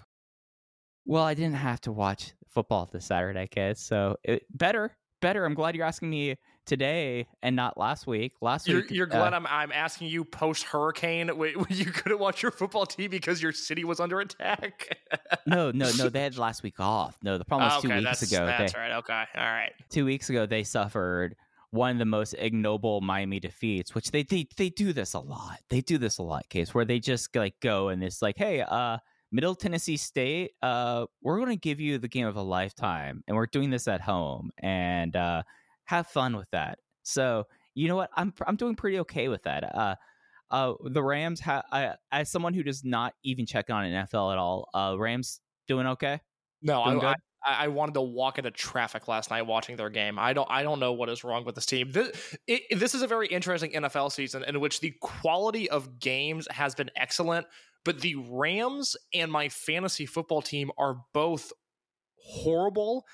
Well, 1.05 1.23
I 1.23 1.33
didn't 1.33 1.55
have 1.55 1.81
to 1.81 1.91
watch 1.91 2.33
football 2.49 2.89
this 2.91 3.05
Saturday, 3.05 3.47
kids. 3.47 3.81
So 3.81 4.17
it, 4.23 4.43
better, 4.49 4.95
better. 5.21 5.45
I'm 5.45 5.53
glad 5.53 5.75
you're 5.75 5.85
asking 5.85 6.09
me 6.09 6.35
today 6.65 7.27
and 7.41 7.55
not 7.55 7.77
last 7.77 8.07
week. 8.07 8.33
Last 8.41 8.67
You're, 8.67 8.81
week, 8.81 8.91
you're 8.91 9.07
uh, 9.07 9.11
glad 9.11 9.33
I'm, 9.33 9.47
I'm 9.47 9.71
asking 9.71 10.07
you 10.07 10.25
post 10.25 10.63
hurricane 10.63 11.29
when 11.29 11.53
you 11.69 11.85
couldn't 11.85 12.19
watch 12.19 12.41
your 12.41 12.51
football 12.51 12.85
team 12.85 13.09
because 13.09 13.41
your 13.41 13.51
city 13.51 13.83
was 13.83 13.99
under 13.99 14.19
attack. 14.19 14.97
no, 15.47 15.71
no, 15.71 15.91
no. 15.97 16.09
They 16.09 16.21
had 16.21 16.37
last 16.37 16.63
week 16.63 16.79
off. 16.79 17.17
No, 17.23 17.37
the 17.37 17.45
problem 17.45 17.69
was 17.69 17.81
two 17.81 17.87
okay, 17.89 17.99
weeks 17.99 18.19
that's, 18.19 18.31
ago. 18.31 18.45
That's 18.45 18.73
they, 18.73 18.79
right. 18.79 18.91
Okay. 18.93 19.23
All 19.35 19.43
right. 19.43 19.71
two 19.89 20.05
weeks 20.05 20.29
ago 20.29 20.45
they 20.45 20.63
suffered 20.63 21.35
one 21.71 21.91
of 21.91 21.99
the 21.99 22.05
most 22.05 22.33
ignoble 22.37 23.01
Miami 23.01 23.39
defeats, 23.39 23.93
which 23.93 24.11
they 24.11 24.23
they 24.23 24.47
they 24.57 24.69
do 24.69 24.93
this 24.93 25.13
a 25.13 25.19
lot. 25.19 25.59
They 25.69 25.81
do 25.81 25.97
this 25.97 26.17
a 26.17 26.23
lot, 26.23 26.47
case 26.49 26.73
where 26.73 26.85
they 26.85 26.99
just 26.99 27.35
like 27.35 27.59
go 27.59 27.89
and 27.89 28.03
it's 28.03 28.21
like, 28.21 28.37
hey, 28.37 28.61
uh, 28.61 28.97
Middle 29.31 29.55
Tennessee 29.55 29.97
State, 29.97 30.51
uh, 30.61 31.05
we're 31.21 31.37
going 31.37 31.49
to 31.49 31.57
give 31.57 31.79
you 31.79 31.97
the 31.97 32.07
game 32.07 32.25
of 32.25 32.37
a 32.37 32.41
lifetime, 32.41 33.23
and 33.27 33.35
we're 33.35 33.47
doing 33.47 33.69
this 33.69 33.87
at 33.87 33.99
home, 33.99 34.51
and 34.59 35.15
uh, 35.15 35.43
have 35.85 36.07
fun 36.07 36.35
with 36.35 36.49
that. 36.51 36.79
So 37.03 37.45
you 37.73 37.87
know 37.87 37.95
what, 37.95 38.09
I'm 38.15 38.33
I'm 38.45 38.55
doing 38.55 38.75
pretty 38.75 38.99
okay 38.99 39.27
with 39.27 39.43
that. 39.43 39.63
Uh, 39.63 39.95
uh, 40.51 40.73
the 40.83 41.03
Rams, 41.03 41.39
ha- 41.39 41.63
I, 41.71 41.93
as 42.11 42.31
someone 42.31 42.53
who 42.53 42.63
does 42.63 42.83
not 42.83 43.13
even 43.23 43.45
check 43.45 43.69
on 43.69 43.83
NFL 43.83 44.31
at 44.31 44.37
all, 44.37 44.69
uh, 44.73 44.95
Rams 44.97 45.39
doing 45.67 45.87
okay. 45.87 46.21
No, 46.61 46.83
Doing 46.83 46.97
I, 46.97 47.01
good? 47.01 47.15
I, 47.45 47.65
I 47.65 47.67
wanted 47.67 47.93
to 47.95 48.01
walk 48.01 48.37
into 48.37 48.51
traffic 48.51 49.07
last 49.07 49.29
night 49.29 49.43
watching 49.43 49.75
their 49.75 49.89
game. 49.89 50.17
I 50.17 50.33
don't 50.33 50.49
I 50.49 50.63
don't 50.63 50.79
know 50.79 50.93
what 50.93 51.09
is 51.09 51.23
wrong 51.23 51.45
with 51.45 51.55
this 51.55 51.65
team. 51.65 51.91
This, 51.91 52.35
it, 52.47 52.79
this 52.79 52.95
is 52.95 53.01
a 53.01 53.07
very 53.07 53.27
interesting 53.27 53.71
NFL 53.71 54.11
season 54.11 54.43
in 54.47 54.59
which 54.59 54.79
the 54.79 54.93
quality 55.01 55.69
of 55.69 55.99
games 55.99 56.47
has 56.49 56.73
been 56.75 56.89
excellent, 56.95 57.45
but 57.83 58.01
the 58.01 58.15
Rams 58.15 58.95
and 59.13 59.31
my 59.31 59.49
fantasy 59.49 60.05
football 60.05 60.41
team 60.41 60.71
are 60.77 60.97
both 61.13 61.51
horrible. 62.17 63.05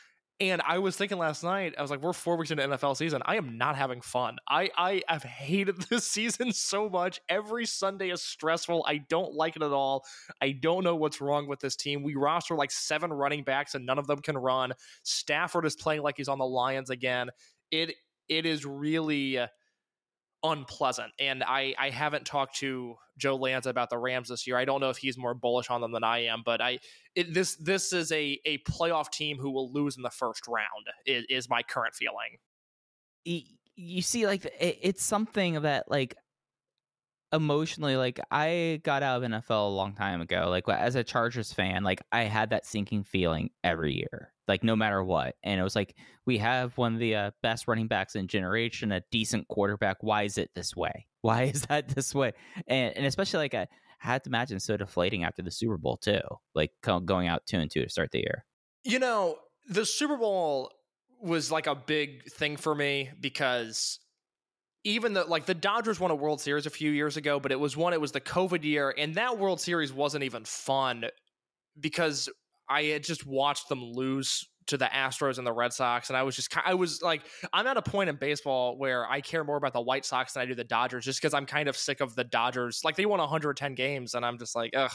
And 0.42 0.60
I 0.66 0.80
was 0.80 0.98
thinking 0.98 1.20
last 1.20 1.44
night, 1.44 1.76
I 1.78 1.84
was 1.84 1.92
like, 1.92 2.02
we're 2.02 2.14
four 2.14 2.36
weeks 2.36 2.50
into 2.50 2.68
NFL 2.68 2.98
season. 2.98 3.22
I 3.26 3.36
am 3.36 3.60
not 3.60 3.76
having 3.76 4.02
fun. 4.02 4.38
I, 4.50 4.72
I 4.76 5.04
have 5.08 5.22
hated 5.22 5.80
this 5.92 6.08
season 6.08 6.52
so 6.52 6.90
much. 6.90 7.22
Every 7.30 7.68
Sunday 7.68 8.10
is 8.10 8.24
stressful. 8.24 8.84
I 8.88 8.98
don't 9.08 9.36
like 9.36 9.56
it 9.56 9.62
at 9.62 9.72
all. 9.72 10.04
I 10.42 10.54
don't 10.54 10.84
know 10.84 10.96
what's 10.96 11.22
wrong 11.22 11.48
with 11.48 11.60
this 11.60 11.76
team. 11.76 12.02
We 12.02 12.16
roster 12.16 12.56
like 12.56 12.72
seven 12.72 13.14
running 13.14 13.44
backs 13.44 13.76
and 13.76 13.86
none 13.86 14.00
of 14.00 14.08
them 14.08 14.18
can 14.18 14.36
run. 14.36 14.74
Stafford 15.04 15.64
is 15.68 15.76
playing 15.76 16.02
like 16.02 16.18
he's 16.18 16.28
on 16.28 16.40
the 16.40 16.46
Lions 16.46 16.90
again. 16.90 17.30
It 17.70 17.94
it 18.28 18.48
is 18.48 18.66
really 18.66 19.38
unpleasant. 20.44 21.12
And 21.20 21.44
I 21.44 21.74
I 21.78 21.90
haven't 21.90 22.26
talked 22.26 22.58
to 22.58 22.96
Joe 23.18 23.36
Lanza 23.36 23.70
about 23.70 23.90
the 23.90 23.98
Rams 23.98 24.30
this 24.30 24.48
year. 24.48 24.58
I 24.58 24.66
don't 24.66 24.82
know 24.82 24.90
if 24.90 24.98
he's 24.98 25.18
more 25.18 25.34
bullish 25.34 25.70
on 25.70 25.82
them 25.82 25.92
than 25.92 26.04
I 26.04 26.26
am, 26.26 26.42
but 26.46 26.62
I 26.62 26.80
it, 27.16 27.34
this 27.34 27.56
this 27.56 27.94
is 27.94 28.12
a 28.12 28.40
a 28.46 28.58
playoff 28.60 29.12
team 29.12 29.38
who 29.38 29.52
will 29.52 29.72
lose 29.72 29.98
in 29.98 30.04
the 30.04 30.10
first 30.10 30.48
round. 30.48 30.88
Is, 31.06 31.26
is 31.30 31.50
my 31.50 31.62
current 31.64 31.96
feeling. 31.96 32.38
you 33.76 34.02
see 34.02 34.26
like 34.26 34.46
it, 34.46 34.80
it's 34.82 35.04
something 35.04 35.62
that 35.62 35.90
like 35.90 36.16
emotionally 37.34 37.96
like 37.96 38.20
i 38.30 38.82
got 38.84 39.04
out 39.04 39.24
of 39.24 39.30
nfl 39.30 39.68
a 39.68 39.70
long 39.70 39.94
time 39.94 40.20
ago 40.20 40.48
like 40.50 40.68
as 40.68 40.96
a 40.96 41.04
chargers 41.04 41.54
fan 41.54 41.82
like 41.82 42.02
i 42.12 42.24
had 42.24 42.50
that 42.50 42.66
sinking 42.66 43.06
feeling 43.06 43.50
every 43.64 43.96
year 43.96 44.34
like 44.52 44.64
no 44.64 44.76
matter 44.76 45.02
what 45.02 45.36
and 45.44 45.60
it 45.60 45.64
was 45.64 45.76
like 45.76 45.96
we 46.26 46.38
have 46.38 46.78
one 46.78 46.94
of 46.94 47.00
the 47.00 47.16
uh, 47.16 47.32
best 47.42 47.68
running 47.68 47.88
backs 47.88 48.16
in 48.16 48.28
generation 48.28 48.92
a 48.92 49.02
decent 49.12 49.48
quarterback. 49.48 49.98
Why 50.02 50.24
is 50.24 50.38
it 50.38 50.52
this 50.54 50.76
way? 50.76 51.08
Why 51.22 51.44
is 51.44 51.62
that 51.64 51.88
this 51.88 52.14
way? 52.14 52.34
And, 52.68 52.96
and 52.98 53.06
especially 53.06 53.40
like 53.40 53.54
i 53.54 53.68
had 54.00 54.24
to 54.24 54.30
imagine 54.30 54.60
so 54.60 54.76
deflating 54.76 55.24
after 55.24 55.44
the 55.44 55.52
super 55.52 55.78
bowl 55.78 55.96
too 55.96 56.20
like 56.56 56.72
going 56.82 57.28
out 57.28 57.46
two 57.46 57.58
and 57.58 57.70
two 57.70 57.84
to 57.84 57.90
start 57.90 58.12
the 58.12 58.20
year. 58.20 58.44
You 58.84 59.00
know, 59.00 59.38
the 59.70 59.86
Super 59.86 60.18
Bowl 60.18 60.72
was 61.22 61.52
like 61.52 61.68
a 61.68 61.76
big 61.76 62.26
thing 62.32 62.58
for 62.58 62.74
me 62.74 63.12
because 63.20 64.00
even 64.84 65.14
the 65.14 65.24
like 65.26 65.46
the 65.46 65.54
Dodgers 65.54 66.00
won 66.00 66.10
a 66.10 66.16
World 66.16 66.42
Series 66.42 66.66
a 66.66 66.72
few 66.72 66.90
years 66.90 67.16
ago, 67.16 67.40
but 67.40 67.52
it 67.52 67.60
was 67.60 67.78
one 67.78 67.94
it 67.94 68.02
was 68.02 68.12
the 68.12 68.22
COVID 68.22 68.64
year, 68.64 68.94
and 68.98 69.16
that 69.16 69.38
World 69.38 69.62
Series 69.62 69.94
wasn't 69.94 70.24
even 70.24 70.46
fun 70.46 71.06
because 71.80 72.28
I 72.72 72.84
had 72.84 73.04
just 73.04 73.26
watched 73.26 73.68
them 73.70 73.84
lose 73.84 74.48
to 74.68 74.78
the 74.78 74.86
Astros 74.86 75.38
and 75.38 75.46
the 75.46 75.52
Red 75.52 75.74
Sox, 75.74 76.10
and 76.10 76.16
I 76.16 76.24
was 76.24 76.36
just 76.36 76.56
I 76.66 76.74
was 76.74 77.02
like 77.02 77.22
I'm 77.52 77.68
at 77.68 77.76
a 77.78 77.82
point 77.82 78.10
in 78.10 78.16
baseball 78.16 78.78
where 78.78 79.10
I 79.10 79.20
care 79.22 79.44
more 79.44 79.58
about 79.58 79.74
the 79.74 79.82
White 79.82 80.06
Sox 80.06 80.34
than 80.34 80.44
I 80.44 80.46
do 80.46 80.56
the 80.56 80.64
Dodgers, 80.64 81.04
just 81.04 81.22
because 81.22 81.34
I'm 81.34 81.46
kind 81.46 81.68
of 81.68 81.76
sick 81.76 82.00
of 82.00 82.16
the 82.16 82.24
Dodgers. 82.24 82.82
Like 82.84 82.96
they 82.96 83.06
won 83.06 83.20
110 83.20 83.76
games, 83.76 84.14
and 84.14 84.26
I'm 84.26 84.38
just 84.40 84.56
like, 84.56 84.72
ugh, 84.76 84.92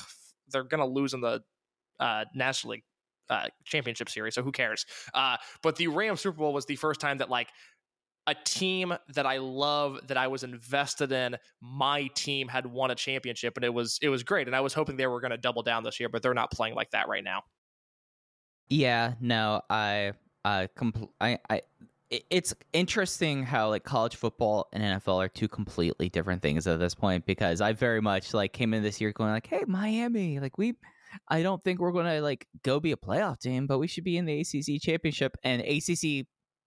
they're 0.49 0.65
gonna 0.65 0.87
lose 0.87 1.13
in 1.13 1.21
the 1.21 1.43
uh, 2.01 2.25
National 2.35 2.73
League 2.73 2.85
uh, 3.29 3.49
championship 3.65 4.09
series, 4.09 4.35
so 4.35 4.43
who 4.43 4.53
cares? 4.53 4.87
Uh, 5.13 5.37
but 5.63 5.77
the 5.77 5.89
Rams 5.89 6.21
Super 6.21 6.39
Bowl 6.39 6.55
was 6.55 6.67
the 6.67 6.77
first 6.77 7.01
time 7.01 7.19
that 7.19 7.29
like 7.29 7.49
a 8.27 8.35
team 8.45 8.95
that 9.15 9.27
I 9.27 9.39
love 9.39 10.01
that 10.09 10.17
I 10.17 10.27
was 10.27 10.43
invested 10.43 11.13
in, 11.13 11.37
my 11.61 12.09
team 12.15 12.49
had 12.49 12.67
won 12.67 12.91
a 12.91 12.95
championship, 12.95 13.57
and 13.57 13.65
it 13.65 13.73
was 13.73 13.99
it 14.03 14.09
was 14.09 14.23
great. 14.23 14.47
And 14.47 14.57
I 14.57 14.61
was 14.61 14.75
hoping 14.75 14.97
they 14.97 15.07
were 15.07 15.21
going 15.21 15.31
to 15.31 15.37
double 15.37 15.63
down 15.63 15.85
this 15.85 16.01
year, 16.01 16.09
but 16.09 16.23
they're 16.23 16.35
not 16.35 16.51
playing 16.51 16.75
like 16.75 16.91
that 16.91 17.09
right 17.09 17.23
now. 17.23 17.43
Yeah, 18.69 19.15
no, 19.21 19.63
I, 19.71 20.13
I, 20.45 20.69
compl- 20.77 21.11
I, 21.21 21.39
I, 21.49 21.63
it's 22.11 22.55
interesting 22.73 23.43
how 23.43 23.69
like 23.69 23.85
college 23.85 24.17
football 24.17 24.69
and 24.73 24.83
NFL 24.83 25.25
are 25.25 25.29
two 25.29 25.49
completely 25.49 26.09
different 26.09 26.43
things 26.43 26.67
at 26.67 26.79
this 26.79 26.95
point 26.95 27.27
because 27.27 27.61
I 27.61 27.73
very 27.73 28.01
much 28.01 28.33
like 28.33 28.53
came 28.53 28.75
in 28.75 28.83
this 28.83 29.01
year 29.01 29.13
going 29.13 29.31
like, 29.31 29.47
hey, 29.47 29.65
Miami, 29.67 30.39
like 30.39 30.57
we, 30.59 30.75
I 31.29 31.43
don't 31.43 31.63
think 31.65 31.81
we're 31.81 31.93
gonna 31.93 32.21
like 32.21 32.47
go 32.63 32.79
be 32.79 32.93
a 32.93 32.97
playoff 32.97 33.41
team, 33.41 33.67
but 33.67 33.79
we 33.79 33.89
should 33.89 34.05
be 34.05 34.17
in 34.17 34.25
the 34.25 34.41
ACC 34.41 34.81
championship 34.81 35.37
and 35.43 35.63
ACC 35.63 36.27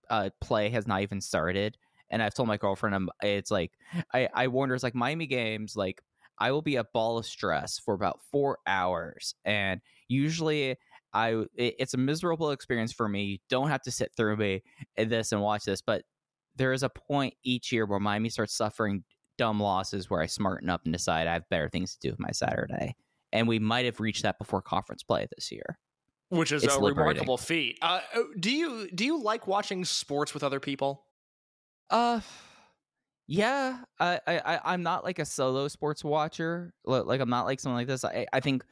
uh, 0.09 0.29
play 0.41 0.69
has 0.69 0.87
not 0.87 1.01
even 1.01 1.21
started. 1.21 1.77
And 2.09 2.23
I've 2.23 2.33
told 2.33 2.47
my 2.47 2.57
girlfriend, 2.57 2.95
I'm, 2.95 3.09
it's 3.21 3.51
like 3.51 3.71
I, 4.13 4.27
I 4.33 4.47
warned 4.47 4.71
her, 4.71 4.75
it's 4.75 4.83
like 4.83 4.95
Miami 4.95 5.27
games, 5.27 5.75
like 5.75 6.01
I 6.39 6.51
will 6.51 6.61
be 6.61 6.77
a 6.77 6.83
ball 6.83 7.17
of 7.17 7.25
stress 7.25 7.79
for 7.79 7.93
about 7.93 8.19
four 8.31 8.59
hours, 8.65 9.35
and 9.45 9.81
usually 10.07 10.77
I 11.13 11.31
it, 11.55 11.75
it's 11.79 11.93
a 11.93 11.97
miserable 11.97 12.51
experience 12.51 12.93
for 12.93 13.07
me. 13.09 13.23
You 13.23 13.37
don't 13.49 13.69
have 13.69 13.81
to 13.83 13.91
sit 13.91 14.11
through 14.15 14.37
me 14.37 14.63
this 14.97 15.31
and 15.31 15.41
watch 15.41 15.63
this, 15.65 15.81
but 15.81 16.03
there 16.55 16.73
is 16.73 16.83
a 16.83 16.89
point 16.89 17.35
each 17.43 17.71
year 17.71 17.85
where 17.85 17.99
Miami 17.99 18.29
starts 18.29 18.53
suffering 18.55 19.03
dumb 19.37 19.59
losses 19.61 20.09
where 20.09 20.21
I 20.21 20.25
smarten 20.25 20.69
up 20.69 20.81
and 20.83 20.93
decide 20.93 21.27
I 21.27 21.33
have 21.33 21.49
better 21.49 21.69
things 21.69 21.93
to 21.93 21.99
do 21.99 22.11
with 22.11 22.19
my 22.19 22.31
Saturday. 22.31 22.95
And 23.31 23.47
we 23.47 23.59
might 23.59 23.85
have 23.85 23.99
reached 23.99 24.23
that 24.23 24.37
before 24.39 24.61
conference 24.61 25.03
play 25.03 25.27
this 25.35 25.51
year. 25.51 25.79
Which 26.29 26.51
is 26.51 26.63
It's 26.63 26.75
a 26.75 26.79
liberating. 26.79 27.31
remarkable 27.31 27.37
feat. 27.37 27.79
Uh, 27.81 28.01
do 28.39 28.51
you 28.51 28.89
do 28.91 29.03
you 29.05 29.21
like 29.21 29.47
watching 29.47 29.83
sports 29.85 30.33
with 30.33 30.43
other 30.43 30.59
people? 30.59 31.05
Uh 31.89 32.21
Yeah, 33.27 33.83
I, 33.99 34.19
I 34.27 34.59
I'm 34.63 34.81
not 34.81 35.03
like 35.03 35.19
a 35.19 35.25
solo 35.25 35.67
sports 35.67 36.03
watcher. 36.03 36.73
Like 36.83 37.21
I'm 37.21 37.29
not 37.29 37.45
like 37.45 37.59
something 37.59 37.75
like 37.75 37.87
this. 37.87 38.03
I 38.03 38.25
I 38.33 38.39
think 38.39 38.65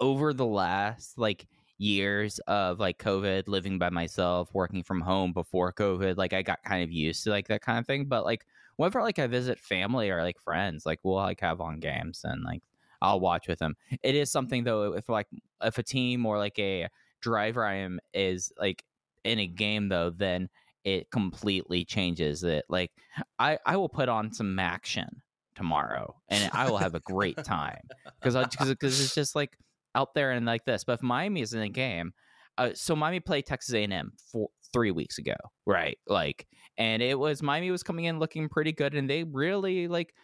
over 0.00 0.34
the 0.34 0.46
last 0.46 1.18
like 1.18 1.46
years 1.78 2.38
of 2.40 2.78
like 2.78 2.98
COVID, 2.98 3.48
living 3.48 3.78
by 3.78 3.90
myself, 3.90 4.50
working 4.52 4.82
from 4.82 5.00
home 5.00 5.32
before 5.32 5.72
COVID, 5.72 6.16
like 6.16 6.32
I 6.32 6.42
got 6.42 6.62
kind 6.62 6.82
of 6.82 6.92
used 6.92 7.24
to 7.24 7.30
like 7.30 7.48
that 7.48 7.62
kind 7.62 7.78
of 7.78 7.86
thing. 7.86 8.06
But 8.06 8.24
like 8.24 8.46
whenever 8.76 9.02
like 9.02 9.18
I 9.18 9.26
visit 9.26 9.58
family 9.58 10.10
or 10.10 10.22
like 10.22 10.40
friends, 10.40 10.86
like 10.86 11.00
we'll 11.02 11.16
like 11.16 11.40
have 11.40 11.60
on 11.60 11.80
games 11.80 12.22
and 12.24 12.42
like 12.44 12.62
I'll 13.02 13.20
watch 13.20 13.48
with 13.48 13.58
them. 13.58 13.76
It 14.02 14.14
is 14.14 14.30
something 14.30 14.64
though 14.64 14.94
if 14.94 15.08
like 15.08 15.28
if 15.62 15.78
a 15.78 15.82
team 15.82 16.26
or 16.26 16.38
like 16.38 16.58
a 16.58 16.88
driver 17.20 17.64
I 17.64 17.76
am 17.76 18.00
is 18.12 18.52
like 18.58 18.84
in 19.24 19.38
a 19.38 19.46
game 19.46 19.88
though, 19.88 20.10
then 20.10 20.48
it 20.84 21.10
completely 21.10 21.84
changes 21.84 22.44
it. 22.44 22.64
Like 22.68 22.92
I 23.38 23.58
I 23.66 23.76
will 23.76 23.88
put 23.88 24.08
on 24.08 24.32
some 24.32 24.58
action 24.58 25.22
tomorrow 25.54 26.14
and 26.28 26.50
I 26.52 26.68
will 26.70 26.78
have 26.78 26.94
a 26.94 27.00
great 27.00 27.42
time 27.44 27.88
because 28.20 28.34
because 28.58 29.00
it's 29.00 29.14
just 29.14 29.34
like 29.36 29.56
out 29.94 30.14
there 30.14 30.32
and 30.32 30.46
like 30.46 30.64
this. 30.64 30.84
But 30.84 30.94
if 30.94 31.02
Miami 31.02 31.40
is 31.42 31.54
in 31.54 31.60
the 31.60 31.68
game, 31.68 32.12
uh, 32.58 32.70
so 32.74 32.94
Miami 32.94 33.20
played 33.20 33.46
Texas 33.46 33.74
A&M 33.74 34.12
for 34.30 34.48
three 34.72 34.90
weeks 34.90 35.18
ago, 35.18 35.34
right? 35.66 35.98
Like, 36.06 36.46
and 36.78 37.02
it 37.02 37.18
was 37.18 37.42
Miami 37.42 37.70
was 37.70 37.82
coming 37.82 38.04
in 38.04 38.18
looking 38.18 38.48
pretty 38.48 38.72
good, 38.72 38.94
and 38.94 39.08
they 39.08 39.24
really 39.24 39.88
like 39.88 40.14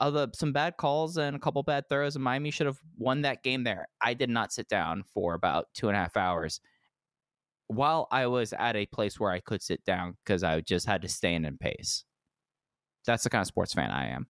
other 0.00 0.28
some 0.34 0.52
bad 0.52 0.76
calls 0.76 1.16
and 1.16 1.36
a 1.36 1.38
couple 1.38 1.62
bad 1.62 1.88
throws, 1.88 2.16
and 2.16 2.24
Miami 2.24 2.50
should 2.50 2.66
have 2.66 2.80
won 2.96 3.22
that 3.22 3.42
game 3.42 3.64
there. 3.64 3.88
I 4.00 4.14
did 4.14 4.30
not 4.30 4.52
sit 4.52 4.68
down 4.68 5.04
for 5.12 5.34
about 5.34 5.68
two 5.74 5.88
and 5.88 5.96
a 5.96 6.00
half 6.00 6.16
hours 6.16 6.60
while 7.68 8.06
I 8.10 8.26
was 8.26 8.52
at 8.52 8.76
a 8.76 8.86
place 8.86 9.18
where 9.18 9.30
I 9.30 9.40
could 9.40 9.62
sit 9.62 9.84
down 9.84 10.16
because 10.24 10.42
I 10.42 10.60
just 10.60 10.86
had 10.86 11.02
to 11.02 11.08
stand 11.08 11.46
in 11.46 11.56
pace. 11.56 12.04
That's 13.06 13.24
the 13.24 13.30
kind 13.30 13.42
of 13.42 13.46
sports 13.46 13.72
fan 13.72 13.90
I 13.90 14.08
am. 14.08 14.26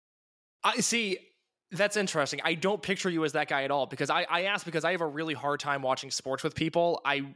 I 0.63 0.77
see. 0.77 1.19
That's 1.72 1.97
interesting. 1.97 2.39
I 2.43 2.53
don't 2.53 2.82
picture 2.82 3.09
you 3.09 3.26
as 3.26 3.34
that 3.34 3.49
guy 3.49 3.63
at 3.63 3.72
all 3.72 3.86
because 3.86 4.09
I, 4.09 4.26
I 4.30 4.43
ask 4.43 4.65
because 4.65 4.86
I 4.86 4.91
have 4.91 5.01
a 5.01 5.07
really 5.07 5.34
hard 5.34 5.59
time 5.59 5.82
watching 5.82 6.11
sports 6.11 6.43
with 6.43 6.55
people. 6.55 7.01
I 7.03 7.34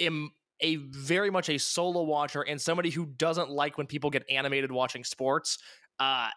am 0.00 0.32
a 0.60 0.76
very 0.76 1.30
much 1.30 1.48
a 1.48 1.58
solo 1.58 2.02
watcher 2.02 2.42
and 2.42 2.60
somebody 2.60 2.90
who 2.90 3.06
doesn't 3.06 3.50
like 3.50 3.78
when 3.78 3.86
people 3.86 4.10
get 4.10 4.24
animated 4.28 4.72
watching 4.72 5.04
sports. 5.04 5.58
Uh, 6.00 6.28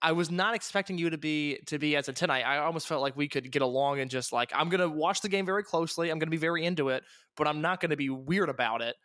I 0.00 0.12
was 0.12 0.30
not 0.30 0.54
expecting 0.54 0.98
you 0.98 1.10
to 1.10 1.18
be 1.18 1.60
to 1.66 1.78
be 1.78 1.94
as 1.94 2.08
intent. 2.08 2.32
I, 2.32 2.42
I 2.42 2.58
almost 2.58 2.88
felt 2.88 3.02
like 3.02 3.16
we 3.16 3.28
could 3.28 3.50
get 3.52 3.62
along 3.62 4.00
and 4.00 4.10
just 4.10 4.32
like 4.32 4.50
I'm 4.54 4.68
gonna 4.68 4.88
watch 4.88 5.20
the 5.20 5.28
game 5.28 5.46
very 5.46 5.62
closely. 5.62 6.10
I'm 6.10 6.18
gonna 6.18 6.30
be 6.30 6.36
very 6.38 6.64
into 6.64 6.88
it, 6.88 7.04
but 7.36 7.46
I'm 7.46 7.60
not 7.60 7.80
gonna 7.80 7.96
be 7.96 8.10
weird 8.10 8.48
about 8.48 8.82
it. 8.82 8.96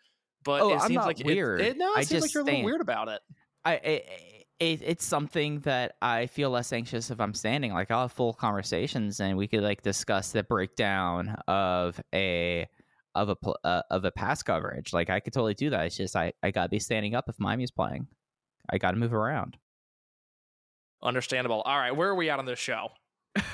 But 0.43 0.61
oh, 0.61 0.73
it 0.73 0.81
I'm 0.81 0.87
seems 0.87 1.05
like 1.05 1.19
weird. 1.23 1.61
It, 1.61 1.67
it, 1.67 1.77
no, 1.77 1.93
it 1.93 1.99
I 1.99 2.03
seems 2.03 2.23
like 2.23 2.33
you're 2.33 2.43
a 2.43 2.45
little 2.45 2.63
weird 2.63 2.81
about 2.81 3.09
it. 3.09 3.21
I 3.63 3.73
it, 3.73 4.05
it, 4.59 4.81
it's 4.83 5.05
something 5.05 5.59
that 5.61 5.95
I 6.01 6.25
feel 6.27 6.49
less 6.49 6.73
anxious 6.73 7.11
if 7.11 7.19
I'm 7.19 7.33
standing. 7.33 7.73
Like 7.73 7.91
I'll 7.91 8.03
have 8.03 8.11
full 8.11 8.33
conversations, 8.33 9.19
and 9.19 9.37
we 9.37 9.47
could 9.47 9.61
like 9.61 9.81
discuss 9.81 10.31
the 10.31 10.43
breakdown 10.43 11.35
of 11.47 12.01
a 12.13 12.67
of 13.13 13.29
a 13.29 13.35
pl- 13.35 13.59
uh, 13.63 13.83
of 13.91 14.05
a 14.05 14.11
pass 14.11 14.41
coverage. 14.41 14.93
Like 14.93 15.09
I 15.09 15.19
could 15.19 15.33
totally 15.33 15.53
do 15.53 15.69
that. 15.69 15.85
It's 15.85 15.97
just 15.97 16.15
I 16.15 16.33
I 16.41 16.51
gotta 16.51 16.69
be 16.69 16.79
standing 16.79 17.13
up 17.15 17.29
if 17.29 17.39
Miami's 17.39 17.71
playing. 17.71 18.07
I 18.69 18.77
gotta 18.77 18.97
move 18.97 19.13
around. 19.13 19.57
Understandable. 21.03 21.61
All 21.61 21.77
right, 21.77 21.95
where 21.95 22.09
are 22.09 22.15
we 22.15 22.29
at 22.29 22.39
on 22.39 22.45
this 22.45 22.59
show? 22.59 22.89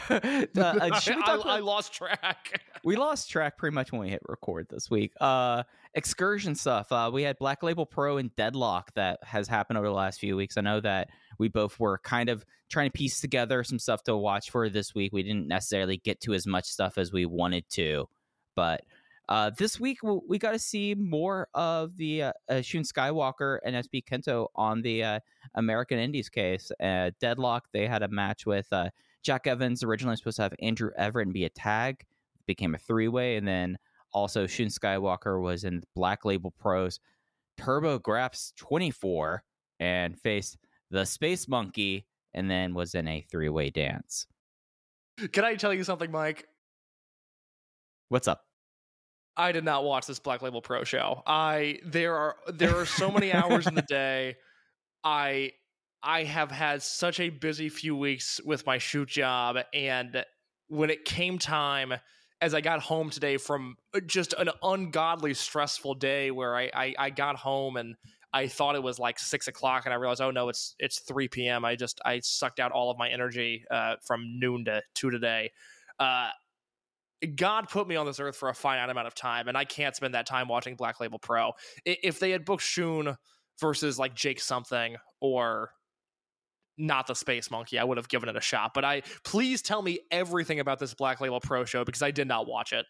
Uh, 0.09 0.13
uh, 0.13 0.45
we 0.55 0.61
I, 0.61 1.41
I 1.45 1.59
lost 1.59 1.93
track. 1.93 2.61
we 2.85 2.95
lost 2.95 3.29
track 3.29 3.57
pretty 3.57 3.75
much 3.75 3.91
when 3.91 3.99
we 4.01 4.09
hit 4.09 4.21
record 4.27 4.67
this 4.69 4.89
week. 4.89 5.11
Uh, 5.19 5.63
excursion 5.95 6.55
stuff. 6.55 6.91
Uh, 6.91 7.09
we 7.13 7.23
had 7.23 7.37
Black 7.37 7.63
Label 7.63 7.85
Pro 7.85 8.17
and 8.17 8.35
Deadlock 8.35 8.93
that 8.95 9.19
has 9.23 9.47
happened 9.47 9.77
over 9.77 9.87
the 9.87 9.93
last 9.93 10.19
few 10.19 10.35
weeks. 10.35 10.57
I 10.57 10.61
know 10.61 10.79
that 10.81 11.09
we 11.37 11.47
both 11.49 11.79
were 11.79 11.99
kind 11.99 12.29
of 12.29 12.45
trying 12.69 12.89
to 12.89 12.97
piece 12.97 13.19
together 13.21 13.63
some 13.63 13.79
stuff 13.79 14.03
to 14.03 14.17
watch 14.17 14.49
for 14.49 14.69
this 14.69 14.95
week. 14.95 15.13
We 15.13 15.23
didn't 15.23 15.47
necessarily 15.47 15.97
get 15.97 16.21
to 16.21 16.33
as 16.33 16.47
much 16.47 16.65
stuff 16.65 16.97
as 16.97 17.11
we 17.11 17.25
wanted 17.25 17.69
to, 17.71 18.07
but 18.55 18.83
uh, 19.29 19.51
this 19.57 19.79
week 19.79 19.99
we 20.03 20.37
got 20.37 20.51
to 20.51 20.59
see 20.59 20.95
more 20.95 21.47
of 21.53 21.95
the 21.95 22.23
uh, 22.23 22.33
uh, 22.49 22.61
Shun 22.61 22.83
Skywalker 22.83 23.59
and 23.63 23.75
SB 23.75 24.03
Kento 24.03 24.47
on 24.55 24.81
the 24.81 25.03
uh, 25.03 25.19
American 25.55 25.97
Indies 25.97 26.29
case. 26.29 26.71
Uh, 26.81 27.11
Deadlock. 27.21 27.67
They 27.71 27.87
had 27.87 28.03
a 28.03 28.09
match 28.09 28.45
with 28.45 28.67
uh, 28.71 28.89
Jack 29.21 29.47
Evans. 29.47 29.81
Originally 29.81 30.17
supposed 30.17 30.37
to 30.37 30.43
have 30.43 30.53
Andrew 30.59 30.91
Everett 30.97 31.27
and 31.27 31.33
be 31.33 31.45
a 31.45 31.49
tag 31.49 32.05
became 32.45 32.75
a 32.75 32.77
three 32.77 33.07
way, 33.07 33.37
and 33.37 33.47
then 33.47 33.77
also 34.13 34.47
Shun 34.47 34.67
Skywalker 34.67 35.41
was 35.41 35.63
in 35.63 35.83
Black 35.95 36.25
Label 36.25 36.51
Pros 36.59 36.99
Turbo 37.57 37.99
Graphs 37.99 38.53
24 38.57 39.43
and 39.79 40.19
faced 40.19 40.57
the 40.89 41.05
Space 41.05 41.47
Monkey, 41.47 42.05
and 42.33 42.49
then 42.49 42.73
was 42.73 42.95
in 42.95 43.07
a 43.07 43.21
three 43.21 43.49
way 43.49 43.69
dance. 43.69 44.27
Can 45.31 45.45
I 45.45 45.55
tell 45.55 45.73
you 45.73 45.83
something, 45.83 46.11
Mike? 46.11 46.47
What's 48.09 48.27
up? 48.27 48.41
I 49.35 49.51
did 49.51 49.63
not 49.63 49.83
watch 49.83 50.05
this 50.05 50.19
Black 50.19 50.41
Label 50.41 50.61
Pro 50.61 50.83
show. 50.83 51.23
I 51.25 51.79
there 51.85 52.15
are 52.15 52.35
there 52.47 52.75
are 52.75 52.85
so 52.85 53.11
many 53.11 53.33
hours 53.33 53.65
in 53.67 53.75
the 53.75 53.81
day. 53.87 54.35
I 55.03 55.53
I 56.03 56.23
have 56.23 56.51
had 56.51 56.83
such 56.83 57.19
a 57.19 57.29
busy 57.29 57.69
few 57.69 57.95
weeks 57.95 58.39
with 58.45 58.65
my 58.65 58.77
shoot 58.77 59.09
job 59.09 59.57
and 59.73 60.23
when 60.67 60.89
it 60.89 61.05
came 61.05 61.39
time 61.39 61.93
as 62.43 62.53
I 62.53 62.59
got 62.59 62.81
home 62.81 63.09
today 63.09 63.37
from 63.37 63.77
just 64.05 64.33
an 64.37 64.49
ungodly 64.61 65.33
stressful 65.33 65.95
day 65.95 66.29
where 66.29 66.57
I, 66.57 66.69
I, 66.73 66.93
I 66.99 67.09
got 67.09 67.37
home 67.37 67.77
and 67.77 67.95
I 68.33 68.47
thought 68.47 68.75
it 68.75 68.83
was 68.83 68.99
like 68.99 69.17
six 69.17 69.47
o'clock 69.47 69.85
and 69.85 69.93
I 69.93 69.95
realized, 69.95 70.19
oh 70.19 70.29
no, 70.29 70.49
it's 70.49 70.75
it's 70.77 70.99
three 70.99 71.29
PM. 71.29 71.63
I 71.63 71.77
just 71.77 72.01
I 72.03 72.19
sucked 72.19 72.59
out 72.59 72.73
all 72.73 72.91
of 72.91 72.97
my 72.97 73.07
energy 73.07 73.63
uh, 73.71 73.95
from 74.05 74.39
noon 74.39 74.65
to 74.65 74.81
two 74.93 75.09
today. 75.09 75.51
Uh, 75.97 76.31
God 77.33 77.69
put 77.69 77.87
me 77.87 77.95
on 77.95 78.05
this 78.05 78.19
earth 78.19 78.35
for 78.35 78.49
a 78.49 78.53
finite 78.53 78.89
amount 78.89 79.07
of 79.07 79.15
time, 79.15 79.47
and 79.47 79.57
I 79.57 79.63
can't 79.63 79.95
spend 79.95 80.13
that 80.13 80.25
time 80.25 80.49
watching 80.49 80.75
Black 80.75 80.99
Label 80.99 81.19
Pro. 81.19 81.53
If 81.85 82.19
they 82.19 82.31
had 82.31 82.43
booked 82.43 82.63
Shun 82.63 83.15
versus 83.61 83.97
like 83.97 84.15
Jake 84.15 84.41
something 84.41 84.97
or 85.21 85.69
not 86.77 87.07
the 87.07 87.13
Space 87.15 87.51
Monkey, 87.51 87.77
I 87.79 87.83
would 87.83 87.97
have 87.97 88.07
given 88.07 88.29
it 88.29 88.35
a 88.35 88.41
shot. 88.41 88.73
But 88.73 88.85
I 88.85 89.03
please 89.23 89.61
tell 89.61 89.81
me 89.81 89.99
everything 90.11 90.59
about 90.59 90.79
this 90.79 90.93
Black 90.93 91.21
Label 91.21 91.39
Pro 91.39 91.65
show 91.65 91.83
because 91.85 92.01
I 92.01 92.11
did 92.11 92.27
not 92.27 92.47
watch 92.47 92.73
it. 92.73 92.85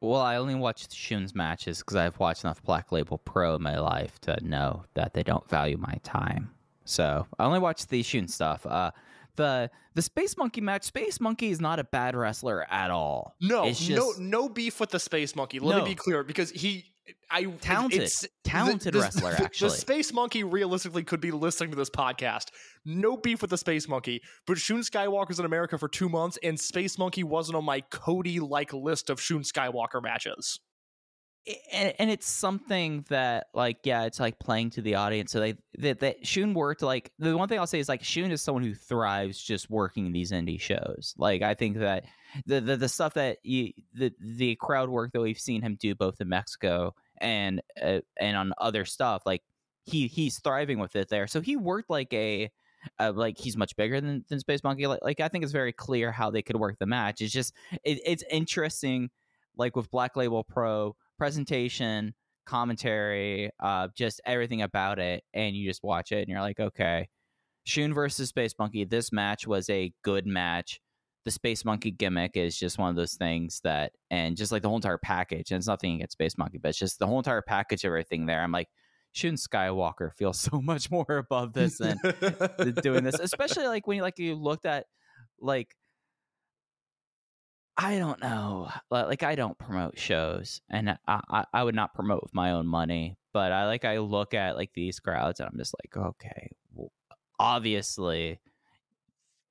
Well, 0.00 0.20
I 0.20 0.36
only 0.36 0.54
watched 0.54 0.94
Shun's 0.94 1.34
matches 1.34 1.78
because 1.80 1.96
I've 1.96 2.18
watched 2.20 2.44
enough 2.44 2.62
Black 2.62 2.92
Label 2.92 3.18
Pro 3.18 3.56
in 3.56 3.62
my 3.62 3.78
life 3.78 4.20
to 4.20 4.38
know 4.46 4.84
that 4.94 5.12
they 5.14 5.24
don't 5.24 5.48
value 5.48 5.76
my 5.76 5.98
time. 6.04 6.50
So 6.84 7.26
I 7.38 7.44
only 7.44 7.58
watched 7.58 7.88
the 7.88 8.02
Shun 8.02 8.28
stuff. 8.28 8.64
Uh, 8.64 8.92
the 9.34 9.70
the 9.94 10.02
Space 10.02 10.36
Monkey 10.36 10.60
match. 10.60 10.84
Space 10.84 11.20
Monkey 11.20 11.50
is 11.50 11.60
not 11.60 11.78
a 11.80 11.84
bad 11.84 12.14
wrestler 12.14 12.64
at 12.70 12.90
all. 12.90 13.34
No, 13.40 13.64
It's 13.66 13.88
no, 13.88 14.12
no 14.18 14.48
beef 14.48 14.78
with 14.78 14.90
the 14.90 15.00
Space 15.00 15.34
Monkey. 15.34 15.58
Let 15.58 15.76
No. 15.78 15.84
me 15.84 15.90
be 15.90 15.94
clear 15.96 16.22
because 16.22 16.50
he, 16.50 16.92
I 17.30 17.44
Talented. 17.44 18.00
it's- 18.02 18.26
Talented 18.44 18.94
wrestler, 18.94 19.32
the- 19.32 19.42
actually. 19.44 19.70
The 19.70 19.76
Space 19.76 20.12
Monkey 20.12 20.44
realistically 20.44 21.04
could 21.04 21.20
be 21.20 21.30
listening 21.30 21.70
to 21.70 21.76
this 21.76 21.90
podcast. 21.90 22.46
No 22.84 23.16
beef 23.16 23.40
with 23.42 23.50
the 23.50 23.58
Space 23.58 23.86
Monkey, 23.88 24.22
but 24.46 24.58
Shun 24.58 24.80
Skywalker's 24.80 25.38
in 25.38 25.44
America 25.44 25.76
for 25.78 25.88
two 25.88 26.08
months, 26.08 26.38
and 26.42 26.58
Space 26.58 26.98
Monkey 26.98 27.22
wasn't 27.24 27.56
on 27.56 27.64
my 27.64 27.80
Cody 27.82 28.40
like 28.40 28.72
list 28.72 29.10
of 29.10 29.20
Shun 29.20 29.42
Skywalker 29.42 30.02
matches. 30.02 30.60
and, 31.72 31.94
and 31.98 32.10
it's 32.10 32.28
something 32.28 33.06
that 33.08 33.46
like 33.54 33.78
yeah 33.84 34.02
it's 34.04 34.20
like 34.20 34.38
playing 34.38 34.68
to 34.68 34.82
the 34.82 34.96
audience 34.96 35.32
so 35.32 35.40
they 35.40 35.54
that 35.78 36.00
that 36.00 36.26
Shun 36.26 36.52
worked 36.52 36.82
like 36.82 37.10
the 37.18 37.34
one 37.38 37.48
thing 37.48 37.58
I'll 37.58 37.66
say 37.66 37.78
is 37.78 37.88
like 37.88 38.02
Shun 38.04 38.30
is 38.30 38.42
someone 38.42 38.62
who 38.64 38.74
thrives 38.74 39.40
just 39.42 39.70
working 39.70 40.12
these 40.12 40.30
indie 40.30 40.60
shows 40.60 41.14
like 41.16 41.40
I 41.40 41.54
think 41.54 41.78
that 41.78 42.04
the 42.46 42.60
the, 42.60 42.76
the 42.76 42.88
stuff 42.88 43.14
that 43.14 43.38
you 43.42 43.72
the 43.94 44.12
the 44.20 44.56
crowd 44.56 44.88
work 44.88 45.12
that 45.12 45.20
we've 45.20 45.38
seen 45.38 45.62
him 45.62 45.76
do 45.78 45.94
both 45.94 46.20
in 46.20 46.28
Mexico 46.28 46.94
and 47.18 47.62
uh, 47.80 48.00
and 48.18 48.36
on 48.36 48.52
other 48.58 48.84
stuff 48.84 49.22
like 49.26 49.42
he 49.84 50.06
he's 50.06 50.38
thriving 50.38 50.78
with 50.78 50.94
it 50.96 51.08
there 51.08 51.26
so 51.26 51.40
he 51.40 51.56
worked 51.56 51.90
like 51.90 52.12
a 52.12 52.50
uh, 52.98 53.12
like 53.14 53.38
he's 53.38 53.56
much 53.56 53.76
bigger 53.76 54.00
than, 54.00 54.24
than 54.28 54.40
Space 54.40 54.62
Monkey. 54.62 54.86
Like, 54.86 55.00
like 55.02 55.20
I 55.20 55.28
think 55.28 55.44
it's 55.44 55.52
very 55.52 55.72
clear 55.72 56.12
how 56.12 56.30
they 56.30 56.42
could 56.42 56.56
work 56.56 56.78
the 56.78 56.86
match. 56.86 57.20
It's 57.20 57.32
just 57.32 57.52
it, 57.84 58.00
it's 58.04 58.24
interesting, 58.30 59.10
like 59.56 59.76
with 59.76 59.90
Black 59.90 60.16
Label 60.16 60.44
Pro 60.44 60.94
presentation, 61.16 62.14
commentary, 62.46 63.50
uh, 63.60 63.88
just 63.94 64.20
everything 64.24 64.62
about 64.62 64.98
it, 64.98 65.24
and 65.34 65.56
you 65.56 65.68
just 65.68 65.82
watch 65.82 66.12
it 66.12 66.20
and 66.20 66.28
you're 66.28 66.40
like, 66.40 66.60
okay, 66.60 67.08
Shun 67.64 67.92
versus 67.92 68.30
Space 68.30 68.54
Monkey. 68.58 68.84
This 68.84 69.12
match 69.12 69.46
was 69.46 69.68
a 69.68 69.92
good 70.02 70.26
match. 70.26 70.80
The 71.28 71.32
Space 71.32 71.62
Monkey 71.62 71.90
gimmick 71.90 72.38
is 72.38 72.58
just 72.58 72.78
one 72.78 72.88
of 72.88 72.96
those 72.96 73.12
things 73.12 73.60
that, 73.62 73.92
and 74.10 74.34
just 74.34 74.50
like 74.50 74.62
the 74.62 74.68
whole 74.68 74.78
entire 74.78 74.96
package, 74.96 75.50
and 75.50 75.58
it's 75.58 75.66
nothing 75.66 75.96
against 75.96 76.12
Space 76.12 76.38
Monkey, 76.38 76.56
but 76.56 76.70
it's 76.70 76.78
just 76.78 76.98
the 76.98 77.06
whole 77.06 77.18
entire 77.18 77.42
package 77.42 77.84
of 77.84 77.88
everything 77.88 78.24
there. 78.24 78.42
I'm 78.42 78.50
like, 78.50 78.68
shouldn't 79.12 79.40
Skywalker 79.40 80.14
feel 80.14 80.32
so 80.32 80.62
much 80.62 80.90
more 80.90 81.04
above 81.18 81.52
this 81.52 81.76
than 81.76 81.98
doing 82.82 83.04
this, 83.04 83.16
especially 83.20 83.66
like 83.66 83.86
when 83.86 83.98
you 83.98 84.02
like 84.02 84.18
you 84.18 84.36
looked 84.36 84.64
at 84.64 84.86
like 85.38 85.76
I 87.76 87.98
don't 87.98 88.22
know, 88.22 88.70
like 88.90 89.22
I 89.22 89.34
don't 89.34 89.58
promote 89.58 89.98
shows, 89.98 90.62
and 90.70 90.88
I, 91.06 91.20
I 91.28 91.44
I 91.52 91.62
would 91.62 91.74
not 91.74 91.92
promote 91.92 92.22
with 92.22 92.32
my 92.32 92.52
own 92.52 92.66
money, 92.66 93.18
but 93.34 93.52
I 93.52 93.66
like 93.66 93.84
I 93.84 93.98
look 93.98 94.32
at 94.32 94.56
like 94.56 94.70
these 94.72 94.98
crowds 94.98 95.40
and 95.40 95.50
I'm 95.52 95.58
just 95.58 95.74
like, 95.84 96.06
okay, 96.06 96.52
well, 96.72 96.90
obviously 97.38 98.40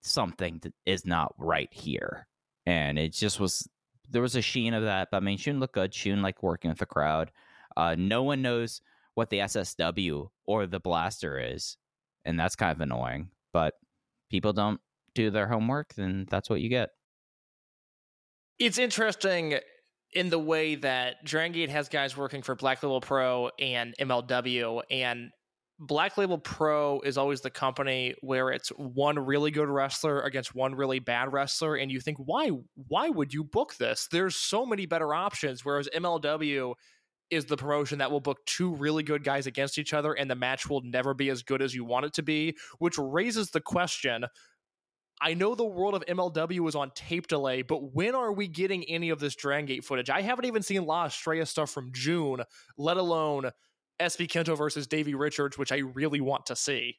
something 0.07 0.59
that 0.63 0.73
is 0.85 1.05
not 1.05 1.33
right 1.37 1.69
here. 1.71 2.27
And 2.65 2.97
it 2.99 3.13
just 3.13 3.39
was 3.39 3.67
there 4.09 4.21
was 4.21 4.35
a 4.35 4.41
sheen 4.41 4.73
of 4.73 4.83
that. 4.83 5.09
But 5.11 5.17
I 5.17 5.19
mean, 5.21 5.37
Shun 5.37 5.59
looked 5.59 5.73
good. 5.73 5.93
Shun 5.93 6.21
like 6.21 6.43
working 6.43 6.69
with 6.69 6.79
the 6.79 6.85
crowd. 6.85 7.31
Uh, 7.75 7.95
no 7.97 8.23
one 8.23 8.41
knows 8.41 8.81
what 9.15 9.29
the 9.29 9.39
SSW 9.39 10.29
or 10.45 10.65
the 10.65 10.79
blaster 10.79 11.39
is, 11.39 11.77
and 12.25 12.39
that's 12.39 12.55
kind 12.55 12.71
of 12.71 12.81
annoying. 12.81 13.29
But 13.53 13.73
people 14.29 14.53
don't 14.53 14.79
do 15.15 15.29
their 15.29 15.47
homework, 15.47 15.93
then 15.95 16.27
that's 16.29 16.49
what 16.49 16.61
you 16.61 16.69
get. 16.69 16.89
It's 18.59 18.77
interesting 18.77 19.59
in 20.13 20.29
the 20.29 20.39
way 20.39 20.75
that 20.75 21.23
Dragon 21.23 21.51
Gate 21.51 21.69
has 21.69 21.89
guys 21.89 22.15
working 22.15 22.41
for 22.41 22.55
Black 22.55 22.81
Label 22.81 23.01
Pro 23.01 23.51
and 23.59 23.93
MLW, 23.99 24.81
and 24.89 25.31
Black 25.79 26.17
Label 26.17 26.39
Pro 26.39 27.01
is 27.01 27.17
always 27.17 27.41
the 27.41 27.51
company 27.51 28.15
where 28.21 28.49
it's 28.49 28.69
one 28.69 29.19
really 29.19 29.51
good 29.51 29.69
wrestler 29.69 30.21
against 30.21 30.55
one 30.55 30.73
really 30.73 30.99
bad 30.99 31.31
wrestler, 31.31 31.75
and 31.75 31.91
you 31.91 31.99
think, 31.99 32.17
why 32.17 32.49
why 32.87 33.09
would 33.09 33.33
you 33.33 33.43
book 33.43 33.75
this? 33.77 34.07
There's 34.11 34.35
so 34.35 34.65
many 34.65 34.87
better 34.87 35.13
options. 35.13 35.63
Whereas 35.63 35.87
MLW 35.95 36.73
is 37.29 37.45
the 37.45 37.57
promotion 37.57 37.99
that 37.99 38.09
will 38.09 38.21
book 38.21 38.39
two 38.45 38.73
really 38.75 39.03
good 39.03 39.23
guys 39.23 39.45
against 39.45 39.77
each 39.77 39.93
other, 39.93 40.13
and 40.13 40.31
the 40.31 40.35
match 40.35 40.67
will 40.67 40.81
never 40.81 41.13
be 41.13 41.29
as 41.29 41.43
good 41.43 41.61
as 41.61 41.75
you 41.75 41.85
want 41.85 42.05
it 42.05 42.13
to 42.13 42.23
be, 42.23 42.57
which 42.79 42.97
raises 42.97 43.51
the 43.51 43.61
question. 43.61 44.25
I 45.19 45.33
know 45.33 45.55
the 45.55 45.65
world 45.65 45.95
of 45.95 46.05
MLW 46.05 46.67
is 46.67 46.75
on 46.75 46.91
tape 46.95 47.27
delay, 47.27 47.63
but 47.63 47.93
when 47.93 48.15
are 48.15 48.31
we 48.31 48.47
getting 48.47 48.83
any 48.85 49.09
of 49.09 49.19
this 49.19 49.35
Dragon 49.35 49.65
Gate 49.65 49.83
footage? 49.83 50.09
I 50.09 50.21
haven't 50.21 50.45
even 50.45 50.61
seen 50.61 50.85
La 50.85 51.05
Estrella 51.05 51.45
stuff 51.45 51.71
from 51.71 51.91
June, 51.91 52.43
let 52.77 52.97
alone 52.97 53.51
SB 53.99 54.27
Kento 54.27 54.57
versus 54.57 54.87
Davey 54.87 55.15
Richards, 55.15 55.57
which 55.57 55.71
I 55.71 55.77
really 55.77 56.21
want 56.21 56.45
to 56.47 56.55
see. 56.55 56.97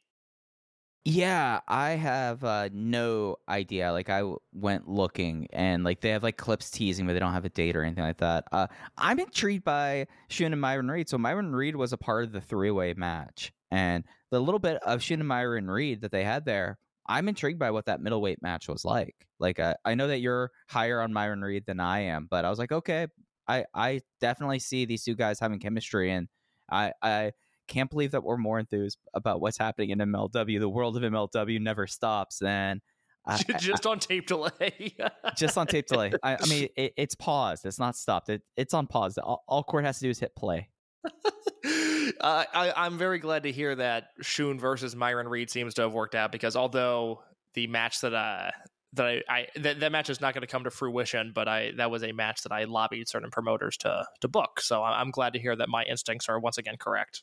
Yeah, 1.04 1.60
I 1.66 1.90
have 1.90 2.44
uh, 2.44 2.68
no 2.72 3.36
idea. 3.48 3.92
Like 3.92 4.10
I 4.10 4.18
w- 4.18 4.38
went 4.52 4.88
looking, 4.88 5.46
and 5.52 5.82
like 5.82 6.00
they 6.00 6.10
have 6.10 6.22
like 6.22 6.36
clips 6.36 6.70
teasing, 6.70 7.06
but 7.06 7.14
they 7.14 7.18
don't 7.18 7.32
have 7.32 7.46
a 7.46 7.48
date 7.48 7.76
or 7.76 7.82
anything 7.82 8.04
like 8.04 8.18
that. 8.18 8.44
Uh, 8.52 8.66
I'm 8.98 9.18
intrigued 9.18 9.64
by 9.64 10.06
Shun 10.28 10.52
and 10.52 10.60
Myron 10.60 10.90
Reed. 10.90 11.08
So 11.08 11.16
Myron 11.16 11.54
Reed 11.54 11.76
was 11.76 11.92
a 11.94 11.96
part 11.96 12.24
of 12.24 12.32
the 12.32 12.42
three 12.42 12.70
way 12.70 12.92
match, 12.94 13.52
and 13.70 14.04
the 14.30 14.40
little 14.40 14.58
bit 14.58 14.76
of 14.82 15.02
Shun 15.02 15.20
and 15.20 15.28
Myron 15.28 15.70
Reed 15.70 16.02
that 16.02 16.12
they 16.12 16.24
had 16.24 16.44
there, 16.44 16.78
I'm 17.08 17.28
intrigued 17.28 17.58
by 17.58 17.70
what 17.70 17.86
that 17.86 18.02
middleweight 18.02 18.42
match 18.42 18.68
was 18.68 18.84
like. 18.84 19.14
Like 19.38 19.58
uh, 19.58 19.74
I 19.86 19.94
know 19.94 20.08
that 20.08 20.18
you're 20.18 20.50
higher 20.68 21.00
on 21.00 21.12
Myron 21.14 21.40
Reed 21.40 21.64
than 21.66 21.80
I 21.80 22.00
am, 22.00 22.26
but 22.30 22.44
I 22.44 22.50
was 22.50 22.58
like, 22.58 22.72
okay, 22.72 23.06
I 23.46 23.64
I 23.72 24.00
definitely 24.20 24.58
see 24.58 24.84
these 24.84 25.04
two 25.04 25.14
guys 25.14 25.40
having 25.40 25.58
chemistry, 25.58 26.10
and 26.12 26.28
I 26.70 26.92
I 27.02 27.32
can't 27.68 27.90
believe 27.90 28.12
that 28.12 28.24
we're 28.24 28.36
more 28.36 28.58
enthused 28.58 28.98
about 29.14 29.40
what's 29.40 29.58
happening 29.58 29.90
in 29.90 29.98
MLW. 29.98 30.58
The 30.58 30.68
world 30.68 30.96
of 30.96 31.02
MLW 31.02 31.60
never 31.60 31.86
stops. 31.86 32.42
I, 32.42 33.42
just 33.58 33.86
on 33.86 33.98
tape 33.98 34.26
delay. 34.26 34.96
just 35.36 35.58
on 35.58 35.66
tape 35.66 35.86
delay. 35.86 36.12
I, 36.22 36.36
I 36.36 36.46
mean, 36.48 36.68
it, 36.76 36.94
it's 36.96 37.14
paused. 37.14 37.66
It's 37.66 37.78
not 37.78 37.94
stopped. 37.94 38.30
It, 38.30 38.42
it's 38.56 38.72
on 38.72 38.86
pause. 38.86 39.18
All, 39.18 39.44
all 39.46 39.62
Court 39.62 39.84
has 39.84 39.98
to 39.98 40.04
do 40.04 40.10
is 40.10 40.18
hit 40.18 40.34
play. 40.34 40.70
uh, 41.04 42.44
I, 42.54 42.72
I'm 42.74 42.96
very 42.96 43.18
glad 43.18 43.42
to 43.42 43.52
hear 43.52 43.74
that 43.74 44.08
Shun 44.22 44.58
versus 44.58 44.96
Myron 44.96 45.28
Reed 45.28 45.50
seems 45.50 45.74
to 45.74 45.82
have 45.82 45.92
worked 45.92 46.14
out 46.14 46.32
because 46.32 46.56
although 46.56 47.22
the 47.54 47.66
match 47.66 48.00
that 48.00 48.14
uh 48.14 48.50
that 48.94 49.06
I, 49.06 49.22
I 49.28 49.46
that, 49.56 49.80
that 49.80 49.92
match 49.92 50.10
is 50.10 50.20
not 50.20 50.34
going 50.34 50.42
to 50.42 50.46
come 50.46 50.64
to 50.64 50.70
fruition, 50.70 51.32
but 51.34 51.48
I 51.48 51.72
that 51.76 51.90
was 51.90 52.02
a 52.02 52.12
match 52.12 52.42
that 52.42 52.52
I 52.52 52.64
lobbied 52.64 53.08
certain 53.08 53.30
promoters 53.30 53.76
to 53.78 54.06
to 54.20 54.28
book. 54.28 54.60
So 54.60 54.82
I'm 54.82 55.10
glad 55.10 55.32
to 55.34 55.38
hear 55.38 55.54
that 55.56 55.68
my 55.68 55.84
instincts 55.84 56.28
are 56.28 56.38
once 56.38 56.58
again 56.58 56.76
correct 56.78 57.22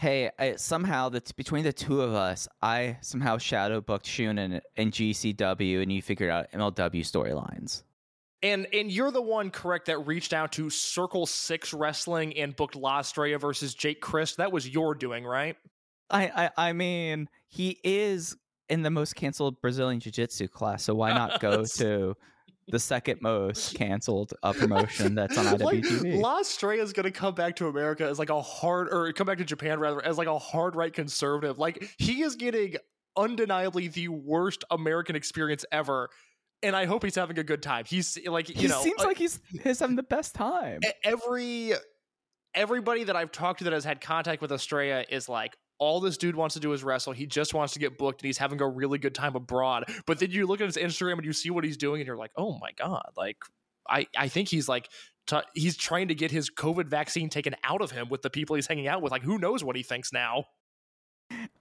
hey, 0.00 0.30
I, 0.38 0.56
somehow 0.56 1.10
that 1.10 1.36
between 1.36 1.62
the 1.62 1.74
two 1.74 2.00
of 2.00 2.14
us, 2.14 2.48
I 2.62 2.96
somehow 3.02 3.36
shadow 3.36 3.82
booked 3.82 4.06
Shun 4.06 4.38
and, 4.38 4.62
GCW, 4.78 5.82
and 5.82 5.92
you 5.92 6.00
figured 6.00 6.30
out 6.30 6.50
MLW 6.52 7.02
storylines. 7.02 7.82
And 8.42 8.66
and 8.72 8.90
you're 8.90 9.10
the 9.10 9.20
one 9.20 9.50
correct 9.50 9.86
that 9.86 9.98
reached 10.06 10.32
out 10.32 10.52
to 10.52 10.70
Circle 10.70 11.26
Six 11.26 11.74
Wrestling 11.74 12.34
and 12.38 12.56
booked 12.56 12.74
La 12.74 13.00
Estrella 13.00 13.36
versus 13.36 13.74
Jake 13.74 14.00
Crist. 14.00 14.38
That 14.38 14.50
was 14.50 14.66
your 14.66 14.94
doing, 14.94 15.26
right? 15.26 15.56
I 16.08 16.48
I, 16.56 16.68
I 16.68 16.72
mean, 16.72 17.28
he 17.48 17.78
is 17.84 18.38
in 18.70 18.82
the 18.82 18.90
most 18.90 19.16
canceled 19.16 19.60
Brazilian 19.60 20.00
Jiu 20.00 20.12
Jitsu 20.12 20.48
class, 20.48 20.84
so 20.84 20.94
why 20.94 21.12
not 21.12 21.40
go 21.40 21.64
to 21.76 22.16
the 22.68 22.78
second 22.78 23.20
most 23.20 23.74
canceled 23.76 24.32
uh, 24.42 24.52
promotion 24.52 25.14
that's 25.14 25.36
on 25.36 25.44
IWTV. 25.46 26.14
Like, 26.14 26.22
La 26.22 26.40
Estrella 26.40 26.82
is 26.82 26.92
going 26.92 27.04
to 27.04 27.10
come 27.10 27.34
back 27.34 27.56
to 27.56 27.68
America 27.68 28.04
as 28.04 28.18
like 28.18 28.30
a 28.30 28.40
hard, 28.40 28.88
or 28.92 29.12
come 29.12 29.26
back 29.26 29.38
to 29.38 29.44
Japan 29.44 29.80
rather, 29.80 30.04
as 30.04 30.16
like 30.16 30.28
a 30.28 30.38
hard 30.38 30.76
right 30.76 30.92
conservative. 30.92 31.58
Like 31.58 31.94
he 31.98 32.22
is 32.22 32.36
getting 32.36 32.76
undeniably 33.16 33.88
the 33.88 34.08
worst 34.08 34.64
American 34.70 35.16
experience 35.16 35.64
ever. 35.72 36.08
And 36.62 36.76
I 36.76 36.84
hope 36.84 37.02
he's 37.02 37.14
having 37.14 37.38
a 37.38 37.44
good 37.44 37.62
time. 37.62 37.84
He's 37.86 38.18
like, 38.26 38.48
you 38.48 38.54
he 38.54 38.68
know, 38.68 38.82
seems 38.82 39.02
like 39.02 39.16
he's 39.16 39.40
he's 39.62 39.80
having 39.80 39.96
the 39.96 40.02
best 40.02 40.34
time. 40.34 40.80
Every 41.02 41.72
everybody 42.54 43.04
that 43.04 43.16
I've 43.16 43.32
talked 43.32 43.58
to 43.58 43.64
that 43.64 43.72
has 43.72 43.84
had 43.84 44.00
contact 44.00 44.42
with 44.42 44.52
Estrella 44.52 45.04
is 45.08 45.28
like, 45.28 45.56
all 45.80 45.98
this 45.98 46.18
dude 46.18 46.36
wants 46.36 46.52
to 46.54 46.60
do 46.60 46.72
is 46.74 46.84
wrestle. 46.84 47.14
He 47.14 47.26
just 47.26 47.54
wants 47.54 47.72
to 47.72 47.78
get 47.78 47.98
booked 47.98 48.20
and 48.20 48.26
he's 48.26 48.38
having 48.38 48.60
a 48.60 48.68
really 48.68 48.98
good 48.98 49.14
time 49.14 49.34
abroad. 49.34 49.86
But 50.06 50.20
then 50.20 50.30
you 50.30 50.46
look 50.46 50.60
at 50.60 50.66
his 50.66 50.76
Instagram 50.76 51.14
and 51.14 51.24
you 51.24 51.32
see 51.32 51.48
what 51.48 51.64
he's 51.64 51.78
doing 51.78 52.00
and 52.00 52.06
you're 52.06 52.18
like, 52.18 52.32
oh 52.36 52.58
my 52.60 52.70
God. 52.76 53.10
Like, 53.16 53.38
I, 53.88 54.06
I 54.16 54.28
think 54.28 54.48
he's 54.48 54.68
like, 54.68 54.90
t- 55.26 55.40
he's 55.54 55.78
trying 55.78 56.08
to 56.08 56.14
get 56.14 56.30
his 56.30 56.50
COVID 56.50 56.86
vaccine 56.86 57.30
taken 57.30 57.56
out 57.64 57.80
of 57.80 57.90
him 57.90 58.10
with 58.10 58.20
the 58.20 58.28
people 58.28 58.56
he's 58.56 58.66
hanging 58.66 58.88
out 58.88 59.00
with. 59.00 59.10
Like, 59.10 59.22
who 59.22 59.38
knows 59.38 59.64
what 59.64 59.74
he 59.74 59.82
thinks 59.82 60.12
now? 60.12 60.44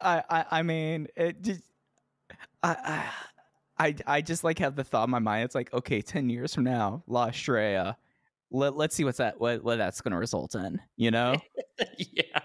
I, 0.02 0.24
I, 0.30 0.46
I 0.52 0.64
mean, 0.64 1.08
it 1.16 1.42
just, 1.42 1.62
I, 2.62 3.06
I, 3.78 3.86
I, 3.88 3.96
I 4.06 4.22
just 4.22 4.44
like 4.44 4.60
have 4.60 4.76
the 4.76 4.84
thought 4.84 5.06
in 5.06 5.12
my 5.12 5.20
mind. 5.20 5.46
It's 5.46 5.56
like, 5.56 5.74
okay, 5.74 6.02
10 6.02 6.30
years 6.30 6.54
from 6.54 6.66
now, 6.66 7.04
La 7.08 7.28
Estrella, 7.28 7.96
let, 8.52 8.76
let's 8.76 8.96
see 8.96 9.06
what's 9.06 9.20
that, 9.20 9.40
what, 9.40 9.64
what 9.64 9.78
that's 9.78 10.02
going 10.02 10.12
to 10.12 10.18
result 10.18 10.56
in, 10.56 10.82
you 10.98 11.10
know? 11.10 11.38
yeah. 11.98 12.40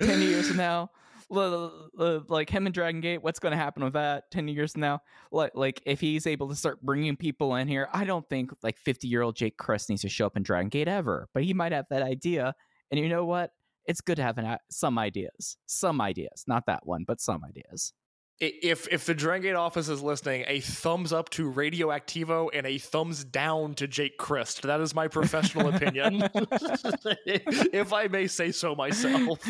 10 0.00 0.20
years 0.22 0.48
from 0.48 0.56
now 0.56 0.90
like 1.30 2.50
him 2.50 2.66
and 2.66 2.74
dragon 2.74 3.00
gate 3.00 3.22
what's 3.22 3.38
going 3.38 3.52
to 3.52 3.56
happen 3.56 3.84
with 3.84 3.92
that 3.92 4.30
10 4.32 4.48
years 4.48 4.72
from 4.72 4.80
now? 4.80 5.00
Like, 5.30 5.52
like 5.54 5.82
if 5.86 6.00
he's 6.00 6.26
able 6.26 6.48
to 6.48 6.56
start 6.56 6.82
bringing 6.82 7.16
people 7.16 7.54
in 7.54 7.68
here 7.68 7.88
i 7.92 8.04
don't 8.04 8.28
think 8.28 8.50
like 8.62 8.76
50 8.78 9.06
year 9.06 9.22
old 9.22 9.36
jake 9.36 9.56
crist 9.56 9.88
needs 9.88 10.02
to 10.02 10.08
show 10.08 10.26
up 10.26 10.36
in 10.36 10.42
dragon 10.42 10.68
gate 10.68 10.88
ever 10.88 11.28
but 11.32 11.44
he 11.44 11.54
might 11.54 11.72
have 11.72 11.86
that 11.90 12.02
idea 12.02 12.54
and 12.90 12.98
you 12.98 13.08
know 13.08 13.24
what? 13.24 13.52
It's 13.86 14.00
good 14.00 14.16
to 14.16 14.22
have 14.22 14.36
an, 14.38 14.44
uh, 14.44 14.58
some 14.70 14.98
ideas 14.98 15.56
some 15.66 16.00
ideas 16.00 16.44
not 16.46 16.66
that 16.66 16.86
one 16.86 17.04
but 17.06 17.20
some 17.20 17.44
ideas 17.44 17.92
if 18.40 18.88
if 18.88 19.04
the 19.04 19.14
Dragon 19.14 19.42
Gate 19.42 19.54
office 19.54 19.88
is 19.88 20.02
listening, 20.02 20.44
a 20.48 20.60
thumbs 20.60 21.12
up 21.12 21.28
to 21.30 21.50
Radioactivo 21.50 22.48
and 22.54 22.66
a 22.66 22.78
thumbs 22.78 23.22
down 23.22 23.74
to 23.74 23.86
Jake 23.86 24.16
Crist. 24.16 24.62
That 24.62 24.80
is 24.80 24.94
my 24.94 25.08
professional 25.08 25.74
opinion, 25.74 26.22
if 26.34 27.92
I 27.92 28.08
may 28.08 28.26
say 28.26 28.50
so 28.50 28.74
myself. 28.74 29.46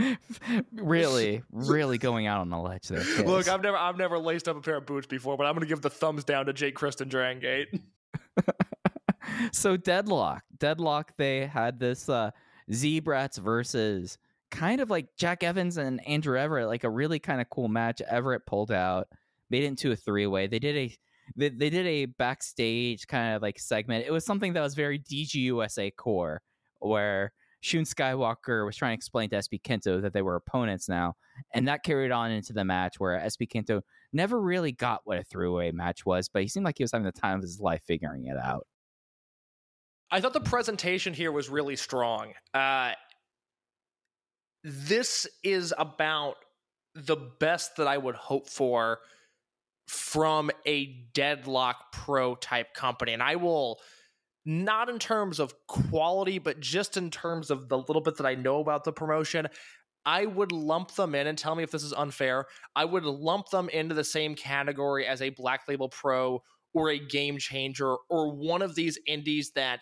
really, 0.74 1.42
really 1.50 1.96
going 1.96 2.26
out 2.26 2.40
on 2.40 2.50
the 2.50 2.58
ledge 2.58 2.88
there. 2.88 3.02
Kids. 3.02 3.24
Look, 3.24 3.48
I've 3.48 3.62
never 3.62 3.78
I've 3.78 3.96
never 3.96 4.18
laced 4.18 4.46
up 4.46 4.56
a 4.56 4.60
pair 4.60 4.76
of 4.76 4.86
boots 4.86 5.06
before, 5.06 5.38
but 5.38 5.46
I'm 5.46 5.54
going 5.54 5.62
to 5.62 5.68
give 5.68 5.80
the 5.80 5.90
thumbs 5.90 6.22
down 6.22 6.46
to 6.46 6.52
Jake 6.52 6.74
Crist 6.74 7.00
and 7.00 7.10
Dragon 7.10 7.40
Gate. 7.40 7.80
so 9.52 9.78
Deadlock, 9.78 10.42
Deadlock, 10.58 11.16
they 11.16 11.46
had 11.46 11.80
this 11.80 12.10
uh, 12.10 12.30
versus 13.38 14.18
kind 14.50 14.80
of 14.80 14.90
like 14.90 15.08
Jack 15.16 15.42
Evans 15.42 15.76
and 15.76 16.06
Andrew 16.06 16.38
Everett, 16.38 16.68
like 16.68 16.84
a 16.84 16.90
really 16.90 17.18
kind 17.18 17.40
of 17.40 17.50
cool 17.50 17.68
match. 17.68 18.00
Everett 18.00 18.46
pulled 18.46 18.72
out, 18.72 19.08
made 19.50 19.64
it 19.64 19.66
into 19.66 19.92
a 19.92 19.96
three 19.96 20.26
way. 20.26 20.46
They 20.46 20.58
did 20.58 20.76
a 20.76 20.96
they, 21.36 21.48
they 21.48 21.70
did 21.70 21.86
a 21.86 22.06
backstage 22.06 23.06
kind 23.06 23.34
of 23.34 23.42
like 23.42 23.58
segment. 23.58 24.06
It 24.06 24.12
was 24.12 24.24
something 24.24 24.52
that 24.52 24.62
was 24.62 24.74
very 24.74 24.98
DGUSA 24.98 25.96
core, 25.96 26.40
where 26.78 27.32
Shun 27.60 27.82
Skywalker 27.82 28.64
was 28.64 28.76
trying 28.76 28.92
to 28.92 28.94
explain 28.94 29.28
to 29.30 29.36
SB 29.36 29.60
Kento 29.62 30.00
that 30.02 30.12
they 30.12 30.22
were 30.22 30.36
opponents 30.36 30.88
now, 30.88 31.14
and 31.52 31.66
that 31.66 31.82
carried 31.82 32.12
on 32.12 32.30
into 32.30 32.52
the 32.52 32.64
match 32.64 33.00
where 33.00 33.18
SB 33.18 33.48
Kento 33.48 33.82
never 34.12 34.40
really 34.40 34.72
got 34.72 35.00
what 35.04 35.18
a 35.18 35.24
three 35.24 35.48
way 35.48 35.72
match 35.72 36.06
was, 36.06 36.28
but 36.28 36.42
he 36.42 36.48
seemed 36.48 36.64
like 36.64 36.78
he 36.78 36.84
was 36.84 36.92
having 36.92 37.06
the 37.06 37.12
time 37.12 37.36
of 37.36 37.42
his 37.42 37.60
life 37.60 37.82
figuring 37.86 38.26
it 38.26 38.36
out. 38.36 38.66
I 40.10 40.20
thought 40.20 40.32
the 40.32 40.40
presentation 40.40 41.12
here 41.12 41.32
was 41.32 41.48
really 41.48 41.74
strong. 41.74 42.34
Uh, 42.54 42.92
this 44.66 45.28
is 45.44 45.72
about 45.78 46.34
the 46.96 47.16
best 47.38 47.76
that 47.76 47.86
I 47.86 47.96
would 47.96 48.16
hope 48.16 48.48
for 48.48 48.98
from 49.86 50.50
a 50.66 51.06
deadlock 51.14 51.92
pro 51.92 52.34
type 52.34 52.74
company. 52.74 53.12
And 53.12 53.22
I 53.22 53.36
will 53.36 53.78
not 54.44 54.88
in 54.88 54.98
terms 54.98 55.38
of 55.38 55.54
quality, 55.68 56.40
but 56.40 56.58
just 56.58 56.96
in 56.96 57.12
terms 57.12 57.52
of 57.52 57.68
the 57.68 57.78
little 57.78 58.00
bit 58.00 58.16
that 58.16 58.26
I 58.26 58.34
know 58.34 58.58
about 58.58 58.82
the 58.82 58.92
promotion. 58.92 59.46
I 60.04 60.26
would 60.26 60.50
lump 60.50 60.94
them 60.94 61.14
in 61.14 61.28
and 61.28 61.38
tell 61.38 61.54
me 61.54 61.62
if 61.62 61.70
this 61.70 61.82
is 61.84 61.92
unfair. 61.92 62.46
I 62.74 62.84
would 62.84 63.04
lump 63.04 63.50
them 63.50 63.68
into 63.68 63.94
the 63.94 64.04
same 64.04 64.34
category 64.34 65.06
as 65.06 65.22
a 65.22 65.30
Black 65.30 65.62
Label 65.68 65.88
Pro 65.88 66.42
or 66.74 66.90
a 66.90 66.98
Game 66.98 67.38
Changer 67.38 67.96
or 68.08 68.34
one 68.34 68.62
of 68.62 68.74
these 68.74 68.98
indies 69.06 69.52
that 69.54 69.80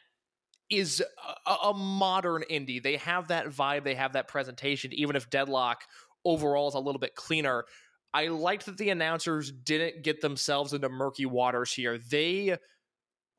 is 0.71 1.03
a, 1.47 1.51
a, 1.69 1.75
modern 1.75 2.43
indie. 2.51 2.83
They 2.83 2.97
have 2.97 3.29
that 3.29 3.49
vibe, 3.49 3.85
they 3.85 3.95
have 3.95 4.15
that 4.15 4.29
presentation, 4.29 4.93
even 4.95 5.17
if 5.17 5.31
Deadlock 5.31 5.83
overall 6.25 6.69
is 6.69 6.75
a 6.75 6.81
little 6.81 6.99
bit 6.99 7.15
cleaner. 7.15 7.65
I 8.13 8.29
liked 8.29 8.67
that 8.67 8.79
the 8.79 8.91
announcers 8.91 9.51
didn't 9.51 10.05
get 10.05 10.21
themselves 10.21 10.73
into 10.73 10.89
murky 10.89 11.27
waters 11.27 11.73
here. 11.73 11.99
They 11.99 12.57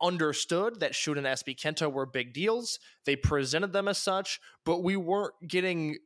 understood 0.02 0.82
that 0.82 0.94
Shun 0.94 1.18
and 1.18 1.26
SB 1.26 1.58
Kento 1.58 1.92
were 1.92 2.06
big 2.06 2.34
deals. 2.34 2.80
They 3.06 3.16
presented 3.16 3.72
them 3.74 3.88
as 3.88 3.98
such, 3.98 4.40
but 4.66 4.84
we 4.84 4.98
weren't 4.98 5.34
getting 5.48 5.98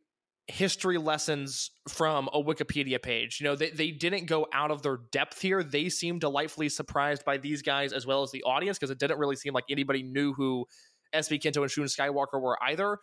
history 0.50 0.98
lessons 0.98 1.72
from 1.88 2.28
a 2.34 2.42
Wikipedia 2.42 3.02
page. 3.02 3.40
You 3.40 3.46
know, 3.46 3.56
they, 3.56 3.70
they 3.70 3.92
didn't 3.92 4.26
go 4.26 4.48
out 4.52 4.72
of 4.72 4.82
their 4.82 4.98
depth 5.12 5.42
here. 5.42 5.64
They 5.64 5.90
seemed 5.90 6.22
delightfully 6.22 6.70
surprised 6.70 7.24
by 7.24 7.38
these 7.38 7.62
guys 7.62 7.94
as 7.94 8.06
well 8.06 8.24
as 8.24 8.32
the 8.32 8.44
audience 8.44 8.78
because 8.78 8.90
it 8.90 9.00
didn't 9.00 9.20
really 9.20 9.36
seem 9.36 9.54
like 9.54 9.66
anybody 9.70 10.02
knew 10.02 10.34
who 10.34 10.66
SB 11.14 11.42
Kento 11.42 11.62
and 11.62 11.72
Shun 11.72 11.86
Skywalker 11.86 12.42
were 12.42 12.58
either. 12.64 13.00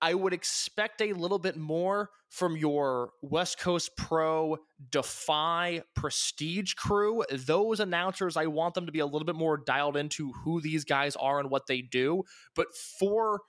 I 0.00 0.14
would 0.14 0.32
expect 0.32 1.02
a 1.02 1.12
little 1.12 1.40
bit 1.40 1.56
more 1.56 2.10
from 2.28 2.56
your 2.56 3.10
West 3.20 3.58
Coast 3.58 3.96
Pro 3.96 4.58
Defy 4.90 5.82
Prestige 5.96 6.74
crew. 6.74 7.24
Those 7.32 7.80
announcers, 7.80 8.36
I 8.36 8.46
want 8.46 8.74
them 8.74 8.86
to 8.86 8.92
be 8.92 9.00
a 9.00 9.06
little 9.06 9.24
bit 9.24 9.34
more 9.34 9.56
dialed 9.56 9.96
into 9.96 10.32
who 10.44 10.60
these 10.60 10.84
guys 10.84 11.16
are 11.16 11.40
and 11.40 11.50
what 11.50 11.66
they 11.66 11.82
do. 11.82 12.22
But 12.54 12.68
for 13.00 13.40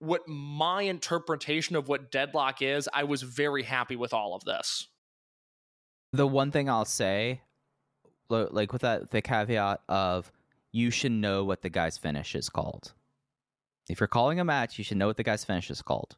what 0.00 0.20
my 0.28 0.82
interpretation 0.82 1.76
of 1.76 1.88
what 1.88 2.10
Deadlock 2.10 2.60
is, 2.60 2.86
I 2.92 3.04
was 3.04 3.22
very 3.22 3.62
happy 3.62 3.96
with 3.96 4.12
all 4.12 4.34
of 4.34 4.44
this. 4.44 4.86
The 6.12 6.26
one 6.26 6.50
thing 6.50 6.68
I'll 6.68 6.84
say, 6.84 7.40
like 8.28 8.72
with 8.72 8.82
that, 8.82 9.12
the 9.12 9.22
caveat 9.22 9.80
of 9.88 10.30
you 10.72 10.90
should 10.90 11.12
know 11.12 11.44
what 11.44 11.62
the 11.62 11.70
guy's 11.70 11.98
finish 11.98 12.34
is 12.34 12.48
called. 12.48 12.92
If 13.88 14.00
you're 14.00 14.06
calling 14.06 14.38
a 14.38 14.44
match, 14.44 14.78
you 14.78 14.84
should 14.84 14.98
know 14.98 15.06
what 15.06 15.16
the 15.16 15.24
guy's 15.24 15.44
finish 15.44 15.70
is 15.70 15.82
called. 15.82 16.16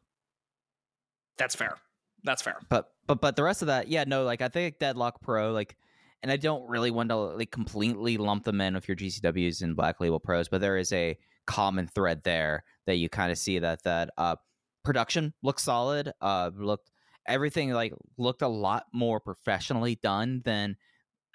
That's 1.37 1.55
fair. 1.55 1.77
That's 2.23 2.41
fair. 2.41 2.57
But 2.69 2.91
but 3.07 3.19
but 3.19 3.35
the 3.35 3.43
rest 3.43 3.61
of 3.61 3.67
that, 3.67 3.87
yeah, 3.87 4.03
no, 4.05 4.23
like 4.23 4.41
I 4.41 4.47
think 4.47 4.79
Deadlock 4.79 5.21
Pro, 5.21 5.51
like, 5.51 5.75
and 6.21 6.31
I 6.31 6.37
don't 6.37 6.69
really 6.69 6.91
want 6.91 7.09
to 7.09 7.15
like 7.15 7.51
completely 7.51 8.17
lump 8.17 8.43
them 8.43 8.61
in 8.61 8.75
with 8.75 8.87
your 8.87 8.95
GCWs 8.95 9.61
and 9.61 9.75
Black 9.75 9.99
Label 9.99 10.19
Pros, 10.19 10.47
but 10.47 10.61
there 10.61 10.77
is 10.77 10.93
a 10.93 11.17
common 11.45 11.87
thread 11.87 12.23
there 12.23 12.63
that 12.85 12.95
you 12.95 13.09
kind 13.09 13.31
of 13.31 13.37
see 13.37 13.59
that 13.59 13.83
that 13.83 14.11
uh 14.17 14.35
production 14.83 15.33
looks 15.41 15.63
solid. 15.63 16.11
Uh, 16.21 16.51
looked 16.55 16.91
everything 17.27 17.71
like 17.71 17.93
looked 18.17 18.41
a 18.41 18.47
lot 18.47 18.85
more 18.93 19.19
professionally 19.19 19.95
done 19.95 20.41
than 20.45 20.75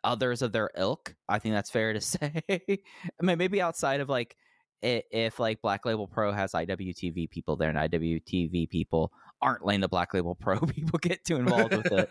others 0.04 0.42
of 0.42 0.52
their 0.52 0.70
ilk. 0.76 1.14
I 1.28 1.38
think 1.38 1.54
that's 1.54 1.70
fair 1.70 1.92
to 1.92 2.00
say. 2.00 2.42
I 2.48 3.22
mean, 3.22 3.38
maybe 3.38 3.60
outside 3.60 4.00
of 4.00 4.08
like 4.08 4.36
if 4.82 5.40
like 5.40 5.60
Black 5.60 5.84
Label 5.84 6.06
Pro 6.06 6.32
has 6.32 6.52
IWTV 6.52 7.30
people 7.30 7.56
there 7.56 7.68
and 7.68 7.78
IWTV 7.78 8.70
people 8.70 9.12
aren't 9.40 9.64
letting 9.64 9.80
the 9.80 9.88
Black 9.88 10.14
Label 10.14 10.34
Pro 10.34 10.58
people 10.66 10.98
get 10.98 11.24
too 11.24 11.36
involved 11.36 11.74
with 11.74 11.92
it. 11.92 12.10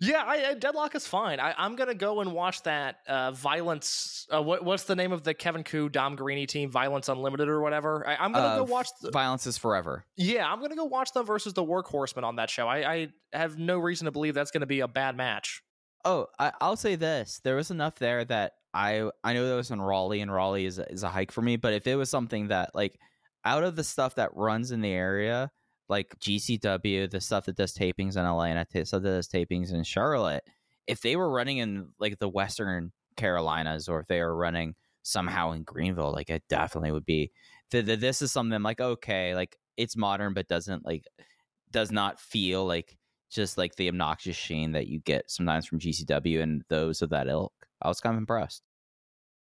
yeah, 0.00 0.24
I, 0.26 0.50
I, 0.50 0.54
Deadlock 0.54 0.94
is 0.94 1.06
fine. 1.06 1.40
I, 1.40 1.54
am 1.64 1.76
gonna 1.76 1.94
go 1.94 2.20
and 2.20 2.32
watch 2.32 2.62
that 2.62 2.98
uh, 3.08 3.32
Violence. 3.32 4.26
Uh, 4.32 4.42
what, 4.42 4.64
what's 4.64 4.84
the 4.84 4.96
name 4.96 5.12
of 5.12 5.22
the 5.22 5.34
Kevin 5.34 5.62
Ku 5.62 5.88
Dom 5.88 6.16
Garrini 6.16 6.46
team? 6.46 6.70
Violence 6.70 7.08
Unlimited 7.08 7.48
or 7.48 7.60
whatever. 7.60 8.06
I, 8.06 8.24
am 8.24 8.32
gonna 8.32 8.46
uh, 8.46 8.56
go 8.58 8.64
watch. 8.64 8.88
The, 9.00 9.10
Violence 9.10 9.46
is 9.46 9.58
forever. 9.58 10.04
Yeah, 10.16 10.50
I'm 10.50 10.60
gonna 10.60 10.76
go 10.76 10.84
watch 10.84 11.12
them 11.12 11.26
versus 11.26 11.54
the 11.54 11.64
Workhorsemen 11.64 12.24
on 12.24 12.36
that 12.36 12.50
show. 12.50 12.68
I, 12.68 12.92
I 12.92 13.08
have 13.32 13.58
no 13.58 13.78
reason 13.78 14.06
to 14.06 14.10
believe 14.10 14.34
that's 14.34 14.50
gonna 14.50 14.66
be 14.66 14.80
a 14.80 14.88
bad 14.88 15.16
match. 15.16 15.62
Oh, 16.06 16.28
I, 16.38 16.52
I'll 16.60 16.76
say 16.76 16.94
this: 16.94 17.40
there 17.42 17.56
was 17.56 17.72
enough 17.72 17.96
there 17.96 18.24
that 18.26 18.52
I 18.72 19.10
I 19.24 19.34
know 19.34 19.48
that 19.48 19.56
was 19.56 19.72
in 19.72 19.80
Raleigh, 19.80 20.20
and 20.20 20.32
Raleigh 20.32 20.64
is 20.64 20.78
is 20.78 21.02
a 21.02 21.08
hike 21.08 21.32
for 21.32 21.42
me. 21.42 21.56
But 21.56 21.74
if 21.74 21.86
it 21.88 21.96
was 21.96 22.08
something 22.08 22.48
that 22.48 22.74
like 22.74 22.98
out 23.44 23.64
of 23.64 23.74
the 23.74 23.82
stuff 23.82 24.14
that 24.14 24.30
runs 24.36 24.70
in 24.70 24.82
the 24.82 24.92
area, 24.92 25.50
like 25.88 26.14
GCW, 26.20 27.10
the 27.10 27.20
stuff 27.20 27.46
that 27.46 27.56
does 27.56 27.74
tapings 27.74 28.16
in 28.16 28.24
Atlanta, 28.24 28.64
t- 28.64 28.84
stuff 28.84 29.02
that 29.02 29.08
does 29.08 29.28
tapings 29.28 29.74
in 29.74 29.82
Charlotte, 29.82 30.44
if 30.86 31.00
they 31.00 31.16
were 31.16 31.28
running 31.28 31.58
in 31.58 31.88
like 31.98 32.20
the 32.20 32.28
Western 32.28 32.92
Carolinas, 33.16 33.88
or 33.88 33.98
if 33.98 34.06
they 34.06 34.20
were 34.20 34.36
running 34.36 34.76
somehow 35.02 35.50
in 35.52 35.64
Greenville, 35.64 36.12
like 36.12 36.30
it 36.30 36.44
definitely 36.48 36.92
would 36.92 37.06
be. 37.06 37.32
The, 37.72 37.80
the, 37.82 37.96
this 37.96 38.22
is 38.22 38.30
something 38.30 38.62
like 38.62 38.80
okay, 38.80 39.34
like 39.34 39.56
it's 39.76 39.96
modern, 39.96 40.34
but 40.34 40.46
doesn't 40.46 40.86
like 40.86 41.04
does 41.72 41.90
not 41.90 42.20
feel 42.20 42.64
like 42.64 42.96
just 43.30 43.58
like 43.58 43.76
the 43.76 43.88
obnoxious 43.88 44.36
sheen 44.36 44.72
that 44.72 44.86
you 44.86 45.00
get 45.00 45.30
sometimes 45.30 45.66
from 45.66 45.78
GCW 45.78 46.42
and 46.42 46.62
those 46.68 47.02
of 47.02 47.10
that 47.10 47.28
ilk. 47.28 47.52
I 47.82 47.88
was 47.88 48.00
kind 48.00 48.14
of 48.14 48.18
impressed. 48.18 48.62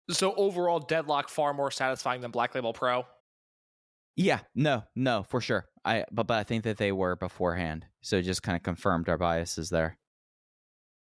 So 0.09 0.33
overall, 0.35 0.79
Deadlock 0.79 1.29
far 1.29 1.53
more 1.53 1.71
satisfying 1.71 2.21
than 2.21 2.31
Black 2.31 2.53
Label 2.53 2.73
Pro. 2.73 3.05
Yeah, 4.15 4.39
no, 4.53 4.83
no, 4.95 5.23
for 5.23 5.41
sure. 5.41 5.65
I 5.83 6.05
but 6.11 6.27
but 6.27 6.37
I 6.37 6.43
think 6.43 6.63
that 6.63 6.77
they 6.77 6.91
were 6.91 7.15
beforehand, 7.15 7.85
so 8.01 8.17
it 8.17 8.21
just 8.21 8.43
kind 8.43 8.55
of 8.55 8.63
confirmed 8.63 9.09
our 9.09 9.17
biases 9.17 9.69
there. 9.69 9.97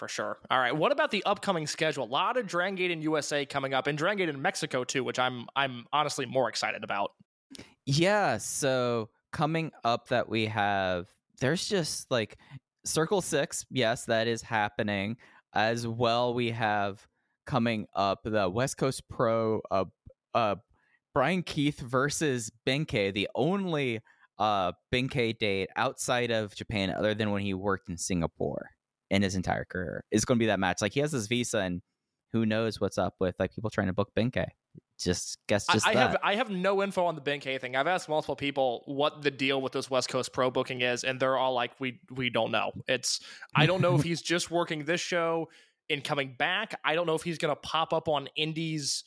for 0.00 0.08
sure. 0.08 0.38
All 0.50 0.58
right. 0.58 0.74
What 0.74 0.92
about 0.92 1.10
the 1.10 1.22
upcoming 1.24 1.66
schedule? 1.66 2.04
A 2.04 2.06
lot 2.06 2.38
of 2.38 2.46
Dragon 2.46 2.74
Gate 2.74 2.90
in 2.90 3.02
USA 3.02 3.44
coming 3.44 3.74
up, 3.74 3.86
and 3.86 3.98
Dragon 3.98 4.16
Gate 4.16 4.28
in 4.30 4.40
Mexico 4.40 4.82
too, 4.82 5.04
which 5.04 5.18
I'm 5.18 5.46
I'm 5.54 5.84
honestly 5.92 6.24
more 6.24 6.48
excited 6.48 6.82
about. 6.82 7.12
Yeah. 7.84 8.38
So 8.38 9.10
coming 9.30 9.70
up, 9.84 10.08
that 10.08 10.28
we 10.28 10.46
have 10.46 11.06
there's 11.40 11.68
just 11.68 12.10
like 12.10 12.38
Circle 12.86 13.20
Six. 13.20 13.66
Yes, 13.70 14.06
that 14.06 14.26
is 14.26 14.40
happening 14.40 15.18
as 15.52 15.86
well. 15.86 16.32
We 16.32 16.50
have 16.52 17.06
coming 17.44 17.86
up 17.94 18.20
the 18.24 18.48
West 18.48 18.78
Coast 18.78 19.06
Pro. 19.10 19.60
Uh, 19.70 19.84
uh, 20.34 20.56
Bryan 21.12 21.42
Keith 21.42 21.78
versus 21.78 22.50
Ben-K, 22.64 23.10
the 23.10 23.28
only 23.34 24.00
uh 24.38 24.72
Ben-K 24.90 25.34
date 25.34 25.68
outside 25.76 26.30
of 26.30 26.54
Japan, 26.54 26.90
other 26.90 27.12
than 27.12 27.32
when 27.32 27.42
he 27.42 27.52
worked 27.52 27.90
in 27.90 27.98
Singapore 27.98 28.70
in 29.10 29.22
his 29.22 29.34
entire 29.34 29.64
career 29.64 30.04
is 30.10 30.24
going 30.24 30.38
to 30.38 30.42
be 30.42 30.46
that 30.46 30.60
match. 30.60 30.80
Like 30.80 30.92
he 30.92 31.00
has 31.00 31.12
his 31.12 31.26
visa, 31.26 31.58
and 31.58 31.82
who 32.32 32.46
knows 32.46 32.80
what's 32.80 32.98
up 32.98 33.14
with 33.20 33.34
like 33.38 33.54
people 33.54 33.70
trying 33.70 33.88
to 33.88 33.92
book 33.92 34.10
Ben-K. 34.14 34.46
Just 35.00 35.38
guess 35.48 35.66
just 35.66 35.86
I, 35.86 35.92
I 35.92 35.94
have 35.94 36.16
I 36.22 36.34
have 36.34 36.50
no 36.50 36.82
info 36.82 37.06
on 37.06 37.14
the 37.14 37.20
Ben-K 37.22 37.58
thing. 37.58 37.74
I've 37.74 37.86
asked 37.86 38.08
multiple 38.08 38.36
people 38.36 38.82
what 38.86 39.22
the 39.22 39.30
deal 39.30 39.62
with 39.62 39.72
this 39.72 39.90
West 39.90 40.10
Coast 40.10 40.32
Pro 40.32 40.50
booking 40.50 40.82
is, 40.82 41.04
and 41.04 41.18
they're 41.18 41.38
all 41.38 41.54
like, 41.54 41.72
"We 41.80 42.00
we 42.10 42.28
don't 42.28 42.52
know." 42.52 42.72
It's 42.86 43.20
I 43.54 43.66
don't 43.66 43.80
know 43.80 43.96
if 43.96 44.02
he's 44.04 44.20
just 44.20 44.50
working 44.50 44.84
this 44.84 45.00
show 45.00 45.48
and 45.88 46.04
coming 46.04 46.34
back. 46.38 46.78
I 46.84 46.94
don't 46.94 47.06
know 47.06 47.14
if 47.14 47.22
he's 47.22 47.38
going 47.38 47.54
to 47.54 47.60
pop 47.60 47.92
up 47.92 48.08
on 48.08 48.28
Indies 48.36 49.04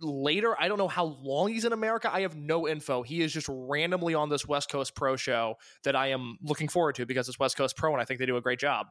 later. 0.00 0.54
I 0.60 0.68
don't 0.68 0.78
know 0.78 0.88
how 0.88 1.04
long 1.04 1.48
he's 1.48 1.64
in 1.64 1.72
America. 1.72 2.12
I 2.12 2.20
have 2.22 2.36
no 2.36 2.68
info. 2.68 3.02
He 3.02 3.22
is 3.22 3.32
just 3.32 3.46
randomly 3.48 4.14
on 4.14 4.28
this 4.28 4.46
West 4.46 4.70
Coast 4.70 4.94
Pro 4.94 5.16
show 5.16 5.56
that 5.84 5.96
I 5.96 6.08
am 6.08 6.38
looking 6.42 6.68
forward 6.68 6.94
to 6.96 7.06
because 7.06 7.28
it's 7.28 7.38
West 7.38 7.56
Coast 7.56 7.76
Pro 7.76 7.92
and 7.92 8.00
I 8.00 8.04
think 8.04 8.20
they 8.20 8.26
do 8.26 8.36
a 8.36 8.40
great 8.40 8.58
job. 8.58 8.88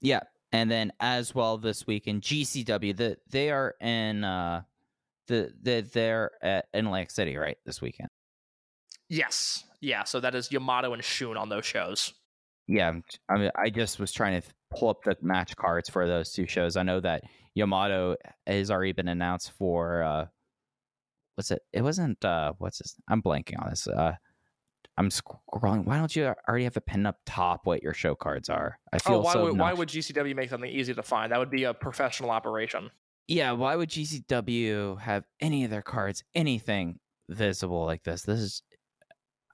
Yeah. 0.00 0.20
And 0.52 0.70
then 0.70 0.92
as 1.00 1.34
well 1.34 1.58
this 1.58 1.86
week 1.86 2.06
in 2.06 2.20
GCW, 2.20 2.96
the, 2.96 3.16
they 3.28 3.50
are 3.50 3.74
in 3.80 4.24
uh 4.24 4.62
the, 5.26 5.52
the 5.60 5.80
they're 5.92 6.30
at, 6.40 6.66
in 6.72 6.90
Lake 6.90 7.10
City, 7.10 7.36
right? 7.36 7.56
This 7.66 7.82
weekend. 7.82 8.08
Yes. 9.08 9.64
Yeah. 9.80 10.04
So 10.04 10.20
that 10.20 10.34
is 10.34 10.50
Yamato 10.52 10.92
and 10.92 11.02
Shun 11.02 11.36
on 11.36 11.48
those 11.48 11.66
shows. 11.66 12.14
Yeah. 12.68 12.92
I 13.28 13.36
mean, 13.36 13.50
I 13.56 13.70
just 13.70 13.98
was 13.98 14.12
trying 14.12 14.40
to 14.40 14.48
pull 14.70 14.88
up 14.88 15.02
the 15.04 15.16
match 15.20 15.56
cards 15.56 15.88
for 15.88 16.06
those 16.06 16.32
two 16.32 16.46
shows. 16.46 16.76
I 16.76 16.82
know 16.82 17.00
that 17.00 17.24
Yamato 17.54 18.16
has 18.46 18.70
already 18.70 18.92
been 18.92 19.08
announced 19.08 19.52
for 19.58 20.02
uh 20.02 20.26
what's 21.36 21.50
it? 21.50 21.62
It 21.72 21.82
wasn't 21.82 22.22
uh 22.24 22.52
what's 22.58 22.78
this? 22.78 22.96
I'm 23.08 23.22
blanking 23.22 23.62
on 23.62 23.70
this. 23.70 23.86
Uh 23.86 24.14
I'm 24.98 25.10
scrolling. 25.10 25.84
Why 25.84 25.98
don't 25.98 26.14
you 26.16 26.32
already 26.48 26.64
have 26.64 26.76
a 26.76 26.80
pin 26.80 27.04
up 27.04 27.18
top 27.26 27.66
what 27.66 27.82
your 27.82 27.92
show 27.92 28.14
cards 28.14 28.48
are? 28.48 28.78
I 28.92 28.98
feel 28.98 29.16
oh, 29.16 29.20
why 29.20 29.32
so 29.34 29.44
would, 29.44 29.58
why 29.58 29.72
would 29.72 29.88
GCW 29.88 30.34
make 30.34 30.48
something 30.48 30.70
easy 30.70 30.94
to 30.94 31.02
find? 31.02 31.32
That 31.32 31.38
would 31.38 31.50
be 31.50 31.64
a 31.64 31.74
professional 31.74 32.30
operation. 32.30 32.90
Yeah, 33.28 33.52
why 33.52 33.76
would 33.76 33.90
GCW 33.90 34.98
have 35.00 35.24
any 35.40 35.64
of 35.64 35.70
their 35.70 35.82
cards 35.82 36.24
anything 36.34 36.98
visible 37.28 37.84
like 37.84 38.04
this? 38.04 38.22
This 38.22 38.40
is 38.40 38.62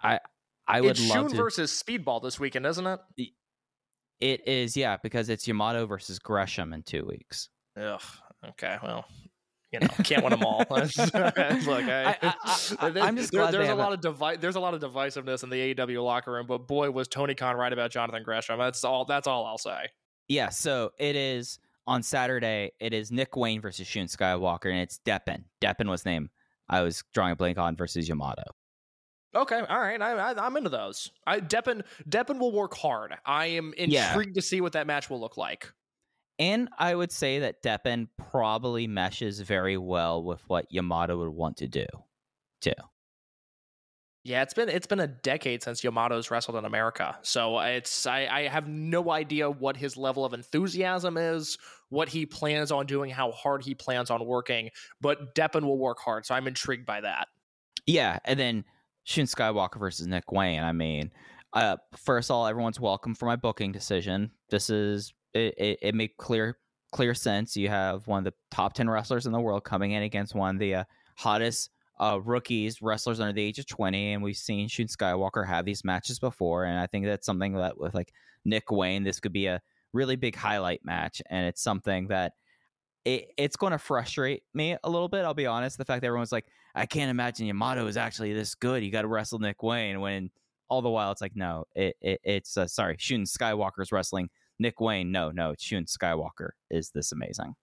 I 0.00 0.20
I 0.68 0.80
would 0.80 0.92
it's 0.92 1.00
love 1.00 1.10
Shun 1.10 1.30
to 1.30 1.36
versus 1.36 1.72
Speedball 1.72 2.22
this 2.22 2.38
weekend, 2.38 2.66
isn't 2.66 2.86
it? 2.86 3.00
It 4.20 4.46
is, 4.46 4.76
yeah, 4.76 4.98
because 5.02 5.28
it's 5.28 5.48
Yamato 5.48 5.84
versus 5.86 6.20
Gresham 6.20 6.72
in 6.72 6.84
two 6.84 7.04
weeks. 7.04 7.48
Ugh. 7.76 8.00
Okay. 8.50 8.78
Well, 8.82 9.04
you 9.72 9.80
know, 9.80 9.86
can't 10.04 10.22
win 10.22 10.30
them 10.30 10.44
all. 10.44 10.58
Look, 10.70 10.80
I, 11.84 12.16
I- 12.22 12.34
I- 12.78 12.90
there- 12.90 13.02
I'm 13.02 13.16
just 13.16 13.32
there- 13.32 13.40
glad 13.42 13.54
there's 13.54 13.68
a 13.68 13.74
lot 13.74 13.92
of 13.92 14.00
devi- 14.00 14.36
there's 14.36 14.56
a 14.56 14.60
lot 14.60 14.74
of 14.74 14.80
divisiveness 14.80 15.42
in 15.42 15.50
the 15.50 15.74
AEW 15.74 16.04
locker 16.04 16.32
room, 16.32 16.46
but 16.46 16.66
boy, 16.68 16.90
was 16.90 17.08
Tony 17.08 17.34
Khan 17.34 17.56
right 17.56 17.72
about 17.72 17.90
Jonathan 17.90 18.22
Gresham. 18.22 18.58
That's 18.58 18.84
all. 18.84 19.04
That's 19.04 19.26
all 19.26 19.46
I'll 19.46 19.58
say. 19.58 19.86
Yeah, 20.28 20.50
so 20.50 20.92
it 20.98 21.16
is 21.16 21.58
on 21.86 22.02
Saturday. 22.02 22.72
It 22.80 22.92
is 22.94 23.10
Nick 23.10 23.36
Wayne 23.36 23.60
versus 23.60 23.86
Shun 23.86 24.06
Skywalker, 24.06 24.70
and 24.70 24.78
it's 24.80 25.00
Deppen. 25.04 25.44
Deppen 25.60 25.88
was 25.88 26.04
named. 26.04 26.28
I 26.68 26.82
was 26.82 27.02
drawing 27.12 27.32
a 27.32 27.36
blank 27.36 27.58
on 27.58 27.76
versus 27.76 28.08
Yamato. 28.08 28.44
Okay, 29.34 29.60
all 29.68 29.80
right, 29.80 30.00
I, 30.00 30.12
I, 30.12 30.46
I'm 30.46 30.56
into 30.58 30.68
those. 30.68 31.10
I 31.26 31.40
Deppen 31.40 31.82
Deppen 32.08 32.38
will 32.38 32.52
work 32.52 32.74
hard. 32.74 33.14
I 33.24 33.46
am 33.46 33.72
Yeah. 33.78 34.08
intrigued 34.08 34.34
to 34.34 34.42
see 34.42 34.60
what 34.60 34.72
that 34.74 34.86
match 34.86 35.08
will 35.08 35.20
look 35.20 35.36
like. 35.38 35.72
And 36.38 36.68
I 36.78 36.94
would 36.94 37.12
say 37.12 37.40
that 37.40 37.62
Deppen 37.62 38.08
probably 38.16 38.86
meshes 38.86 39.40
very 39.40 39.76
well 39.76 40.22
with 40.22 40.42
what 40.48 40.66
Yamato 40.70 41.18
would 41.18 41.28
want 41.28 41.58
to 41.58 41.68
do, 41.68 41.86
too. 42.60 42.72
Yeah, 44.24 44.42
it's 44.42 44.54
been 44.54 44.68
it's 44.68 44.86
been 44.86 45.00
a 45.00 45.08
decade 45.08 45.64
since 45.64 45.82
Yamato's 45.82 46.30
wrestled 46.30 46.56
in 46.56 46.64
America, 46.64 47.18
so 47.22 47.58
it's 47.58 48.06
I, 48.06 48.28
I 48.30 48.42
have 48.42 48.68
no 48.68 49.10
idea 49.10 49.50
what 49.50 49.76
his 49.76 49.96
level 49.96 50.24
of 50.24 50.32
enthusiasm 50.32 51.16
is, 51.16 51.58
what 51.88 52.08
he 52.08 52.24
plans 52.24 52.70
on 52.70 52.86
doing, 52.86 53.10
how 53.10 53.32
hard 53.32 53.64
he 53.64 53.74
plans 53.74 54.10
on 54.10 54.24
working. 54.24 54.70
But 55.00 55.34
Deppen 55.34 55.62
will 55.62 55.78
work 55.78 55.98
hard, 55.98 56.24
so 56.24 56.36
I'm 56.36 56.46
intrigued 56.46 56.86
by 56.86 57.00
that. 57.00 57.26
Yeah, 57.84 58.20
and 58.24 58.38
then 58.38 58.64
Shun 59.02 59.24
Skywalker 59.24 59.80
versus 59.80 60.06
Nick 60.06 60.30
Wayne. 60.30 60.62
I 60.62 60.70
mean, 60.70 61.10
uh, 61.52 61.78
first 61.96 62.30
of 62.30 62.36
all, 62.36 62.46
everyone's 62.46 62.78
welcome 62.78 63.16
for 63.16 63.26
my 63.26 63.34
booking 63.34 63.72
decision. 63.72 64.30
This 64.50 64.70
is 64.70 65.12
it. 65.34 65.54
It, 65.58 65.78
it 65.82 65.94
made 65.94 66.16
clear 66.16 66.58
clear 66.92 67.14
sense. 67.14 67.56
You 67.56 67.68
have 67.68 68.06
one 68.06 68.18
of 68.18 68.24
the 68.24 68.34
top 68.50 68.74
ten 68.74 68.88
wrestlers 68.88 69.26
in 69.26 69.32
the 69.32 69.40
world 69.40 69.64
coming 69.64 69.92
in 69.92 70.02
against 70.02 70.34
one 70.34 70.56
of 70.56 70.60
the 70.60 70.74
uh, 70.74 70.84
hottest 71.16 71.70
uh, 72.00 72.20
rookies 72.22 72.82
wrestlers 72.82 73.20
under 73.20 73.32
the 73.32 73.42
age 73.42 73.58
of 73.58 73.66
twenty, 73.66 74.12
and 74.12 74.22
we've 74.22 74.36
seen 74.36 74.68
Shun 74.68 74.86
Skywalker 74.86 75.46
have 75.46 75.64
these 75.64 75.84
matches 75.84 76.18
before, 76.18 76.64
and 76.64 76.78
I 76.78 76.86
think 76.86 77.06
that's 77.06 77.26
something 77.26 77.54
that 77.54 77.78
with 77.78 77.94
like 77.94 78.12
Nick 78.44 78.70
Wayne, 78.70 79.04
this 79.04 79.20
could 79.20 79.32
be 79.32 79.46
a 79.46 79.60
really 79.92 80.16
big 80.16 80.36
highlight 80.36 80.84
match, 80.84 81.22
and 81.30 81.46
it's 81.46 81.62
something 81.62 82.08
that. 82.08 82.32
It, 83.04 83.32
it's 83.36 83.56
going 83.56 83.72
to 83.72 83.78
frustrate 83.78 84.44
me 84.54 84.76
a 84.84 84.88
little 84.88 85.08
bit. 85.08 85.24
I'll 85.24 85.34
be 85.34 85.46
honest. 85.46 85.76
The 85.76 85.84
fact 85.84 86.02
that 86.02 86.06
everyone's 86.06 86.30
like, 86.30 86.46
I 86.76 86.86
can't 86.86 87.10
imagine 87.10 87.48
Yamato 87.48 87.84
is 87.88 87.96
actually 87.96 88.32
this 88.32 88.54
good. 88.54 88.84
You 88.84 88.92
got 88.92 89.02
to 89.02 89.08
wrestle 89.08 89.40
Nick 89.40 89.60
Wayne 89.60 90.00
when 90.00 90.30
all 90.68 90.82
the 90.82 90.88
while 90.88 91.10
it's 91.10 91.20
like, 91.20 91.34
no, 91.34 91.64
it, 91.74 91.96
it 92.00 92.20
it's 92.22 92.56
uh, 92.56 92.68
sorry, 92.68 92.94
Shun 93.00 93.24
Skywalker's 93.24 93.90
wrestling 93.90 94.30
Nick 94.58 94.80
Wayne. 94.80 95.12
No, 95.12 95.30
no, 95.30 95.50
it's 95.50 95.64
Shun 95.64 95.84
Skywalker 95.84 96.50
is 96.70 96.90
this 96.90 97.12
amazing. 97.12 97.54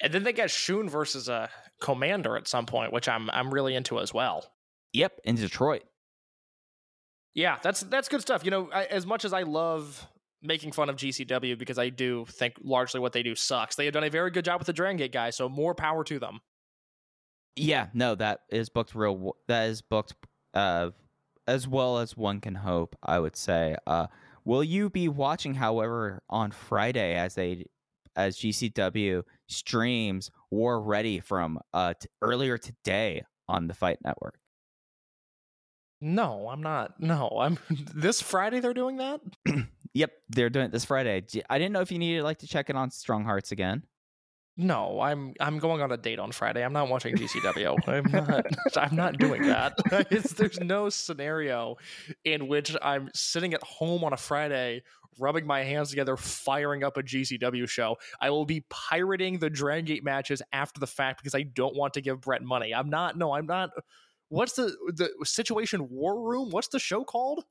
And 0.00 0.12
then 0.12 0.24
they 0.24 0.32
got 0.32 0.50
Shun 0.50 0.88
versus 0.88 1.28
a 1.28 1.48
Komander 1.80 2.36
at 2.36 2.48
some 2.48 2.66
point, 2.66 2.92
which 2.92 3.08
I'm 3.08 3.30
I'm 3.30 3.52
really 3.52 3.74
into 3.74 3.98
as 4.00 4.12
well. 4.12 4.44
Yep, 4.92 5.20
in 5.24 5.36
Detroit. 5.36 5.84
Yeah, 7.34 7.58
that's 7.62 7.80
that's 7.80 8.08
good 8.08 8.20
stuff. 8.20 8.44
You 8.44 8.50
know, 8.50 8.70
I, 8.72 8.84
as 8.84 9.06
much 9.06 9.24
as 9.24 9.32
I 9.32 9.42
love 9.42 10.06
making 10.44 10.72
fun 10.72 10.90
of 10.90 10.96
GCW 10.96 11.58
because 11.58 11.78
I 11.78 11.88
do 11.88 12.26
think 12.26 12.54
largely 12.62 13.00
what 13.00 13.12
they 13.12 13.22
do 13.22 13.34
sucks. 13.34 13.76
They 13.76 13.86
have 13.86 13.94
done 13.94 14.04
a 14.04 14.10
very 14.10 14.30
good 14.30 14.44
job 14.44 14.60
with 14.60 14.66
the 14.66 14.72
Dragon 14.72 14.98
Gate 14.98 15.12
guys, 15.12 15.36
so 15.36 15.48
more 15.48 15.74
power 15.74 16.04
to 16.04 16.18
them. 16.18 16.40
Yeah, 17.56 17.86
no, 17.94 18.14
that 18.16 18.40
is 18.50 18.68
booked 18.68 18.94
real. 18.94 19.36
That 19.48 19.68
is 19.68 19.80
booked 19.80 20.14
uh, 20.52 20.90
as 21.46 21.66
well 21.66 21.98
as 21.98 22.16
one 22.16 22.40
can 22.40 22.54
hope. 22.54 22.96
I 23.02 23.18
would 23.18 23.36
say. 23.36 23.76
Uh, 23.86 24.08
will 24.44 24.64
you 24.64 24.90
be 24.90 25.08
watching, 25.08 25.54
however, 25.54 26.22
on 26.28 26.50
Friday 26.50 27.14
as 27.14 27.34
they 27.34 27.66
as 28.16 28.36
GCW 28.36 29.22
streams 29.48 30.30
War 30.50 30.80
Ready 30.80 31.20
from 31.20 31.58
uh, 31.72 31.94
t- 32.00 32.08
earlier 32.22 32.58
today 32.58 33.24
on 33.48 33.66
the 33.66 33.74
Fight 33.74 33.98
Network? 34.04 34.38
No, 36.00 36.48
I'm 36.48 36.62
not. 36.62 37.00
No, 37.00 37.28
I'm 37.40 37.58
this 37.94 38.20
Friday 38.20 38.60
they're 38.60 38.74
doing 38.74 38.98
that? 38.98 39.20
Yep, 39.96 40.10
they're 40.30 40.50
doing 40.50 40.66
it 40.66 40.72
this 40.72 40.84
Friday. 40.84 41.24
I 41.48 41.58
didn't 41.58 41.72
know 41.72 41.80
if 41.80 41.92
you 41.92 42.00
needed 42.00 42.24
like 42.24 42.38
to 42.38 42.48
check 42.48 42.68
it 42.68 42.74
on 42.74 42.90
Strong 42.90 43.26
Hearts 43.26 43.52
again. 43.52 43.84
No, 44.56 45.00
I'm 45.00 45.34
I'm 45.40 45.58
going 45.58 45.82
on 45.82 45.90
a 45.90 45.96
date 45.96 46.20
on 46.20 46.30
Friday. 46.30 46.64
I'm 46.64 46.72
not 46.72 46.88
watching 46.88 47.16
GCW. 47.16 47.76
I'm 47.88 48.12
not 48.12 48.46
I'm 48.76 48.96
not 48.96 49.18
doing 49.18 49.42
that. 49.42 49.76
It's, 50.10 50.32
there's 50.34 50.60
no 50.60 50.88
scenario 50.88 51.76
in 52.24 52.46
which 52.46 52.76
I'm 52.80 53.10
sitting 53.14 53.54
at 53.54 53.62
home 53.62 54.04
on 54.04 54.12
a 54.12 54.16
Friday 54.16 54.82
rubbing 55.18 55.46
my 55.46 55.62
hands 55.62 55.90
together 55.90 56.16
firing 56.16 56.84
up 56.84 56.96
a 56.96 57.02
GCW 57.02 57.68
show. 57.68 57.96
I 58.20 58.30
will 58.30 58.44
be 58.44 58.64
pirating 58.70 59.38
the 59.38 59.50
Dragon 59.50 59.84
Gate 59.84 60.04
matches 60.04 60.42
after 60.52 60.78
the 60.80 60.86
fact 60.86 61.20
because 61.20 61.34
I 61.34 61.42
don't 61.42 61.76
want 61.76 61.94
to 61.94 62.00
give 62.00 62.20
Brett 62.20 62.42
money. 62.42 62.72
I'm 62.72 62.90
not 62.90 63.16
no, 63.16 63.32
I'm 63.32 63.46
not 63.46 63.70
What's 64.28 64.54
the 64.54 64.74
the 64.94 65.10
situation 65.24 65.88
war 65.90 66.28
room? 66.28 66.50
What's 66.50 66.68
the 66.68 66.78
show 66.78 67.04
called? 67.04 67.44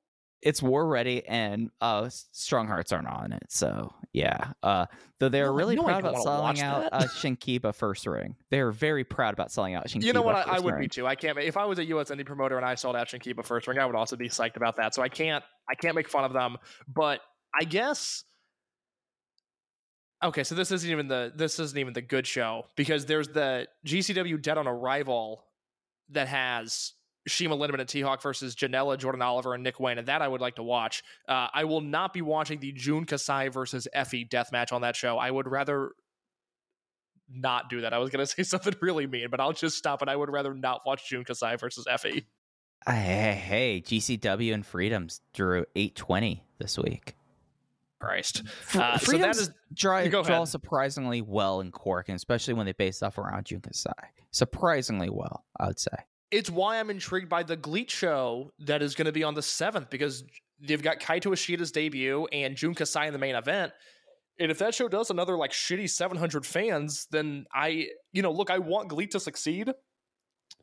It's 0.43 0.61
War 0.61 0.85
Ready, 0.85 1.25
and 1.25 1.71
uh, 1.79 2.09
Strong 2.09 2.67
Hearts 2.67 2.91
aren't 2.91 3.07
on 3.07 3.31
it. 3.31 3.43
So 3.49 3.93
yeah, 4.11 4.51
uh, 4.61 4.85
though 5.19 5.29
they're 5.29 5.47
No, 5.47 5.53
really 5.53 5.75
no, 5.75 5.83
proud 5.83 6.01
about 6.01 6.21
selling 6.21 6.59
out 6.61 6.89
uh, 6.91 7.03
Shinkiba 7.03 7.73
first 7.73 8.05
ring. 8.05 8.35
They're 8.49 8.71
very 8.71 9.03
proud 9.03 9.33
about 9.33 9.51
selling 9.51 9.73
out 9.73 9.87
Shinkiba. 9.87 10.03
You 10.03 10.13
know 10.13 10.21
what? 10.21 10.35
I, 10.35 10.57
I 10.57 10.59
would 10.59 10.73
ring. 10.73 10.81
be 10.83 10.87
too. 10.89 11.07
I 11.07 11.15
can't. 11.15 11.37
If 11.37 11.55
I 11.55 11.65
was 11.65 11.79
a 11.79 11.85
US 11.85 12.11
indie 12.11 12.25
promoter 12.25 12.57
and 12.57 12.65
I 12.65 12.75
sold 12.75 12.95
out 12.95 13.07
Shinkiba 13.07 13.45
first 13.45 13.67
ring, 13.67 13.79
I 13.79 13.85
would 13.85 13.95
also 13.95 14.15
be 14.15 14.27
psyched 14.29 14.57
about 14.57 14.75
that. 14.77 14.93
So 14.93 15.01
I 15.01 15.09
can't. 15.09 15.43
I 15.69 15.75
can't 15.75 15.95
make 15.95 16.09
fun 16.09 16.25
of 16.25 16.33
them. 16.33 16.57
But 16.87 17.21
I 17.59 17.63
guess. 17.63 18.25
Okay, 20.23 20.43
so 20.43 20.55
this 20.55 20.71
isn't 20.71 20.89
even 20.89 21.07
the 21.07 21.31
this 21.35 21.59
isn't 21.59 21.77
even 21.77 21.93
the 21.93 22.01
good 22.01 22.27
show 22.27 22.67
because 22.75 23.05
there's 23.05 23.29
the 23.29 23.67
GCW 23.85 24.41
Dead 24.41 24.57
on 24.57 24.67
Arrival 24.67 25.45
that 26.09 26.27
has 26.27 26.93
CIMA 27.27 27.55
Lindaman 27.57 27.79
and 27.79 27.89
T 27.89 28.01
Hawk 28.01 28.21
versus 28.21 28.55
Janela, 28.55 28.97
Jordan 28.97 29.21
Oliver, 29.21 29.53
and 29.53 29.63
Nick 29.63 29.79
Wayne, 29.79 29.97
and 29.97 30.07
that 30.07 30.21
I 30.21 30.27
would 30.27 30.41
like 30.41 30.55
to 30.55 30.63
watch. 30.63 31.03
Uh, 31.27 31.47
I 31.53 31.63
will 31.63 31.81
not 31.81 32.13
be 32.13 32.21
watching 32.21 32.59
the 32.59 32.71
Jun 32.73 33.05
Kasai 33.05 33.47
versus 33.49 33.87
Effy 33.95 34.27
death 34.29 34.51
match 34.51 34.71
on 34.71 34.81
that 34.81 34.95
show. 34.95 35.17
I 35.17 35.31
would 35.31 35.47
rather 35.47 35.91
not 37.29 37.69
do 37.69 37.81
that. 37.81 37.93
I 37.93 37.97
was 37.99 38.09
going 38.09 38.19
to 38.25 38.27
say 38.27 38.43
something 38.43 38.73
really 38.81 39.07
mean, 39.07 39.29
but 39.29 39.39
I'll 39.39 39.53
just 39.53 39.77
stop 39.77 40.01
it. 40.01 40.09
I 40.09 40.15
would 40.15 40.29
rather 40.29 40.53
not 40.53 40.81
watch 40.85 41.09
Jun 41.09 41.23
Kasai 41.23 41.55
versus 41.57 41.85
Effy. 41.85 42.25
Uh, 42.85 42.91
Hey, 42.91 43.41
hey, 43.41 43.81
GCW 43.85 44.53
and 44.53 44.65
Freedoms 44.65 45.21
drew 45.33 45.65
820 45.75 46.43
this 46.59 46.77
week. 46.77 47.15
Christ. 48.01 48.45
Fr- 48.49 48.81
Uh, 48.81 48.97
so 48.97 48.99
that 48.99 49.01
Freedoms 49.05 49.37
is 49.37 49.51
draw, 49.73 50.03
Go 50.03 50.21
draw 50.21 50.35
ahead. 50.35 50.47
surprisingly 50.49 51.21
well 51.21 51.61
in 51.61 51.71
Korakuen, 51.71 52.09
and 52.09 52.15
especially 52.17 52.53
when 52.55 52.65
they 52.65 52.73
base 52.73 52.97
stuff 52.97 53.17
around 53.17 53.45
June 53.45 53.61
Kasai. 53.61 53.93
Surprisingly 54.31 55.09
well, 55.09 55.45
I 55.57 55.67
would 55.67 55.79
say. 55.79 55.95
It's 56.33 56.49
why 56.49 56.79
I'm 56.79 56.89
intrigued 56.89 57.29
by 57.29 57.43
the 57.43 57.55
GLEAT 57.55 57.91
show 57.91 58.51
that 58.57 58.81
is 58.81 58.95
going 58.95 59.05
to 59.05 59.11
be 59.11 59.23
on 59.23 59.35
the 59.35 59.41
7th 59.41 59.91
because 59.91 60.23
they've 60.59 60.81
got 60.81 60.99
Kaito 60.99 61.27
Ishida's 61.27 61.71
debut 61.71 62.25
and 62.31 62.55
Jun 62.55 62.73
Kasai 62.73 63.05
in 63.05 63.13
the 63.13 63.19
main 63.19 63.35
event. 63.35 63.71
And 64.39 64.49
if 64.49 64.57
that 64.57 64.73
show 64.73 64.87
does 64.87 65.11
another 65.11 65.37
like 65.37 65.51
shitty 65.51 65.87
700 65.87 66.43
fans, 66.43 67.05
then 67.11 67.45
I, 67.53 67.89
you 68.13 68.23
know, 68.23 68.31
look, 68.31 68.49
I 68.49 68.57
want 68.57 68.89
GLEAT 68.89 69.11
to 69.11 69.19
succeed 69.19 69.69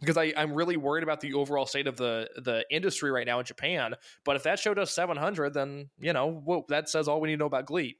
because 0.00 0.16
I, 0.16 0.32
I'm 0.36 0.54
really 0.54 0.76
worried 0.76 1.04
about 1.04 1.20
the 1.20 1.34
overall 1.34 1.66
state 1.66 1.86
of 1.86 1.96
the 1.96 2.28
the 2.42 2.64
industry 2.68 3.12
right 3.12 3.26
now 3.26 3.38
in 3.38 3.44
Japan. 3.44 3.94
But 4.24 4.34
if 4.34 4.42
that 4.42 4.58
show 4.58 4.74
does 4.74 4.90
700, 4.90 5.54
then 5.54 5.90
you 6.00 6.12
know 6.12 6.32
whoa, 6.32 6.64
that 6.68 6.88
says 6.88 7.06
all 7.06 7.20
we 7.20 7.28
need 7.28 7.34
to 7.34 7.38
know 7.38 7.46
about 7.46 7.66
GLEAT. 7.66 7.96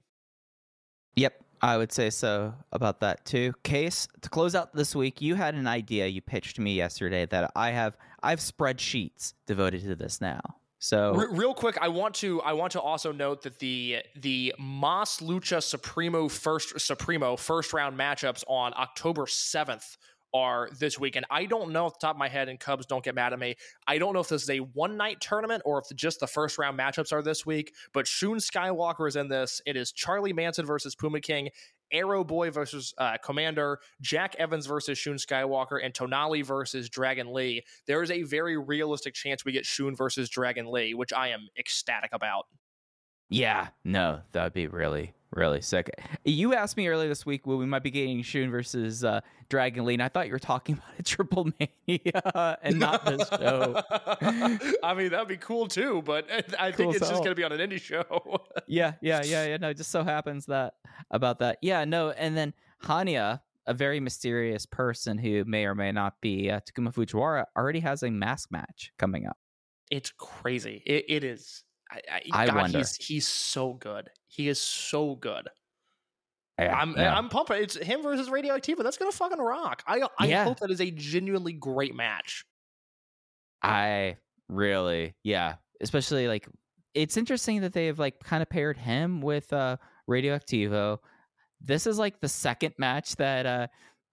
Yep, 1.15 1.35
I 1.63 1.77
would 1.77 1.93
say 1.93 2.11
so 2.11 2.55
about 2.73 3.01
that 3.01 3.25
too. 3.25 3.53
Case 3.63 4.09
to 4.23 4.31
close 4.31 4.55
out 4.55 4.75
this 4.75 4.95
week, 4.95 5.21
you 5.21 5.35
had 5.35 5.55
an 5.55 5.67
idea 5.67 6.07
you 6.07 6.23
pitched 6.23 6.59
me 6.59 6.75
yesterday 6.75 7.27
that 7.27 7.53
I 7.55 7.71
have. 7.71 7.97
I 8.23 8.31
have 8.31 8.41
spreadsheets 8.41 9.35
devoted 9.47 9.83
to 9.83 9.95
this 9.95 10.21
now. 10.21 10.41
So 10.79 11.15
Re- 11.15 11.27
real 11.31 11.53
quick, 11.53 11.77
I 11.81 11.89
want 11.89 12.15
to 12.17 12.41
I 12.41 12.55
want 12.55 12.73
to 12.73 12.81
also 12.81 13.13
note 13.13 13.43
that 13.43 13.59
the 13.59 13.99
the 14.17 14.55
Mas 14.59 15.19
Lucha 15.19 15.63
Supremo 15.63 16.29
first 16.29 16.81
Supremo 16.81 17.37
first 17.37 17.75
round 17.75 17.99
matchups 17.99 18.45
on 18.49 18.73
October 18.77 19.27
seventh 19.27 19.99
are 20.33 20.69
this 20.79 20.99
week, 20.99 21.17
and 21.17 21.27
I 21.31 21.45
don't 21.45 21.73
know 21.73 21.87
off 21.87 21.99
the 21.99 22.07
top 22.07 22.17
of 22.17 22.19
my 22.19 22.29
head. 22.29 22.49
And 22.49 22.59
Cubs 22.59 22.87
don't 22.87 23.05
get 23.05 23.15
mad 23.15 23.33
at 23.33 23.39
me. 23.39 23.57
I 23.87 23.99
don't 23.99 24.15
know 24.15 24.21
if 24.21 24.29
this 24.29 24.43
is 24.43 24.51
a 24.51 24.59
one 24.59 24.97
night 24.97 25.21
tournament 25.21 25.63
or 25.65 25.79
if 25.79 25.97
just 25.97 26.21
the 26.21 26.27
first 26.27 26.59
round 26.59 26.79
matchups 26.79 27.13
are 27.13 27.23
this 27.23 27.45
week. 27.45 27.75
But 27.93 28.07
Shun 28.07 28.37
Skywalker 28.37 29.09
is 29.09 29.17
in 29.17 29.29
this. 29.29 29.61
It 29.67 29.77
is 29.77 29.93
Charlie 29.93 30.33
Manson 30.33 30.67
versus 30.67 30.95
Puma 30.95 31.21
King. 31.21 31.51
Aero 31.93 32.23
Boy 32.23 32.51
versus 32.51 32.95
uh, 32.99 33.17
Komander, 33.25 33.77
Jack 34.01 34.37
Evans 34.39 34.67
versus 34.67 34.97
Shun 34.97 35.17
Skywalker, 35.17 35.81
and 35.83 35.93
Tonali 35.93 36.45
versus 36.45 36.89
Dragon 36.89 37.33
Lee. 37.33 37.65
There 37.87 38.03
is 38.03 38.11
a 38.11 38.23
very 38.23 38.57
realistic 38.57 39.15
chance 39.15 39.45
we 39.45 39.53
get 39.53 39.67
Shun 39.67 39.97
versus 39.97 40.29
Dragon 40.29 40.71
Lee, 40.71 40.95
which 40.95 41.13
I 41.13 41.29
am 41.29 41.49
ecstatic 41.59 42.11
about. 42.13 42.47
Yeah, 43.31 43.69
no, 43.85 44.21
that'd 44.33 44.53
be 44.53 44.67
really 44.67 45.15
really 45.33 45.61
sick. 45.61 45.91
You 46.25 46.55
asked 46.55 46.77
me 46.77 46.89
earlier 46.89 47.09
this 47.09 47.25
week, 47.25 47.47
when 47.47 47.59
we 47.59 47.67
might 47.67 47.83
be 47.83 47.91
getting 47.91 48.23
Shun 48.23 48.51
versus 48.51 49.05
uh, 49.05 49.21
Dragon 49.49 49.85
Lee, 49.85 49.95
and 49.95 50.03
I 50.03 50.09
thought 50.09 50.27
you 50.27 50.33
were 50.33 50.39
talking 50.39 50.75
about 50.79 50.99
a 50.99 51.03
Triplemania 51.03 52.57
and 52.63 52.79
not 52.79 53.05
this 53.05 53.29
show. 53.29 53.83
I 54.83 54.95
mean, 54.95 55.11
that'd 55.11 55.29
be 55.29 55.37
cool 55.37 55.67
too, 55.69 56.03
but 56.05 56.27
I 56.59 56.73
Cool 56.73 56.93
think 56.93 56.97
it's 56.97 57.09
just 57.09 57.23
going 57.23 57.31
to 57.31 57.35
be 57.35 57.45
on 57.45 57.53
an 57.53 57.59
indie 57.61 57.81
show. 57.81 58.43
yeah, 58.67 58.95
yeah, 59.01 59.23
yeah, 59.25 59.47
yeah. 59.47 59.57
No, 59.57 59.71
it 59.71 59.77
just 59.77 59.91
so 59.91 60.05
happens 60.05 60.47
that 60.47 60.75
about 61.11 61.39
that. 61.41 61.59
Yeah, 61.63 61.85
no, 61.85 62.11
and 62.11 62.37
then 62.37 62.55
Hania, 62.85 63.41
a 63.67 63.75
very 63.75 64.01
mysterious 64.01 64.67
person 64.67 65.19
who 65.19 65.45
may 65.45 65.65
or 65.65 65.75
may 65.75 65.93
not 65.93 66.15
be 66.21 66.51
uh, 66.51 66.61
Takuma 66.61 66.93
Fujiwara 66.93 67.45
already 67.57 67.81
has 67.81 68.03
a 68.03 68.11
mask 68.11 68.51
match 68.51 68.93
coming 68.99 69.27
up. 69.27 69.37
It's 69.91 70.13
crazy. 70.17 70.83
It, 70.87 71.05
it 71.09 71.25
is. 71.25 71.65
I, 71.91 72.01
I, 72.13 72.21
I 72.33 72.47
God, 72.47 72.57
wonder. 72.57 72.79
He's, 72.79 72.97
he's 72.97 73.27
so 73.29 73.75
good. 73.75 74.11
He 74.29 74.49
is 74.49 74.61
so 74.61 75.17
good. 75.17 75.49
Yeah, 76.59 76.75
I'm 76.77 76.95
yeah. 76.97 77.17
I'm 77.17 77.29
pumped. 77.31 77.51
It's 77.53 77.75
him 77.77 78.03
versus 78.03 78.29
Radioactiva. 78.29 78.83
That's 78.83 78.99
gonna 78.99 79.13
fucking 79.13 79.39
rock. 79.39 79.83
I 79.87 80.03
I 80.19 80.27
Yeah. 80.27 80.45
hope 80.45 80.61
that 80.61 80.71
is 80.71 80.81
a 80.81 80.91
genuinely 80.91 81.55
great 81.55 81.95
match. 81.95 82.45
I 83.63 84.17
really, 84.49 85.15
yeah, 85.23 85.55
especially 85.81 86.29
like 86.29 86.47
it's 86.95 87.17
interesting 87.17 87.63
that 87.63 87.73
they've 87.73 87.99
like 87.99 88.21
kind 88.21 88.43
of 88.43 88.51
paired 88.51 88.77
him 88.77 89.21
with 89.23 89.53
uh 89.53 89.77
Radioactivo. 90.09 90.99
This 91.61 91.87
is 91.87 91.99
like 91.99 92.21
the 92.21 92.29
second 92.29 92.75
match 92.79 93.17
that 93.17 93.47
uh 93.47 93.67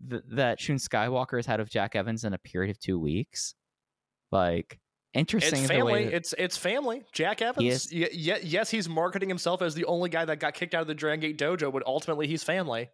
th- 0.10 0.24
that 0.32 0.60
Shun 0.62 0.78
Skywalker 0.78 1.38
has 1.38 1.46
had 1.46 1.60
with 1.60 1.70
Jack 1.70 1.96
Evans 1.96 2.24
in 2.24 2.34
a 2.34 2.38
period 2.38 2.72
of 2.72 2.80
two 2.80 2.98
weeks. 3.00 3.56
Like 4.32 4.80
interesting. 5.18 5.60
It's 5.60 5.68
family. 5.68 6.06
that- 6.06 6.14
It's 6.14 6.34
it's 6.38 6.58
family. 6.58 7.04
Jack 7.12 7.42
Evans. 7.42 7.66
Yes. 7.66 7.90
Y- 7.92 8.34
y- 8.34 8.40
yes, 8.44 8.70
he's 8.70 8.88
marketing 8.88 9.30
himself 9.30 9.62
as 9.62 9.74
the 9.76 9.86
only 9.86 10.10
guy 10.10 10.26
that 10.26 10.40
got 10.40 10.54
kicked 10.54 10.74
out 10.76 10.82
of 10.82 10.88
the 10.88 10.96
Dragon 10.96 11.20
Gate 11.20 11.38
dojo, 11.38 11.72
but 11.72 11.84
ultimately 11.86 12.28
he's 12.28 12.44
family. 12.44 12.90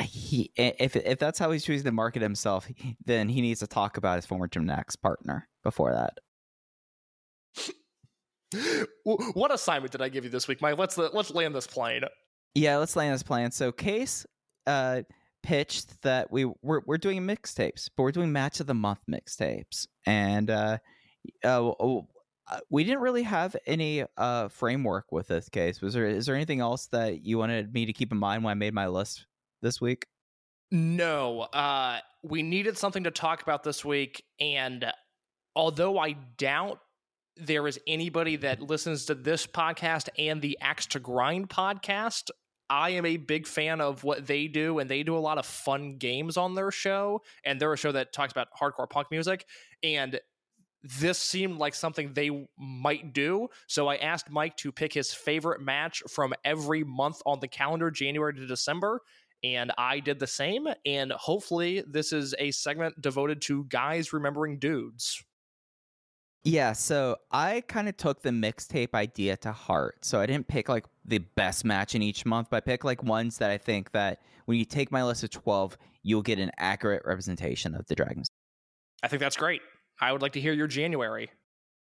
he 0.00 0.52
if 0.56 0.94
if 0.96 1.18
that's 1.18 1.38
how 1.38 1.50
he's 1.50 1.64
choosing 1.64 1.84
to 1.84 1.92
market 1.92 2.22
himself, 2.22 2.68
then 3.04 3.28
he 3.28 3.40
needs 3.40 3.60
to 3.60 3.66
talk 3.66 3.96
about 3.96 4.16
his 4.16 4.26
former 4.26 4.46
gymnastics 4.46 4.96
partner 4.96 5.48
before 5.64 5.92
that. 5.92 6.18
What 9.04 9.52
assignment 9.52 9.92
did 9.92 10.00
I 10.00 10.08
give 10.08 10.24
you 10.24 10.30
this 10.30 10.48
week, 10.48 10.62
Mike? 10.62 10.78
Let's 10.78 10.96
let's 10.96 11.30
land 11.30 11.54
this 11.54 11.66
plane. 11.66 12.02
Yeah, 12.54 12.78
let's 12.78 12.96
land 12.96 13.12
this 13.14 13.22
plane. 13.22 13.50
So 13.50 13.72
Case 13.72 14.24
uh 14.66 15.02
pitched 15.48 16.02
that 16.02 16.30
we 16.30 16.44
we're 16.60 16.82
we're 16.84 16.98
doing 16.98 17.22
mixtapes, 17.22 17.88
but 17.96 18.02
we're 18.02 18.12
doing 18.12 18.30
match 18.30 18.60
of 18.60 18.66
the 18.66 18.74
month 18.74 18.98
mixtapes. 19.10 19.86
And 20.04 20.50
uh 20.50 20.76
uh 21.42 21.70
uh, 22.50 22.60
we 22.68 22.84
didn't 22.84 23.00
really 23.00 23.22
have 23.22 23.56
any 23.66 24.04
uh 24.18 24.48
framework 24.48 25.10
with 25.10 25.28
this 25.28 25.48
case. 25.48 25.80
Was 25.80 25.94
there 25.94 26.06
is 26.06 26.26
there 26.26 26.34
anything 26.34 26.60
else 26.60 26.88
that 26.88 27.24
you 27.24 27.38
wanted 27.38 27.72
me 27.72 27.86
to 27.86 27.94
keep 27.94 28.12
in 28.12 28.18
mind 28.18 28.44
when 28.44 28.50
I 28.50 28.54
made 28.56 28.74
my 28.74 28.88
list 28.88 29.24
this 29.62 29.80
week? 29.80 30.06
No, 30.70 31.40
uh, 31.40 32.00
we 32.22 32.42
needed 32.42 32.76
something 32.76 33.04
to 33.04 33.10
talk 33.10 33.40
about 33.40 33.62
this 33.62 33.82
week, 33.82 34.22
and 34.38 34.84
although 35.56 35.98
I 35.98 36.12
doubt 36.36 36.80
there 37.38 37.66
is 37.66 37.80
anybody 37.86 38.36
that 38.36 38.60
listens 38.60 39.06
to 39.06 39.14
this 39.14 39.46
podcast 39.46 40.10
and 40.18 40.42
the 40.42 40.58
Axe 40.60 40.84
to 40.88 41.00
Grind 41.00 41.48
podcast, 41.48 42.28
I 42.70 42.90
am 42.90 43.06
a 43.06 43.16
big 43.16 43.46
fan 43.46 43.80
of 43.80 44.04
what 44.04 44.26
they 44.26 44.46
do, 44.48 44.78
and 44.78 44.90
they 44.90 45.02
do 45.02 45.16
a 45.16 45.18
lot 45.18 45.38
of 45.38 45.46
fun 45.46 45.96
games 45.96 46.36
on 46.36 46.54
their 46.54 46.70
show, 46.70 47.22
and 47.44 47.60
they're 47.60 47.72
a 47.72 47.78
show 47.78 47.92
that 47.92 48.12
talks 48.12 48.32
about 48.32 48.48
hardcore 48.58 48.88
punk 48.88 49.08
music, 49.10 49.46
and 49.82 50.20
this 50.82 51.18
seemed 51.18 51.58
like 51.58 51.74
something 51.74 52.12
they 52.12 52.46
might 52.58 53.12
do. 53.12 53.48
So 53.66 53.88
I 53.88 53.96
asked 53.96 54.30
Mike 54.30 54.56
to 54.58 54.70
pick 54.70 54.92
his 54.92 55.12
favorite 55.12 55.60
match 55.60 56.02
from 56.08 56.34
every 56.44 56.84
month 56.84 57.20
on 57.26 57.40
the 57.40 57.48
calendar, 57.48 57.90
January 57.90 58.34
to 58.34 58.46
December 58.46 59.02
and 59.42 59.72
I 59.78 60.00
did 60.00 60.18
the 60.18 60.26
same. 60.26 60.68
And 60.84 61.12
hopefully, 61.12 61.82
this 61.86 62.12
is 62.12 62.34
a 62.38 62.50
segment 62.50 63.00
devoted 63.00 63.40
to 63.42 63.64
guys 63.64 64.12
remembering 64.12 64.58
dudes. 64.58 65.22
Yeah, 66.44 66.72
so 66.72 67.16
I 67.30 67.62
kind 67.66 67.88
of 67.88 67.96
took 67.96 68.22
the 68.22 68.30
mixtape 68.30 68.94
idea 68.94 69.36
to 69.38 69.52
heart. 69.52 70.04
So 70.04 70.20
I 70.20 70.26
didn't 70.26 70.48
pick 70.48 70.68
like 70.68 70.86
the 71.08 71.18
best 71.18 71.64
match 71.64 71.94
in 71.94 72.02
each 72.02 72.26
month, 72.26 72.48
but 72.50 72.58
I 72.58 72.60
picked 72.60 72.84
like 72.84 73.02
ones 73.02 73.38
that 73.38 73.50
I 73.50 73.58
think 73.58 73.92
that 73.92 74.20
when 74.44 74.58
you 74.58 74.64
take 74.64 74.92
my 74.92 75.04
list 75.04 75.24
of 75.24 75.30
12, 75.30 75.76
you'll 76.02 76.22
get 76.22 76.38
an 76.38 76.50
accurate 76.58 77.02
representation 77.04 77.74
of 77.74 77.86
the 77.86 77.94
Dragons. 77.94 78.28
I 79.02 79.08
think 79.08 79.20
that's 79.20 79.36
great. 79.36 79.62
I 80.00 80.12
would 80.12 80.22
like 80.22 80.32
to 80.32 80.40
hear 80.40 80.52
your 80.52 80.66
January. 80.66 81.30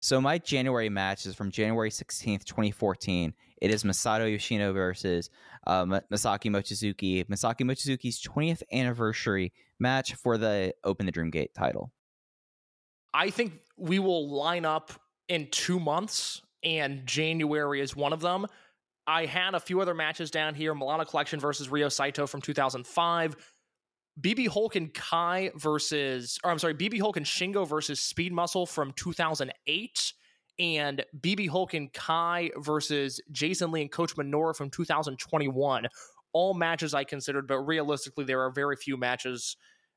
So 0.01 0.21
my 0.21 0.39
January 0.39 0.89
match 0.89 1.27
is 1.27 1.35
from 1.35 1.51
January 1.51 1.91
16th, 1.91 2.45
2014. 2.45 3.35
It 3.61 3.71
is 3.71 3.85
Masato 3.85 4.31
Yoshino 4.31 4.73
versus 4.73 5.31
uh, 5.67 5.85
Masaki 5.85 6.51
Mochizuki. 6.51 7.25
Masaki 7.27 7.63
Mochizuki's 7.63 8.23
20th 8.23 8.63
anniversary 8.73 9.53
match 9.81 10.15
for 10.15 10.39
the 10.39 10.75
Open 10.85 11.07
the 11.07 11.13
Dream 11.13 11.31
Gate 11.31 11.55
title. 11.55 11.93
I 13.15 13.31
think 13.31 13.55
we 13.79 13.99
will 13.99 14.31
line 14.31 14.65
up 14.65 14.93
in 15.29 15.49
two 15.51 15.81
months, 15.81 16.43
and 16.63 17.07
January 17.07 17.81
is 17.81 17.97
one 17.97 18.13
of 18.13 18.21
them. 18.21 18.47
I 19.07 19.27
had 19.27 19.55
a 19.55 19.61
few 19.61 19.81
other 19.81 19.95
matches 19.95 20.31
down 20.31 20.55
here 20.55 20.75
Milano 20.75 21.05
Collection 21.05 21.39
versus 21.39 21.69
Ryo 21.69 21.89
Saito 21.89 22.27
from 22.27 22.41
2005. 22.41 23.37
BB 24.21 24.49
Hulk 24.49 24.77
and 24.77 24.93
Kai 24.95 25.51
versus, 25.57 26.39
or 26.43 26.51
I'm 26.51 26.59
sorry, 26.59 26.75
BB 26.75 27.01
Hulk 27.01 27.17
and 27.17 27.27
Shingo 27.27 27.69
versus 27.69 28.01
Speed 28.01 28.33
Muscle 28.33 28.67
from 28.67 28.93
2008. 28.97 30.13
And 30.59 31.05
BB 31.21 31.51
Hulk 31.51 31.75
and 31.75 31.93
Kai 31.93 32.51
versus 32.57 33.21
Jason 33.31 33.71
Lee 33.71 33.83
and 33.83 33.93
Coach 33.93 34.17
Minoru 34.17 34.57
from 34.57 34.71
2021. 34.71 35.87
All 36.33 36.55
matches 36.55 36.95
I 36.95 37.05
considered, 37.05 37.47
but 37.47 37.59
realistically, 37.59 38.25
there 38.25 38.41
are 38.41 38.51
very 38.51 38.77
few 38.77 38.97
matches 38.97 39.57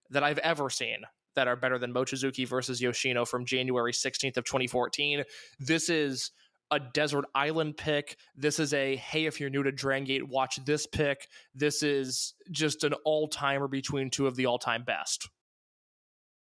that 0.10 0.24
I've 0.24 0.40
ever 0.40 0.70
seen 0.70 1.00
that 1.36 1.48
are 1.48 1.56
better 1.56 1.78
than 1.80 1.94
Mochizuki 1.94 2.46
versus 2.46 2.82
Yoshino 2.82 3.24
from 3.24 3.46
January 3.46 3.94
16th 3.94 4.36
of 4.36 4.44
2014. 4.44 5.24
This 5.60 5.90
is 5.90 6.32
a 6.72 6.80
desert 6.80 7.26
island 7.34 7.78
pick. 7.78 8.18
This 8.36 8.60
is 8.60 8.74
a 8.74 8.96
hey, 8.96 9.26
if 9.26 9.40
you're 9.40 9.50
new 9.50 9.64
to 9.64 9.72
Drangate, 9.72 10.28
watch 10.28 10.64
this 10.66 10.86
pick. 10.86 11.28
This 11.56 11.84
is 11.84 12.34
just 12.52 12.84
an 12.84 12.94
all 13.06 13.28
timer 13.28 13.68
between 13.68 14.10
two 14.10 14.28
of 14.28 14.36
the 14.36 14.46
all 14.46 14.60
time 14.60 14.84
best. 14.84 15.30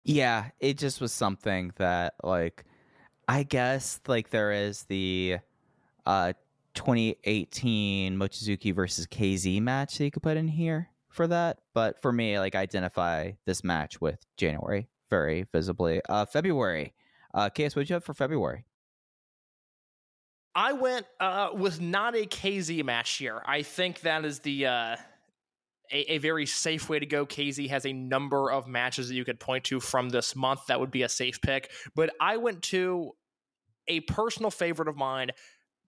Yeah, 0.04 0.52
it 0.60 0.78
just 0.78 1.02
was 1.02 1.12
something 1.12 1.74
that 1.78 2.14
like 2.24 2.66
I 3.28 3.44
guess 3.44 4.00
like 4.08 4.30
there 4.30 4.52
is 4.52 4.84
the 4.84 5.38
uh 6.06 6.34
2018 6.74 8.16
Mochizuki 8.18 8.74
versus 8.74 9.08
KZ 9.08 9.62
match 9.62 9.98
that 9.98 10.06
you 10.06 10.12
could 10.12 10.24
put 10.24 10.38
in 10.38 10.48
here 10.48 10.90
for 11.10 11.28
that, 11.28 11.60
but 11.74 12.02
for 12.02 12.14
me 12.14 12.40
like 12.40 12.56
I 12.56 12.62
identify 12.62 13.32
this 13.46 13.64
match 13.64 14.00
with 14.00 14.26
January 14.38 14.88
very 15.10 15.46
visibly. 15.52 16.02
Uh 16.08 16.26
February. 16.26 16.94
Uh 17.34 17.50
KS 17.50 17.76
what 17.76 17.82
did 17.82 17.90
you 17.90 17.94
have 17.96 18.04
for 18.04 18.14
February? 18.14 18.64
I 20.58 20.74
went 20.74 21.06
uh, 21.20 21.50
with 21.54 21.80
not 21.80 22.16
a 22.16 22.26
KZ 22.26 22.84
match 22.84 23.18
here. 23.18 23.44
I 23.46 23.62
think 23.62 24.02
that 24.02 24.26
is 24.26 24.40
the 24.40 24.66
uh, 24.66 24.96
a, 25.92 26.14
a 26.14 26.18
very 26.18 26.48
safe 26.48 26.90
way 26.90 26.98
to 26.98 27.06
go. 27.06 27.28
KZ 27.28 27.70
has 27.70 27.86
a 27.86 27.94
number 27.94 28.52
of 28.52 28.66
matches 28.66 29.08
that 29.10 29.14
you 29.14 29.24
could 29.24 29.40
point 29.40 29.66
to 29.66 29.80
from 29.80 30.10
this 30.10 30.36
month. 30.36 30.62
That 30.68 30.80
would 30.80 30.90
be 30.90 31.04
a 31.04 31.10
safe 31.10 31.40
pick. 31.44 31.70
But 31.96 32.10
I 32.20 32.38
went 32.38 32.64
to 32.64 33.12
a 33.88 34.00
personal 34.00 34.50
favorite 34.50 34.88
of 34.88 34.98
mine, 34.98 35.30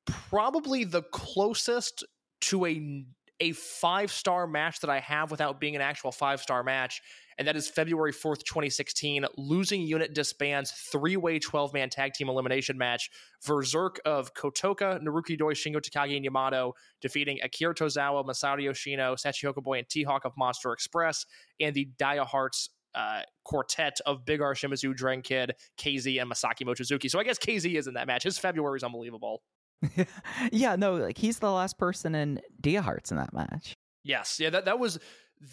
probably 0.05 0.83
the 0.83 1.01
closest 1.01 2.05
to 2.41 2.67
a 2.67 3.05
a 3.39 3.53
five 3.53 4.11
star 4.11 4.47
match 4.47 4.79
that 4.81 4.89
I 4.89 4.99
have 4.99 5.31
without 5.31 5.59
being 5.59 5.75
an 5.75 5.81
actual 5.81 6.11
five 6.11 6.41
star 6.41 6.63
match, 6.63 7.01
and 7.37 7.47
that 7.47 7.55
is 7.55 7.69
February 7.69 8.11
4th, 8.11 8.43
2016. 8.43 9.25
Losing 9.37 9.81
Unit 9.81 10.13
disbands 10.13 10.71
three 10.71 11.17
way 11.17 11.39
12 11.39 11.73
man 11.73 11.89
tag 11.89 12.13
team 12.13 12.29
elimination 12.29 12.77
match. 12.77 13.09
Berserk 13.45 13.99
of 14.05 14.33
Kotoka, 14.33 15.01
Naruki 15.01 15.37
Doi, 15.37 15.53
Shingo 15.53 15.77
Takagi, 15.77 16.15
and 16.15 16.25
Yamato 16.25 16.73
defeating 17.01 17.39
Akira 17.41 17.73
Tozawa, 17.73 18.25
Masato 18.25 18.61
Yoshino, 18.61 19.15
Sachihoko 19.15 19.63
Boy, 19.63 19.79
and 19.79 19.89
T 19.89 20.03
Hawk 20.03 20.25
of 20.25 20.33
Monster 20.37 20.73
Express, 20.73 21.25
and 21.59 21.73
the 21.73 21.85
Dia 21.97 22.25
Hearts. 22.25 22.69
Uh, 22.95 23.21
quartet 23.43 23.99
of 24.07 24.25
Big 24.25 24.41
R 24.41 24.55
Shimizu, 24.55 24.95
Dragon 24.95 25.21
Kid, 25.21 25.53
KZ, 25.77 26.19
and 26.19 26.29
Masaki 26.29 26.65
Mochizuki. 26.65 27.07
So 27.07 27.19
I 27.19 27.23
guess 27.23 27.37
KZ 27.37 27.75
is 27.75 27.85
in 27.85 27.93
that 27.93 28.07
match. 28.07 28.23
His 28.23 28.39
February 28.39 28.77
is 28.77 28.83
unbelievable. 28.83 29.43
yeah, 30.51 30.75
no, 30.75 30.95
like 30.95 31.17
he's 31.17 31.39
the 31.39 31.51
last 31.51 31.77
person 31.77 32.15
in 32.15 32.41
Dia 32.59 32.81
Hearts 32.81 33.11
in 33.11 33.17
that 33.17 33.33
match. 33.33 33.75
Yes, 34.03 34.39
yeah, 34.39 34.49
that 34.49 34.65
that 34.65 34.79
was 34.79 34.99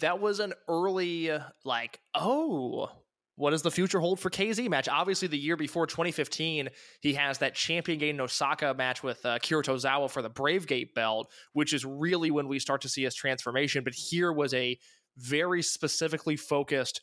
that 0.01 0.19
was 0.19 0.39
an 0.39 0.53
early 0.67 1.31
uh, 1.31 1.39
like, 1.63 1.99
oh, 2.13 2.89
what 3.35 3.51
does 3.51 3.61
the 3.61 3.71
future 3.71 3.99
hold 3.99 4.19
for 4.19 4.29
KZ 4.29 4.67
match? 4.67 4.89
Obviously, 4.89 5.27
the 5.27 5.37
year 5.37 5.55
before 5.55 5.85
2015, 5.85 6.69
he 7.01 7.13
has 7.13 7.37
that 7.37 7.53
Champion 7.53 7.99
Game 7.99 8.19
Osaka 8.19 8.73
match 8.73 9.03
with 9.03 9.23
uh, 9.25 9.37
Kira 9.39 9.63
Tozawa 9.63 10.09
for 10.09 10.21
the 10.21 10.29
Brave 10.29 10.65
Gate 10.65 10.95
belt, 10.95 11.31
which 11.53 11.71
is 11.71 11.85
really 11.85 12.31
when 12.31 12.47
we 12.47 12.57
start 12.57 12.81
to 12.81 12.89
see 12.89 13.03
his 13.03 13.15
transformation. 13.15 13.83
But 13.83 13.93
here 13.93 14.33
was 14.33 14.53
a 14.53 14.77
very 15.17 15.61
specifically 15.61 16.35
focused. 16.35 16.99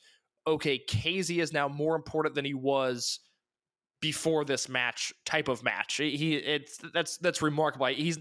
Okay, 0.47 0.83
KZ 0.89 1.41
is 1.41 1.53
now 1.53 1.69
more 1.69 1.95
important 1.95 2.35
than 2.35 2.45
he 2.45 2.55
was 2.55 3.21
before 4.05 4.45
this 4.45 4.69
match 4.69 5.15
type 5.25 5.49
of 5.49 5.63
match. 5.63 5.97
He 5.97 6.35
it's 6.35 6.77
that's 6.93 7.17
that's 7.17 7.41
remarkable. 7.41 7.87
He's 7.87 8.19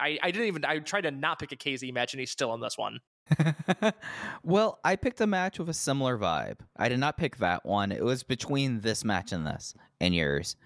I, 0.00 0.18
I 0.22 0.30
didn't 0.30 0.46
even 0.46 0.64
I 0.64 0.78
tried 0.78 1.02
to 1.02 1.10
not 1.10 1.38
pick 1.38 1.52
a 1.52 1.56
KZ 1.56 1.92
match 1.92 2.14
and 2.14 2.20
he's 2.20 2.30
still 2.30 2.54
in 2.54 2.60
this 2.62 2.78
one. 2.78 3.00
well, 4.42 4.78
I 4.82 4.96
picked 4.96 5.20
a 5.20 5.26
match 5.26 5.58
with 5.58 5.68
a 5.68 5.74
similar 5.74 6.16
vibe. 6.16 6.60
I 6.78 6.88
did 6.88 7.00
not 7.00 7.18
pick 7.18 7.36
that 7.36 7.66
one. 7.66 7.92
It 7.92 8.02
was 8.02 8.22
between 8.22 8.80
this 8.80 9.04
match 9.04 9.30
and 9.30 9.46
this 9.46 9.74
and 10.00 10.14
yours. 10.14 10.56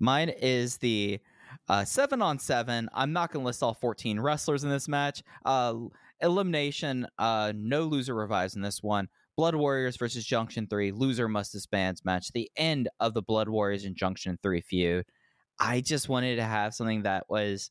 Mine 0.00 0.30
is 0.30 0.78
the 0.78 1.20
uh, 1.68 1.84
seven 1.84 2.20
on 2.20 2.40
seven. 2.40 2.88
I'm 2.92 3.12
not 3.12 3.30
going 3.30 3.44
to 3.44 3.46
list 3.46 3.62
all 3.62 3.74
14 3.74 4.18
wrestlers 4.18 4.64
in 4.64 4.70
this 4.70 4.88
match. 4.88 5.22
Uh, 5.44 5.74
elimination, 6.20 7.06
uh, 7.16 7.52
no 7.54 7.82
loser 7.82 8.14
revives 8.16 8.56
in 8.56 8.62
this 8.62 8.82
one. 8.82 9.08
Blood 9.36 9.54
Warriors 9.54 9.96
versus 9.96 10.24
Junction 10.24 10.66
3, 10.66 10.92
loser 10.92 11.28
must 11.28 11.52
disband 11.52 12.00
match, 12.04 12.32
the 12.32 12.50
end 12.56 12.88
of 13.00 13.12
the 13.12 13.22
Blood 13.22 13.48
Warriors 13.48 13.84
and 13.84 13.94
Junction 13.94 14.38
3 14.42 14.62
feud. 14.62 15.04
I 15.60 15.82
just 15.82 16.08
wanted 16.08 16.36
to 16.36 16.42
have 16.42 16.74
something 16.74 17.02
that 17.02 17.24
was 17.28 17.70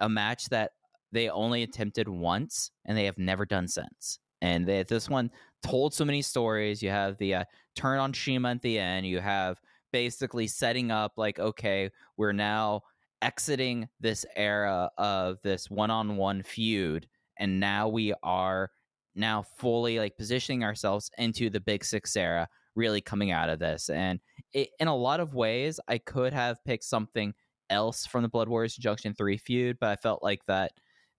a 0.00 0.08
match 0.08 0.46
that 0.50 0.72
they 1.10 1.28
only 1.28 1.62
attempted 1.62 2.08
once 2.08 2.70
and 2.84 2.96
they 2.96 3.04
have 3.04 3.18
never 3.18 3.44
done 3.44 3.68
since. 3.68 4.18
And 4.40 4.66
they, 4.66 4.82
this 4.84 5.08
one 5.08 5.30
told 5.62 5.94
so 5.94 6.04
many 6.04 6.22
stories. 6.22 6.82
You 6.82 6.90
have 6.90 7.18
the 7.18 7.34
uh, 7.34 7.44
turn 7.76 7.98
on 7.98 8.14
CIMA 8.14 8.50
at 8.50 8.62
the 8.62 8.78
end. 8.78 9.06
You 9.06 9.20
have 9.20 9.60
basically 9.92 10.46
setting 10.46 10.90
up 10.90 11.12
like, 11.16 11.38
okay, 11.38 11.90
we're 12.16 12.32
now 12.32 12.82
exiting 13.20 13.88
this 14.00 14.24
era 14.36 14.90
of 14.98 15.38
this 15.42 15.70
one-on-one 15.70 16.42
feud, 16.42 17.06
and 17.38 17.60
now 17.60 17.88
we 17.88 18.14
are 18.22 18.70
now 19.14 19.42
fully 19.58 19.98
like 19.98 20.16
positioning 20.16 20.64
ourselves 20.64 21.10
into 21.18 21.50
the 21.50 21.60
Big 21.60 21.84
Six 21.84 22.16
era, 22.16 22.48
really 22.74 23.00
coming 23.00 23.30
out 23.30 23.48
of 23.48 23.58
this. 23.58 23.90
And 23.90 24.20
it, 24.52 24.70
in 24.80 24.88
a 24.88 24.96
lot 24.96 25.20
of 25.20 25.34
ways, 25.34 25.78
I 25.88 25.98
could 25.98 26.32
have 26.32 26.64
picked 26.64 26.84
something 26.84 27.34
else 27.70 28.06
from 28.06 28.22
the 28.22 28.28
Blood 28.28 28.48
Warriors 28.48 28.76
Junction 28.76 29.14
Three 29.14 29.38
feud, 29.38 29.78
but 29.80 29.90
I 29.90 29.96
felt 29.96 30.22
like 30.22 30.44
that 30.46 30.72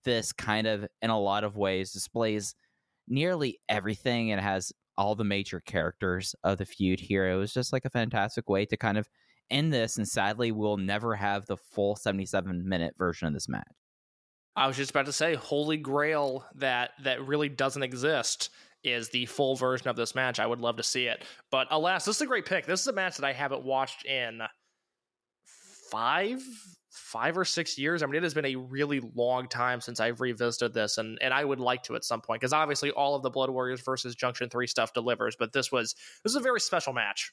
this 0.03 0.33
kind 0.33 0.67
of, 0.67 0.85
in 1.01 1.09
a 1.09 1.19
lot 1.19 1.43
of 1.43 1.57
ways, 1.57 1.91
displays 1.91 2.55
nearly 3.07 3.59
everything 3.69 4.31
and 4.31 4.41
has 4.41 4.71
all 4.97 5.15
the 5.15 5.23
major 5.23 5.59
characters 5.59 6.35
of 6.43 6.57
the 6.57 6.65
feud 6.65 6.99
here. 6.99 7.29
It 7.29 7.35
was 7.35 7.53
just 7.53 7.73
like 7.73 7.85
a 7.85 7.89
fantastic 7.89 8.49
way 8.49 8.65
to 8.65 8.77
kind 8.77 8.97
of 8.97 9.09
end 9.49 9.73
this. 9.73 9.97
And 9.97 10.07
sadly, 10.07 10.51
we'll 10.51 10.77
never 10.77 11.15
have 11.15 11.45
the 11.45 11.57
full 11.57 11.95
77 11.95 12.67
minute 12.67 12.95
version 12.97 13.27
of 13.27 13.33
this 13.33 13.49
match. 13.49 13.82
I 14.55 14.67
was 14.67 14.77
just 14.77 14.91
about 14.91 15.07
to 15.07 15.13
say, 15.13 15.35
holy 15.35 15.77
grail 15.77 16.45
that 16.55 16.91
that 17.03 17.25
really 17.25 17.49
doesn't 17.49 17.83
exist 17.83 18.49
is 18.83 19.09
the 19.09 19.25
full 19.25 19.55
version 19.55 19.87
of 19.87 19.95
this 19.95 20.13
match. 20.13 20.39
I 20.39 20.45
would 20.45 20.59
love 20.59 20.77
to 20.77 20.83
see 20.83 21.05
it, 21.05 21.23
but 21.51 21.67
alas, 21.71 22.05
this 22.05 22.17
is 22.17 22.21
a 22.21 22.27
great 22.27 22.45
pick. 22.45 22.65
This 22.65 22.81
is 22.81 22.87
a 22.87 22.93
match 22.93 23.17
that 23.17 23.25
I 23.25 23.33
haven't 23.33 23.63
watched 23.63 24.05
in 24.05 24.41
five 25.89 26.41
five 26.93 27.37
or 27.37 27.45
six 27.45 27.77
years. 27.77 28.03
I 28.03 28.05
mean, 28.05 28.15
it 28.15 28.23
has 28.23 28.33
been 28.33 28.45
a 28.45 28.55
really 28.55 28.99
long 29.15 29.47
time 29.47 29.81
since 29.81 29.99
I've 29.99 30.21
revisited 30.21 30.73
this, 30.73 30.97
and 30.97 31.17
and 31.21 31.33
I 31.33 31.43
would 31.43 31.59
like 31.59 31.83
to 31.83 31.95
at 31.95 32.03
some 32.03 32.21
point 32.21 32.41
because 32.41 32.53
obviously 32.53 32.91
all 32.91 33.15
of 33.15 33.23
the 33.23 33.29
Blood 33.29 33.49
Warriors 33.49 33.81
versus 33.81 34.15
Junction 34.15 34.49
Three 34.49 34.67
stuff 34.67 34.93
delivers, 34.93 35.35
but 35.37 35.53
this 35.53 35.71
was 35.71 35.95
this 36.23 36.31
is 36.31 36.35
a 36.35 36.41
very 36.41 36.59
special 36.59 36.93
match. 36.93 37.31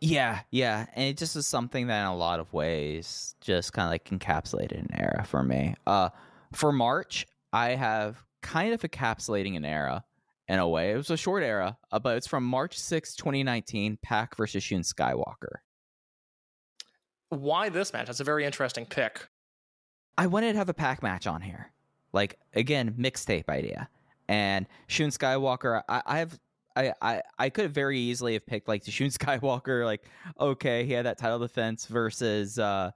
Yeah, 0.00 0.40
yeah, 0.50 0.86
and 0.94 1.08
it 1.08 1.18
just 1.18 1.36
is 1.36 1.46
something 1.46 1.88
that 1.88 2.00
in 2.00 2.06
a 2.06 2.16
lot 2.16 2.40
of 2.40 2.52
ways 2.54 3.34
just 3.40 3.74
kind 3.74 3.84
of 3.84 3.90
like 3.90 4.04
encapsulated 4.04 4.78
an 4.78 4.88
era 4.94 5.24
for 5.28 5.42
me. 5.42 5.74
Uh, 5.86 6.08
for 6.52 6.72
March, 6.72 7.26
I 7.52 7.70
have 7.70 8.24
kind 8.40 8.72
of 8.72 8.80
encapsulating 8.80 9.56
an 9.56 9.64
era 9.66 10.02
in 10.48 10.58
a 10.58 10.66
way. 10.66 10.92
It 10.92 10.96
was 10.96 11.10
a 11.10 11.18
short 11.18 11.42
era, 11.42 11.76
uh, 11.92 11.98
but 11.98 12.16
it's 12.16 12.26
from 12.26 12.44
March 12.44 12.78
6, 12.78 13.14
2019, 13.14 13.98
Pac 14.02 14.36
versus 14.36 14.62
Shun 14.62 14.80
Skywalker. 14.80 15.58
Why 17.28 17.68
this 17.68 17.92
match? 17.92 18.06
That's 18.06 18.20
a 18.20 18.24
very 18.24 18.46
interesting 18.46 18.86
pick. 18.86 19.28
I 20.16 20.26
wanted 20.26 20.52
to 20.52 20.58
have 20.58 20.70
a 20.70 20.74
Pac 20.74 21.02
match 21.02 21.26
on 21.26 21.42
here. 21.42 21.72
Like, 22.12 22.38
again, 22.54 22.94
mixtape 22.98 23.48
idea. 23.48 23.88
And 24.28 24.66
Shun 24.88 25.10
Skywalker, 25.10 25.82
I, 25.88 26.02
I 26.06 26.18
have 26.18 26.38
I, 26.76 26.92
I, 27.02 27.22
I 27.38 27.50
could 27.50 27.72
very 27.72 27.98
easily 27.98 28.34
have 28.34 28.46
picked 28.46 28.68
like 28.68 28.84
Shun 28.88 29.08
Skywalker, 29.08 29.84
like, 29.84 30.04
okay, 30.38 30.84
he 30.84 30.92
had 30.92 31.06
that 31.06 31.18
title 31.18 31.38
defense 31.38 31.86
versus 31.86 32.58
uh 32.58 32.90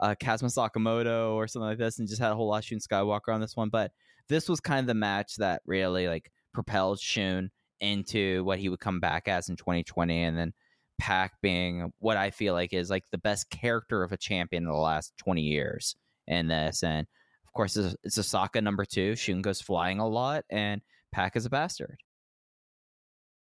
uh 0.00 0.14
Kazuma 0.20 0.50
Sakamoto 0.50 1.34
or 1.34 1.46
something 1.48 1.68
like 1.68 1.78
this, 1.78 1.98
and 1.98 2.08
just 2.08 2.20
had 2.20 2.32
a 2.32 2.34
whole 2.34 2.48
lot 2.48 2.58
of 2.58 2.64
Shun 2.64 2.78
Skywalker 2.78 3.32
on 3.32 3.40
this 3.40 3.56
one. 3.56 3.68
But 3.68 3.92
this 4.28 4.48
was 4.48 4.60
kind 4.60 4.80
of 4.80 4.86
the 4.86 4.94
match 4.94 5.36
that 5.36 5.62
really 5.66 6.08
like 6.08 6.30
propelled 6.52 7.00
Shun 7.00 7.50
into 7.80 8.44
what 8.44 8.58
he 8.58 8.68
would 8.68 8.80
come 8.80 9.00
back 9.00 9.28
as 9.28 9.48
in 9.48 9.56
2020, 9.56 10.22
and 10.22 10.36
then 10.36 10.52
Pac 10.98 11.40
being 11.40 11.92
what 12.00 12.16
I 12.16 12.30
feel 12.30 12.54
like 12.54 12.72
is 12.72 12.90
like 12.90 13.04
the 13.10 13.18
best 13.18 13.50
character 13.50 14.02
of 14.02 14.12
a 14.12 14.16
champion 14.16 14.64
in 14.64 14.68
the 14.68 14.74
last 14.74 15.12
20 15.18 15.42
years 15.42 15.96
in 16.26 16.48
this. 16.48 16.82
And 16.82 17.06
of 17.46 17.52
course, 17.52 17.76
it's, 17.76 17.94
it's 18.02 18.18
Osaka 18.18 18.60
number 18.60 18.84
two. 18.84 19.14
Shun 19.14 19.40
goes 19.40 19.60
flying 19.60 20.00
a 20.00 20.08
lot, 20.08 20.44
and 20.50 20.82
Pac 21.12 21.36
is 21.36 21.46
a 21.46 21.50
bastard. 21.50 21.98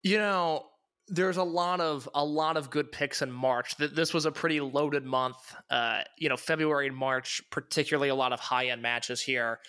You 0.03 0.18
know, 0.18 0.65
there's 1.07 1.38
a 1.38 1.44
lot 1.44 1.82
of 1.82 2.10
a 2.15 2.23
lot 2.23 2.57
of 2.57 2.69
good 2.69 2.91
picks 2.91 3.22
in 3.22 3.32
March. 3.32 3.76
This 3.78 4.14
was 4.14 4.26
a 4.26 4.32
pretty 4.32 4.60
loaded 4.61 5.06
month. 5.06 5.38
Uh, 5.69 6.02
you 6.18 6.30
know, 6.30 6.38
February 6.38 6.88
and 6.88 6.95
March, 6.95 7.41
particularly 7.52 8.10
a 8.10 8.15
lot 8.15 8.34
of 8.34 8.40
high 8.40 8.68
end 8.68 8.82
matches 8.82 9.22
here. 9.22 9.60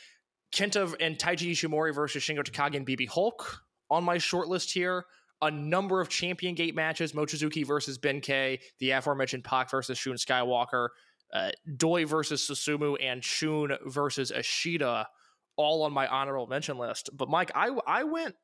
Kenta 0.54 0.94
and 1.00 1.18
Taiji 1.18 1.52
Ishimori 1.52 1.94
versus 1.94 2.22
Shingo 2.22 2.42
Takagi 2.42 2.76
and 2.76 2.86
BB 2.86 3.08
Hulk 3.08 3.62
on 3.90 4.04
my 4.04 4.18
short 4.18 4.48
list 4.48 4.72
here 4.72 5.04
a 5.42 5.50
number 5.50 6.00
of 6.00 6.08
Champion 6.08 6.54
Gate 6.54 6.74
matches 6.74 7.12
Mochizuki 7.12 7.66
versus 7.66 7.98
Ben-K, 7.98 8.60
the 8.78 8.92
aforementioned 8.92 9.44
Pac 9.44 9.70
versus 9.70 9.98
Shun 9.98 10.14
Skywalker, 10.14 10.88
uh, 11.34 11.50
Doi 11.76 12.06
versus 12.06 12.48
Susumu, 12.48 12.96
and 13.02 13.22
Shun 13.22 13.76
versus 13.84 14.30
Ishida, 14.30 15.08
all 15.56 15.82
on 15.82 15.92
my 15.92 16.06
honorable 16.06 16.46
mention 16.46 16.78
list. 16.78 17.10
But 17.12 17.28
Mike, 17.28 17.50
I, 17.56 17.76
I 17.86 18.04
went 18.04 18.36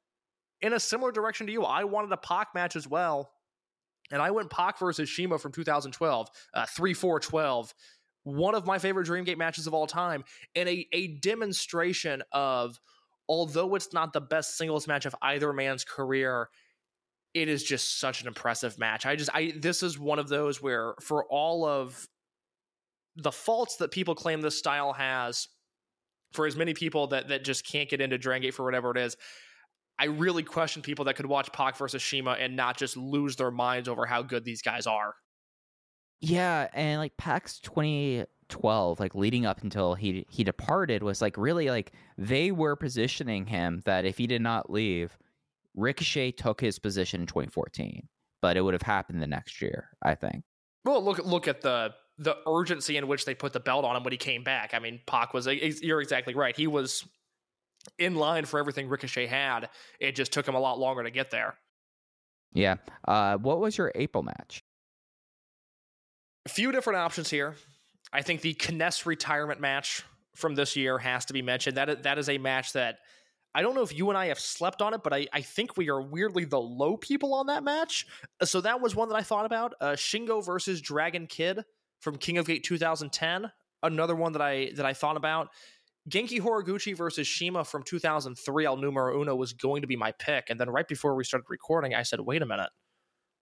in 0.60 0.72
a 0.72 0.80
similar 0.80 1.12
direction 1.12 1.47
to 1.47 1.52
you. 1.52 1.62
I 1.62 1.85
wanted 1.85 2.12
a 2.12 2.16
Pac 2.16 2.48
match 2.55 2.76
as 2.76 2.89
well. 2.89 3.30
And 4.10 4.22
I 4.22 4.30
went 4.30 4.51
Pac 4.51 4.78
versus 4.78 5.14
CIMA 5.14 5.39
from 5.39 5.52
2012, 5.52 6.28
uh, 6.55 6.66
3 6.66 6.94
4 6.94 7.20
12. 7.20 7.74
One 8.24 8.55
of 8.55 8.66
my 8.66 8.78
favorite 8.78 9.06
Dreamgate 9.06 9.39
matches 9.39 9.66
of 9.66 9.74
all 9.74 9.86
time, 9.86 10.24
and 10.55 10.68
a, 10.68 10.86
a 10.93 11.18
demonstration 11.18 12.22
of, 12.32 12.78
although 13.28 13.74
it's 13.74 13.93
not 13.93 14.12
the 14.12 14.20
best 14.20 14.56
singles 14.56 14.86
match 14.86 15.06
of 15.06 15.14
either 15.22 15.52
man's 15.52 15.85
career, 15.85 16.48
it 17.35 17.48
is 17.48 17.62
just 17.62 18.01
such 18.01 18.20
an 18.22 18.26
impressive 18.26 18.78
match. 18.78 19.06
I 19.06 19.16
just 19.16 19.30
I 19.32 19.52
this 19.56 19.82
is 19.82 19.98
one 19.98 20.18
of 20.18 20.28
those 20.28 20.60
where 20.62 20.94
for 21.01 21.24
all 21.30 21.64
of 21.64 22.06
the 23.16 23.32
faults 23.32 23.76
that 23.76 23.90
people 23.90 24.14
claim 24.14 24.40
this 24.40 24.59
style 24.59 24.93
has, 24.93 25.48
for 26.32 26.47
as 26.47 26.56
many 26.56 26.74
people 26.74 27.09
that 27.09 27.28
that 27.28 27.44
just 27.44 27.66
can't 27.66 27.89
get 27.89 28.01
into 28.01 28.18
Dragon 28.18 28.43
Gate 28.43 28.55
for 28.55 28.64
whatever 28.64 28.90
it 28.90 28.97
is, 28.97 29.16
I 29.98 30.06
really 30.06 30.42
question 30.42 30.82
people 30.82 31.06
that 31.06 31.16
could 31.16 31.26
watch 31.26 31.52
Pac 31.52 31.76
versus 31.76 32.02
CIMA 32.02 32.32
and 32.32 32.54
not 32.54 32.76
just 32.76 32.96
lose 32.96 33.36
their 33.36 33.50
minds 33.50 33.88
over 33.88 34.06
how 34.06 34.22
good 34.22 34.44
these 34.44 34.62
guys 34.62 34.86
are. 34.86 35.14
Yeah, 36.20 36.68
and 36.72 36.98
like 36.98 37.16
Pac's 37.16 37.60
2012, 37.60 39.00
like 39.00 39.14
leading 39.14 39.46
up 39.46 39.62
until 39.62 39.94
he 39.94 40.26
he 40.28 40.44
departed, 40.44 41.02
was 41.02 41.22
like 41.22 41.36
really 41.36 41.70
like 41.70 41.92
they 42.16 42.50
were 42.50 42.76
positioning 42.76 43.46
him 43.46 43.82
that 43.84 44.04
if 44.04 44.18
he 44.18 44.26
did 44.26 44.42
not 44.42 44.70
leave, 44.70 45.16
Ricochet 45.74 46.32
took 46.32 46.60
his 46.60 46.78
position 46.78 47.20
in 47.20 47.26
2014, 47.26 48.08
but 48.42 48.56
it 48.56 48.62
would 48.62 48.74
have 48.74 48.82
happened 48.82 49.22
the 49.22 49.26
next 49.26 49.62
year, 49.62 49.90
I 50.02 50.14
think. 50.14 50.42
Well, 50.84 51.04
look 51.04 51.18
look 51.24 51.46
at 51.46 51.60
the 51.60 51.94
the 52.18 52.36
urgency 52.48 52.96
in 52.96 53.06
which 53.06 53.24
they 53.24 53.34
put 53.34 53.52
the 53.52 53.60
belt 53.60 53.84
on 53.84 53.96
him 53.96 54.02
when 54.02 54.12
he 54.12 54.18
came 54.18 54.42
back. 54.42 54.74
I 54.74 54.80
mean, 54.80 55.00
Pac 55.06 55.32
was 55.32 55.46
you're 55.46 56.00
exactly 56.00 56.34
right. 56.34 56.56
He 56.56 56.66
was 56.66 57.04
in 57.98 58.15
line 58.15 58.44
for 58.44 58.59
everything 58.59 58.89
Ricochet 58.89 59.27
had. 59.27 59.69
It 60.01 60.16
just 60.16 60.32
took 60.32 60.47
him 60.47 60.55
a 60.55 60.60
lot 60.60 60.78
longer 60.78 61.02
to 61.02 61.10
get 61.10 61.31
there. 61.31 61.55
Yeah. 62.52 62.77
Uh, 63.06 63.36
what 63.36 63.60
was 63.60 63.77
your 63.77 63.93
April 63.94 64.23
match? 64.23 64.62
A 66.47 66.48
few 66.48 66.73
different 66.73 66.98
options 66.98 67.31
here. 67.31 67.56
I 68.12 68.23
think 68.23 68.40
the 68.40 68.55
K-ness 68.55 69.05
retirement 69.05 69.60
match 69.60 70.02
from 70.35 70.55
this 70.55 70.77
year 70.77 70.98
has 70.98 71.27
to 71.27 71.32
be 71.32 71.43
mentioned. 71.43 71.77
That 71.77 72.05
that 72.05 72.19
is 72.19 72.28
a 72.28 72.39
match 72.39 72.73
that 72.73 72.98
I 73.55 73.62
don't 73.62 73.74
know 73.74 73.82
if 73.82 73.97
you 73.97 74.09
and 74.09 74.16
I 74.16 74.27
have 74.27 74.39
slept 74.39 74.82
on 74.82 74.94
it, 74.94 75.02
but 75.02 75.12
I, 75.12 75.27
I 75.32 75.40
think 75.40 75.77
we 75.77 75.90
are 75.90 76.01
weirdly 76.01 76.44
the 76.44 76.60
low 76.60 76.97
people 76.97 77.35
on 77.35 77.47
that 77.47 77.65
match. 77.65 78.06
Uh, 78.40 78.44
so 78.44 78.60
that 78.60 78.81
was 78.81 78.94
one 78.94 79.09
that 79.09 79.16
I 79.16 79.23
thought 79.23 79.47
about. 79.47 79.74
Uh, 79.81 79.93
Shingo 79.93 80.44
versus 80.44 80.81
Dragon 80.81 81.27
Kid 81.27 81.65
from 82.01 82.16
King 82.16 82.39
of 82.39 82.47
Gate 82.47 82.65
2010. 82.65 83.51
Another 83.82 84.15
one 84.15 84.32
that 84.32 84.43
I 84.43 84.70
that 84.77 84.86
I 84.86 84.93
thought 84.93 85.16
about. 85.16 85.48
Genki 86.09 86.40
Horiguchi 86.40 86.97
versus 86.97 87.28
CIMA 87.28 87.64
from 87.64 87.82
2003 87.82 88.64
El 88.64 88.76
Numero 88.76 89.20
Uno 89.20 89.36
was 89.36 89.52
going 89.52 89.82
to 89.82 89.89
be 89.89 89.97
my 89.97 90.12
pick. 90.12 90.48
And 90.48 90.59
then 90.59 90.70
right 90.70 90.89
before 90.89 91.14
we 91.14 91.24
started 91.24 91.47
recording, 91.48 91.94
I 91.94 92.02
said, 92.02 92.20
wait 92.20 92.43
a 92.43 92.47
minute. 92.47 92.70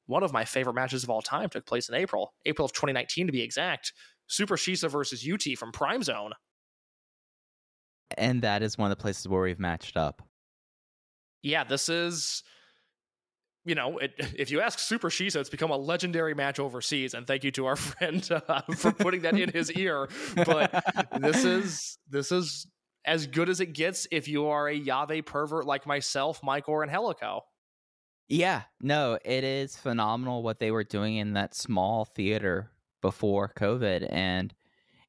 One 0.06 0.22
of 0.22 0.32
my 0.32 0.44
favorite 0.44 0.74
matches 0.74 1.02
of 1.02 1.10
all 1.10 1.22
time 1.22 1.48
took 1.48 1.66
place 1.66 1.88
in 1.88 1.94
April, 1.94 2.32
April 2.44 2.64
of 2.64 2.72
2019 2.72 3.26
to 3.26 3.32
be 3.32 3.42
exact. 3.42 3.92
Super 4.28 4.56
Shisa 4.56 4.90
versus 4.90 5.28
UT 5.28 5.56
from 5.58 5.72
Prime 5.72 6.02
Zone 6.02 6.32
and 8.16 8.42
that 8.42 8.62
is 8.62 8.78
one 8.78 8.90
of 8.90 8.96
the 8.96 9.00
places 9.00 9.28
where 9.28 9.42
we've 9.42 9.58
matched 9.58 9.96
up. 9.96 10.22
Yeah, 11.42 11.64
this 11.64 11.88
is 11.88 12.42
you 13.66 13.74
know, 13.74 13.98
it, 13.98 14.14
if 14.36 14.50
you 14.50 14.60
ask 14.60 14.78
Super 14.78 15.10
Shisa, 15.10 15.36
it's 15.36 15.50
become 15.50 15.70
a 15.70 15.76
legendary 15.76 16.34
match 16.34 16.58
overseas, 16.58 17.12
and 17.12 17.26
thank 17.26 17.44
you 17.44 17.50
to 17.52 17.66
our 17.66 17.76
friend 17.76 18.26
uh, 18.48 18.62
for 18.76 18.92
putting 18.92 19.22
that 19.22 19.38
in 19.38 19.50
his 19.50 19.70
ear. 19.72 20.08
But 20.34 20.82
this 21.20 21.44
is 21.44 21.98
this 22.08 22.32
is 22.32 22.66
as 23.04 23.26
good 23.26 23.48
as 23.48 23.60
it 23.60 23.72
gets 23.72 24.06
if 24.10 24.26
you 24.28 24.46
are 24.46 24.68
a 24.68 24.80
Yave 24.80 25.26
pervert 25.26 25.66
like 25.66 25.86
myself, 25.86 26.40
Mike, 26.42 26.68
or 26.68 26.82
Angelico. 26.82 27.42
Yeah, 28.28 28.62
no, 28.80 29.18
it 29.24 29.44
is 29.44 29.76
phenomenal 29.76 30.42
what 30.42 30.58
they 30.58 30.72
were 30.72 30.82
doing 30.82 31.16
in 31.16 31.34
that 31.34 31.54
small 31.54 32.04
theater 32.04 32.72
before 33.00 33.52
COVID, 33.56 34.08
and 34.10 34.52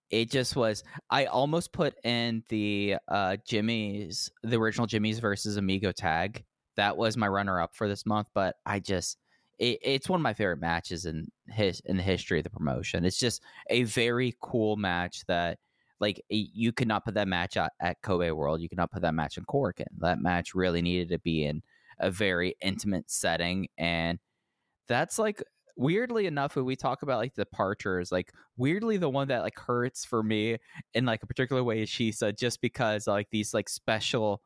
it 0.09 0.31
just 0.31 0.55
was 0.55 0.85
i 1.09 1.25
almost 1.25 1.73
put 1.73 1.93
in 2.05 2.41
the 2.47 2.95
uh 3.09 3.35
jimmy's 3.45 4.31
the 4.41 4.57
original 4.57 4.87
jimmy's 4.87 5.19
versus 5.19 5.57
amigo 5.57 5.91
tag 5.91 6.45
that 6.77 6.95
was 6.95 7.17
my 7.17 7.27
runner 7.27 7.59
up 7.59 7.75
for 7.75 7.87
this 7.87 8.05
month 8.05 8.27
but 8.33 8.55
i 8.65 8.79
just 8.79 9.17
it, 9.59 9.79
it's 9.81 10.07
one 10.07 10.19
of 10.19 10.23
my 10.23 10.33
favorite 10.33 10.61
matches 10.61 11.05
in 11.05 11.27
his 11.49 11.81
in 11.85 11.97
the 11.97 12.03
history 12.03 12.39
of 12.39 12.43
the 12.43 12.49
promotion 12.49 13.03
it's 13.03 13.19
just 13.19 13.41
a 13.69 13.83
very 13.83 14.35
cool 14.41 14.77
match 14.77 15.23
that 15.27 15.57
like 15.99 16.21
you 16.29 16.71
could 16.71 16.87
not 16.87 17.03
put 17.03 17.15
that 17.15 17.27
match 17.27 17.57
at, 17.57 17.73
at 17.81 18.01
kobe 18.01 18.31
world 18.31 18.61
you 18.61 18.69
could 18.69 18.77
not 18.77 18.91
put 18.91 19.01
that 19.01 19.13
match 19.13 19.37
in 19.37 19.45
Korakuen. 19.45 19.85
that 19.99 20.21
match 20.21 20.55
really 20.55 20.81
needed 20.81 21.09
to 21.09 21.19
be 21.19 21.43
in 21.45 21.61
a 21.99 22.09
very 22.11 22.55
intimate 22.61 23.09
setting 23.09 23.67
and 23.77 24.19
that's 24.87 25.19
like 25.19 25.43
weirdly 25.75 26.25
enough 26.25 26.55
when 26.55 26.65
we 26.65 26.75
talk 26.75 27.03
about 27.03 27.19
like 27.19 27.33
departures 27.35 28.11
like 28.11 28.31
weirdly 28.57 28.97
the 28.97 29.09
one 29.09 29.27
that 29.27 29.43
like 29.43 29.57
hurts 29.57 30.03
for 30.03 30.23
me 30.23 30.57
in 30.93 31.05
like 31.05 31.21
a 31.21 31.27
particular 31.27 31.63
way 31.63 31.81
is 31.83 31.89
Shisa 31.89 32.37
just 32.37 32.61
because 32.61 33.07
like 33.07 33.27
these 33.31 33.53
like 33.53 33.69
special 33.69 34.41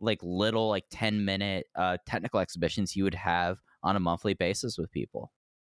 like 0.00 0.18
little 0.22 0.68
like 0.68 0.84
10 0.90 1.24
minute 1.24 1.66
uh 1.76 1.96
technical 2.06 2.40
exhibitions 2.40 2.96
you 2.96 3.04
would 3.04 3.14
have 3.14 3.58
on 3.82 3.96
a 3.96 4.00
monthly 4.00 4.34
basis 4.34 4.78
with 4.78 4.90
people 4.90 5.32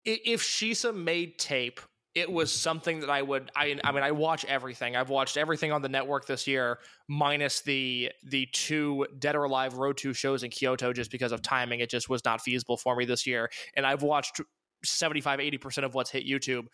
if 0.05 0.41
Shisa 0.41 0.93
made 0.93 1.37
tape 1.37 1.79
it 2.15 2.31
was 2.31 2.51
something 2.51 2.99
that 2.99 3.09
I 3.09 3.21
would 3.21 3.51
I 3.55 3.79
I 3.83 3.91
mean 3.91 4.03
I 4.03 4.11
watch 4.11 4.45
everything. 4.45 4.95
I've 4.95 5.09
watched 5.09 5.35
everything 5.35 5.71
on 5.71 5.81
the 5.81 5.89
network 5.89 6.27
this 6.27 6.45
year 6.45 6.79
minus 7.07 7.61
the 7.61 8.11
the 8.23 8.47
two 8.53 9.07
Dead 9.17 9.35
or 9.35 9.45
Alive 9.45 9.77
Road 9.77 9.97
2 9.97 10.13
shows 10.13 10.43
in 10.43 10.51
Kyoto 10.51 10.93
just 10.93 11.09
because 11.09 11.31
of 11.31 11.41
timing. 11.41 11.79
It 11.79 11.89
just 11.89 12.09
was 12.09 12.23
not 12.23 12.41
feasible 12.41 12.77
for 12.77 12.95
me 12.95 13.05
this 13.05 13.25
year. 13.25 13.49
And 13.75 13.85
I've 13.85 14.03
watched 14.03 14.41
75 14.85 15.39
80% 15.39 15.83
of 15.85 15.95
what's 15.95 16.11
hit 16.11 16.25
YouTube. 16.27 16.65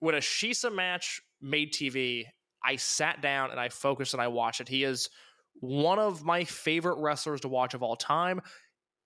When 0.00 0.14
a 0.14 0.18
Shisa 0.18 0.74
match 0.74 1.20
made 1.40 1.72
TV, 1.72 2.24
I 2.64 2.76
sat 2.76 3.22
down 3.22 3.50
and 3.50 3.60
I 3.60 3.68
focused 3.68 4.14
and 4.14 4.22
I 4.22 4.28
watched 4.28 4.60
it. 4.60 4.68
He 4.68 4.82
is 4.82 5.10
one 5.60 5.98
of 5.98 6.24
my 6.24 6.44
favorite 6.44 6.98
wrestlers 6.98 7.40
to 7.42 7.48
watch 7.48 7.74
of 7.74 7.82
all 7.82 7.96
time 7.96 8.40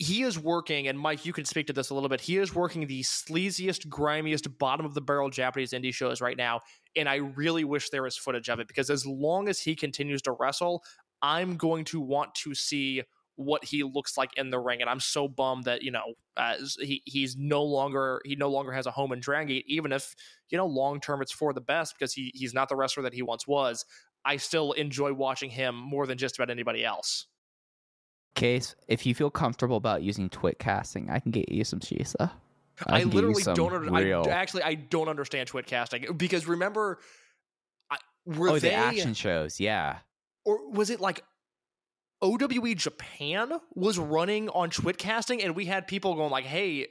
he 0.02 0.22
is 0.22 0.36
working, 0.36 0.88
and 0.88 0.98
Mike, 0.98 1.24
you 1.24 1.32
can 1.32 1.44
speak 1.44 1.68
to 1.68 1.72
this 1.72 1.90
a 1.90 1.94
little 1.94 2.08
bit. 2.08 2.20
He 2.20 2.36
is 2.36 2.54
working 2.54 2.86
the 2.86 3.02
sleaziest, 3.02 3.86
grimiest, 3.88 4.58
bottom 4.58 4.84
of 4.84 4.94
the 4.94 5.00
barrel 5.00 5.30
Japanese 5.30 5.72
indie 5.72 5.94
shows 5.94 6.20
right 6.20 6.36
now. 6.36 6.60
And 6.96 7.08
I 7.08 7.16
really 7.16 7.62
wish 7.62 7.90
there 7.90 8.02
was 8.02 8.16
footage 8.16 8.48
of 8.48 8.58
it 8.58 8.66
because 8.66 8.90
as 8.90 9.06
long 9.06 9.48
as 9.48 9.60
he 9.60 9.76
continues 9.76 10.20
to 10.22 10.32
wrestle, 10.32 10.82
I'm 11.22 11.56
going 11.56 11.84
to 11.86 12.00
want 12.00 12.34
to 12.36 12.54
see 12.54 13.02
what 13.36 13.64
he 13.64 13.84
looks 13.84 14.18
like 14.18 14.30
in 14.36 14.50
the 14.50 14.58
ring. 14.58 14.80
And 14.80 14.90
I'm 14.90 15.00
so 15.00 15.28
bummed 15.28 15.64
that, 15.64 15.82
you 15.82 15.92
know, 15.92 16.14
uh, 16.36 16.54
he, 16.80 17.02
he's 17.04 17.36
no 17.36 17.62
longer, 17.62 18.20
he 18.24 18.34
no 18.34 18.50
longer 18.50 18.72
has 18.72 18.86
a 18.86 18.90
home 18.90 19.12
in 19.12 19.20
Dragon 19.20 19.48
Gate, 19.48 19.64
even 19.68 19.92
if, 19.92 20.14
you 20.50 20.58
know, 20.58 20.66
long 20.66 21.00
term 21.00 21.22
it's 21.22 21.32
for 21.32 21.52
the 21.52 21.60
best 21.60 21.94
because 21.96 22.12
he, 22.12 22.32
he's 22.34 22.52
not 22.52 22.68
the 22.68 22.76
wrestler 22.76 23.04
that 23.04 23.14
he 23.14 23.22
once 23.22 23.46
was. 23.46 23.84
I 24.24 24.36
still 24.36 24.72
enjoy 24.72 25.12
watching 25.12 25.50
him 25.50 25.74
more 25.74 26.06
than 26.06 26.18
just 26.18 26.38
about 26.38 26.50
anybody 26.50 26.84
else. 26.84 27.26
Case, 28.34 28.74
if 28.88 29.04
you 29.04 29.14
feel 29.14 29.30
comfortable 29.30 29.76
about 29.76 30.02
using 30.02 30.30
TwitCasting, 30.30 31.10
I 31.10 31.18
can 31.18 31.32
get 31.32 31.50
you 31.50 31.64
some 31.64 31.80
Shisa. 31.80 32.30
I, 32.86 33.00
I 33.00 33.04
literally 33.04 33.42
don't. 33.42 33.72
Under, 33.72 33.94
I, 33.94 34.32
actually, 34.32 34.62
I 34.62 34.74
don't 34.74 35.08
understand 35.08 35.50
TwitCasting 35.50 36.16
because 36.16 36.46
remember, 36.46 36.98
I, 37.90 37.98
were 38.24 38.50
oh, 38.50 38.58
they, 38.58 38.70
the 38.70 38.74
action 38.74 39.14
shows, 39.14 39.60
yeah. 39.60 39.98
Or 40.44 40.70
was 40.70 40.88
it 40.90 41.00
like 41.00 41.22
OWE 42.22 42.74
Japan 42.74 43.52
was 43.74 43.98
running 43.98 44.48
on 44.48 44.70
TwitCasting, 44.70 45.44
and 45.44 45.54
we 45.54 45.66
had 45.66 45.86
people 45.86 46.14
going 46.14 46.30
like, 46.30 46.44
"Hey, 46.44 46.88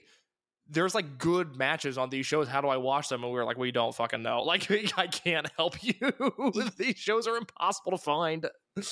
there's 0.71 0.95
like 0.95 1.17
good 1.17 1.55
matches 1.55 1.97
on 1.97 2.09
these 2.09 2.25
shows. 2.25 2.47
How 2.47 2.61
do 2.61 2.69
I 2.69 2.77
watch 2.77 3.09
them? 3.09 3.23
And 3.23 3.31
we 3.31 3.37
were 3.37 3.45
like, 3.45 3.57
we 3.57 3.71
don't 3.71 3.93
fucking 3.93 4.21
know. 4.21 4.41
Like, 4.51 4.69
I 4.97 5.07
can't 5.07 5.47
help 5.55 5.81
you. 5.81 5.93
these 6.77 6.97
shows 6.97 7.25
are 7.25 7.37
impossible 7.37 7.91
to 7.91 7.97
find. 7.97 8.45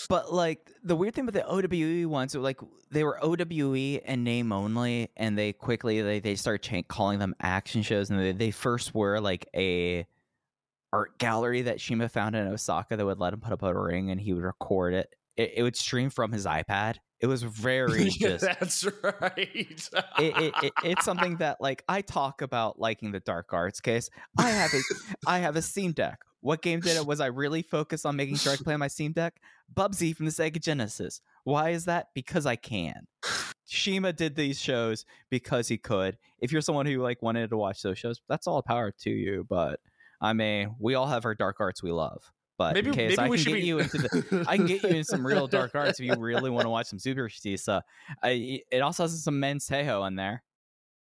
But 0.07 0.31
like 0.31 0.71
the 0.83 0.95
weird 0.95 1.15
thing 1.15 1.25
with 1.25 1.35
the 1.35 1.45
OWE 1.45 2.07
ones, 2.07 2.33
like 2.35 2.59
they 2.91 3.03
were 3.03 3.19
OWE 3.21 3.99
and 4.05 4.23
name 4.23 4.53
only, 4.53 5.09
and 5.17 5.37
they 5.37 5.51
quickly 5.51 6.01
they 6.01 6.19
they 6.19 6.35
start 6.35 6.61
cha- 6.61 6.83
calling 6.87 7.19
them 7.19 7.35
action 7.41 7.81
shows, 7.81 8.09
and 8.09 8.19
they, 8.19 8.31
they 8.31 8.51
first 8.51 8.95
were 8.95 9.19
like 9.19 9.47
a 9.53 10.05
art 10.93 11.17
gallery 11.19 11.63
that 11.63 11.81
CIMA 11.81 12.09
found 12.09 12.35
in 12.35 12.47
Osaka 12.47 12.95
that 12.95 13.05
would 13.05 13.19
let 13.19 13.33
him 13.33 13.41
put 13.41 13.53
up 13.53 13.63
a 13.63 13.73
ring 13.73 14.11
and 14.11 14.19
he 14.19 14.33
would 14.33 14.43
record 14.43 14.93
it. 14.93 15.13
It, 15.39 15.53
it 15.57 15.63
would 15.63 15.75
stream 15.75 16.09
from 16.09 16.31
his 16.31 16.45
iPad 16.45 16.97
it 17.19 17.27
was 17.27 17.43
very 17.43 18.09
just. 18.09 18.43
That's 18.43 18.85
right. 19.03 19.37
it, 19.37 19.91
it, 20.19 20.53
it, 20.63 20.73
it's 20.83 21.05
something 21.05 21.37
that 21.37 21.57
like 21.59 21.83
I 21.87 22.01
talk 22.01 22.41
about 22.41 22.79
liking 22.79 23.11
the 23.11 23.19
dark 23.19 23.53
arts 23.53 23.79
case. 23.79 24.09
I 24.37 24.49
have 24.49 24.73
a 24.73 24.81
I 25.27 25.39
have 25.39 25.55
a 25.55 25.61
Steam 25.61 25.91
Deck. 25.91 26.19
What 26.41 26.61
game 26.61 26.79
did 26.79 26.95
it? 26.95 27.05
Was 27.05 27.19
I 27.19 27.25
really 27.25 27.61
focused 27.61 28.05
on 28.05 28.15
making 28.15 28.37
sure 28.37 28.53
I 28.53 28.55
play 28.55 28.73
on 28.73 28.79
my 28.79 28.87
Steam 28.87 29.11
Deck? 29.11 29.41
Bubsy 29.73 30.15
from 30.15 30.25
the 30.25 30.31
Sega 30.31 30.61
Genesis. 30.61 31.19
Why 31.43 31.71
is 31.71 31.85
that? 31.85 32.07
Because 32.15 32.45
I 32.45 32.55
can. 32.55 33.07
CIMA 33.65 34.13
did 34.13 34.35
these 34.35 34.59
shows 34.59 35.05
because 35.29 35.67
he 35.67 35.77
could. 35.77 36.17
If 36.39 36.51
you're 36.51 36.61
someone 36.61 36.85
who 36.85 37.01
like 37.01 37.21
wanted 37.21 37.49
to 37.49 37.57
watch 37.57 37.81
those 37.81 37.99
shows, 37.99 38.21
that's 38.29 38.47
all 38.47 38.61
power 38.61 38.91
to 39.01 39.09
you. 39.09 39.45
But 39.49 39.81
I 40.21 40.31
mean, 40.31 40.75
we 40.79 40.95
all 40.95 41.07
have 41.07 41.25
our 41.25 41.35
dark 41.35 41.57
arts 41.59 41.83
we 41.83 41.91
love. 41.91 42.31
But 42.59 42.73
maybe, 42.73 42.91
maybe 42.91 43.17
I 43.17 43.29
can 43.29 43.37
get 43.37 43.53
be... 43.53 43.61
you 43.61 43.79
into 43.79 43.97
the, 43.97 44.45
I 44.45 44.57
can 44.57 44.65
get 44.65 44.83
you 44.83 44.89
in 44.89 45.05
some 45.05 45.25
real 45.25 45.47
dark 45.47 45.73
arts 45.75 45.97
if 45.97 46.05
you 46.05 46.13
really 46.15 46.49
want 46.49 46.65
to 46.65 46.69
watch 46.69 46.87
some 46.87 46.99
Super 46.99 47.29
Shisa. 47.29 47.83
I, 48.21 48.59
it 48.69 48.81
also 48.81 49.03
has 49.03 49.23
some 49.23 49.39
men's 49.39 49.65
Teioh 49.65 50.05
in 50.05 50.17
there. 50.17 50.43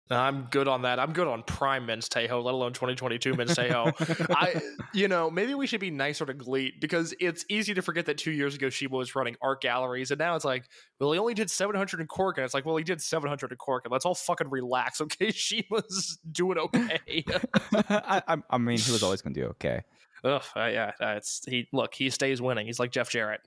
I'm 0.09 0.47
good 0.51 0.67
on 0.67 0.83
that. 0.83 0.99
I'm 0.99 1.13
good 1.13 1.27
on 1.27 1.43
prime 1.43 1.85
men's 1.85 2.09
Teioh, 2.09 2.43
let 2.43 2.53
alone 2.53 2.73
2022 2.73 3.35
men's 3.35 3.55
Teioh. 3.55 3.93
I, 4.35 4.59
you 4.93 5.07
know, 5.07 5.29
maybe 5.29 5.53
we 5.53 5.67
should 5.67 5.79
be 5.79 5.91
nicer 5.91 6.25
to 6.25 6.33
GLEAT 6.33 6.81
because 6.81 7.13
it's 7.19 7.45
easy 7.49 7.75
to 7.75 7.81
forget 7.83 8.07
that 8.07 8.17
two 8.17 8.31
years 8.31 8.55
ago 8.55 8.69
CIMA 8.69 8.95
was 8.95 9.15
running 9.15 9.35
art 9.41 9.61
galleries, 9.61 10.09
and 10.09 10.19
now 10.19 10.35
it's 10.35 10.45
like, 10.45 10.65
well, 10.99 11.11
he 11.11 11.19
only 11.19 11.35
did 11.35 11.51
700 11.51 12.01
in 12.01 12.07
Korakuen, 12.07 12.37
and 12.37 12.45
it's 12.45 12.53
like, 12.55 12.65
well, 12.65 12.75
he 12.75 12.83
did 12.83 13.01
700 13.01 13.51
in 13.51 13.57
Korakuen, 13.57 13.85
and 13.85 13.91
let's 13.91 14.05
all 14.05 14.15
fucking 14.15 14.49
relax, 14.49 14.99
okay? 15.01 15.31
CIMA's 15.31 16.17
doing 16.31 16.57
okay. 16.57 17.23
I, 17.89 18.37
I 18.49 18.57
mean, 18.57 18.77
he 18.77 18.91
was 18.91 19.03
always 19.03 19.21
going 19.21 19.35
to 19.35 19.41
do 19.41 19.47
okay. 19.47 19.83
Ugh, 20.25 20.43
uh, 20.55 20.65
yeah, 20.65 20.91
uh, 20.99 21.15
it's 21.17 21.41
he. 21.47 21.67
Look, 21.71 21.93
he 21.93 22.09
stays 22.09 22.41
winning. 22.41 22.65
He's 22.65 22.79
like 22.79 22.91
Jeff 22.91 23.09
Jarrett. 23.09 23.41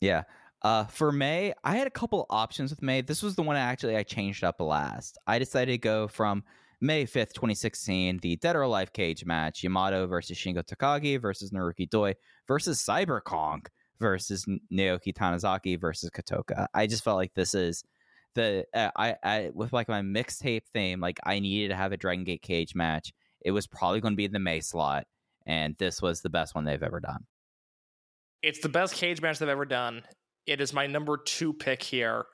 Yeah. 0.00 0.24
Uh, 0.62 0.84
for 0.84 1.12
May, 1.12 1.54
I 1.64 1.76
had 1.76 1.86
a 1.86 1.90
couple 1.90 2.26
options 2.30 2.70
with 2.70 2.82
May. 2.82 3.00
This 3.00 3.22
was 3.22 3.36
the 3.36 3.42
one 3.42 3.56
I 3.56 3.60
actually 3.60 3.96
I 3.96 4.02
changed 4.02 4.44
up 4.44 4.60
last. 4.60 5.16
I 5.26 5.38
decided 5.38 5.72
to 5.72 5.78
go 5.78 6.08
from 6.08 6.42
May 6.80 7.04
5th, 7.04 7.32
2016, 7.32 8.18
the 8.18 8.36
Dead 8.36 8.56
or 8.56 8.62
Alive 8.62 8.92
cage 8.92 9.24
match, 9.24 9.62
Yamato 9.62 10.06
versus 10.06 10.36
Shingo 10.36 10.64
Takagi 10.64 11.20
versus 11.20 11.50
Naruki 11.50 11.88
Doi 11.88 12.14
versus 12.46 12.82
Cyber 12.82 13.22
Kong 13.22 13.62
versus 14.00 14.46
Naoki 14.72 15.14
Tanizaki 15.14 15.80
versus 15.80 16.10
Kotoka. 16.10 16.66
I 16.74 16.86
just 16.86 17.04
felt 17.04 17.16
like 17.16 17.34
this 17.34 17.54
is 17.54 17.84
the 18.34 18.64
uh, 18.74 18.90
I, 18.96 19.16
I 19.22 19.50
with 19.54 19.72
like 19.72 19.88
my 19.88 20.02
mixtape 20.02 20.66
theme, 20.72 21.00
like 21.00 21.18
I 21.24 21.38
needed 21.38 21.68
to 21.68 21.76
have 21.76 21.92
a 21.92 21.96
Dragon 21.96 22.24
Gate 22.24 22.42
cage 22.42 22.74
match. 22.74 23.12
It 23.44 23.52
was 23.52 23.66
probably 23.66 24.00
going 24.00 24.12
to 24.14 24.16
be 24.16 24.24
in 24.24 24.32
the 24.32 24.38
May 24.38 24.60
slot 24.60 25.06
and 25.48 25.74
this 25.78 26.00
was 26.00 26.20
the 26.20 26.28
best 26.28 26.54
one 26.54 26.64
they've 26.64 26.82
ever 26.82 27.00
done. 27.00 27.24
It's 28.42 28.60
the 28.60 28.68
best 28.68 28.94
cage 28.94 29.20
match 29.20 29.40
they've 29.40 29.48
ever 29.48 29.64
done. 29.64 30.02
It 30.46 30.60
is 30.60 30.72
my 30.72 30.86
number 30.86 31.16
two 31.16 31.52
pick 31.52 31.82
here. 31.82 32.26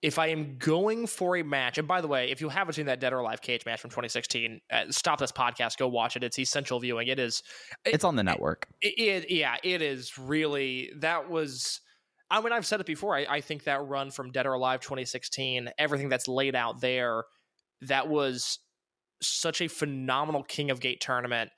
If 0.00 0.18
I 0.18 0.28
am 0.28 0.56
going 0.58 1.06
for 1.06 1.36
a 1.36 1.42
match, 1.42 1.78
and 1.78 1.88
by 1.88 2.00
the 2.00 2.06
way, 2.06 2.30
if 2.30 2.40
you 2.40 2.48
haven't 2.48 2.74
seen 2.74 2.86
that 2.86 3.00
Dead 3.00 3.12
or 3.12 3.18
Alive 3.18 3.40
cage 3.40 3.66
match 3.66 3.80
from 3.80 3.90
2016, 3.90 4.60
uh, 4.70 4.84
stop 4.90 5.18
this 5.18 5.32
podcast, 5.32 5.78
go 5.78 5.88
watch 5.88 6.16
it. 6.16 6.22
It's 6.22 6.38
essential 6.38 6.78
viewing. 6.78 7.08
It 7.08 7.18
is. 7.18 7.42
It, 7.84 7.94
it's 7.94 8.04
on 8.04 8.14
the 8.14 8.22
network. 8.22 8.68
It, 8.80 8.98
it, 8.98 9.30
yeah, 9.30 9.56
it 9.64 9.82
is 9.82 10.16
really. 10.16 10.92
That 10.98 11.28
was. 11.28 11.80
I 12.30 12.40
mean, 12.40 12.52
I've 12.52 12.66
said 12.66 12.80
it 12.80 12.86
before. 12.86 13.16
I, 13.16 13.26
I 13.28 13.40
think 13.40 13.64
that 13.64 13.84
run 13.84 14.10
from 14.10 14.32
Dead 14.32 14.46
or 14.46 14.52
Alive 14.52 14.80
2016, 14.80 15.70
everything 15.78 16.08
that's 16.08 16.28
laid 16.28 16.54
out 16.54 16.80
there, 16.80 17.24
that 17.82 18.08
was 18.08 18.58
such 19.22 19.60
a 19.60 19.68
phenomenal 19.68 20.42
King 20.42 20.70
of 20.70 20.80
Gate 20.80 21.00
tournament 21.00 21.50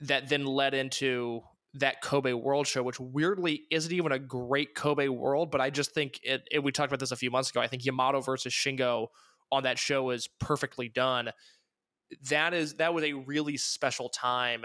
that 0.00 0.28
then 0.28 0.44
led 0.44 0.74
into 0.74 1.42
that 1.74 2.00
Kobe 2.02 2.32
World 2.32 2.66
Show, 2.66 2.82
which 2.82 2.98
weirdly 2.98 3.62
isn't 3.70 3.92
even 3.92 4.12
a 4.12 4.18
great 4.18 4.74
Kobe 4.74 5.08
World, 5.08 5.50
but 5.50 5.60
I 5.60 5.70
just 5.70 5.92
think 5.92 6.20
it, 6.22 6.42
it, 6.50 6.62
We 6.62 6.72
talked 6.72 6.90
about 6.90 7.00
this 7.00 7.12
a 7.12 7.16
few 7.16 7.30
months 7.30 7.50
ago. 7.50 7.60
I 7.60 7.66
think 7.66 7.84
Yamato 7.84 8.20
versus 8.20 8.52
Shingo 8.52 9.08
on 9.52 9.62
that 9.64 9.78
show 9.78 10.10
is 10.10 10.28
perfectly 10.40 10.88
done. 10.88 11.30
That 12.30 12.54
is 12.54 12.74
that 12.74 12.94
was 12.94 13.04
a 13.04 13.12
really 13.12 13.56
special 13.56 14.08
time 14.08 14.64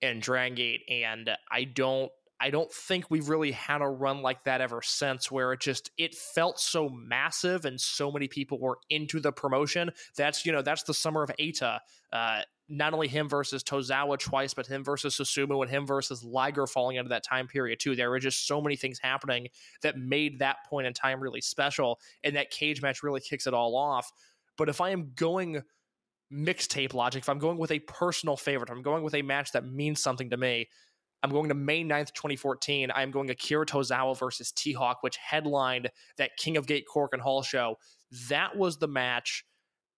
in 0.00 0.20
Dragon 0.20 0.54
Gate, 0.54 0.82
and 0.88 1.30
I 1.50 1.64
don't 1.64 2.10
I 2.40 2.50
don't 2.50 2.72
think 2.72 3.10
we've 3.10 3.28
really 3.28 3.50
had 3.50 3.82
a 3.82 3.88
run 3.88 4.22
like 4.22 4.44
that 4.44 4.60
ever 4.60 4.80
since 4.82 5.30
where 5.30 5.52
it 5.52 5.60
just 5.60 5.90
it 5.98 6.14
felt 6.14 6.60
so 6.60 6.88
massive 6.88 7.64
and 7.64 7.80
so 7.80 8.12
many 8.12 8.28
people 8.28 8.60
were 8.60 8.78
into 8.90 9.18
the 9.18 9.32
promotion. 9.32 9.90
That's 10.16 10.46
you 10.46 10.52
know 10.52 10.62
that's 10.62 10.84
the 10.84 10.94
summer 10.94 11.22
of 11.22 11.30
Eita. 11.38 11.80
Uh, 12.12 12.42
not 12.68 12.92
only 12.92 13.08
him 13.08 13.28
versus 13.28 13.62
Tozawa 13.62 14.18
twice, 14.18 14.52
but 14.52 14.66
him 14.66 14.84
versus 14.84 15.16
Susumu 15.16 15.62
and 15.62 15.70
him 15.70 15.86
versus 15.86 16.22
Liger 16.22 16.66
falling 16.66 16.96
into 16.96 17.08
that 17.08 17.24
time 17.24 17.48
period 17.48 17.80
too. 17.80 17.96
There 17.96 18.10
were 18.10 18.18
just 18.18 18.46
so 18.46 18.60
many 18.60 18.76
things 18.76 18.98
happening 18.98 19.48
that 19.82 19.96
made 19.96 20.38
that 20.40 20.58
point 20.68 20.86
in 20.86 20.92
time 20.92 21.20
really 21.20 21.40
special, 21.40 21.98
and 22.22 22.36
that 22.36 22.50
cage 22.50 22.82
match 22.82 23.02
really 23.02 23.20
kicks 23.20 23.46
it 23.46 23.54
all 23.54 23.74
off. 23.76 24.12
But 24.56 24.68
if 24.68 24.80
I 24.80 24.90
am 24.90 25.12
going 25.14 25.62
mixtape 26.32 26.92
logic, 26.92 27.22
if 27.22 27.28
I'm 27.28 27.38
going 27.38 27.56
with 27.56 27.70
a 27.70 27.78
personal 27.80 28.36
favorite, 28.36 28.70
I'm 28.70 28.82
going 28.82 29.02
with 29.02 29.14
a 29.14 29.22
match 29.22 29.52
that 29.52 29.64
means 29.64 30.02
something 30.02 30.28
to 30.30 30.36
me. 30.36 30.68
I'm 31.22 31.30
going 31.30 31.48
to 31.48 31.54
May 31.54 31.82
9th, 31.82 32.12
2014. 32.12 32.90
I'm 32.94 33.10
going 33.10 33.30
Akira 33.30 33.66
Tozawa 33.66 34.16
versus 34.16 34.52
T 34.52 34.72
Hawk, 34.72 34.98
which 35.02 35.16
headlined 35.16 35.90
that 36.16 36.36
King 36.36 36.56
of 36.56 36.66
Gate 36.66 36.84
Korakuen 36.92 37.20
Hall 37.20 37.42
show. 37.42 37.76
That 38.28 38.56
was 38.56 38.78
the 38.78 38.88
match. 38.88 39.44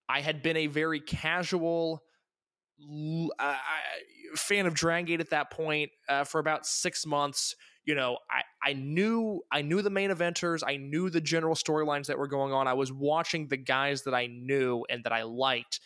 I 0.09 0.21
had 0.21 0.43
been 0.43 0.57
a 0.57 0.67
very 0.67 1.01
casual 1.01 2.03
uh, 3.39 3.57
fan 4.35 4.67
of 4.67 4.75
Dragon 4.75 5.07
Gate 5.07 5.21
at 5.21 5.31
that 5.31 5.51
point 5.51 5.91
uh, 6.09 6.25
for 6.25 6.39
about 6.39 6.67
six 6.67 7.07
months. 7.07 7.57
You 7.85 7.95
know, 7.95 8.19
I, 8.31 8.71
I 8.71 8.73
knew 8.75 9.43
I 9.51 9.63
knew 9.63 9.83
the 9.83 9.91
main 9.91 10.11
eventers. 10.11 10.63
I 10.67 10.77
knew 10.77 11.11
the 11.11 11.21
general 11.21 11.55
storylines 11.55 12.07
that 12.07 12.19
were 12.19 12.29
going 12.29 12.53
on. 12.53 12.69
I 12.69 12.75
was 12.75 12.93
watching 12.93 13.49
the 13.49 13.57
guys 13.57 14.03
that 14.03 14.15
I 14.15 14.27
knew 14.27 14.85
and 14.89 15.03
that 15.05 15.13
I 15.13 15.23
liked 15.23 15.81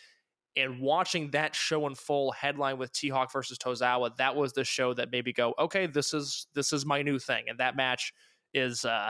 and 0.55 0.79
watching 0.79 1.31
that 1.31 1.53
show 1.55 1.85
in 1.87 1.95
full 1.95 2.31
headline 2.31 2.77
with 2.77 2.91
T-Hawk 2.93 3.31
versus 3.31 3.57
Tozawa, 3.57 4.15
that 4.17 4.35
was 4.35 4.53
the 4.53 4.63
show 4.63 4.93
that 4.93 5.11
maybe 5.11 5.33
go, 5.33 5.53
okay, 5.59 5.85
this 5.85 6.13
is 6.13 6.47
this 6.53 6.71
is 6.71 6.85
my 6.85 7.01
new 7.01 7.19
thing. 7.19 7.45
And 7.47 7.59
that 7.59 7.75
match 7.75 8.13
is 8.53 8.85
uh, 8.85 9.09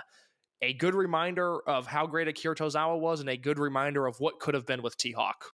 a 0.62 0.74
good 0.74 0.95
reminder 0.95 1.60
of 1.68 1.86
how 1.86 2.07
great 2.07 2.28
Akira 2.28 2.56
Tozawa 2.56 2.99
was 2.99 3.20
and 3.20 3.30
a 3.30 3.38
good 3.38 3.60
reminder 3.60 4.07
of 4.07 4.20
what 4.20 4.40
could 4.40 4.56
have 4.56 4.66
been 4.66 4.82
with 4.82 4.98
T-Hawk. 4.98 5.52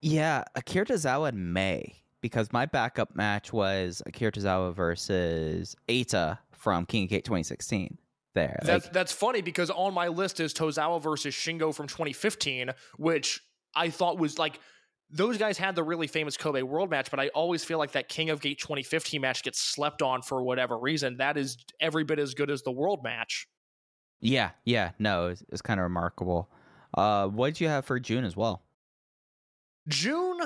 Yeah, 0.00 0.44
Akira 0.54 0.86
Tozawa 0.86 1.30
in 1.30 1.52
May 1.52 1.94
because 2.20 2.52
my 2.52 2.66
backup 2.66 3.14
match 3.14 3.52
was 3.52 4.02
Akira 4.06 4.32
Tozawa 4.32 4.74
versus 4.74 5.76
Eita 5.88 6.38
from 6.52 6.86
King 6.86 7.04
of 7.04 7.10
Gate 7.10 7.24
2016 7.24 7.98
there. 8.34 8.58
That's 8.62 8.86
like, 8.86 8.92
that's 8.92 9.12
funny 9.12 9.42
because 9.42 9.70
on 9.70 9.94
my 9.94 10.08
list 10.08 10.40
is 10.40 10.54
Tozawa 10.54 11.02
versus 11.02 11.34
Shingo 11.34 11.74
from 11.74 11.86
2015, 11.86 12.70
which 12.96 13.42
I 13.74 13.90
thought 13.90 14.18
was 14.18 14.38
like 14.38 14.60
those 15.10 15.38
guys 15.38 15.58
had 15.58 15.74
the 15.74 15.82
really 15.82 16.06
famous 16.06 16.36
Kobe 16.36 16.62
World 16.62 16.90
match, 16.90 17.10
but 17.10 17.18
I 17.18 17.28
always 17.28 17.64
feel 17.64 17.78
like 17.78 17.92
that 17.92 18.08
King 18.08 18.30
of 18.30 18.40
Gate 18.40 18.60
2015 18.60 19.20
match 19.20 19.42
gets 19.42 19.60
slept 19.60 20.02
on 20.02 20.22
for 20.22 20.42
whatever 20.42 20.78
reason. 20.78 21.16
That 21.16 21.36
is 21.36 21.56
every 21.80 22.04
bit 22.04 22.18
as 22.18 22.34
good 22.34 22.50
as 22.50 22.62
the 22.62 22.70
World 22.70 23.02
match. 23.02 23.48
Yeah, 24.20 24.50
yeah, 24.64 24.90
no, 24.98 25.28
it's, 25.28 25.42
it's 25.48 25.62
kind 25.62 25.80
of 25.80 25.84
remarkable. 25.84 26.50
Uh, 26.94 27.26
what 27.26 27.48
did 27.48 27.60
you 27.60 27.68
have 27.68 27.84
for 27.84 27.98
June 27.98 28.24
as 28.24 28.36
well? 28.36 28.62
June, 29.88 30.40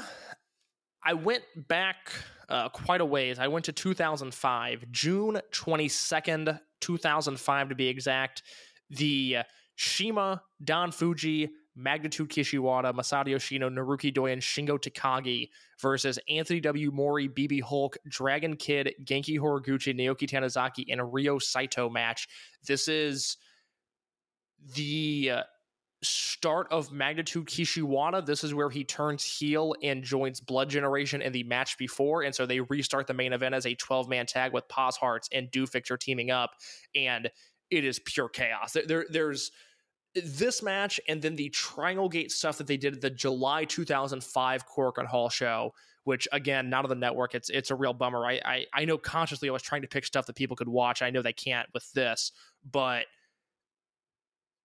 I 1.03 1.15
went 1.15 1.45
back 1.69 2.13
uh, 2.49 2.69
quite 2.69 3.01
a 3.01 3.05
ways. 3.05 3.39
I 3.39 3.49
went 3.49 3.67
to 3.67 3.73
2005, 3.73 4.85
June 4.91 5.41
22nd, 5.53 6.61
2005 6.81 7.69
to 7.69 7.75
be 7.75 7.89
exact. 7.89 8.43
The 8.91 9.39
CIMA 9.77 10.43
Don 10.63 10.91
Fujii 10.93 11.51
Magnitude 11.77 12.29
Kishiwada, 12.29 12.93
Masato 12.93 13.29
Yoshino, 13.29 13.69
Naruki 13.69 14.15
Doi, 14.15 14.33
and 14.33 14.41
Shingo 14.41 14.79
Takagi 14.79 15.49
versus 15.81 16.19
Anthony 16.29 16.61
W. 16.61 16.93
Mori, 16.93 17.29
BB 17.29 17.63
Hulk, 17.63 17.97
Dragon 18.09 18.57
Kid, 18.57 18.95
Genki 19.05 19.39
Horiguchi, 19.39 19.95
Naoki 19.95 20.29
Tanizaki, 20.29 20.85
and 20.89 21.13
Ryo 21.13 21.39
Saito 21.39 21.91
match. 21.91 22.29
This 22.65 22.87
is 22.87 23.37
the 24.75 25.33
uh, 25.35 25.43
start 26.05 26.69
of 26.71 26.93
Magnitude 26.93 27.47
Kishiwada. 27.47 28.25
This 28.25 28.45
is 28.45 28.55
where 28.55 28.71
he 28.71 28.85
turns 28.85 29.25
heel 29.25 29.75
and 29.83 30.05
joins 30.05 30.41
Blood 30.41 30.69
Generation 30.69 31.23
in 31.23 31.33
the 31.33 31.43
match 31.45 31.79
before. 31.79 32.23
And 32.23 32.35
so 32.35 32.47
they 32.47 32.61
restart 32.61 33.07
the 33.07 33.15
main 33.15 33.33
event 33.33 33.55
as 33.55 33.67
a 33.67 33.75
12 33.75 34.09
man 34.09 34.27
tag 34.27 34.53
with 34.53 34.69
Paz 34.69 34.97
Hearts 34.97 35.29
and 35.33 35.51
Doofixture 35.51 35.99
teaming 35.99 36.31
up. 36.31 36.53
And 36.95 37.31
it 37.71 37.85
is 37.85 37.99
pure 37.99 38.29
chaos. 38.29 38.77
There, 38.87 39.07
there's 39.11 39.51
this 40.15 40.63
match 40.63 41.01
and 41.09 41.21
then 41.21 41.37
the 41.37 41.49
Triangle 41.51 42.09
Gate 42.09 42.31
stuff 42.31 42.59
that 42.59 42.67
they 42.67 42.77
did 42.77 42.95
at 42.95 43.01
the 43.01 43.11
July 43.11 43.65
2005 43.65 44.65
Korakuen 44.69 45.07
Hall 45.07 45.29
show, 45.29 45.73
which 46.05 46.29
again, 46.33 46.71
not 46.71 46.85
on 46.85 46.89
the 46.89 46.95
network. 46.95 47.35
It's 47.35 47.51
it's 47.51 47.71
a 47.71 47.75
real 47.75 47.93
bummer. 47.93 48.25
I, 48.25 48.41
I 48.45 48.67
I 48.73 48.85
know 48.85 48.97
consciously 48.97 49.49
I 49.49 49.53
was 49.53 49.63
trying 49.63 49.83
to 49.83 49.89
pick 49.89 50.05
stuff 50.05 50.27
that 50.27 50.37
people 50.37 50.57
could 50.57 50.69
watch. 50.69 51.03
I 51.03 51.11
know 51.11 51.23
they 51.23 51.33
can't 51.33 51.69
with 51.75 51.91
this, 51.93 52.31
but 52.71 53.07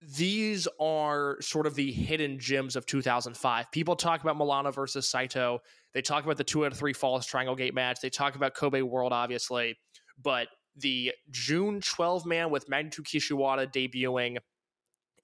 these 0.02 0.68
are 0.80 1.38
sort 1.42 1.68
of 1.68 1.76
the 1.76 1.92
hidden 1.92 2.40
gems 2.40 2.76
of 2.76 2.86
2005. 2.86 3.72
People 3.72 3.96
talk 3.96 4.22
about 4.22 4.38
Milano 4.38 4.72
versus 4.72 5.08
Saito. 5.08 5.60
They 5.94 6.02
talk 6.02 6.24
about 6.24 6.38
the 6.38 6.44
two 6.44 6.66
out 6.66 6.72
of 6.72 6.78
three 6.78 6.94
falls 6.94 7.26
Triangle 7.26 7.56
Gate 7.56 7.74
match. 7.74 8.00
They 8.02 8.10
talk 8.10 8.36
about 8.36 8.54
Kobe 8.54 8.82
World, 8.82 9.12
obviously, 9.12 9.78
but 10.22 10.48
the 10.78 11.14
June 11.32 11.82
12 11.82 12.26
man 12.26 12.50
with 12.50 12.70
Magnitude 12.70 13.06
Kishiwada 13.06 13.72
debuting 13.72 14.38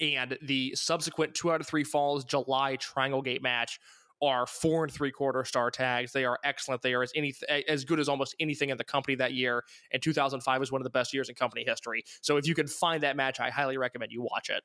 and 0.02 0.38
the 0.42 0.76
subsequent 0.76 1.34
two 1.34 1.52
out 1.52 1.62
of 1.62 1.68
three 1.68 1.86
falls 1.86 2.26
July 2.26 2.76
Triangle 2.76 3.22
Gate 3.22 3.42
match 3.42 3.80
are 4.26 4.46
four 4.46 4.84
and 4.84 4.92
three 4.92 5.12
quarter 5.12 5.44
star 5.46 5.72
tags. 5.72 6.12
They 6.12 6.26
are 6.26 6.40
excellent. 6.44 6.82
They 6.82 6.94
are 6.94 7.04
as 7.04 7.12
any 7.16 7.34
as 7.68 7.86
good 7.86 8.00
as 8.00 8.10
almost 8.10 8.36
anything 8.40 8.70
in 8.70 8.78
the 8.78 8.84
company 8.84 9.16
that 9.16 9.34
year. 9.34 9.64
And 9.92 10.02
2005 10.02 10.62
is 10.62 10.72
one 10.72 10.82
of 10.82 10.84
the 10.84 10.90
best 10.90 11.14
years 11.14 11.30
in 11.30 11.36
company 11.36 11.64
history. 11.66 12.04
So 12.22 12.38
if 12.38 12.48
you 12.48 12.56
can 12.56 12.68
find 12.68 13.04
that 13.04 13.16
match, 13.16 13.40
I 13.40 13.50
highly 13.50 13.78
recommend 13.78 14.12
you 14.12 14.22
watch 14.22 14.50
it. 14.50 14.64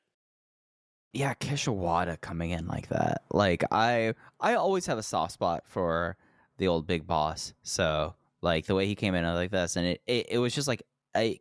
Yeah, 1.13 1.33
Kishiwada 1.33 2.21
coming 2.21 2.51
in 2.51 2.67
like 2.67 2.87
that. 2.89 3.23
Like 3.31 3.63
I 3.71 4.13
I 4.39 4.55
always 4.55 4.85
have 4.85 4.97
a 4.97 5.03
soft 5.03 5.33
spot 5.33 5.63
for 5.65 6.17
the 6.57 6.67
old 6.67 6.87
big 6.87 7.05
boss. 7.05 7.53
So 7.63 8.15
like 8.41 8.65
the 8.65 8.75
way 8.75 8.85
he 8.85 8.95
came 8.95 9.15
in 9.15 9.25
like 9.25 9.51
this 9.51 9.75
and 9.75 9.85
it 9.85 10.01
it, 10.07 10.27
it 10.31 10.37
was 10.37 10.55
just 10.55 10.67
like 10.67 10.83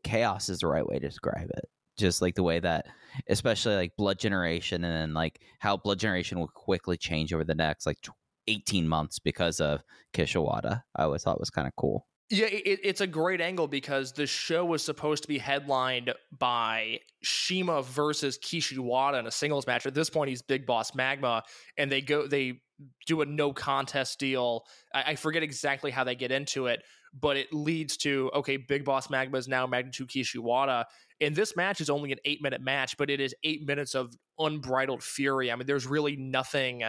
chaos 0.03 0.49
is 0.49 0.61
the 0.61 0.67
right 0.67 0.87
way 0.87 0.99
to 0.99 1.09
describe 1.09 1.49
it 1.51 1.69
just 2.01 2.21
like 2.23 2.35
the 2.35 2.43
way 2.43 2.59
that 2.59 2.87
especially 3.29 3.75
like 3.75 3.97
blood 3.97 4.19
generation 4.19 4.85
and 4.85 4.95
then 4.95 5.15
like 5.15 5.41
how 5.59 5.77
blood 5.77 5.99
generation 5.99 6.39
will 6.39 6.49
quickly 6.49 6.97
change 6.97 7.33
over 7.33 7.45
the 7.45 7.55
next 7.55 7.87
like 7.87 7.99
18 8.47 8.89
months 8.89 9.19
because 9.19 9.61
of 9.61 9.83
Kishiwada. 10.13 10.83
I 10.97 11.05
always 11.05 11.23
thought 11.23 11.41
was 11.41 11.51
kind 11.51 11.69
of 11.69 11.75
cool. 11.77 12.07
Yeah, 12.33 12.47
it, 12.47 12.79
it's 12.85 13.01
a 13.01 13.09
great 13.09 13.41
angle 13.41 13.67
because 13.67 14.13
the 14.13 14.25
show 14.25 14.65
was 14.65 14.85
supposed 14.85 15.23
to 15.23 15.29
be 15.29 15.37
headlined 15.37 16.15
by 16.39 17.01
CIMA 17.25 17.83
versus 17.83 18.39
Kishiwada 18.39 19.19
in 19.19 19.27
a 19.27 19.33
singles 19.33 19.67
match. 19.67 19.85
At 19.85 19.95
this 19.95 20.09
point, 20.09 20.29
he's 20.29 20.41
Big 20.41 20.65
Boss 20.65 20.95
Magma, 20.95 21.43
and 21.77 21.91
they 21.91 22.01
go 22.01 22.29
they 22.29 22.61
do 23.07 23.23
a 23.23 23.27
no 23.27 23.53
contest 23.53 24.21
deal. 24.21 24.63
I, 24.95 25.03
I 25.09 25.15
forget 25.17 25.43
exactly 25.43 25.91
how 25.91 26.05
they 26.05 26.15
get 26.15 26.31
into 26.31 26.67
it, 26.67 26.85
but 27.13 27.37
it 27.37 27.53
leads 27.53 27.97
to 27.99 28.31
okay, 28.37 28.57
Big 28.57 28.85
Boss 28.85 29.11
Magma 29.11 29.37
is 29.37 29.49
now 29.49 29.67
Magnitude 29.67 30.09
Kishiwada, 30.09 30.85
and 31.21 31.35
this 31.35 31.57
match 31.57 31.81
is 31.81 31.91
only 31.91 32.13
an 32.13 32.19
eight 32.25 32.43
minute 32.43 32.61
match, 32.63 32.97
but 32.97 33.11
it 33.11 33.21
is 33.21 33.35
eight 33.45 33.67
minutes 33.67 33.95
of 33.95 34.15
unbridled 34.39 35.03
fury. 35.03 35.51
I 35.51 35.57
mean, 35.57 35.67
there's 35.67 35.87
really 35.87 36.17
nothing. 36.17 36.85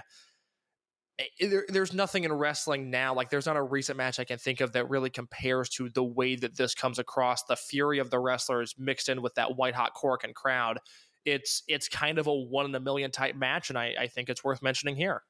Eh, 1.19 1.23
there, 1.39 1.65
there's 1.67 1.93
nothing 1.93 2.23
in 2.23 2.31
wrestling 2.31 2.89
now. 2.89 3.13
Like, 3.13 3.29
there's 3.29 3.45
not 3.45 3.57
a 3.57 3.61
recent 3.61 3.97
match 3.97 4.19
I 4.19 4.23
can 4.23 4.37
think 4.37 4.61
of 4.61 4.71
that 4.73 4.89
really 4.89 5.09
compares 5.09 5.69
to 5.69 5.89
the 5.89 6.03
way 6.03 6.35
that 6.37 6.55
this 6.55 6.73
comes 6.73 6.99
across. 6.99 7.43
The 7.43 7.55
fury 7.55 7.99
of 7.99 8.09
the 8.09 8.19
wrestlers 8.19 8.73
mixed 8.77 9.09
in 9.09 9.21
with 9.21 9.35
that 9.35 9.57
white 9.57 9.75
hot 9.75 9.93
Korakuen 9.95 10.33
crowd. 10.33 10.79
It's 11.25 11.63
it's 11.67 11.87
kind 11.87 12.17
of 12.17 12.27
a 12.27 12.33
one 12.33 12.65
in 12.65 12.73
a 12.73 12.79
million 12.79 13.11
type 13.11 13.35
match, 13.35 13.69
and 13.69 13.77
I, 13.77 13.93
I 13.99 14.07
think 14.07 14.29
it's 14.29 14.43
worth 14.43 14.61
mentioning 14.61 14.95
here. 14.95 15.21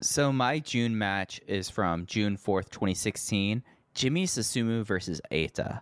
So 0.00 0.32
my 0.32 0.58
June 0.58 0.96
match 0.96 1.40
is 1.46 1.68
from 1.68 2.06
June 2.06 2.36
fourth, 2.36 2.70
twenty 2.70 2.94
sixteen. 2.94 3.62
Jimmy 3.94 4.26
Susumu 4.26 4.84
versus 4.84 5.20
Eita. 5.30 5.80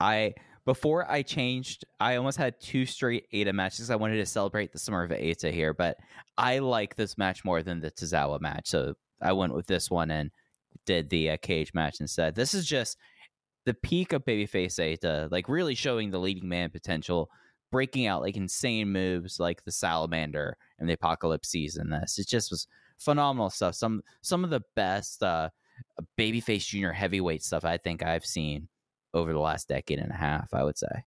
I 0.00 0.34
before 0.64 1.10
I 1.10 1.22
changed, 1.22 1.84
I 1.98 2.16
almost 2.16 2.38
had 2.38 2.60
two 2.60 2.86
straight 2.86 3.26
Eita 3.32 3.52
matches. 3.52 3.90
I 3.90 3.96
wanted 3.96 4.16
to 4.16 4.26
celebrate 4.26 4.72
the 4.72 4.78
summer 4.78 5.02
of 5.02 5.10
Eita 5.10 5.52
here, 5.52 5.74
but 5.74 5.96
I 6.38 6.60
like 6.60 6.94
this 6.94 7.18
match 7.18 7.44
more 7.44 7.62
than 7.62 7.80
the 7.80 7.90
Tozawa 7.90 8.40
match. 8.40 8.68
So 8.68 8.94
I 9.20 9.32
went 9.32 9.54
with 9.54 9.66
this 9.66 9.90
one 9.90 10.10
and 10.10 10.30
did 10.86 11.10
the 11.10 11.30
uh, 11.30 11.36
cage 11.42 11.74
match 11.74 12.00
instead. 12.00 12.34
This 12.34 12.54
is 12.54 12.66
just 12.66 12.96
the 13.64 13.74
peak 13.74 14.12
of 14.12 14.24
babyface 14.24 14.78
Eita, 14.78 15.30
like 15.32 15.48
really 15.48 15.74
showing 15.74 16.10
the 16.10 16.20
leading 16.20 16.48
man 16.48 16.70
potential, 16.70 17.28
breaking 17.72 18.06
out 18.06 18.22
like 18.22 18.36
insane 18.36 18.92
moves 18.92 19.40
like 19.40 19.64
the 19.64 19.72
salamander 19.72 20.56
and 20.78 20.88
the 20.88 20.94
apocalypse 20.94 21.48
season. 21.48 21.90
This 21.90 22.18
it 22.18 22.28
just 22.28 22.52
was 22.52 22.68
phenomenal 22.98 23.50
stuff. 23.50 23.74
Some 23.74 24.02
some 24.22 24.44
of 24.44 24.50
the 24.50 24.62
best 24.76 25.22
uh, 25.24 25.50
babyface 26.18 26.66
junior 26.66 26.92
heavyweight 26.92 27.42
stuff 27.42 27.64
I 27.64 27.78
think 27.78 28.04
I've 28.04 28.24
seen 28.24 28.68
over 29.14 29.32
the 29.32 29.38
last 29.38 29.68
decade 29.68 29.98
and 29.98 30.10
a 30.10 30.16
half, 30.16 30.54
I 30.54 30.64
would 30.64 30.78
say. 30.78 31.04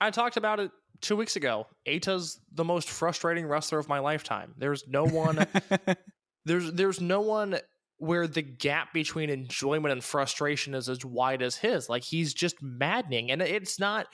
I 0.00 0.10
talked 0.10 0.36
about 0.36 0.60
it 0.60 0.70
two 1.00 1.16
weeks 1.16 1.36
ago. 1.36 1.66
Eita's 1.86 2.40
the 2.52 2.64
most 2.64 2.90
frustrating 2.90 3.46
wrestler 3.46 3.78
of 3.78 3.88
my 3.88 3.98
lifetime. 3.98 4.54
There's 4.56 4.86
no 4.88 5.06
one 5.06 5.46
there's 6.44 6.72
there's 6.72 7.00
no 7.00 7.20
one 7.20 7.58
where 7.98 8.26
the 8.26 8.42
gap 8.42 8.92
between 8.92 9.30
enjoyment 9.30 9.92
and 9.92 10.02
frustration 10.02 10.74
is 10.74 10.88
as 10.88 11.04
wide 11.04 11.40
as 11.40 11.56
his. 11.56 11.88
Like 11.88 12.02
he's 12.02 12.34
just 12.34 12.60
maddening. 12.60 13.30
And 13.30 13.40
it's 13.40 13.78
not 13.78 14.06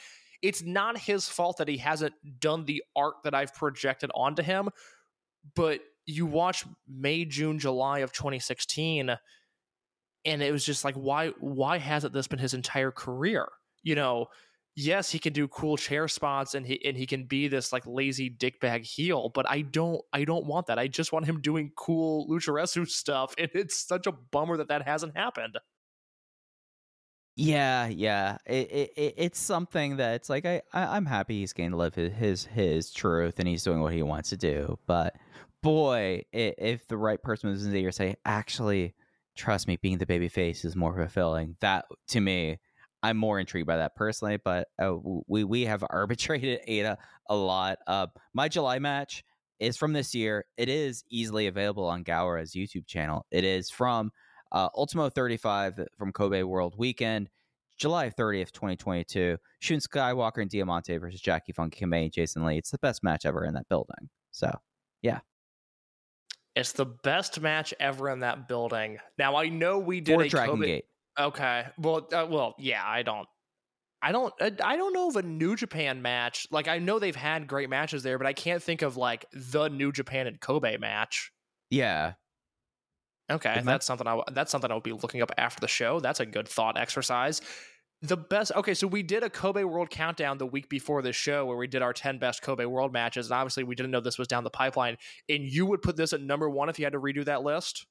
it's 0.42 0.62
not 0.62 0.98
his 0.98 1.28
fault 1.28 1.56
that 1.56 1.68
he 1.68 1.78
hasn't 1.78 2.14
done 2.38 2.64
the 2.64 2.82
art 2.94 3.14
that 3.24 3.34
I've 3.34 3.54
projected 3.54 4.10
onto 4.14 4.42
him. 4.42 4.68
But 5.54 5.80
you 6.04 6.26
watch 6.26 6.64
May, 6.86 7.24
June, 7.24 7.58
July 7.58 8.00
of 8.00 8.12
2016 8.12 9.16
and 10.24 10.42
it 10.42 10.52
was 10.52 10.64
just 10.64 10.84
like 10.84 10.94
why 10.94 11.28
why 11.40 11.78
hasn't 11.78 12.12
this 12.12 12.28
been 12.28 12.38
his 12.38 12.54
entire 12.54 12.90
career 12.90 13.48
you 13.82 13.94
know 13.94 14.26
yes 14.76 15.10
he 15.10 15.18
can 15.18 15.32
do 15.32 15.48
cool 15.48 15.76
chair 15.76 16.08
spots 16.08 16.54
and 16.54 16.66
he 16.66 16.84
and 16.84 16.96
he 16.96 17.06
can 17.06 17.24
be 17.24 17.48
this 17.48 17.72
like 17.72 17.84
lazy 17.86 18.30
dickbag 18.30 18.84
heel 18.84 19.30
but 19.34 19.48
i 19.50 19.60
don't 19.60 20.00
i 20.12 20.24
don't 20.24 20.46
want 20.46 20.66
that 20.66 20.78
i 20.78 20.86
just 20.86 21.12
want 21.12 21.26
him 21.26 21.40
doing 21.40 21.72
cool 21.76 22.28
lucharesu 22.28 22.88
stuff 22.88 23.34
and 23.38 23.50
it's 23.54 23.86
such 23.86 24.06
a 24.06 24.12
bummer 24.12 24.56
that 24.56 24.68
that 24.68 24.82
hasn't 24.82 25.16
happened 25.16 25.58
Yeah, 27.40 27.86
yeah. 27.86 28.38
It, 28.46 28.72
it, 28.72 28.92
it 28.96 29.14
it's 29.16 29.38
something 29.38 29.98
that 29.98 30.14
it's 30.16 30.28
like 30.28 30.44
I, 30.44 30.60
I 30.72 30.96
I'm 30.96 31.06
happy 31.06 31.38
he's 31.38 31.52
getting 31.52 31.70
to 31.70 31.76
live 31.76 31.94
his, 31.94 32.12
his 32.14 32.44
his 32.46 32.90
truth 32.90 33.38
and 33.38 33.46
he's 33.46 33.62
doing 33.62 33.80
what 33.80 33.92
he 33.92 34.02
wants 34.02 34.30
to 34.30 34.36
do. 34.36 34.76
But 34.86 35.14
boy, 35.62 36.24
if 36.32 36.88
the 36.88 36.96
right 36.96 37.22
person 37.22 37.50
was 37.50 37.64
in 37.64 37.72
the 37.72 37.80
ear 37.80 37.92
say, 37.92 38.16
actually, 38.24 38.94
trust 39.38 39.68
me, 39.68 39.78
being 39.80 39.98
the 39.98 40.06
baby 40.06 40.28
face 40.28 40.64
is 40.64 40.76
more 40.76 40.94
fulfilling. 40.94 41.56
That 41.60 41.86
to 42.08 42.20
me, 42.20 42.58
I'm 43.02 43.16
more 43.16 43.38
intrigued 43.38 43.66
by 43.66 43.76
that 43.76 43.94
personally. 43.94 44.38
But 44.44 44.68
uh, 44.82 44.96
we 45.26 45.44
we 45.44 45.64
have 45.64 45.84
arbitrated 45.90 46.60
Ada 46.66 46.98
a 47.30 47.36
lot. 47.36 47.78
Uh, 47.86 48.08
my 48.34 48.48
July 48.48 48.78
match 48.78 49.24
is 49.60 49.76
from 49.76 49.92
this 49.92 50.14
year. 50.14 50.44
It 50.56 50.68
is 50.68 51.04
easily 51.10 51.46
available 51.46 51.86
on 51.86 52.02
Gaora's 52.02 52.52
YouTube 52.52 52.86
channel. 52.86 53.24
It 53.30 53.44
is 53.44 53.70
from 53.70 54.10
uh, 54.52 54.68
Ultimo 54.76 55.08
35 55.08 55.86
from 55.96 56.12
Kobe 56.12 56.42
World 56.42 56.74
Weekend, 56.76 57.28
July 57.78 58.10
30th, 58.10 58.52
2022. 58.52 59.36
Shun 59.60 59.78
Skywalker 59.78 60.42
and 60.42 60.50
Diamante 60.50 60.96
versus 60.98 61.20
Jackie 61.20 61.52
Funky 61.52 61.84
Kamei 61.84 62.04
and 62.04 62.12
Jason 62.12 62.44
Lee. 62.44 62.58
It's 62.58 62.70
the 62.70 62.78
best 62.78 63.02
match 63.02 63.26
ever 63.26 63.44
in 63.44 63.54
that 63.54 63.68
building. 63.68 64.08
So, 64.30 64.52
yeah. 65.02 65.20
It's 66.58 66.72
the 66.72 66.86
best 66.86 67.40
match 67.40 67.72
ever 67.80 68.10
in 68.10 68.20
that 68.20 68.48
building. 68.48 68.98
Now 69.18 69.36
I 69.36 69.48
know 69.48 69.78
we 69.78 70.00
did 70.00 70.16
For 70.16 70.22
a 70.22 70.28
Dragon 70.28 70.56
Kobe- 70.56 70.66
Gate. 70.66 70.84
Okay. 71.18 71.66
Well, 71.78 72.08
uh, 72.12 72.26
well, 72.28 72.54
yeah. 72.58 72.82
I 72.84 73.02
don't. 73.02 73.26
I 74.00 74.12
don't. 74.12 74.32
uh, 74.40 74.50
I 74.62 74.76
don't 74.76 74.92
know 74.92 75.08
of 75.08 75.16
a 75.16 75.22
New 75.22 75.56
Japan 75.56 76.02
match. 76.02 76.46
Like 76.50 76.68
I 76.68 76.78
know 76.78 76.98
they've 76.98 77.16
had 77.16 77.48
great 77.48 77.68
matches 77.68 78.02
there, 78.02 78.18
but 78.18 78.26
I 78.26 78.32
can't 78.32 78.62
think 78.62 78.82
of 78.82 78.96
like 78.96 79.26
the 79.32 79.68
New 79.68 79.90
Japan 79.90 80.26
and 80.26 80.40
Kobe 80.40 80.76
match. 80.76 81.32
Yeah. 81.70 82.12
Okay, 83.30 83.60
that's 83.62 83.84
something 83.84 84.06
I 84.06 84.22
that's 84.32 84.50
something 84.50 84.70
I'll 84.70 84.80
be 84.80 84.92
looking 84.92 85.20
up 85.20 85.32
after 85.36 85.60
the 85.60 85.68
show. 85.68 86.00
That's 86.00 86.20
a 86.20 86.26
good 86.26 86.48
thought 86.48 86.78
exercise. 86.78 87.42
The 88.02 88.16
best. 88.16 88.52
Okay, 88.54 88.74
so 88.74 88.86
we 88.86 89.02
did 89.02 89.24
a 89.24 89.30
Kobe 89.30 89.64
World 89.64 89.90
Countdown 89.90 90.38
the 90.38 90.46
week 90.46 90.68
before 90.68 91.02
this 91.02 91.16
show 91.16 91.44
where 91.46 91.56
we 91.56 91.66
did 91.66 91.82
our 91.82 91.92
ten 91.92 92.18
best 92.18 92.42
Kobe 92.42 92.64
World 92.64 92.92
matches, 92.92 93.26
and 93.26 93.34
obviously 93.34 93.64
we 93.64 93.74
didn't 93.74 93.90
know 93.90 94.00
this 94.00 94.18
was 94.18 94.28
down 94.28 94.44
the 94.44 94.50
pipeline. 94.50 94.96
And 95.28 95.42
you 95.42 95.66
would 95.66 95.82
put 95.82 95.96
this 95.96 96.12
at 96.12 96.20
number 96.20 96.48
one 96.48 96.68
if 96.68 96.78
you 96.78 96.84
had 96.84 96.92
to 96.92 97.00
redo 97.00 97.24
that 97.24 97.42
list. 97.42 97.86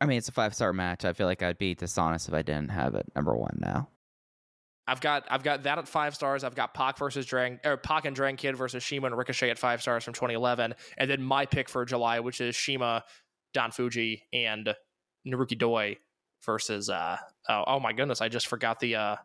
I 0.00 0.06
mean, 0.06 0.18
it's 0.18 0.28
a 0.28 0.32
five 0.32 0.54
star 0.54 0.72
match. 0.72 1.04
I 1.04 1.14
feel 1.14 1.26
like 1.26 1.42
I'd 1.42 1.58
be 1.58 1.74
dishonest 1.74 2.28
if 2.28 2.34
I 2.34 2.42
didn't 2.42 2.70
have 2.70 2.94
it 2.94 3.06
number 3.16 3.36
one 3.36 3.56
now. 3.58 3.88
I've 4.86 5.00
got 5.00 5.24
I've 5.30 5.42
got 5.42 5.62
that 5.64 5.78
at 5.78 5.88
five 5.88 6.14
stars. 6.14 6.44
I've 6.44 6.54
got 6.54 6.74
Pac 6.74 6.98
versus 6.98 7.24
Dragon 7.24 7.58
or 7.64 7.78
Pac 7.78 8.04
and 8.04 8.14
Dragon 8.14 8.36
Kid 8.36 8.56
versus 8.56 8.84
CIMA 8.84 9.06
and 9.06 9.16
Ricochet 9.16 9.50
at 9.50 9.58
five 9.58 9.80
stars 9.80 10.04
from 10.04 10.14
2011, 10.14 10.74
and 10.96 11.10
then 11.10 11.22
my 11.22 11.46
pick 11.46 11.68
for 11.68 11.84
July, 11.84 12.20
which 12.20 12.40
is 12.40 12.56
CIMA, 12.56 13.04
Don 13.54 13.70
Fujii, 13.70 14.22
and 14.32 14.74
Naruki 15.26 15.58
Doi 15.58 15.96
versus 16.44 16.88
uh 16.88 17.16
oh, 17.48 17.64
oh 17.66 17.80
my 17.80 17.92
goodness, 17.92 18.20
I 18.20 18.28
just 18.28 18.46
forgot 18.46 18.80
the 18.80 18.96
uh 18.96 19.16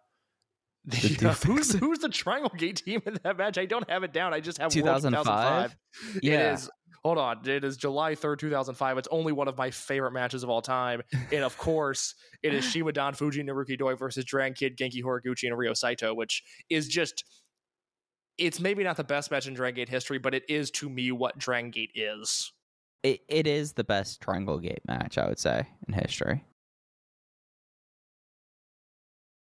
the, 0.86 0.98
Doof 0.98 1.44
who's 1.44 1.74
who's 1.74 2.00
the 2.00 2.10
Triangle 2.10 2.52
Gate 2.58 2.82
team 2.86 3.02
in 3.06 3.18
that 3.24 3.38
match? 3.38 3.58
I 3.58 3.66
don't 3.66 3.90
have 3.90 4.04
it 4.04 4.12
down. 4.12 4.34
I 4.34 4.40
just 4.40 4.58
have 4.58 4.76
World 4.76 5.02
2005? 5.02 5.26
2005. 5.26 6.24
Yeah. 6.24 6.34
It 6.34 6.54
is. 6.54 6.70
Hold 7.04 7.18
on. 7.18 7.48
It 7.48 7.64
is 7.64 7.78
July 7.78 8.16
3rd, 8.16 8.40
2005. 8.40 8.98
It's 8.98 9.08
only 9.12 9.32
one 9.34 9.48
of 9.48 9.58
my 9.58 9.72
favorite 9.72 10.12
matches 10.12 10.44
of 10.44 10.50
all 10.50 10.62
time. 10.62 11.02
And 11.32 11.44
of 11.44 11.58
course, 11.58 12.16
it 12.44 12.54
is 12.54 12.70
CIMA 12.72 12.92
Don 12.94 13.14
Fujii 13.14 13.48
Naruki 13.48 13.78
Doi 13.78 13.96
versus 13.96 14.26
Dragon 14.26 14.54
Kid, 14.54 14.78
Genki 14.78 15.04
Horiguchi, 15.04 15.48
and 15.48 15.58
Ryo 15.58 15.74
Saito, 15.74 16.14
which 16.14 16.44
is 16.70 16.88
just. 16.88 17.24
It's 18.40 18.60
maybe 18.60 18.84
not 18.84 18.98
the 18.98 19.04
best 19.04 19.30
match 19.30 19.48
in 19.48 19.54
Dragon 19.54 19.76
Gate 19.76 19.90
history, 19.90 20.18
but 20.18 20.34
it 20.34 20.44
is 20.50 20.72
to 20.72 20.90
me 20.90 21.12
what 21.12 21.38
Dragon 21.38 21.70
Gate 21.70 21.92
is. 21.94 22.52
It, 23.04 23.22
it 23.28 23.46
is 23.46 23.74
the 23.74 23.84
best 23.84 24.22
Triangle 24.22 24.58
Gate 24.58 24.82
match, 24.88 25.20
I 25.20 25.28
would 25.28 25.38
say, 25.38 25.68
in 25.88 25.94
history. 25.94 26.44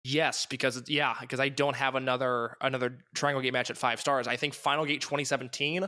Yes, 0.03 0.45
because 0.45 0.83
yeah, 0.87 1.15
because 1.21 1.39
I 1.39 1.49
don't 1.49 1.75
have 1.75 1.95
another 1.95 2.57
another 2.59 2.99
Triangle 3.15 3.41
Gate 3.41 3.53
match 3.53 3.69
at 3.69 3.77
five 3.77 4.01
stars. 4.01 4.27
I 4.27 4.35
think 4.35 4.53
Final 4.53 4.85
Gate 4.85 5.01
2017 5.01 5.85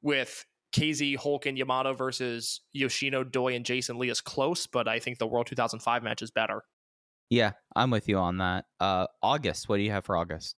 with 0.00 0.44
Kzy, 0.72 1.16
Hulk, 1.16 1.44
and 1.44 1.58
Yamato 1.58 1.92
versus 1.92 2.62
Yoshino, 2.72 3.24
Doi, 3.24 3.54
and 3.54 3.66
Jason 3.66 3.98
Lee 3.98 4.08
is 4.08 4.20
close, 4.20 4.66
but 4.66 4.88
I 4.88 4.98
think 4.98 5.18
the 5.18 5.26
World 5.26 5.46
2005 5.46 6.02
match 6.02 6.22
is 6.22 6.30
better. 6.30 6.62
Yeah, 7.28 7.52
I'm 7.76 7.90
with 7.90 8.08
you 8.08 8.16
on 8.16 8.38
that. 8.38 8.64
Uh, 8.80 9.06
August, 9.22 9.68
what 9.68 9.76
do 9.76 9.82
you 9.82 9.90
have 9.90 10.04
for 10.04 10.16
August? 10.16 10.56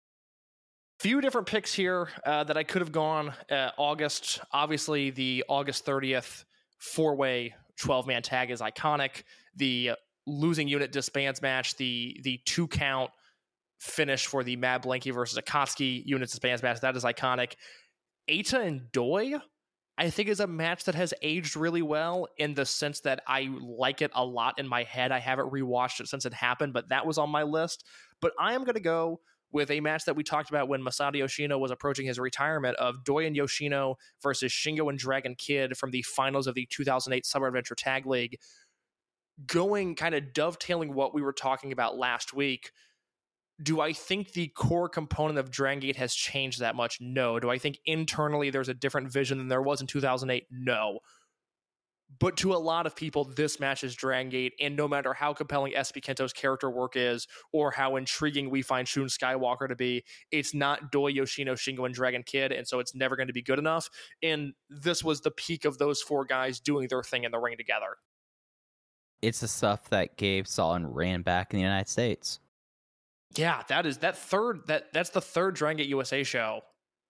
Few 1.00 1.20
different 1.20 1.48
picks 1.48 1.72
here 1.72 2.08
uh, 2.24 2.44
that 2.44 2.56
I 2.56 2.62
could 2.62 2.80
have 2.80 2.92
gone. 2.92 3.32
Uh, 3.50 3.70
August, 3.76 4.40
obviously, 4.52 5.10
the 5.10 5.44
August 5.48 5.84
30th 5.84 6.44
four 6.78 7.16
way 7.16 7.54
12 7.78 8.06
man 8.06 8.22
tag 8.22 8.50
is 8.50 8.60
iconic. 8.60 9.24
The 9.56 9.92
losing 10.26 10.68
unit 10.68 10.92
disbands 10.92 11.42
match, 11.42 11.76
the 11.76 12.20
the 12.22 12.40
two 12.44 12.68
count 12.68 13.10
finish 13.78 14.26
for 14.26 14.44
the 14.44 14.56
Mad 14.56 14.82
Blanky 14.82 15.12
versus 15.12 15.38
Akatsuki 15.38 16.02
unit 16.04 16.28
disbands 16.30 16.62
match, 16.62 16.80
that 16.80 16.96
is 16.96 17.04
iconic. 17.04 17.54
Eita 18.28 18.64
and 18.66 18.92
Doi, 18.92 19.34
I 19.98 20.10
think, 20.10 20.28
is 20.28 20.40
a 20.40 20.46
match 20.46 20.84
that 20.84 20.94
has 20.94 21.14
aged 21.22 21.56
really 21.56 21.82
well 21.82 22.28
in 22.36 22.54
the 22.54 22.66
sense 22.66 23.00
that 23.00 23.22
I 23.26 23.48
like 23.60 24.02
it 24.02 24.10
a 24.14 24.24
lot 24.24 24.58
in 24.58 24.68
my 24.68 24.82
head. 24.84 25.12
I 25.12 25.18
haven't 25.18 25.50
rewatched 25.50 26.00
it 26.00 26.08
since 26.08 26.26
it 26.26 26.34
happened, 26.34 26.72
but 26.72 26.90
that 26.90 27.06
was 27.06 27.18
on 27.18 27.30
my 27.30 27.42
list. 27.42 27.84
But 28.20 28.32
I 28.38 28.54
am 28.54 28.64
going 28.64 28.74
to 28.74 28.80
go 28.80 29.20
with 29.52 29.70
a 29.70 29.80
match 29.80 30.04
that 30.04 30.14
we 30.14 30.22
talked 30.22 30.48
about 30.48 30.68
when 30.68 30.80
Masato 30.80 31.16
Yoshino 31.16 31.58
was 31.58 31.70
approaching 31.70 32.06
his 32.06 32.18
retirement 32.18 32.76
of 32.76 33.02
Doi 33.02 33.26
and 33.26 33.34
Yoshino 33.34 33.96
versus 34.22 34.52
Shingo 34.52 34.88
and 34.88 34.98
Dragon 34.98 35.34
Kid 35.34 35.76
from 35.76 35.90
the 35.90 36.02
finals 36.02 36.46
of 36.46 36.54
the 36.54 36.66
2008 36.70 37.26
Summer 37.26 37.48
Adventure 37.48 37.74
Tag 37.74 38.06
League. 38.06 38.38
Going 39.46 39.94
kind 39.94 40.14
of 40.14 40.32
dovetailing 40.32 40.94
what 40.94 41.14
we 41.14 41.22
were 41.22 41.32
talking 41.32 41.72
about 41.72 41.96
last 41.96 42.34
week. 42.34 42.72
Do 43.62 43.80
I 43.80 43.92
think 43.92 44.32
the 44.32 44.48
core 44.48 44.88
component 44.88 45.38
of 45.38 45.50
Dragon 45.50 45.80
Gate 45.80 45.96
has 45.96 46.14
changed 46.14 46.60
that 46.60 46.74
much? 46.74 46.98
No. 47.00 47.38
Do 47.38 47.50
I 47.50 47.58
think 47.58 47.78
internally 47.84 48.50
there's 48.50 48.70
a 48.70 48.74
different 48.74 49.12
vision 49.12 49.38
than 49.38 49.48
there 49.48 49.62
was 49.62 49.80
in 49.80 49.86
2008? 49.86 50.46
No. 50.50 51.00
But 52.18 52.36
to 52.38 52.52
a 52.52 52.56
lot 52.56 52.86
of 52.86 52.96
people, 52.96 53.24
this 53.24 53.60
match 53.60 53.84
is 53.84 53.94
Dragon 53.94 54.30
Gate, 54.30 54.54
and 54.60 54.76
no 54.76 54.88
matter 54.88 55.14
how 55.14 55.32
compelling 55.32 55.74
SB 55.74 56.02
Kento's 56.02 56.32
character 56.32 56.68
work 56.68 56.94
is, 56.96 57.28
or 57.52 57.70
how 57.70 57.96
intriguing 57.96 58.50
we 58.50 58.62
find 58.62 58.88
Shun 58.88 59.06
Skywalker 59.06 59.68
to 59.68 59.76
be, 59.76 60.02
it's 60.32 60.52
not 60.52 60.90
Doi 60.90 61.08
Yoshino, 61.08 61.54
Shingo, 61.54 61.86
and 61.86 61.94
Dragon 61.94 62.24
Kid, 62.24 62.50
and 62.50 62.66
so 62.66 62.80
it's 62.80 62.94
never 62.94 63.14
going 63.14 63.28
to 63.28 63.32
be 63.32 63.42
good 63.42 63.60
enough. 63.60 63.88
And 64.22 64.54
this 64.68 65.04
was 65.04 65.20
the 65.20 65.30
peak 65.30 65.64
of 65.64 65.78
those 65.78 66.02
four 66.02 66.24
guys 66.24 66.58
doing 66.58 66.88
their 66.88 67.02
thing 67.04 67.24
in 67.24 67.30
the 67.30 67.38
ring 67.38 67.56
together. 67.56 67.96
It's 69.22 69.40
the 69.40 69.48
stuff 69.48 69.90
that 69.90 70.16
Gabe 70.16 70.46
saw 70.46 70.74
and 70.74 70.94
ran 70.94 71.22
back 71.22 71.52
in 71.52 71.58
the 71.58 71.62
United 71.62 71.88
States. 71.88 72.40
Yeah, 73.36 73.62
that 73.68 73.86
is 73.86 73.98
that 73.98 74.16
third 74.16 74.62
that 74.66 74.92
that's 74.92 75.10
the 75.10 75.20
third 75.20 75.54
Dragon 75.54 75.78
Gate 75.78 75.88
USA 75.88 76.24
show, 76.24 76.62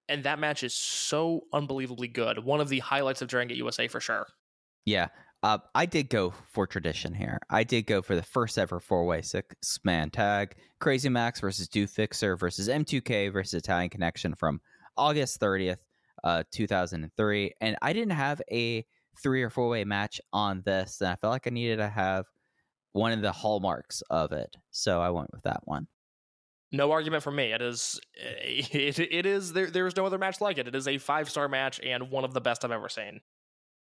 and 0.08 0.24
that 0.24 0.38
match 0.38 0.62
is 0.62 0.74
so 0.74 1.42
unbelievably 1.52 2.08
good. 2.08 2.44
One 2.44 2.60
of 2.60 2.68
the 2.68 2.80
highlights 2.80 3.22
of 3.22 3.28
Dragon 3.28 3.48
Gate 3.48 3.58
USA 3.58 3.88
for 3.88 4.00
sure. 4.00 4.26
Yeah. 4.84 5.08
Uh, 5.42 5.56
I 5.74 5.86
did 5.86 6.10
go 6.10 6.34
for 6.52 6.66
tradition 6.66 7.14
here. 7.14 7.38
I 7.48 7.64
did 7.64 7.86
go 7.86 8.02
for 8.02 8.14
the 8.14 8.22
first 8.22 8.58
ever 8.58 8.78
four 8.78 9.06
way 9.06 9.22
six 9.22 9.78
man 9.84 10.10
tag 10.10 10.56
Crazy 10.80 11.08
Max 11.08 11.40
versus 11.40 11.68
Do 11.68 11.86
Fixer 11.86 12.36
versus 12.36 12.68
M2K 12.68 13.32
versus 13.32 13.54
Italian 13.54 13.88
Connection 13.88 14.34
from 14.34 14.60
August 14.98 15.40
30th, 15.40 15.78
uh, 16.24 16.42
2003. 16.50 17.54
And 17.60 17.76
I 17.80 17.92
didn't 17.94 18.12
have 18.12 18.42
a 18.50 18.84
three 19.22 19.42
or 19.42 19.50
four 19.50 19.68
way 19.68 19.84
match 19.84 20.20
on 20.32 20.62
this. 20.64 21.00
And 21.00 21.10
I 21.10 21.16
felt 21.16 21.32
like 21.32 21.46
I 21.46 21.50
needed 21.50 21.76
to 21.76 21.88
have 21.88 22.26
one 22.92 23.12
of 23.12 23.22
the 23.22 23.32
hallmarks 23.32 24.02
of 24.10 24.32
it. 24.32 24.56
So 24.70 25.00
I 25.00 25.10
went 25.10 25.32
with 25.32 25.42
that 25.42 25.60
one. 25.64 25.86
No 26.72 26.92
argument 26.92 27.22
from 27.22 27.36
me. 27.36 27.52
It 27.52 27.62
is 27.62 28.00
it, 28.14 28.98
it 28.98 29.26
is 29.26 29.52
there 29.52 29.70
there 29.70 29.86
is 29.86 29.96
no 29.96 30.06
other 30.06 30.18
match 30.18 30.40
like 30.40 30.58
it. 30.58 30.68
It 30.68 30.74
is 30.74 30.88
a 30.88 30.98
five 30.98 31.28
star 31.30 31.48
match 31.48 31.80
and 31.80 32.10
one 32.10 32.24
of 32.24 32.34
the 32.34 32.40
best 32.40 32.64
I've 32.64 32.70
ever 32.70 32.88
seen. 32.88 33.20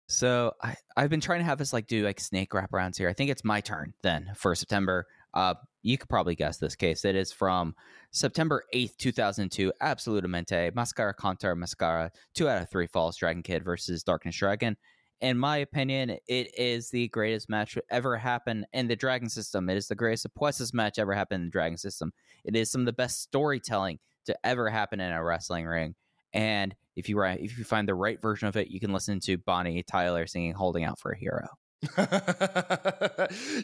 So 0.08 0.54
I, 0.62 0.76
I've 0.98 1.10
been 1.10 1.22
trying 1.22 1.40
to 1.40 1.46
have 1.46 1.62
us 1.62 1.72
like 1.72 1.88
do 1.88 2.04
like 2.04 2.20
snake 2.20 2.52
wraparounds 2.52 2.98
here. 2.98 3.08
I 3.08 3.14
think 3.14 3.30
it's 3.30 3.46
my 3.46 3.62
turn 3.62 3.94
then 4.04 4.32
for 4.36 4.54
September. 4.56 5.06
Uh, 5.34 5.54
you 5.84 5.98
could 5.98 6.10
probably 6.10 6.36
guess 6.36 6.58
this 6.58 6.76
case. 6.76 7.06
It 7.06 7.16
is 7.16 7.32
from 7.32 7.74
September 8.12 8.64
8th, 8.76 8.98
2002, 8.98 9.72
Absolutamente, 9.82 10.76
Mascara 10.76 11.14
Contra 11.14 11.56
Mascara, 11.56 12.12
two 12.36 12.50
out 12.50 12.62
of 12.62 12.70
three 12.70 12.88
falls, 12.88 13.16
Dragon 13.16 13.42
Kid 13.42 13.64
versus 13.64 14.04
Darkness 14.04 14.36
Dragon. 14.36 14.76
In 15.22 15.38
my 15.38 15.58
opinion, 15.58 16.18
it 16.28 16.58
is 16.58 16.90
the 16.90 17.08
greatest 17.10 17.48
match 17.48 17.78
ever 17.92 18.18
happen 18.18 18.66
in 18.74 18.88
the 18.88 18.96
Dragon 18.96 19.30
system. 19.30 19.70
It 19.70 19.78
is 19.78 19.88
the 19.88 19.96
greatest 19.96 20.26
Apuestas 20.28 20.74
match 20.74 20.98
ever 20.98 21.14
happened 21.14 21.42
in 21.42 21.48
the 21.48 21.52
Dragon 21.52 21.78
system. 21.78 22.12
It 22.44 22.56
is 22.56 22.72
some 22.72 22.82
of 22.82 22.86
the 22.86 22.94
best 22.94 23.22
storytelling 23.22 24.00
to 24.26 24.36
ever 24.44 24.70
happen 24.70 25.00
in 25.00 25.12
a 25.12 25.24
wrestling 25.24 25.68
ring. 25.68 25.94
And 26.34 26.76
if 26.96 27.08
you 27.08 27.22
if 27.22 27.58
you 27.58 27.64
find 27.64 27.88
the 27.88 27.94
right 27.94 28.22
version 28.22 28.48
of 28.48 28.58
it, 28.58 28.70
you 28.70 28.80
can 28.80 28.94
listen 28.94 29.20
to 29.22 29.38
Bonnie 29.38 29.84
Tyler 29.84 30.26
singing 30.26 30.54
"Holding 30.54 30.86
Out 30.86 31.00
for 31.00 31.12
a 31.12 31.18
Hero." 31.18 31.48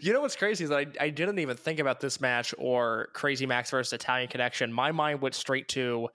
you 0.02 0.12
know 0.12 0.22
what's 0.22 0.36
crazy 0.36 0.64
is 0.64 0.72
that 0.72 0.80
I, 1.00 1.06
I 1.06 1.10
didn't 1.12 1.38
even 1.38 1.56
think 1.56 1.80
about 1.80 2.00
this 2.00 2.20
match 2.20 2.54
or 2.58 3.10
Crazy 3.14 3.46
Max 3.46 3.70
versus 3.70 3.94
Italian 3.94 4.28
Connection. 4.28 4.74
My 4.74 4.92
mind 4.92 5.22
went 5.22 5.36
straight 5.36 5.68
to 5.70 6.10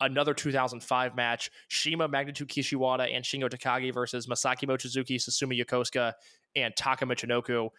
another 0.00 0.34
2005 0.34 1.16
match: 1.16 1.50
CIMA 1.68 2.08
Magnitude 2.08 2.48
Kishiwada 2.48 3.14
and 3.14 3.24
Shingo 3.24 3.48
Takagi 3.48 3.92
versus 3.92 4.26
Masaki 4.26 4.66
Mochizuki, 4.66 5.16
Susumu 5.16 5.58
Yokosuka, 5.58 6.12
and 6.54 6.74
Taka 6.76 7.06
Michinoku, 7.06 7.70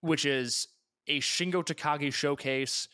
which 0.00 0.24
is 0.24 0.68
a 1.06 1.20
Shingo 1.20 1.64
Takagi 1.64 2.12
showcase 2.12 2.88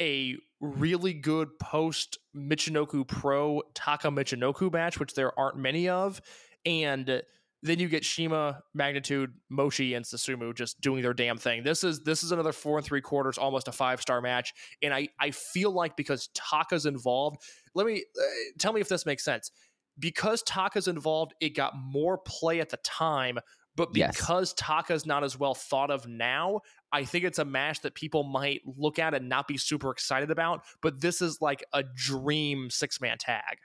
a 0.00 0.36
really 0.60 1.12
good 1.12 1.58
post 1.58 2.18
Michinoku 2.34 3.06
Pro 3.06 3.62
Taka 3.74 4.08
Michinoku 4.08 4.72
match, 4.72 4.98
which 4.98 5.14
there 5.14 5.38
aren't 5.38 5.56
many 5.56 5.88
of, 5.88 6.20
and 6.64 7.22
then 7.62 7.78
you 7.78 7.88
get 7.88 8.04
CIMA, 8.04 8.62
Magnitude, 8.74 9.32
Moshi, 9.50 9.94
and 9.94 10.04
Susumu 10.04 10.54
just 10.54 10.80
doing 10.80 11.02
their 11.02 11.12
damn 11.12 11.36
thing. 11.36 11.62
This 11.62 11.84
is 11.84 12.00
this 12.00 12.22
is 12.22 12.32
another 12.32 12.52
four 12.52 12.78
and 12.78 12.86
three 12.86 13.02
quarters, 13.02 13.36
almost 13.38 13.68
a 13.68 13.72
five 13.72 14.00
star 14.00 14.20
match, 14.20 14.52
and 14.82 14.94
I 14.94 15.08
I 15.18 15.30
feel 15.30 15.70
like 15.70 15.96
because 15.96 16.28
Taka's 16.34 16.86
involved. 16.86 17.42
Let 17.74 17.86
me 17.86 18.04
uh, 18.18 18.24
tell 18.58 18.72
me 18.72 18.80
if 18.80 18.88
this 18.88 19.04
makes 19.06 19.24
sense. 19.24 19.50
Because 19.98 20.42
Taka's 20.42 20.88
involved, 20.88 21.34
it 21.40 21.50
got 21.50 21.74
more 21.76 22.16
play 22.16 22.60
at 22.60 22.70
the 22.70 22.78
time, 22.78 23.38
but 23.76 23.90
Yes. 23.94 24.16
because 24.16 24.54
Taka's 24.54 25.04
not 25.04 25.24
as 25.24 25.38
well 25.38 25.54
thought 25.54 25.90
of 25.90 26.06
now, 26.08 26.60
I 26.90 27.04
think 27.04 27.24
it's 27.24 27.38
a 27.38 27.44
match 27.44 27.82
that 27.82 27.94
people 27.94 28.22
might 28.22 28.62
look 28.64 28.98
at 28.98 29.12
and 29.12 29.28
not 29.28 29.46
be 29.46 29.58
super 29.58 29.90
excited 29.90 30.30
about. 30.30 30.62
But 30.80 31.02
this 31.02 31.20
is 31.20 31.42
like 31.42 31.62
a 31.74 31.82
dream 31.82 32.70
six 32.70 33.00
man 33.00 33.18
tag. 33.18 33.58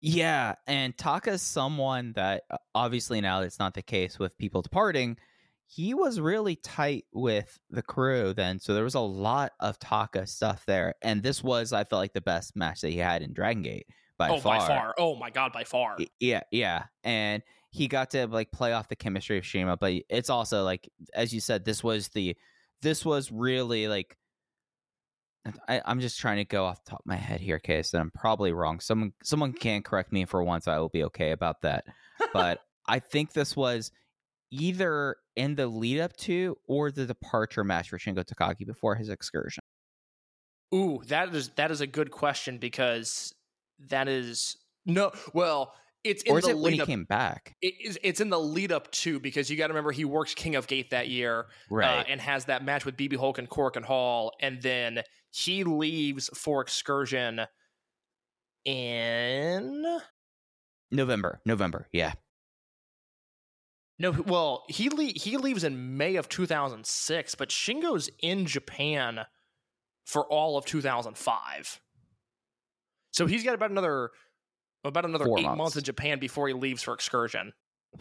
Yeah, 0.00 0.54
and 0.66 0.96
Taka's 0.96 1.42
someone 1.42 2.12
that 2.16 2.44
uh, 2.50 2.58
obviously 2.74 3.20
now 3.20 3.40
it's 3.40 3.58
not 3.58 3.74
the 3.74 3.82
case 3.82 4.18
with 4.18 4.36
people 4.38 4.62
departing. 4.62 5.16
He 5.66 5.94
was 5.94 6.20
really 6.20 6.56
tight 6.56 7.06
with 7.12 7.58
the 7.70 7.82
crew 7.82 8.32
then, 8.32 8.60
so 8.60 8.74
there 8.74 8.84
was 8.84 8.94
a 8.94 9.00
lot 9.00 9.52
of 9.60 9.78
Taka 9.78 10.26
stuff 10.26 10.64
there. 10.66 10.94
And 11.02 11.22
this 11.22 11.42
was, 11.42 11.72
I 11.72 11.84
felt 11.84 12.00
like, 12.00 12.12
the 12.12 12.20
best 12.20 12.54
match 12.54 12.82
that 12.82 12.90
he 12.90 12.98
had 12.98 13.22
in 13.22 13.32
Dragon 13.32 13.62
Gate 13.62 13.86
by 14.18 14.30
oh, 14.30 14.38
far. 14.38 14.58
by 14.58 14.66
far. 14.66 14.94
Oh 14.98 15.16
my 15.16 15.30
god, 15.30 15.52
by 15.52 15.64
far. 15.64 15.96
Yeah, 16.20 16.42
yeah. 16.50 16.84
And 17.04 17.42
he 17.70 17.88
got 17.88 18.10
to 18.10 18.26
like 18.26 18.50
play 18.52 18.72
off 18.72 18.88
the 18.88 18.96
chemistry 18.96 19.38
of 19.38 19.46
CIMA, 19.46 19.76
but 19.76 19.92
it's 20.08 20.30
also 20.30 20.64
like 20.64 20.88
as 21.14 21.32
you 21.34 21.40
said, 21.40 21.64
this 21.64 21.82
was 21.84 22.08
the 22.08 22.36
this 22.82 23.04
was 23.04 23.32
really 23.32 23.88
like 23.88 24.16
I, 25.68 25.82
I'm 25.84 26.00
just 26.00 26.18
trying 26.18 26.38
to 26.38 26.44
go 26.44 26.64
off 26.64 26.84
the 26.84 26.90
top 26.90 27.00
of 27.00 27.06
my 27.06 27.16
head 27.16 27.40
here, 27.40 27.58
Case, 27.58 27.92
and 27.92 28.00
I'm 28.00 28.10
probably 28.10 28.52
wrong. 28.52 28.80
Someone 28.80 29.12
someone 29.22 29.52
can 29.52 29.82
correct 29.82 30.12
me 30.12 30.24
for 30.24 30.42
once, 30.42 30.68
I 30.68 30.78
will 30.78 30.88
be 30.88 31.04
okay 31.04 31.32
about 31.32 31.62
that. 31.62 31.84
But 32.32 32.60
I 32.88 32.98
think 32.98 33.32
this 33.32 33.56
was 33.56 33.90
either 34.50 35.16
in 35.34 35.54
the 35.54 35.66
lead 35.66 36.00
up 36.00 36.16
to 36.16 36.56
or 36.66 36.90
the 36.90 37.06
departure 37.06 37.64
match 37.64 37.90
for 37.90 37.98
Shingo 37.98 38.24
Takagi 38.24 38.66
before 38.66 38.94
his 38.94 39.08
excursion. 39.08 39.62
Ooh, 40.74 41.00
that 41.08 41.34
is 41.34 41.50
that 41.50 41.70
is 41.70 41.80
a 41.80 41.86
good 41.86 42.10
question 42.10 42.58
because 42.58 43.34
that 43.88 44.08
is 44.08 44.56
no. 44.84 45.12
Well, 45.32 45.74
it's 46.02 46.22
in 46.22 46.32
or 46.32 46.38
is 46.38 46.44
the 46.44 46.52
it 46.52 46.58
when 46.58 46.72
he 46.72 46.80
up. 46.80 46.86
came 46.86 47.04
back? 47.04 47.54
it 47.62 47.74
is, 47.82 47.98
it's 48.02 48.20
in 48.20 48.30
the 48.30 48.38
lead 48.38 48.72
up 48.72 48.90
to 48.92 49.20
because 49.20 49.50
you 49.50 49.56
got 49.56 49.68
to 49.68 49.72
remember 49.72 49.92
he 49.92 50.04
works 50.04 50.34
King 50.34 50.56
of 50.56 50.66
Gate 50.66 50.90
that 50.90 51.08
year, 51.08 51.46
uh, 51.70 51.82
and 51.82 52.20
has 52.20 52.46
that 52.46 52.64
match 52.64 52.84
with 52.84 52.96
BB 52.96 53.16
Hulk 53.16 53.38
and 53.38 53.48
Korakuen 53.48 53.84
Hall, 53.84 54.32
and 54.40 54.60
then 54.60 55.02
he 55.36 55.64
leaves 55.64 56.30
for 56.34 56.62
excursion 56.62 57.42
in 58.64 59.84
November. 60.90 61.40
November, 61.44 61.88
yeah. 61.92 62.12
no, 63.98 64.10
well 64.26 64.64
he 64.68 64.88
le- 64.88 65.04
he 65.14 65.36
leaves 65.36 65.64
in 65.64 65.96
May 65.96 66.16
of 66.16 66.28
2006, 66.28 67.34
but 67.34 67.48
Shingo's 67.50 68.10
in 68.20 68.46
Japan 68.46 69.20
for 70.04 70.24
all 70.26 70.56
of 70.56 70.64
2005, 70.66 71.80
so 73.12 73.26
he's 73.26 73.42
got 73.44 73.54
about 73.54 73.70
another 73.70 74.10
about 74.84 75.04
another 75.04 75.24
Four 75.24 75.38
eight 75.40 75.42
months. 75.44 75.58
months. 75.58 75.76
in 75.76 75.82
Japan 75.84 76.18
before 76.20 76.46
he 76.48 76.54
leaves 76.54 76.82
for 76.82 76.94
excursion. 76.94 77.52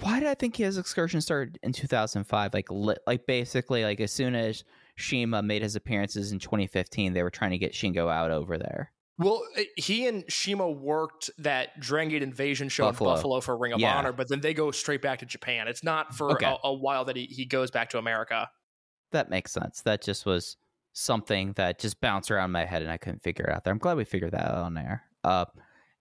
why 0.02 0.20
did 0.20 0.28
I 0.30 0.36
think 0.36 0.56
his 0.56 0.78
excursion 0.78 1.20
started 1.22 1.58
in 1.64 1.74
2005? 1.74 2.54
Like, 2.54 2.70
li- 2.70 2.96
like 3.08 3.26
basically, 3.26 3.84
like 3.84 4.00
as 4.00 4.12
soon 4.12 4.36
as 4.36 4.64
CIMA 4.98 5.42
made 5.44 5.62
his 5.62 5.76
appearances 5.76 6.32
in 6.32 6.40
2015, 6.40 7.14
they 7.14 7.24
were 7.24 7.30
trying 7.30 7.52
to 7.52 7.58
get 7.58 7.74
Shingo 7.74 8.12
out 8.12 8.32
over 8.32 8.58
there. 8.58 8.92
Well, 9.18 9.44
uh, 9.58 9.62
he 9.78 10.08
and 10.08 10.26
CIMA 10.30 10.70
worked 10.70 11.30
that 11.38 11.80
Dragon 11.80 12.10
Gate 12.10 12.24
Invasion 12.24 12.68
show 12.70 12.86
Buffalo. 12.86 13.12
in 13.12 13.16
Buffalo 13.16 13.42
for 13.42 13.58
Ring 13.58 13.74
of 13.74 13.80
Yeah. 13.80 13.98
Honor, 13.98 14.12
but 14.12 14.28
then 14.28 14.42
they 14.42 14.54
go 14.54 14.72
straight 14.72 15.02
back 15.02 15.20
to 15.20 15.26
Japan. 15.26 15.68
It's 15.68 15.84
not 15.84 16.14
for 16.16 16.32
Okay. 16.34 16.46
a, 16.46 16.68
a 16.68 16.74
while 16.74 17.06
that 17.06 17.16
he, 17.16 17.26
he 17.26 17.46
goes 17.46 17.72
back 17.72 17.90
to 17.92 17.98
America. 17.98 18.50
That 19.12 19.30
makes 19.30 19.52
sense. 19.54 19.82
That 19.84 20.02
just 20.02 20.26
was 20.26 20.58
something 20.92 21.54
that 21.54 21.80
just 21.80 22.02
bounced 22.02 22.30
around 22.32 22.52
my 22.52 22.66
head 22.66 22.82
and 22.82 22.92
I 22.92 22.98
couldn't 22.98 23.22
figure 23.24 23.46
it 23.46 23.54
out 23.54 23.64
there. 23.64 23.72
I'm 23.72 23.78
glad 23.80 23.96
we 23.98 24.04
figured 24.06 24.32
that 24.32 24.50
out 24.52 24.58
on 24.58 24.74
there. 24.74 25.04
Uh, 25.24 25.46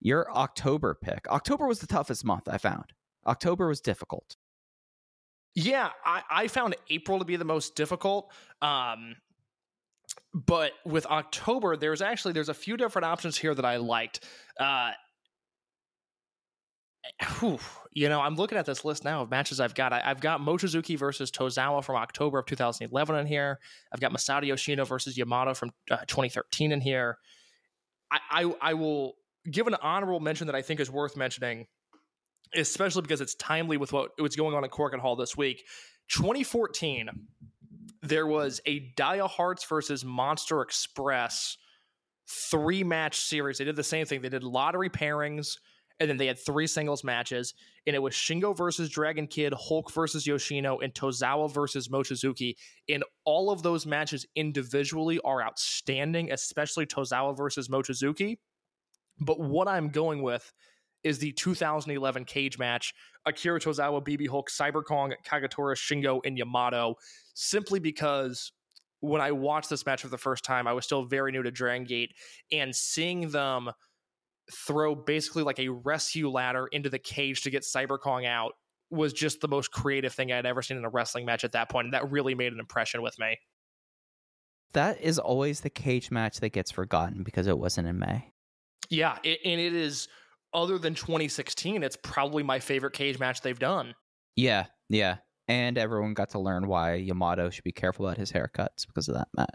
your 0.01 0.31
October 0.37 0.97
pick. 1.01 1.27
October 1.31 1.67
was 1.67 1.79
the 1.81 1.87
toughest 1.87 2.25
month 2.25 2.49
I 2.49 2.59
found. 2.59 2.87
October 3.27 3.69
was 3.69 3.81
difficult. 3.81 4.37
Yeah, 5.55 5.91
I, 6.05 6.23
I 6.31 6.49
found 6.49 6.75
April 6.91 7.19
to 7.21 7.25
be 7.25 7.37
the 7.37 7.45
most 7.45 7.77
difficult. 7.77 8.33
Um, 8.61 9.17
but 10.33 10.73
with 10.85 11.07
October, 11.07 11.77
there's 11.77 12.03
actually 12.03 12.33
there's 12.33 12.49
a 12.49 12.55
few 12.55 12.77
different 12.77 13.07
options 13.07 13.37
here 13.37 13.55
that 13.55 13.65
I 13.65 13.77
liked. 13.77 14.25
Uh, 14.59 14.93
whew, 17.39 17.59
you 17.93 18.09
know, 18.09 18.21
I'm 18.21 18.35
looking 18.35 18.59
at 18.59 18.67
this 18.67 18.85
list 18.85 19.05
now 19.05 19.23
of 19.23 19.31
matches 19.31 19.61
I've 19.61 19.75
got. 19.75 19.93
I, 19.93 20.03
I've 20.05 20.21
got 20.21 20.41
Mochizuki 20.41 20.99
versus 20.99 21.31
Tozawa 21.31 21.85
from 21.85 21.97
October 21.97 22.41
of 22.41 22.47
2011 22.47 23.17
in 23.17 23.27
here. 23.27 23.61
I've 23.93 24.01
got 24.01 24.13
Masato 24.13 24.47
Yoshino 24.47 24.85
versus 24.85 25.17
Yamato 25.17 25.55
from 25.55 25.71
uh, 25.91 25.99
2013 26.07 26.73
in 26.73 26.81
here. 26.81 27.19
I, 28.11 28.19
I 28.31 28.55
I 28.61 28.75
will 28.75 29.15
give 29.51 29.67
an 29.67 29.77
honorable 29.81 30.21
mention 30.21 30.47
that 30.49 30.57
I 30.57 30.63
think 30.63 30.81
is 30.81 30.91
worth 30.91 31.17
mentioning, 31.17 31.67
especially 32.55 33.03
because 33.03 33.21
it's 33.21 33.35
timely 33.35 33.77
with 33.77 33.93
what 33.93 34.11
what's 34.19 34.37
going 34.37 34.55
on 34.55 34.65
at 34.65 34.71
Korakuen 34.71 35.01
Hall 35.01 35.17
this 35.17 35.37
week. 35.37 35.65
2014, 36.09 37.09
there 38.03 38.27
was 38.27 38.61
a 38.67 38.93
Dia 38.97 39.27
Hearts 39.27 39.65
versus 39.65 40.05
Monster 40.05 40.61
Express 40.61 41.57
three 42.29 42.85
match 42.85 43.17
series. 43.17 43.59
They 43.59 43.65
did 43.65 43.77
the 43.77 43.83
same 43.83 44.07
thing. 44.07 44.23
They 44.23 44.29
did 44.29 44.45
lottery 44.45 44.91
pairings, 44.91 45.59
and 46.01 46.09
then 46.09 46.17
they 46.17 46.27
had 46.27 46.39
three 46.39 46.67
singles 46.67 47.05
matches. 47.05 47.55
And 47.87 47.95
it 47.95 48.01
was 48.01 48.15
Shingo 48.15 48.57
versus 48.57 48.89
Dragon 48.91 49.27
Kid, 49.27 49.53
Hulk 49.57 49.93
versus 49.93 50.27
Yoshino, 50.27 50.79
and 50.79 50.93
Tozawa 50.95 51.53
versus 51.53 51.89
Mochizuki. 51.89 52.57
And 52.89 53.05
all 53.25 53.51
of 53.51 53.63
those 53.63 53.87
matches 53.87 54.27
individually 54.35 55.21
are 55.25 55.43
outstanding, 55.43 56.33
especially 56.33 56.87
Tozawa 56.87 57.37
versus 57.37 57.69
Mochizuki. 57.69 58.39
But 59.21 59.39
what 59.39 59.69
I'm 59.69 59.91
going 59.91 60.23
with 60.23 60.53
is 61.05 61.19
the 61.19 61.33
2011 61.33 62.25
cage 62.25 62.59
match 62.59 62.95
Akira 63.27 63.61
Tozawa, 63.61 64.05
BB 64.05 64.29
Hulk, 64.29 64.51
Cyber 64.51 64.85
Kong, 64.85 65.15
Kagatora, 65.25 65.77
Shingo, 65.77 66.21
and 66.25 66.37
Yamato, 66.37 66.97
simply 67.35 67.79
because 67.79 68.53
when 69.01 69.21
I 69.21 69.33
watched 69.33 69.71
this 69.71 69.87
match 69.87 70.03
for 70.03 70.09
the 70.09 70.19
first 70.19 70.45
time, 70.45 70.67
I 70.67 70.73
was 70.73 70.85
still 70.85 71.05
very 71.05 71.31
new 71.31 71.43
to 71.43 71.51
Dragon 71.51 71.85
Gate, 71.87 72.15
and 72.51 72.75
seeing 72.75 73.31
them 73.31 73.71
throw 74.53 74.95
basically 74.95 75.43
like 75.43 75.59
a 75.59 75.69
rescue 75.69 76.29
ladder 76.29 76.67
into 76.67 76.91
the 76.91 76.99
cage 76.99 77.43
to 77.43 77.51
get 77.51 77.63
Cyber 77.63 77.99
Kong 77.99 78.27
out 78.27 78.53
was 78.91 79.13
just 79.13 79.41
the 79.41 79.49
most 79.49 79.73
creative 79.73 80.13
thing 80.13 80.33
I'd 80.33 80.47
ever 80.47 80.63
seen 80.63 80.77
in 80.77 80.85
a 80.85 80.89
wrestling 80.89 81.25
match 81.25 81.45
at 81.45 81.53
that 81.53 81.71
point, 81.71 81.87
and 81.87 81.95
that 81.95 82.11
really 82.11 82.35
made 82.35 82.53
an 82.53 82.61
impression 82.61 83.03
with 83.03 83.19
me. 83.19 83.39
That 84.73 85.01
is 85.01 85.19
always 85.19 85.61
the 85.61 85.71
cage 85.71 86.11
match 86.11 86.41
that 86.41 86.51
gets 86.51 86.71
forgotten 86.71 87.23
because 87.23 87.47
it 87.47 87.59
wasn't 87.59 87.89
in 87.89 87.99
May. 87.99 88.33
Yeah, 88.91 89.19
it, 89.23 89.41
and 89.45 89.61
it 89.61 89.73
is 89.73 90.09
other 90.55 90.79
than 90.79 90.95
2016, 90.95 91.83
it's 91.83 91.97
probably 92.03 92.43
my 92.43 92.59
favorite 92.61 92.93
cage 92.95 93.19
match 93.19 93.41
they've 93.43 93.59
done. 93.59 93.95
Yeah, 94.37 94.67
yeah. 94.89 95.19
And 95.49 95.77
everyone 95.77 96.15
got 96.15 96.31
to 96.31 96.39
learn 96.39 96.67
why 96.69 96.95
Yamato 96.95 97.51
should 97.51 97.65
be 97.65 97.73
careful 97.73 98.07
about 98.07 98.17
his 98.17 98.33
haircuts 98.33 98.87
because 98.87 99.09
of 99.09 99.15
that 99.15 99.29
match. 99.37 99.51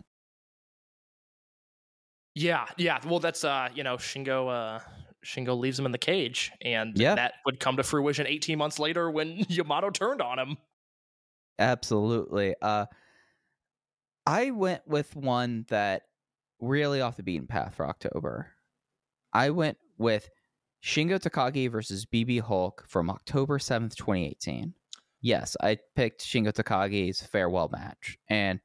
Yeah, 2.36 2.68
yeah. 2.78 3.00
Well, 3.06 3.20
that's 3.20 3.44
uh, 3.44 3.70
you 3.74 3.84
know, 3.84 3.98
Shingo 3.98 4.50
uh 4.50 4.80
Shingo 5.26 5.58
leaves 5.60 5.78
him 5.78 5.86
in 5.86 5.92
the 5.92 5.98
cage 5.98 6.52
and 6.62 6.98
Yeah. 6.98 7.16
that 7.16 7.34
would 7.46 7.60
come 7.60 7.76
to 7.78 7.84
fruition 7.84 8.26
18 8.28 8.58
months 8.58 8.80
later 8.80 9.12
when 9.12 9.38
Yamato 9.50 9.90
turned 9.90 10.22
on 10.22 10.40
him. 10.40 10.58
Absolutely. 11.58 12.56
Uh 12.62 12.86
I 14.26 14.52
went 14.52 14.88
with 14.88 15.16
one 15.16 15.66
that 15.70 16.04
really 16.62 17.02
off 17.02 17.18
the 17.18 17.24
beaten 17.24 17.48
path 17.48 17.76
for 17.76 17.86
October. 17.88 18.48
I 19.34 19.50
went 19.50 19.78
with 19.98 20.30
Shingo 20.84 21.20
Takagi 21.20 21.70
versus 21.70 22.06
BB 22.06 22.42
Hulk 22.42 22.86
from 22.88 23.10
October 23.10 23.58
7th, 23.60 23.96
2018. 23.96 24.74
Yes, 25.22 25.58
I 25.62 25.78
picked 25.96 26.22
Shingo 26.22 26.54
Takagi's 26.54 27.22
farewell 27.22 27.70
match. 27.70 28.18
And 28.30 28.60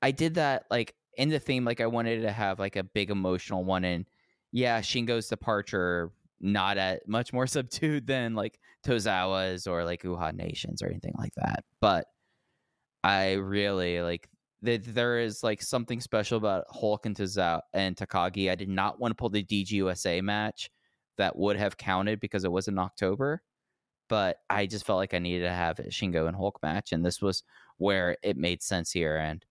I 0.00 0.10
did 0.10 0.34
that 0.34 0.64
like 0.70 0.94
in 1.16 1.28
the 1.28 1.38
theme, 1.38 1.64
like 1.64 1.80
I 1.80 1.86
wanted 1.86 2.22
to 2.22 2.32
have 2.32 2.58
like 2.58 2.76
a 2.76 2.84
big 2.84 3.10
emotional 3.10 3.64
one. 3.64 3.84
And 3.84 4.06
yeah, 4.52 4.80
Shingo's 4.80 5.28
departure 5.28 6.12
not 6.40 6.78
at 6.78 7.06
much 7.06 7.32
more 7.32 7.46
subdued 7.46 8.06
than 8.06 8.34
like 8.34 8.58
Tozawa's 8.86 9.66
or 9.66 9.84
like 9.84 10.02
Uhaa 10.02 10.34
Nation's 10.34 10.82
or 10.82 10.86
anything 10.86 11.14
like 11.18 11.34
that. 11.36 11.64
But 11.80 12.06
I 13.04 13.34
really 13.34 14.00
like 14.00 14.28
that 14.62 14.84
there 14.86 15.18
is 15.18 15.42
like 15.42 15.60
something 15.60 16.00
special 16.00 16.38
about 16.38 16.64
Hulk 16.70 17.04
and 17.04 17.14
Tozawa 17.14 17.60
and 17.74 17.94
Takagi. 17.94 18.50
I 18.50 18.54
did 18.54 18.70
not 18.70 18.98
want 18.98 19.10
to 19.12 19.14
pull 19.14 19.28
the 19.28 19.44
DGUSA 19.44 20.22
match 20.22 20.70
that 21.18 21.36
would 21.36 21.56
have 21.56 21.76
counted 21.76 22.20
because 22.20 22.44
it 22.44 22.52
was 22.52 22.68
in 22.68 22.78
October, 22.78 23.42
but 24.08 24.38
I 24.50 24.66
just 24.66 24.86
felt 24.86 24.98
like 24.98 25.14
I 25.14 25.18
needed 25.18 25.44
to 25.44 25.52
have 25.52 25.78
a 25.78 25.84
Shingo 25.84 26.28
and 26.28 26.36
Hulk 26.36 26.58
match, 26.62 26.92
and 26.92 27.04
this 27.04 27.20
was 27.20 27.42
where 27.78 28.16
it 28.22 28.36
made 28.36 28.62
sense 28.62 28.90
here. 28.90 29.16
And 29.16 29.44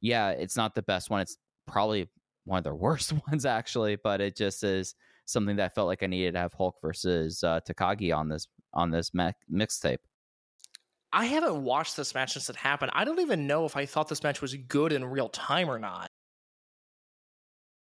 yeah, 0.00 0.30
it's 0.30 0.56
not 0.56 0.74
the 0.74 0.82
best 0.82 1.10
one. 1.10 1.20
It's 1.20 1.38
probably 1.66 2.08
one 2.44 2.58
of 2.58 2.64
their 2.64 2.74
worst 2.74 3.12
ones 3.28 3.46
actually, 3.46 3.96
but 3.96 4.20
it 4.20 4.36
just 4.36 4.64
is 4.64 4.94
something 5.24 5.56
that 5.56 5.66
I 5.66 5.68
felt 5.68 5.88
like 5.88 6.02
I 6.02 6.06
needed 6.06 6.32
to 6.32 6.40
have 6.40 6.54
Hulk 6.54 6.76
versus 6.80 7.44
uh, 7.44 7.60
Takagi 7.60 8.16
on 8.16 8.28
this 8.28 8.48
on 8.74 8.90
this 8.90 9.14
me- 9.14 9.32
mixtape. 9.52 9.98
I 11.12 11.24
haven't 11.24 11.62
watched 11.62 11.96
this 11.96 12.14
match 12.14 12.34
since 12.34 12.50
it 12.50 12.56
happened. 12.56 12.92
I 12.94 13.04
don't 13.04 13.20
even 13.20 13.46
know 13.46 13.64
if 13.64 13.76
I 13.76 13.86
thought 13.86 14.08
this 14.08 14.22
match 14.22 14.42
was 14.42 14.54
good 14.54 14.92
in 14.92 15.04
real 15.04 15.28
time 15.30 15.70
or 15.70 15.78
not. 15.78 16.10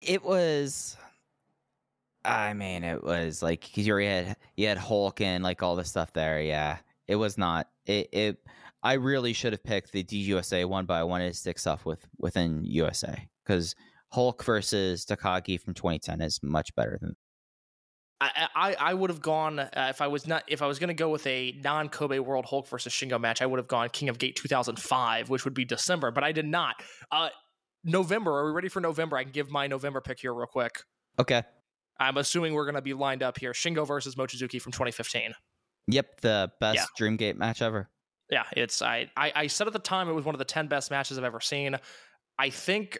It 0.02 0.23
was. 0.23 0.97
I 2.24 2.55
mean, 2.55 2.84
it 2.84 3.02
was 3.02 3.42
like 3.42 3.60
because 3.60 3.86
you 3.86 3.96
had 3.96 4.36
you 4.56 4.68
had 4.68 4.78
Hulk 4.78 5.20
and 5.20 5.44
like 5.44 5.62
all 5.62 5.76
the 5.76 5.84
stuff 5.84 6.12
there. 6.12 6.40
Yeah, 6.40 6.78
it 7.06 7.16
was 7.16 7.38
not. 7.38 7.68
It. 7.86 8.09
it 8.12 8.38
I 8.82 8.94
really 8.94 9.32
should 9.32 9.55
have 9.55 9.64
picked 9.64 9.92
the 9.92 10.05
DUSA 10.05 10.66
one, 10.66 10.84
but 10.84 10.94
I 10.94 11.05
wanted 11.05 11.28
to 11.28 11.38
stick 11.38 11.59
stuff 11.59 11.86
with 11.86 12.06
within 12.18 12.64
USA 12.64 13.28
because 13.44 13.74
Hulk 14.12 14.44
versus 14.44 15.06
Takagi 15.06 15.59
from 15.59 15.72
2010 15.72 16.20
is 16.20 16.38
much 16.42 16.74
better 16.74 16.98
than 17.01 17.16
I, 18.20 18.48
I, 18.55 18.76
I 18.78 18.94
would 18.94 19.10
have 19.10 19.20
gone 19.20 19.59
uh, 19.59 19.86
if 19.90 20.01
I 20.01 20.06
was 20.06 20.26
not 20.26 20.44
if 20.46 20.62
I 20.62 20.66
was 20.66 20.78
going 20.78 20.88
to 20.88 20.94
go 20.94 21.10
with 21.10 21.26
a 21.26 21.59
non 21.62 21.88
Kobe 21.88 22.18
World 22.18 22.46
Hulk 22.46 22.68
versus 22.68 22.92
Shingo 22.92 23.20
match. 23.20 23.42
I 23.42 23.46
would 23.46 23.59
have 23.59 23.68
gone 23.68 23.88
King 23.90 24.09
of 24.09 24.18
Gate 24.18 24.36
2005, 24.36 25.28
which 25.28 25.44
would 25.44 25.55
be 25.55 25.64
December, 25.64 26.10
but 26.10 26.24
I 26.24 26.32
did 26.32 26.46
not. 26.46 26.76
Uh, 27.10 27.28
November. 27.84 28.38
Are 28.38 28.46
we 28.46 28.52
ready 28.52 28.68
for 28.68 28.80
November? 28.80 29.16
I 29.16 29.24
can 29.24 29.32
give 29.32 29.51
my 29.51 29.66
November 29.66 30.01
pick 30.01 30.20
here 30.20 30.32
real 30.32 30.46
quick. 30.46 30.82
Okay. 31.18 31.42
I'm 31.98 32.16
assuming 32.16 32.54
we're 32.54 32.64
going 32.64 32.74
to 32.74 32.82
be 32.82 32.94
lined 32.94 33.22
up 33.22 33.38
here. 33.38 33.52
Shingo 33.52 33.86
versus 33.86 34.14
Mochizuki 34.16 34.60
from 34.60 34.72
2015. 34.72 35.34
Yep, 35.88 36.20
the 36.22 36.50
best 36.60 36.76
Yeah. 36.76 36.84
Dreamgate 36.98 37.36
match 37.36 37.62
ever. 37.62 37.88
Yeah, 38.30 38.44
it's 38.56 38.80
I, 38.80 39.10
I 39.16 39.32
I 39.34 39.46
said 39.48 39.66
at 39.66 39.72
the 39.74 39.78
time 39.78 40.08
it 40.08 40.12
was 40.12 40.24
one 40.24 40.34
of 40.34 40.38
the 40.38 40.46
10 40.46 40.66
best 40.66 40.90
matches 40.90 41.18
I've 41.18 41.24
ever 41.24 41.40
seen. 41.40 41.76
I 42.38 42.50
think 42.50 42.98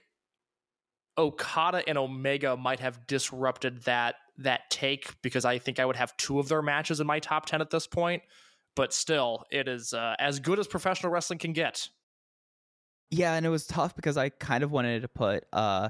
Okada 1.17 1.83
and 1.89 1.97
Omega 1.97 2.57
might 2.57 2.81
have 2.81 3.07
disrupted 3.07 3.83
that 3.85 4.17
that 4.39 4.69
take 4.71 5.21
because 5.23 5.45
I 5.45 5.59
think 5.59 5.79
I 5.79 5.85
would 5.85 5.97
have 5.97 6.17
two 6.17 6.39
of 6.39 6.49
their 6.49 6.63
matches 6.63 7.01
in 7.01 7.07
my 7.07 7.21
top 7.21 7.47
10 7.47 7.61
at 7.61 7.71
this 7.71 7.87
point. 7.87 8.23
But 8.77 8.93
still, 8.93 9.45
it 9.51 9.69
is 9.69 9.95
uh, 9.95 10.17
as 10.19 10.41
good 10.41 10.59
as 10.59 10.67
professional 10.67 11.13
wrestling 11.13 11.39
can 11.39 11.53
get. 11.53 11.89
Yeah, 13.11 13.35
and 13.35 13.47
it 13.47 13.49
was 13.49 13.67
tough 13.67 13.95
because 13.95 14.17
I 14.17 14.29
kind 14.29 14.65
of 14.65 14.73
wanted 14.73 15.03
to 15.03 15.09
put 15.09 15.45
uh 15.53 15.89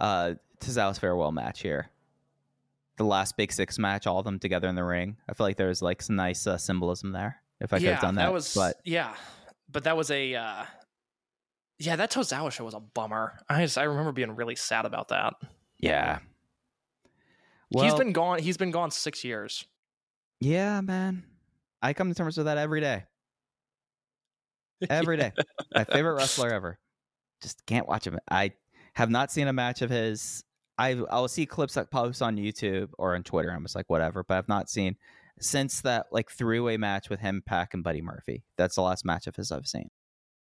uh 0.00 0.34
Tozawa's 0.60 0.98
farewell 0.98 1.32
match 1.32 1.60
here. 1.60 1.90
The 2.98 3.04
last 3.04 3.36
Big 3.36 3.52
Six 3.52 3.78
match, 3.78 4.06
all 4.06 4.18
of 4.18 4.24
them 4.24 4.38
together 4.38 4.68
in 4.68 4.74
the 4.74 4.84
ring. 4.84 5.16
I 5.28 5.34
feel 5.34 5.46
like 5.46 5.56
there 5.56 5.68
was 5.68 5.82
like 5.82 6.02
some 6.02 6.16
nice 6.16 6.46
uh, 6.46 6.58
symbolism 6.58 7.12
there. 7.12 7.36
If 7.60 7.72
I 7.72 7.76
could 7.76 7.84
yeah, 7.84 7.92
have 7.92 8.02
done 8.02 8.14
that, 8.16 8.24
that 8.24 8.32
was 8.32 8.54
but 8.54 8.76
yeah, 8.84 9.14
but 9.70 9.84
that 9.84 9.96
was 9.96 10.10
a 10.10 10.34
uh, 10.34 10.64
yeah. 11.78 11.96
That 11.96 12.10
Tozawa 12.10 12.50
show 12.50 12.64
was 12.64 12.74
a 12.74 12.80
bummer. 12.80 13.38
I 13.48 13.62
just 13.62 13.78
I 13.78 13.84
remember 13.84 14.12
being 14.12 14.34
really 14.36 14.56
sad 14.56 14.84
about 14.84 15.08
that. 15.08 15.34
yeah. 15.78 16.18
he's 17.70 17.94
been 17.94 18.12
gone. 18.12 18.40
He's 18.40 18.56
been 18.56 18.72
gone 18.72 18.90
six 18.90 19.24
years. 19.24 19.64
yeah, 20.40 20.80
man. 20.80 21.24
I 21.82 21.94
come 21.94 22.08
to 22.08 22.14
terms 22.14 22.36
with 22.36 22.46
that 22.46 22.58
every 22.58 22.80
day. 22.80 23.04
Every 24.88 25.16
day. 25.16 25.32
My 25.74 25.84
favorite 25.84 26.14
wrestler 26.14 26.50
ever. 26.52 26.78
Just 27.40 27.64
can't 27.66 27.88
watch 27.88 28.06
him. 28.06 28.18
I 28.30 28.52
have 28.94 29.10
not 29.10 29.32
seen 29.32 29.48
a 29.48 29.52
match 29.52 29.82
of 29.82 29.90
his. 29.90 30.44
I 30.78 31.00
I'll 31.10 31.28
see 31.28 31.46
clips 31.46 31.74
that 31.74 31.90
post 31.90 32.22
on 32.22 32.36
YouTube 32.36 32.90
or 32.98 33.14
on 33.14 33.22
Twitter. 33.22 33.50
I'm 33.50 33.64
just 33.64 33.76
like 33.76 33.90
whatever, 33.90 34.24
but 34.24 34.38
I've 34.38 34.48
not 34.48 34.68
seen 34.68 34.96
since 35.40 35.80
that 35.82 36.06
like 36.12 36.30
three 36.30 36.60
way 36.60 36.76
match 36.76 37.10
with 37.10 37.20
him, 37.20 37.42
Pac, 37.44 37.74
and 37.74 37.84
Buddy 37.84 38.02
Murphy. 38.02 38.44
That's 38.56 38.74
the 38.76 38.82
last 38.82 39.04
match 39.04 39.26
of 39.26 39.36
his 39.36 39.52
I've 39.52 39.66
seen. 39.66 39.88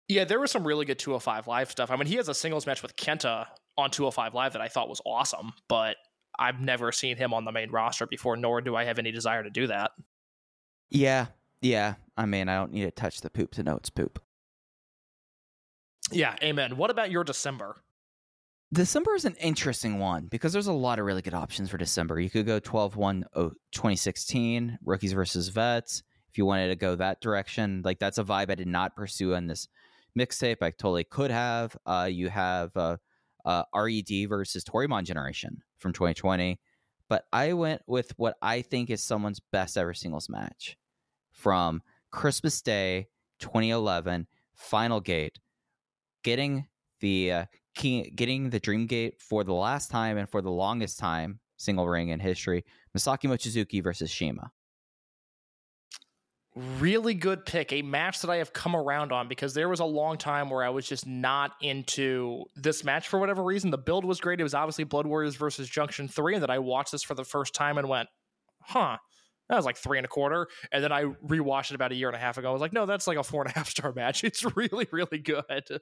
Yeah, 0.08 0.26
there 0.26 0.40
was 0.40 0.52
some 0.52 0.68
really 0.68 0.86
good 0.86 1.00
205 1.00 1.48
Live 1.48 1.72
stuff. 1.72 1.90
I 1.90 1.96
mean, 1.96 2.08
he 2.08 2.16
has 2.16 2.28
a 2.28 2.34
singles 2.34 2.66
match 2.66 2.82
with 2.82 2.96
Kenta 2.96 3.46
on 3.78 3.92
205 3.92 4.34
Live 4.34 4.54
that 4.54 4.62
I 4.62 4.68
thought 4.68 4.90
was 4.90 5.02
awesome, 5.06 5.54
but 5.70 5.96
I've 6.38 6.60
never 6.60 6.92
seen 6.92 7.18
him 7.18 7.34
on 7.34 7.46
the 7.46 7.52
main 7.52 7.72
roster 7.72 8.06
before, 8.06 8.36
nor 8.36 8.62
do 8.62 8.76
I 8.76 8.84
have 8.84 9.00
any 9.00 9.12
desire 9.12 9.44
to 9.44 9.50
do 9.50 9.68
that. 9.68 9.92
Yeah, 10.90 11.28
yeah. 11.62 11.96
I 12.18 12.26
mean, 12.26 12.50
I 12.50 12.56
don't 12.56 12.74
need 12.74 12.84
to 12.84 12.92
touch 12.92 13.22
the 13.22 13.30
poop 13.30 13.52
to 13.54 13.64
know 13.64 13.78
it's 13.78 13.90
poop. 13.90 14.22
Yeah, 16.12 16.36
amen. 16.44 16.76
What 16.76 16.90
about 16.90 17.10
your 17.10 17.24
December? 17.24 17.78
December 18.74 19.16
is 19.16 19.26
an 19.26 19.36
interesting 19.36 20.00
one 20.00 20.28
because 20.28 20.54
there's 20.54 20.68
a 20.68 20.74
lot 20.74 20.98
of 20.98 21.06
really 21.06 21.22
good 21.22 21.34
options 21.34 21.70
for 21.70 21.78
December. 21.78 22.20
You 22.22 22.30
could 22.30 22.46
go 22.46 22.60
12 22.60 22.96
1 22.96 23.26
2016, 23.34 24.80
rookies 24.86 25.12
versus 25.12 25.50
vets. 25.50 26.04
If 26.30 26.38
you 26.38 26.46
wanted 26.46 26.70
to 26.70 26.78
go 26.78 26.96
that 26.96 27.20
direction, 27.20 27.82
like 27.84 28.00
that's 28.00 28.18
a 28.18 28.24
vibe 28.24 28.50
I 28.50 28.56
did 28.56 28.68
not 28.68 28.96
pursue 28.96 29.36
on 29.36 29.48
this 29.48 29.68
mixtape. 30.18 30.62
I 30.62 30.72
totally 30.72 31.04
could 31.04 31.32
have. 31.32 31.76
Uh, 31.86 32.08
you 32.10 32.30
have 32.30 32.72
uh, 32.78 32.96
uh, 33.44 33.64
RED 33.76 34.30
versus 34.30 34.64
Toryumon 34.64 35.04
generation 35.04 35.62
from 35.78 35.92
2020. 35.92 36.58
But 37.10 37.26
I 37.34 37.52
went 37.52 37.82
with 37.88 38.14
what 38.16 38.38
I 38.42 38.62
think 38.62 38.90
is 38.90 39.04
someone's 39.04 39.42
best 39.52 39.78
ever 39.78 39.94
singles 39.94 40.30
match 40.30 40.78
from 41.34 41.82
Christmas 42.10 42.62
Day 42.62 43.10
2011, 43.40 44.28
Final 44.56 45.02
Gate, 45.02 45.40
getting 46.24 46.68
the 47.02 47.32
uh, 47.34 47.46
getting 47.76 48.50
the 48.50 48.60
Dream 48.60 48.86
Gate 48.86 49.22
for 49.22 49.44
the 49.44 49.54
last 49.54 49.92
time 49.92 50.18
and 50.18 50.30
for 50.30 50.42
the 50.42 50.52
longest 50.52 51.00
time 51.00 51.40
single 51.58 51.88
ring 51.88 52.10
in 52.10 52.20
history. 52.20 52.66
Masaki 52.98 53.30
Mochizuki 53.30 53.84
versus 53.84 54.12
CIMA. 54.12 54.52
Really 56.54 57.14
good 57.14 57.46
pick. 57.46 57.72
A 57.72 57.82
match 57.82 58.20
that 58.22 58.30
I 58.30 58.38
have 58.38 58.52
come 58.52 58.76
around 58.76 59.14
on 59.14 59.30
because 59.30 59.54
there 59.54 59.70
was 59.70 59.80
a 59.80 59.86
long 59.86 60.18
time 60.18 60.50
where 60.50 60.64
I 60.64 60.70
was 60.70 60.86
just 60.86 61.08
not 61.08 61.54
into 61.62 62.44
this 62.58 62.84
match 62.84 63.08
for 63.08 63.20
whatever 63.20 63.42
reason. 63.42 63.72
The 63.72 63.78
build 63.78 64.04
was 64.04 64.20
great. 64.20 64.42
It 64.42 64.44
was 64.44 64.54
obviously 64.54 64.84
Blood 64.84 65.08
Warriors 65.08 65.36
versus 65.36 65.70
Junction 65.70 66.10
3, 66.10 66.34
and 66.34 66.44
then 66.44 66.50
I 66.50 66.60
watched 66.60 66.92
this 66.92 67.04
for 67.04 67.14
the 67.14 67.24
first 67.24 67.54
time 67.54 67.78
and 67.78 67.88
went, 67.88 68.10
huh. 68.62 68.98
That 69.48 69.56
was 69.58 69.66
like 69.66 69.78
three 69.78 69.98
and 69.98 70.06
a 70.06 70.08
quarter. 70.08 70.48
And 70.72 70.82
then 70.82 70.94
I 70.94 71.04
rewatched 71.04 71.72
it 71.72 71.76
about 71.76 71.92
a 71.92 71.96
year 71.96 72.08
and 72.08 72.16
a 72.16 72.20
half 72.20 72.38
ago. 72.38 72.50
I 72.50 72.54
was 72.54 72.62
like, 72.62 72.72
no, 72.72 72.86
that's 72.86 73.06
like 73.06 73.18
a 73.18 73.24
four 73.24 73.44
and 73.44 73.52
a 73.52 73.54
half 73.54 73.70
star 73.70 73.92
match. 73.96 74.24
It's 74.24 74.46
really, 74.56 74.88
really 74.92 75.18
good. 75.18 75.82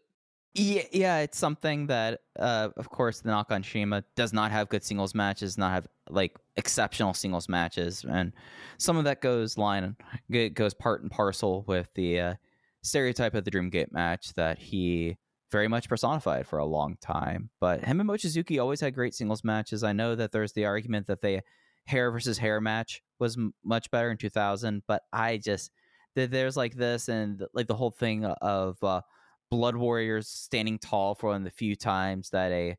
Yeah, 0.55 0.83
yeah, 0.91 1.19
it's 1.19 1.37
something 1.37 1.87
that, 1.87 2.21
uh, 2.37 2.69
of 2.75 2.89
course, 2.89 3.21
the 3.21 3.29
knock 3.29 3.51
on 3.51 3.63
CIMA 3.63 4.03
does 4.15 4.33
not 4.33 4.51
have 4.51 4.67
good 4.69 4.83
singles 4.83 5.13
matches, 5.13 5.57
not 5.59 5.71
have 5.71 5.87
like 6.09 6.35
exceptional 6.57 7.13
singles 7.13 7.47
matches, 7.47 8.03
and 8.09 8.33
some 8.79 8.97
of 8.97 9.03
that 9.03 9.21
goes 9.21 9.57
line 9.59 9.95
g- 10.31 10.49
goes 10.49 10.73
part 10.73 11.03
and 11.03 11.11
parcel 11.11 11.63
with 11.67 11.87
the 11.93 12.19
uh, 12.19 12.33
stereotype 12.81 13.35
of 13.35 13.45
the 13.45 13.51
Dreamgate 13.51 13.91
match 13.91 14.33
that 14.33 14.57
he 14.57 15.17
very 15.51 15.67
much 15.67 15.87
personified 15.87 16.47
for 16.47 16.57
a 16.57 16.65
long 16.65 16.97
time. 16.99 17.51
But 17.59 17.83
him 17.85 17.99
and 17.99 18.09
Mochizuki 18.09 18.59
always 18.59 18.81
had 18.81 18.95
great 18.95 19.13
singles 19.13 19.43
matches. 19.43 19.83
I 19.83 19.93
know 19.93 20.15
that 20.15 20.31
there's 20.31 20.53
the 20.53 20.65
argument 20.65 21.05
that 21.07 21.21
they 21.21 21.41
hair 21.85 22.09
versus 22.11 22.39
hair 22.39 22.59
match 22.59 23.03
was 23.19 23.37
m- 23.37 23.53
much 23.63 23.91
better 23.91 24.09
in 24.09 24.17
2000, 24.17 24.81
but 24.87 25.03
I 25.13 25.37
just 25.37 25.71
there's 26.15 26.57
like 26.57 26.73
this 26.75 27.07
and 27.07 27.45
like 27.53 27.67
the 27.67 27.75
whole 27.75 27.91
thing 27.91 28.25
of. 28.25 28.83
Uh, 28.83 29.01
Blood 29.49 29.75
Warriors 29.75 30.27
standing 30.27 30.79
tall 30.79 31.15
for 31.15 31.29
one 31.29 31.37
of 31.37 31.43
the 31.43 31.51
few 31.51 31.75
times 31.75 32.29
that 32.29 32.51
a 32.51 32.77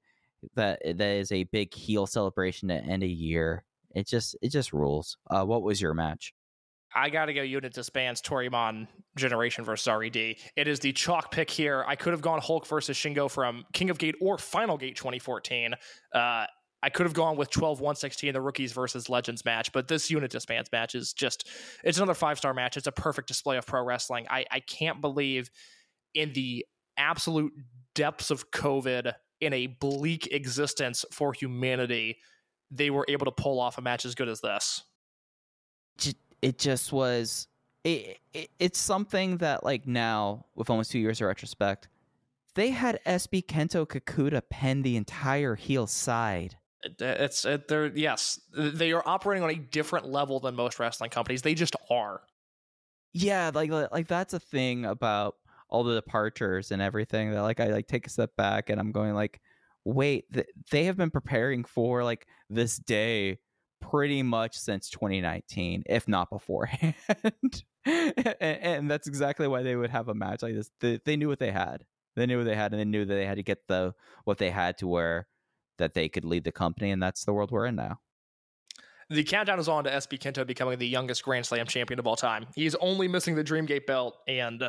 that 0.54 0.80
that 0.84 1.00
is 1.00 1.32
a 1.32 1.44
big 1.44 1.74
heel 1.74 2.06
celebration 2.06 2.68
to 2.68 2.74
end 2.74 3.02
a 3.02 3.08
year. 3.08 3.64
It 3.94 4.06
just 4.06 4.36
it 4.40 4.48
just 4.48 4.72
rules. 4.72 5.16
Uh, 5.28 5.44
what 5.44 5.62
was 5.62 5.80
your 5.80 5.94
match? 5.94 6.32
I 6.94 7.08
got 7.08 7.26
to 7.26 7.34
go 7.34 7.42
unit 7.42 7.72
disbands 7.72 8.20
Toryumon 8.20 8.88
Generation 9.16 9.64
versus 9.64 9.86
RED. 9.86 10.16
It 10.16 10.66
is 10.66 10.80
the 10.80 10.92
chalk 10.92 11.30
pick 11.30 11.48
here. 11.48 11.84
I 11.86 11.94
could 11.94 12.12
have 12.12 12.20
gone 12.20 12.40
Hulk 12.40 12.66
versus 12.66 12.96
Shingo 12.96 13.30
from 13.30 13.64
King 13.72 13.90
of 13.90 13.98
Gate 13.98 14.16
or 14.20 14.38
Final 14.38 14.76
Gate 14.76 14.96
2014. 14.96 15.74
Uh, 16.12 16.46
I 16.82 16.88
could 16.88 17.06
have 17.06 17.14
gone 17.14 17.36
with 17.36 17.50
12 17.50 17.80
116, 17.80 18.32
the 18.32 18.40
rookies 18.40 18.72
versus 18.72 19.08
legends 19.08 19.44
match, 19.44 19.70
but 19.72 19.86
this 19.86 20.10
unit 20.10 20.30
disbands 20.30 20.70
match 20.72 20.94
is 20.94 21.12
just, 21.12 21.48
it's 21.84 21.98
another 21.98 22.14
five 22.14 22.38
star 22.38 22.54
match. 22.54 22.76
It's 22.76 22.86
a 22.86 22.92
perfect 22.92 23.28
display 23.28 23.58
of 23.58 23.66
pro 23.66 23.84
wrestling. 23.84 24.26
I, 24.30 24.46
I 24.50 24.60
can't 24.60 25.00
believe 25.00 25.50
in 26.14 26.32
the 26.32 26.66
absolute 26.96 27.52
depths 27.94 28.30
of 28.30 28.50
COVID, 28.50 29.12
in 29.40 29.52
a 29.52 29.66
bleak 29.66 30.28
existence 30.32 31.04
for 31.12 31.32
humanity, 31.32 32.18
they 32.70 32.90
were 32.90 33.04
able 33.08 33.24
to 33.26 33.32
pull 33.32 33.58
off 33.58 33.78
a 33.78 33.82
match 33.82 34.04
as 34.04 34.14
good 34.14 34.28
as 34.28 34.40
this. 34.40 34.82
It 36.42 36.58
just 36.58 36.92
was. 36.92 37.48
It, 37.84 38.18
it 38.32 38.50
it's 38.58 38.78
something 38.78 39.38
that 39.38 39.64
like 39.64 39.86
now 39.86 40.46
with 40.54 40.70
almost 40.70 40.90
two 40.90 40.98
years 40.98 41.20
of 41.20 41.26
retrospect, 41.26 41.88
they 42.54 42.70
had 42.70 43.00
SB 43.06 43.46
Kento 43.46 43.86
Kakuta 43.86 44.42
pen 44.48 44.82
the 44.82 44.96
entire 44.96 45.54
heel 45.54 45.86
side. 45.86 46.56
It's 46.98 47.44
it, 47.44 47.68
they're 47.68 47.86
yes, 47.86 48.40
they 48.54 48.92
are 48.92 49.02
operating 49.06 49.44
on 49.44 49.50
a 49.50 49.54
different 49.54 50.06
level 50.06 50.40
than 50.40 50.54
most 50.54 50.78
wrestling 50.78 51.10
companies. 51.10 51.42
They 51.42 51.54
just 51.54 51.76
are. 51.90 52.22
yeah 53.12 53.50
like 53.52 53.70
like 53.70 53.90
like 53.92 54.08
that's 54.08 54.32
a 54.32 54.40
thing 54.40 54.84
about 54.84 55.36
all 55.70 55.84
the 55.84 55.94
departures 55.94 56.70
and 56.70 56.82
everything 56.82 57.30
that 57.30 57.42
like 57.42 57.60
i 57.60 57.66
like 57.68 57.86
take 57.86 58.06
a 58.06 58.10
step 58.10 58.30
back 58.36 58.70
and 58.70 58.80
i'm 58.80 58.92
going 58.92 59.14
like 59.14 59.40
wait 59.84 60.30
th- 60.32 60.46
they 60.70 60.84
have 60.84 60.96
been 60.96 61.10
preparing 61.10 61.64
for 61.64 62.04
like 62.04 62.26
this 62.48 62.76
day 62.76 63.38
pretty 63.80 64.22
much 64.22 64.56
since 64.56 64.90
2019 64.90 65.82
if 65.86 66.06
not 66.06 66.28
beforehand 66.28 66.94
and, 67.86 68.34
and 68.40 68.90
that's 68.90 69.08
exactly 69.08 69.48
why 69.48 69.62
they 69.62 69.74
would 69.74 69.90
have 69.90 70.08
a 70.08 70.14
match 70.14 70.42
like 70.42 70.54
this 70.54 70.70
they, 70.80 71.00
they 71.06 71.16
knew 71.16 71.28
what 71.28 71.38
they 71.38 71.50
had 71.50 71.84
they 72.16 72.26
knew 72.26 72.36
what 72.36 72.44
they 72.44 72.56
had 72.56 72.72
and 72.72 72.80
they 72.80 72.84
knew 72.84 73.04
that 73.04 73.14
they 73.14 73.24
had 73.24 73.36
to 73.36 73.42
get 73.42 73.66
the 73.68 73.94
what 74.24 74.38
they 74.38 74.50
had 74.50 74.76
to 74.76 74.86
where 74.86 75.26
that 75.80 75.94
they 75.94 76.08
could 76.08 76.24
lead 76.24 76.44
the 76.44 76.52
company, 76.52 76.92
and 76.92 77.02
that's 77.02 77.24
the 77.24 77.32
world 77.32 77.50
we're 77.50 77.66
in 77.66 77.74
now. 77.74 77.98
The 79.08 79.24
countdown 79.24 79.58
is 79.58 79.68
on 79.68 79.82
to 79.84 79.90
SB 79.90 80.20
Kento 80.20 80.46
becoming 80.46 80.78
the 80.78 80.86
youngest 80.86 81.24
Grand 81.24 81.44
Slam 81.44 81.66
champion 81.66 81.98
of 81.98 82.06
all 82.06 82.14
time. 82.14 82.46
He's 82.54 82.76
only 82.76 83.08
missing 83.08 83.34
the 83.34 83.42
Dreamgate 83.42 83.86
belt, 83.86 84.18
and 84.28 84.62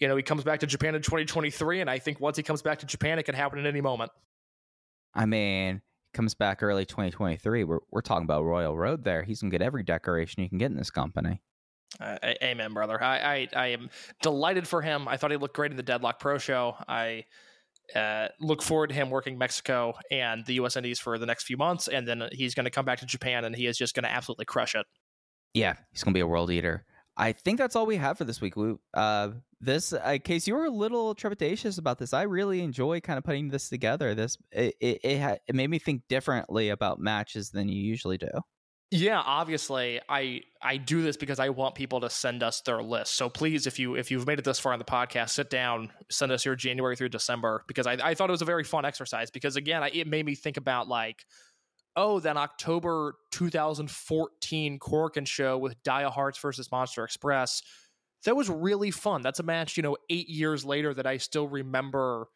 you 0.00 0.08
know 0.08 0.16
he 0.16 0.22
comes 0.22 0.42
back 0.42 0.60
to 0.60 0.66
Japan 0.66 0.94
in 0.94 1.02
2023. 1.02 1.80
And 1.80 1.90
I 1.90 1.98
think 1.98 2.20
once 2.20 2.36
he 2.36 2.42
comes 2.42 2.62
back 2.62 2.78
to 2.80 2.86
Japan, 2.86 3.18
it 3.18 3.24
could 3.24 3.34
happen 3.34 3.58
at 3.58 3.66
any 3.66 3.80
moment. 3.80 4.10
I 5.14 5.26
mean, 5.26 5.82
comes 6.14 6.34
back 6.34 6.62
early 6.62 6.84
2023. 6.84 7.64
We're 7.64 7.78
we're 7.90 8.00
talking 8.00 8.24
about 8.24 8.44
Royal 8.44 8.76
Road 8.76 9.04
there. 9.04 9.22
He's 9.22 9.40
gonna 9.40 9.50
get 9.50 9.62
every 9.62 9.82
decoration 9.82 10.42
you 10.42 10.48
can 10.48 10.58
get 10.58 10.70
in 10.70 10.76
this 10.76 10.90
company. 10.90 11.42
Uh, 11.98 12.16
amen, 12.42 12.72
brother. 12.72 13.02
I, 13.02 13.18
I, 13.18 13.48
I 13.56 13.66
am 13.68 13.90
delighted 14.22 14.68
for 14.68 14.80
him. 14.80 15.08
I 15.08 15.16
thought 15.16 15.32
he 15.32 15.36
looked 15.36 15.56
great 15.56 15.72
in 15.72 15.76
the 15.76 15.82
Deadlock 15.82 16.20
Pro 16.20 16.38
Show. 16.38 16.76
I 16.86 17.24
uh, 17.94 18.28
look 18.40 18.62
forward 18.62 18.88
to 18.88 18.94
him 18.94 19.10
working 19.10 19.36
Mexico 19.36 19.94
and 20.10 20.46
the 20.46 20.54
U.S. 20.54 20.76
Indies 20.76 21.00
for 21.00 21.18
the 21.18 21.26
next 21.26 21.44
few 21.44 21.56
months, 21.56 21.88
and 21.88 22.06
then 22.06 22.28
he's 22.32 22.54
going 22.54 22.64
to 22.64 22.70
come 22.70 22.84
back 22.84 23.00
to 23.00 23.06
Japan, 23.06 23.44
and 23.44 23.56
he 23.56 23.66
is 23.66 23.76
just 23.76 23.94
going 23.94 24.04
to 24.04 24.10
absolutely 24.10 24.44
crush 24.44 24.74
it. 24.74 24.86
Yeah, 25.52 25.74
he's 25.90 26.04
going 26.04 26.12
to 26.12 26.16
be 26.16 26.22
a 26.22 26.26
world 26.26 26.50
eater. 26.52 26.84
I 27.16 27.32
think 27.32 27.58
that's 27.58 27.74
all 27.74 27.86
we 27.86 27.96
have 27.96 28.18
for 28.18 28.24
this 28.24 28.40
week. 28.40 28.56
We, 28.56 28.74
uh, 28.94 29.30
this 29.60 29.92
uh, 29.92 30.18
case, 30.24 30.46
you 30.46 30.54
were 30.54 30.64
a 30.64 30.70
little 30.70 31.14
trepidatious 31.14 31.78
about 31.78 31.98
this. 31.98 32.14
I 32.14 32.22
really 32.22 32.62
enjoy 32.62 33.00
kind 33.00 33.18
of 33.18 33.24
putting 33.24 33.48
this 33.48 33.68
together. 33.68 34.14
This 34.14 34.38
it 34.50 34.74
it, 34.80 35.00
it, 35.04 35.20
ha- 35.20 35.36
it 35.46 35.54
made 35.54 35.68
me 35.68 35.78
think 35.78 36.02
differently 36.08 36.70
about 36.70 36.98
matches 36.98 37.50
than 37.50 37.68
you 37.68 37.80
usually 37.80 38.18
do. 38.18 38.30
Yeah, 38.92 39.22
obviously, 39.24 40.00
I 40.08 40.42
I 40.60 40.76
do 40.76 41.02
this 41.02 41.16
because 41.16 41.38
I 41.38 41.50
want 41.50 41.76
people 41.76 42.00
to 42.00 42.10
send 42.10 42.42
us 42.42 42.60
their 42.62 42.82
list. 42.82 43.14
So 43.14 43.28
please, 43.28 43.68
if 43.68 43.78
you 43.78 43.94
if 43.94 44.10
you've 44.10 44.26
made 44.26 44.40
it 44.40 44.44
this 44.44 44.58
far 44.58 44.72
in 44.72 44.78
the 44.80 44.84
podcast, 44.84 45.30
sit 45.30 45.48
down, 45.48 45.92
send 46.10 46.32
us 46.32 46.44
your 46.44 46.56
January 46.56 46.96
through 46.96 47.10
December 47.10 47.62
because 47.68 47.86
I 47.86 47.92
I 48.02 48.14
thought 48.14 48.30
it 48.30 48.32
was 48.32 48.42
a 48.42 48.46
very 48.46 48.64
fun 48.64 48.84
exercise 48.84 49.30
because 49.30 49.54
again, 49.54 49.84
I, 49.84 49.90
it 49.90 50.08
made 50.08 50.26
me 50.26 50.34
think 50.34 50.56
about 50.56 50.88
like, 50.88 51.24
oh, 51.94 52.18
that 52.20 52.36
October 52.36 53.14
2014 53.30 54.78
Korakuen 54.80 55.26
show 55.26 55.56
with 55.56 55.80
Dia 55.84 56.10
Hearts 56.10 56.38
versus 56.38 56.68
Monster 56.72 57.04
Express, 57.04 57.62
that 58.24 58.36
was 58.36 58.48
really 58.48 58.90
fun. 58.90 59.22
That's 59.22 59.40
a 59.40 59.44
match, 59.44 59.76
you 59.76 59.82
know, 59.82 59.96
eight 60.08 60.28
years 60.28 60.64
later 60.64 60.92
that 60.94 61.06
I 61.06 61.16
still 61.16 61.48
remember 61.48 62.28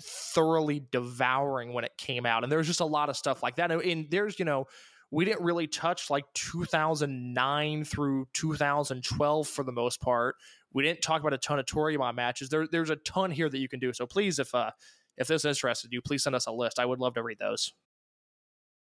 thoroughly 0.00 0.84
devouring 0.92 1.72
when 1.72 1.84
it 1.84 1.92
came 1.98 2.26
out, 2.26 2.42
and 2.44 2.52
there's 2.52 2.66
just 2.66 2.80
a 2.80 2.86
lot 2.86 3.08
of 3.08 3.16
stuff 3.16 3.42
like 3.42 3.56
that. 3.56 3.70
And 3.70 4.10
there's 4.10 4.38
you 4.38 4.44
know 4.44 4.66
we 5.10 5.24
didn't 5.24 5.42
really 5.42 5.66
touch 5.66 6.10
like 6.10 6.24
2009 6.34 7.84
through 7.84 8.28
2012 8.34 9.48
for 9.48 9.64
the 9.64 9.72
most 9.72 10.00
part. 10.00 10.36
We 10.72 10.82
didn't 10.82 11.00
talk 11.00 11.20
about 11.20 11.32
a 11.32 11.38
ton 11.38 11.58
of 11.58 11.64
Toryumon 11.64 12.14
matches. 12.14 12.50
There, 12.50 12.68
there's 12.70 12.90
a 12.90 12.96
ton 12.96 13.30
here 13.30 13.48
that 13.48 13.58
you 13.58 13.68
can 13.68 13.80
do. 13.80 13.92
So 13.92 14.06
please, 14.06 14.38
if 14.38 14.54
uh, 14.54 14.70
if 15.16 15.26
this 15.26 15.44
interested 15.44 15.92
you, 15.92 16.02
please 16.02 16.22
send 16.22 16.36
us 16.36 16.46
a 16.46 16.52
list. 16.52 16.78
I 16.78 16.84
would 16.84 17.00
love 17.00 17.14
to 17.14 17.22
read 17.22 17.38
those. 17.38 17.72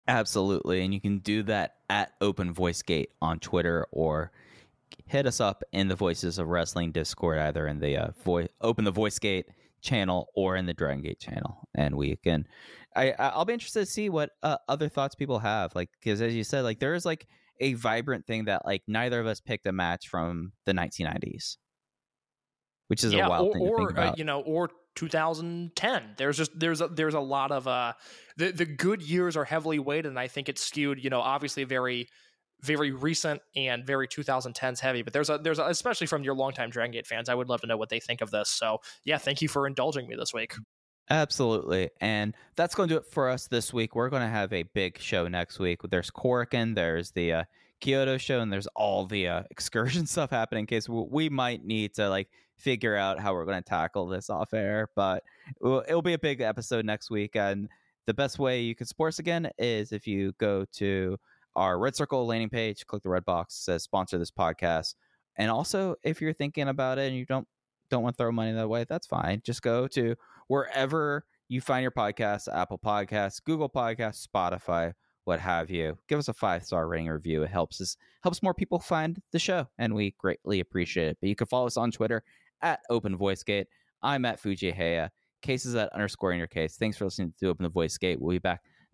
Absolutely, 0.08 0.84
and 0.84 0.94
you 0.94 1.00
can 1.00 1.18
do 1.18 1.42
that 1.44 1.74
at 1.90 2.12
Open 2.20 2.52
Voice 2.52 2.82
Gate 2.82 3.10
on 3.20 3.40
Twitter 3.40 3.86
or 3.90 4.30
hit 5.06 5.26
us 5.26 5.40
up 5.40 5.62
in 5.72 5.88
the 5.88 5.96
Voices 5.96 6.38
of 6.38 6.48
Wrestling 6.48 6.92
Discord, 6.92 7.38
either 7.38 7.66
in 7.66 7.80
the 7.80 7.96
uh, 7.96 8.10
voice 8.24 8.48
Open 8.60 8.84
the 8.84 8.90
Voice 8.90 9.18
Gate 9.18 9.46
channel 9.82 10.28
or 10.34 10.56
in 10.56 10.66
the 10.66 10.74
Dragon 10.74 11.02
Gate 11.02 11.20
channel, 11.20 11.68
and 11.74 11.96
we 11.96 12.16
can 12.16 12.46
I 12.94 13.12
I'll 13.18 13.44
be 13.44 13.52
interested 13.52 13.80
to 13.80 13.86
see 13.86 14.08
what 14.08 14.30
uh, 14.42 14.56
other 14.68 14.88
thoughts 14.88 15.14
people 15.14 15.38
have. 15.38 15.74
Like 15.74 15.90
because 16.00 16.20
as 16.20 16.34
you 16.34 16.44
said, 16.44 16.62
like 16.62 16.80
there 16.80 16.94
is 16.94 17.04
like 17.04 17.26
a 17.60 17.74
vibrant 17.74 18.26
thing 18.26 18.46
that 18.46 18.64
like 18.64 18.82
neither 18.86 19.20
of 19.20 19.26
us 19.26 19.40
picked 19.40 19.66
a 19.66 19.72
match 19.72 20.08
from 20.08 20.52
the 20.64 20.72
1990s, 20.72 21.56
which 22.88 23.04
is 23.04 23.12
yeah, 23.12 23.26
a 23.26 23.30
wild 23.30 23.48
or, 23.48 23.52
thing 23.52 23.66
to 23.66 23.76
think 23.76 23.90
uh, 23.90 23.92
about. 23.92 24.12
Uh, 24.12 24.14
you 24.16 24.24
know, 24.24 24.40
or 24.40 24.70
2010. 24.96 26.02
There's 26.16 26.36
just 26.36 26.58
there's 26.58 26.80
a, 26.80 26.88
there's 26.88 27.14
a 27.14 27.20
lot 27.20 27.52
of 27.52 27.68
uh 27.68 27.92
the 28.36 28.50
the 28.50 28.64
good 28.66 29.02
years 29.02 29.36
are 29.36 29.44
heavily 29.44 29.78
weighted, 29.78 30.06
and 30.06 30.18
I 30.18 30.28
think 30.28 30.48
it's 30.48 30.62
skewed. 30.62 31.02
You 31.02 31.10
know, 31.10 31.20
obviously 31.20 31.64
very 31.64 32.08
very 32.62 32.90
recent 32.90 33.40
and 33.54 33.84
very 33.84 34.08
2010s 34.08 34.80
heavy. 34.80 35.02
But 35.02 35.12
there's 35.12 35.30
a 35.30 35.38
there's 35.38 35.58
a, 35.58 35.66
especially 35.66 36.06
from 36.06 36.22
your 36.22 36.34
longtime 36.34 36.70
Dragon 36.70 36.92
Gate 36.92 37.06
fans, 37.06 37.28
I 37.28 37.34
would 37.34 37.48
love 37.48 37.60
to 37.62 37.66
know 37.66 37.76
what 37.76 37.88
they 37.88 38.00
think 38.00 38.20
of 38.20 38.30
this. 38.30 38.48
So 38.48 38.80
yeah, 39.04 39.18
thank 39.18 39.42
you 39.42 39.48
for 39.48 39.66
indulging 39.66 40.08
me 40.08 40.16
this 40.16 40.32
week. 40.32 40.54
Absolutely. 41.08 41.90
And 42.00 42.34
that's 42.56 42.74
going 42.74 42.88
to 42.88 42.94
do 42.96 42.98
it 42.98 43.06
for 43.06 43.28
us 43.28 43.46
this 43.46 43.72
week. 43.72 43.94
We're 43.94 44.08
going 44.08 44.22
to 44.22 44.28
have 44.28 44.52
a 44.52 44.64
big 44.64 44.98
show 44.98 45.28
next 45.28 45.58
week. 45.58 45.80
There's 45.88 46.10
Korakuen, 46.10 46.74
there's 46.74 47.12
the 47.12 47.32
uh, 47.32 47.44
Kyoto 47.80 48.18
show, 48.18 48.40
and 48.40 48.52
there's 48.52 48.66
all 48.74 49.06
the 49.06 49.28
uh, 49.28 49.42
excursion 49.50 50.06
stuff 50.06 50.30
happening 50.30 50.62
in 50.62 50.66
case 50.66 50.88
we 50.88 51.28
might 51.28 51.64
need 51.64 51.94
to 51.94 52.08
like 52.08 52.28
figure 52.56 52.96
out 52.96 53.20
how 53.20 53.34
we're 53.34 53.44
going 53.44 53.62
to 53.62 53.68
tackle 53.68 54.06
this 54.06 54.30
off 54.30 54.52
air. 54.52 54.88
But 54.96 55.22
it'll 55.62 56.02
be 56.02 56.14
a 56.14 56.18
big 56.18 56.40
episode 56.40 56.84
next 56.84 57.10
week. 57.10 57.36
And 57.36 57.68
the 58.06 58.14
best 58.14 58.38
way 58.38 58.62
you 58.62 58.74
can 58.74 58.86
support 58.86 59.14
us 59.14 59.18
again 59.18 59.50
is 59.58 59.92
if 59.92 60.06
you 60.06 60.32
go 60.38 60.64
to 60.74 61.18
our 61.56 61.78
Red 61.78 61.96
Circle 61.96 62.26
landing 62.26 62.50
page, 62.50 62.86
click 62.86 63.02
the 63.02 63.08
red 63.08 63.24
box, 63.24 63.54
says 63.54 63.82
sponsor 63.82 64.18
this 64.18 64.30
podcast. 64.30 64.94
And 65.36 65.50
also, 65.50 65.96
if 66.04 66.20
you're 66.20 66.32
thinking 66.32 66.68
about 66.68 66.98
it 66.98 67.08
and 67.08 67.16
you 67.16 67.24
don't 67.24 67.48
don't 67.90 68.02
want 68.02 68.16
to 68.16 68.22
throw 68.22 68.32
money 68.32 68.52
that 68.52 68.68
way, 68.68 68.84
that's 68.88 69.06
fine. 69.06 69.40
Just 69.44 69.62
go 69.62 69.86
to 69.88 70.14
wherever 70.48 71.24
you 71.48 71.60
find 71.60 71.82
your 71.82 71.90
podcasts 71.90 72.52
Apple 72.52 72.78
Podcasts, 72.78 73.42
Google 73.42 73.68
Podcasts, 73.68 74.26
Spotify, 74.26 74.92
what 75.24 75.40
have 75.40 75.70
you. 75.70 75.96
Give 76.08 76.18
us 76.18 76.28
a 76.28 76.34
five 76.34 76.64
star 76.64 76.86
rating 76.88 77.08
review. 77.08 77.42
It 77.42 77.50
helps 77.50 77.80
us 77.80 77.96
helps 78.22 78.42
more 78.42 78.54
people 78.54 78.78
find 78.78 79.20
the 79.32 79.38
show, 79.38 79.66
and 79.78 79.94
we 79.94 80.14
greatly 80.18 80.60
appreciate 80.60 81.08
it. 81.08 81.18
But 81.20 81.28
you 81.28 81.36
can 81.36 81.46
follow 81.46 81.66
us 81.66 81.76
on 81.76 81.90
Twitter 81.90 82.22
at 82.62 82.80
Open 82.90 83.16
Voice 83.16 83.42
Gate. 83.42 83.66
I'm 84.02 84.24
at 84.24 84.42
Fujihaya. 84.42 85.10
Cases 85.42 85.74
at 85.74 85.92
underscore 85.92 86.32
in 86.32 86.38
your 86.38 86.46
case. 86.46 86.76
Thanks 86.76 86.96
for 86.96 87.04
listening 87.04 87.32
to 87.38 87.48
Open 87.48 87.62
the 87.62 87.68
Voice 87.68 87.96
Gate. 87.98 88.20
We'll 88.20 88.34
be 88.34 88.38
back 88.38 88.62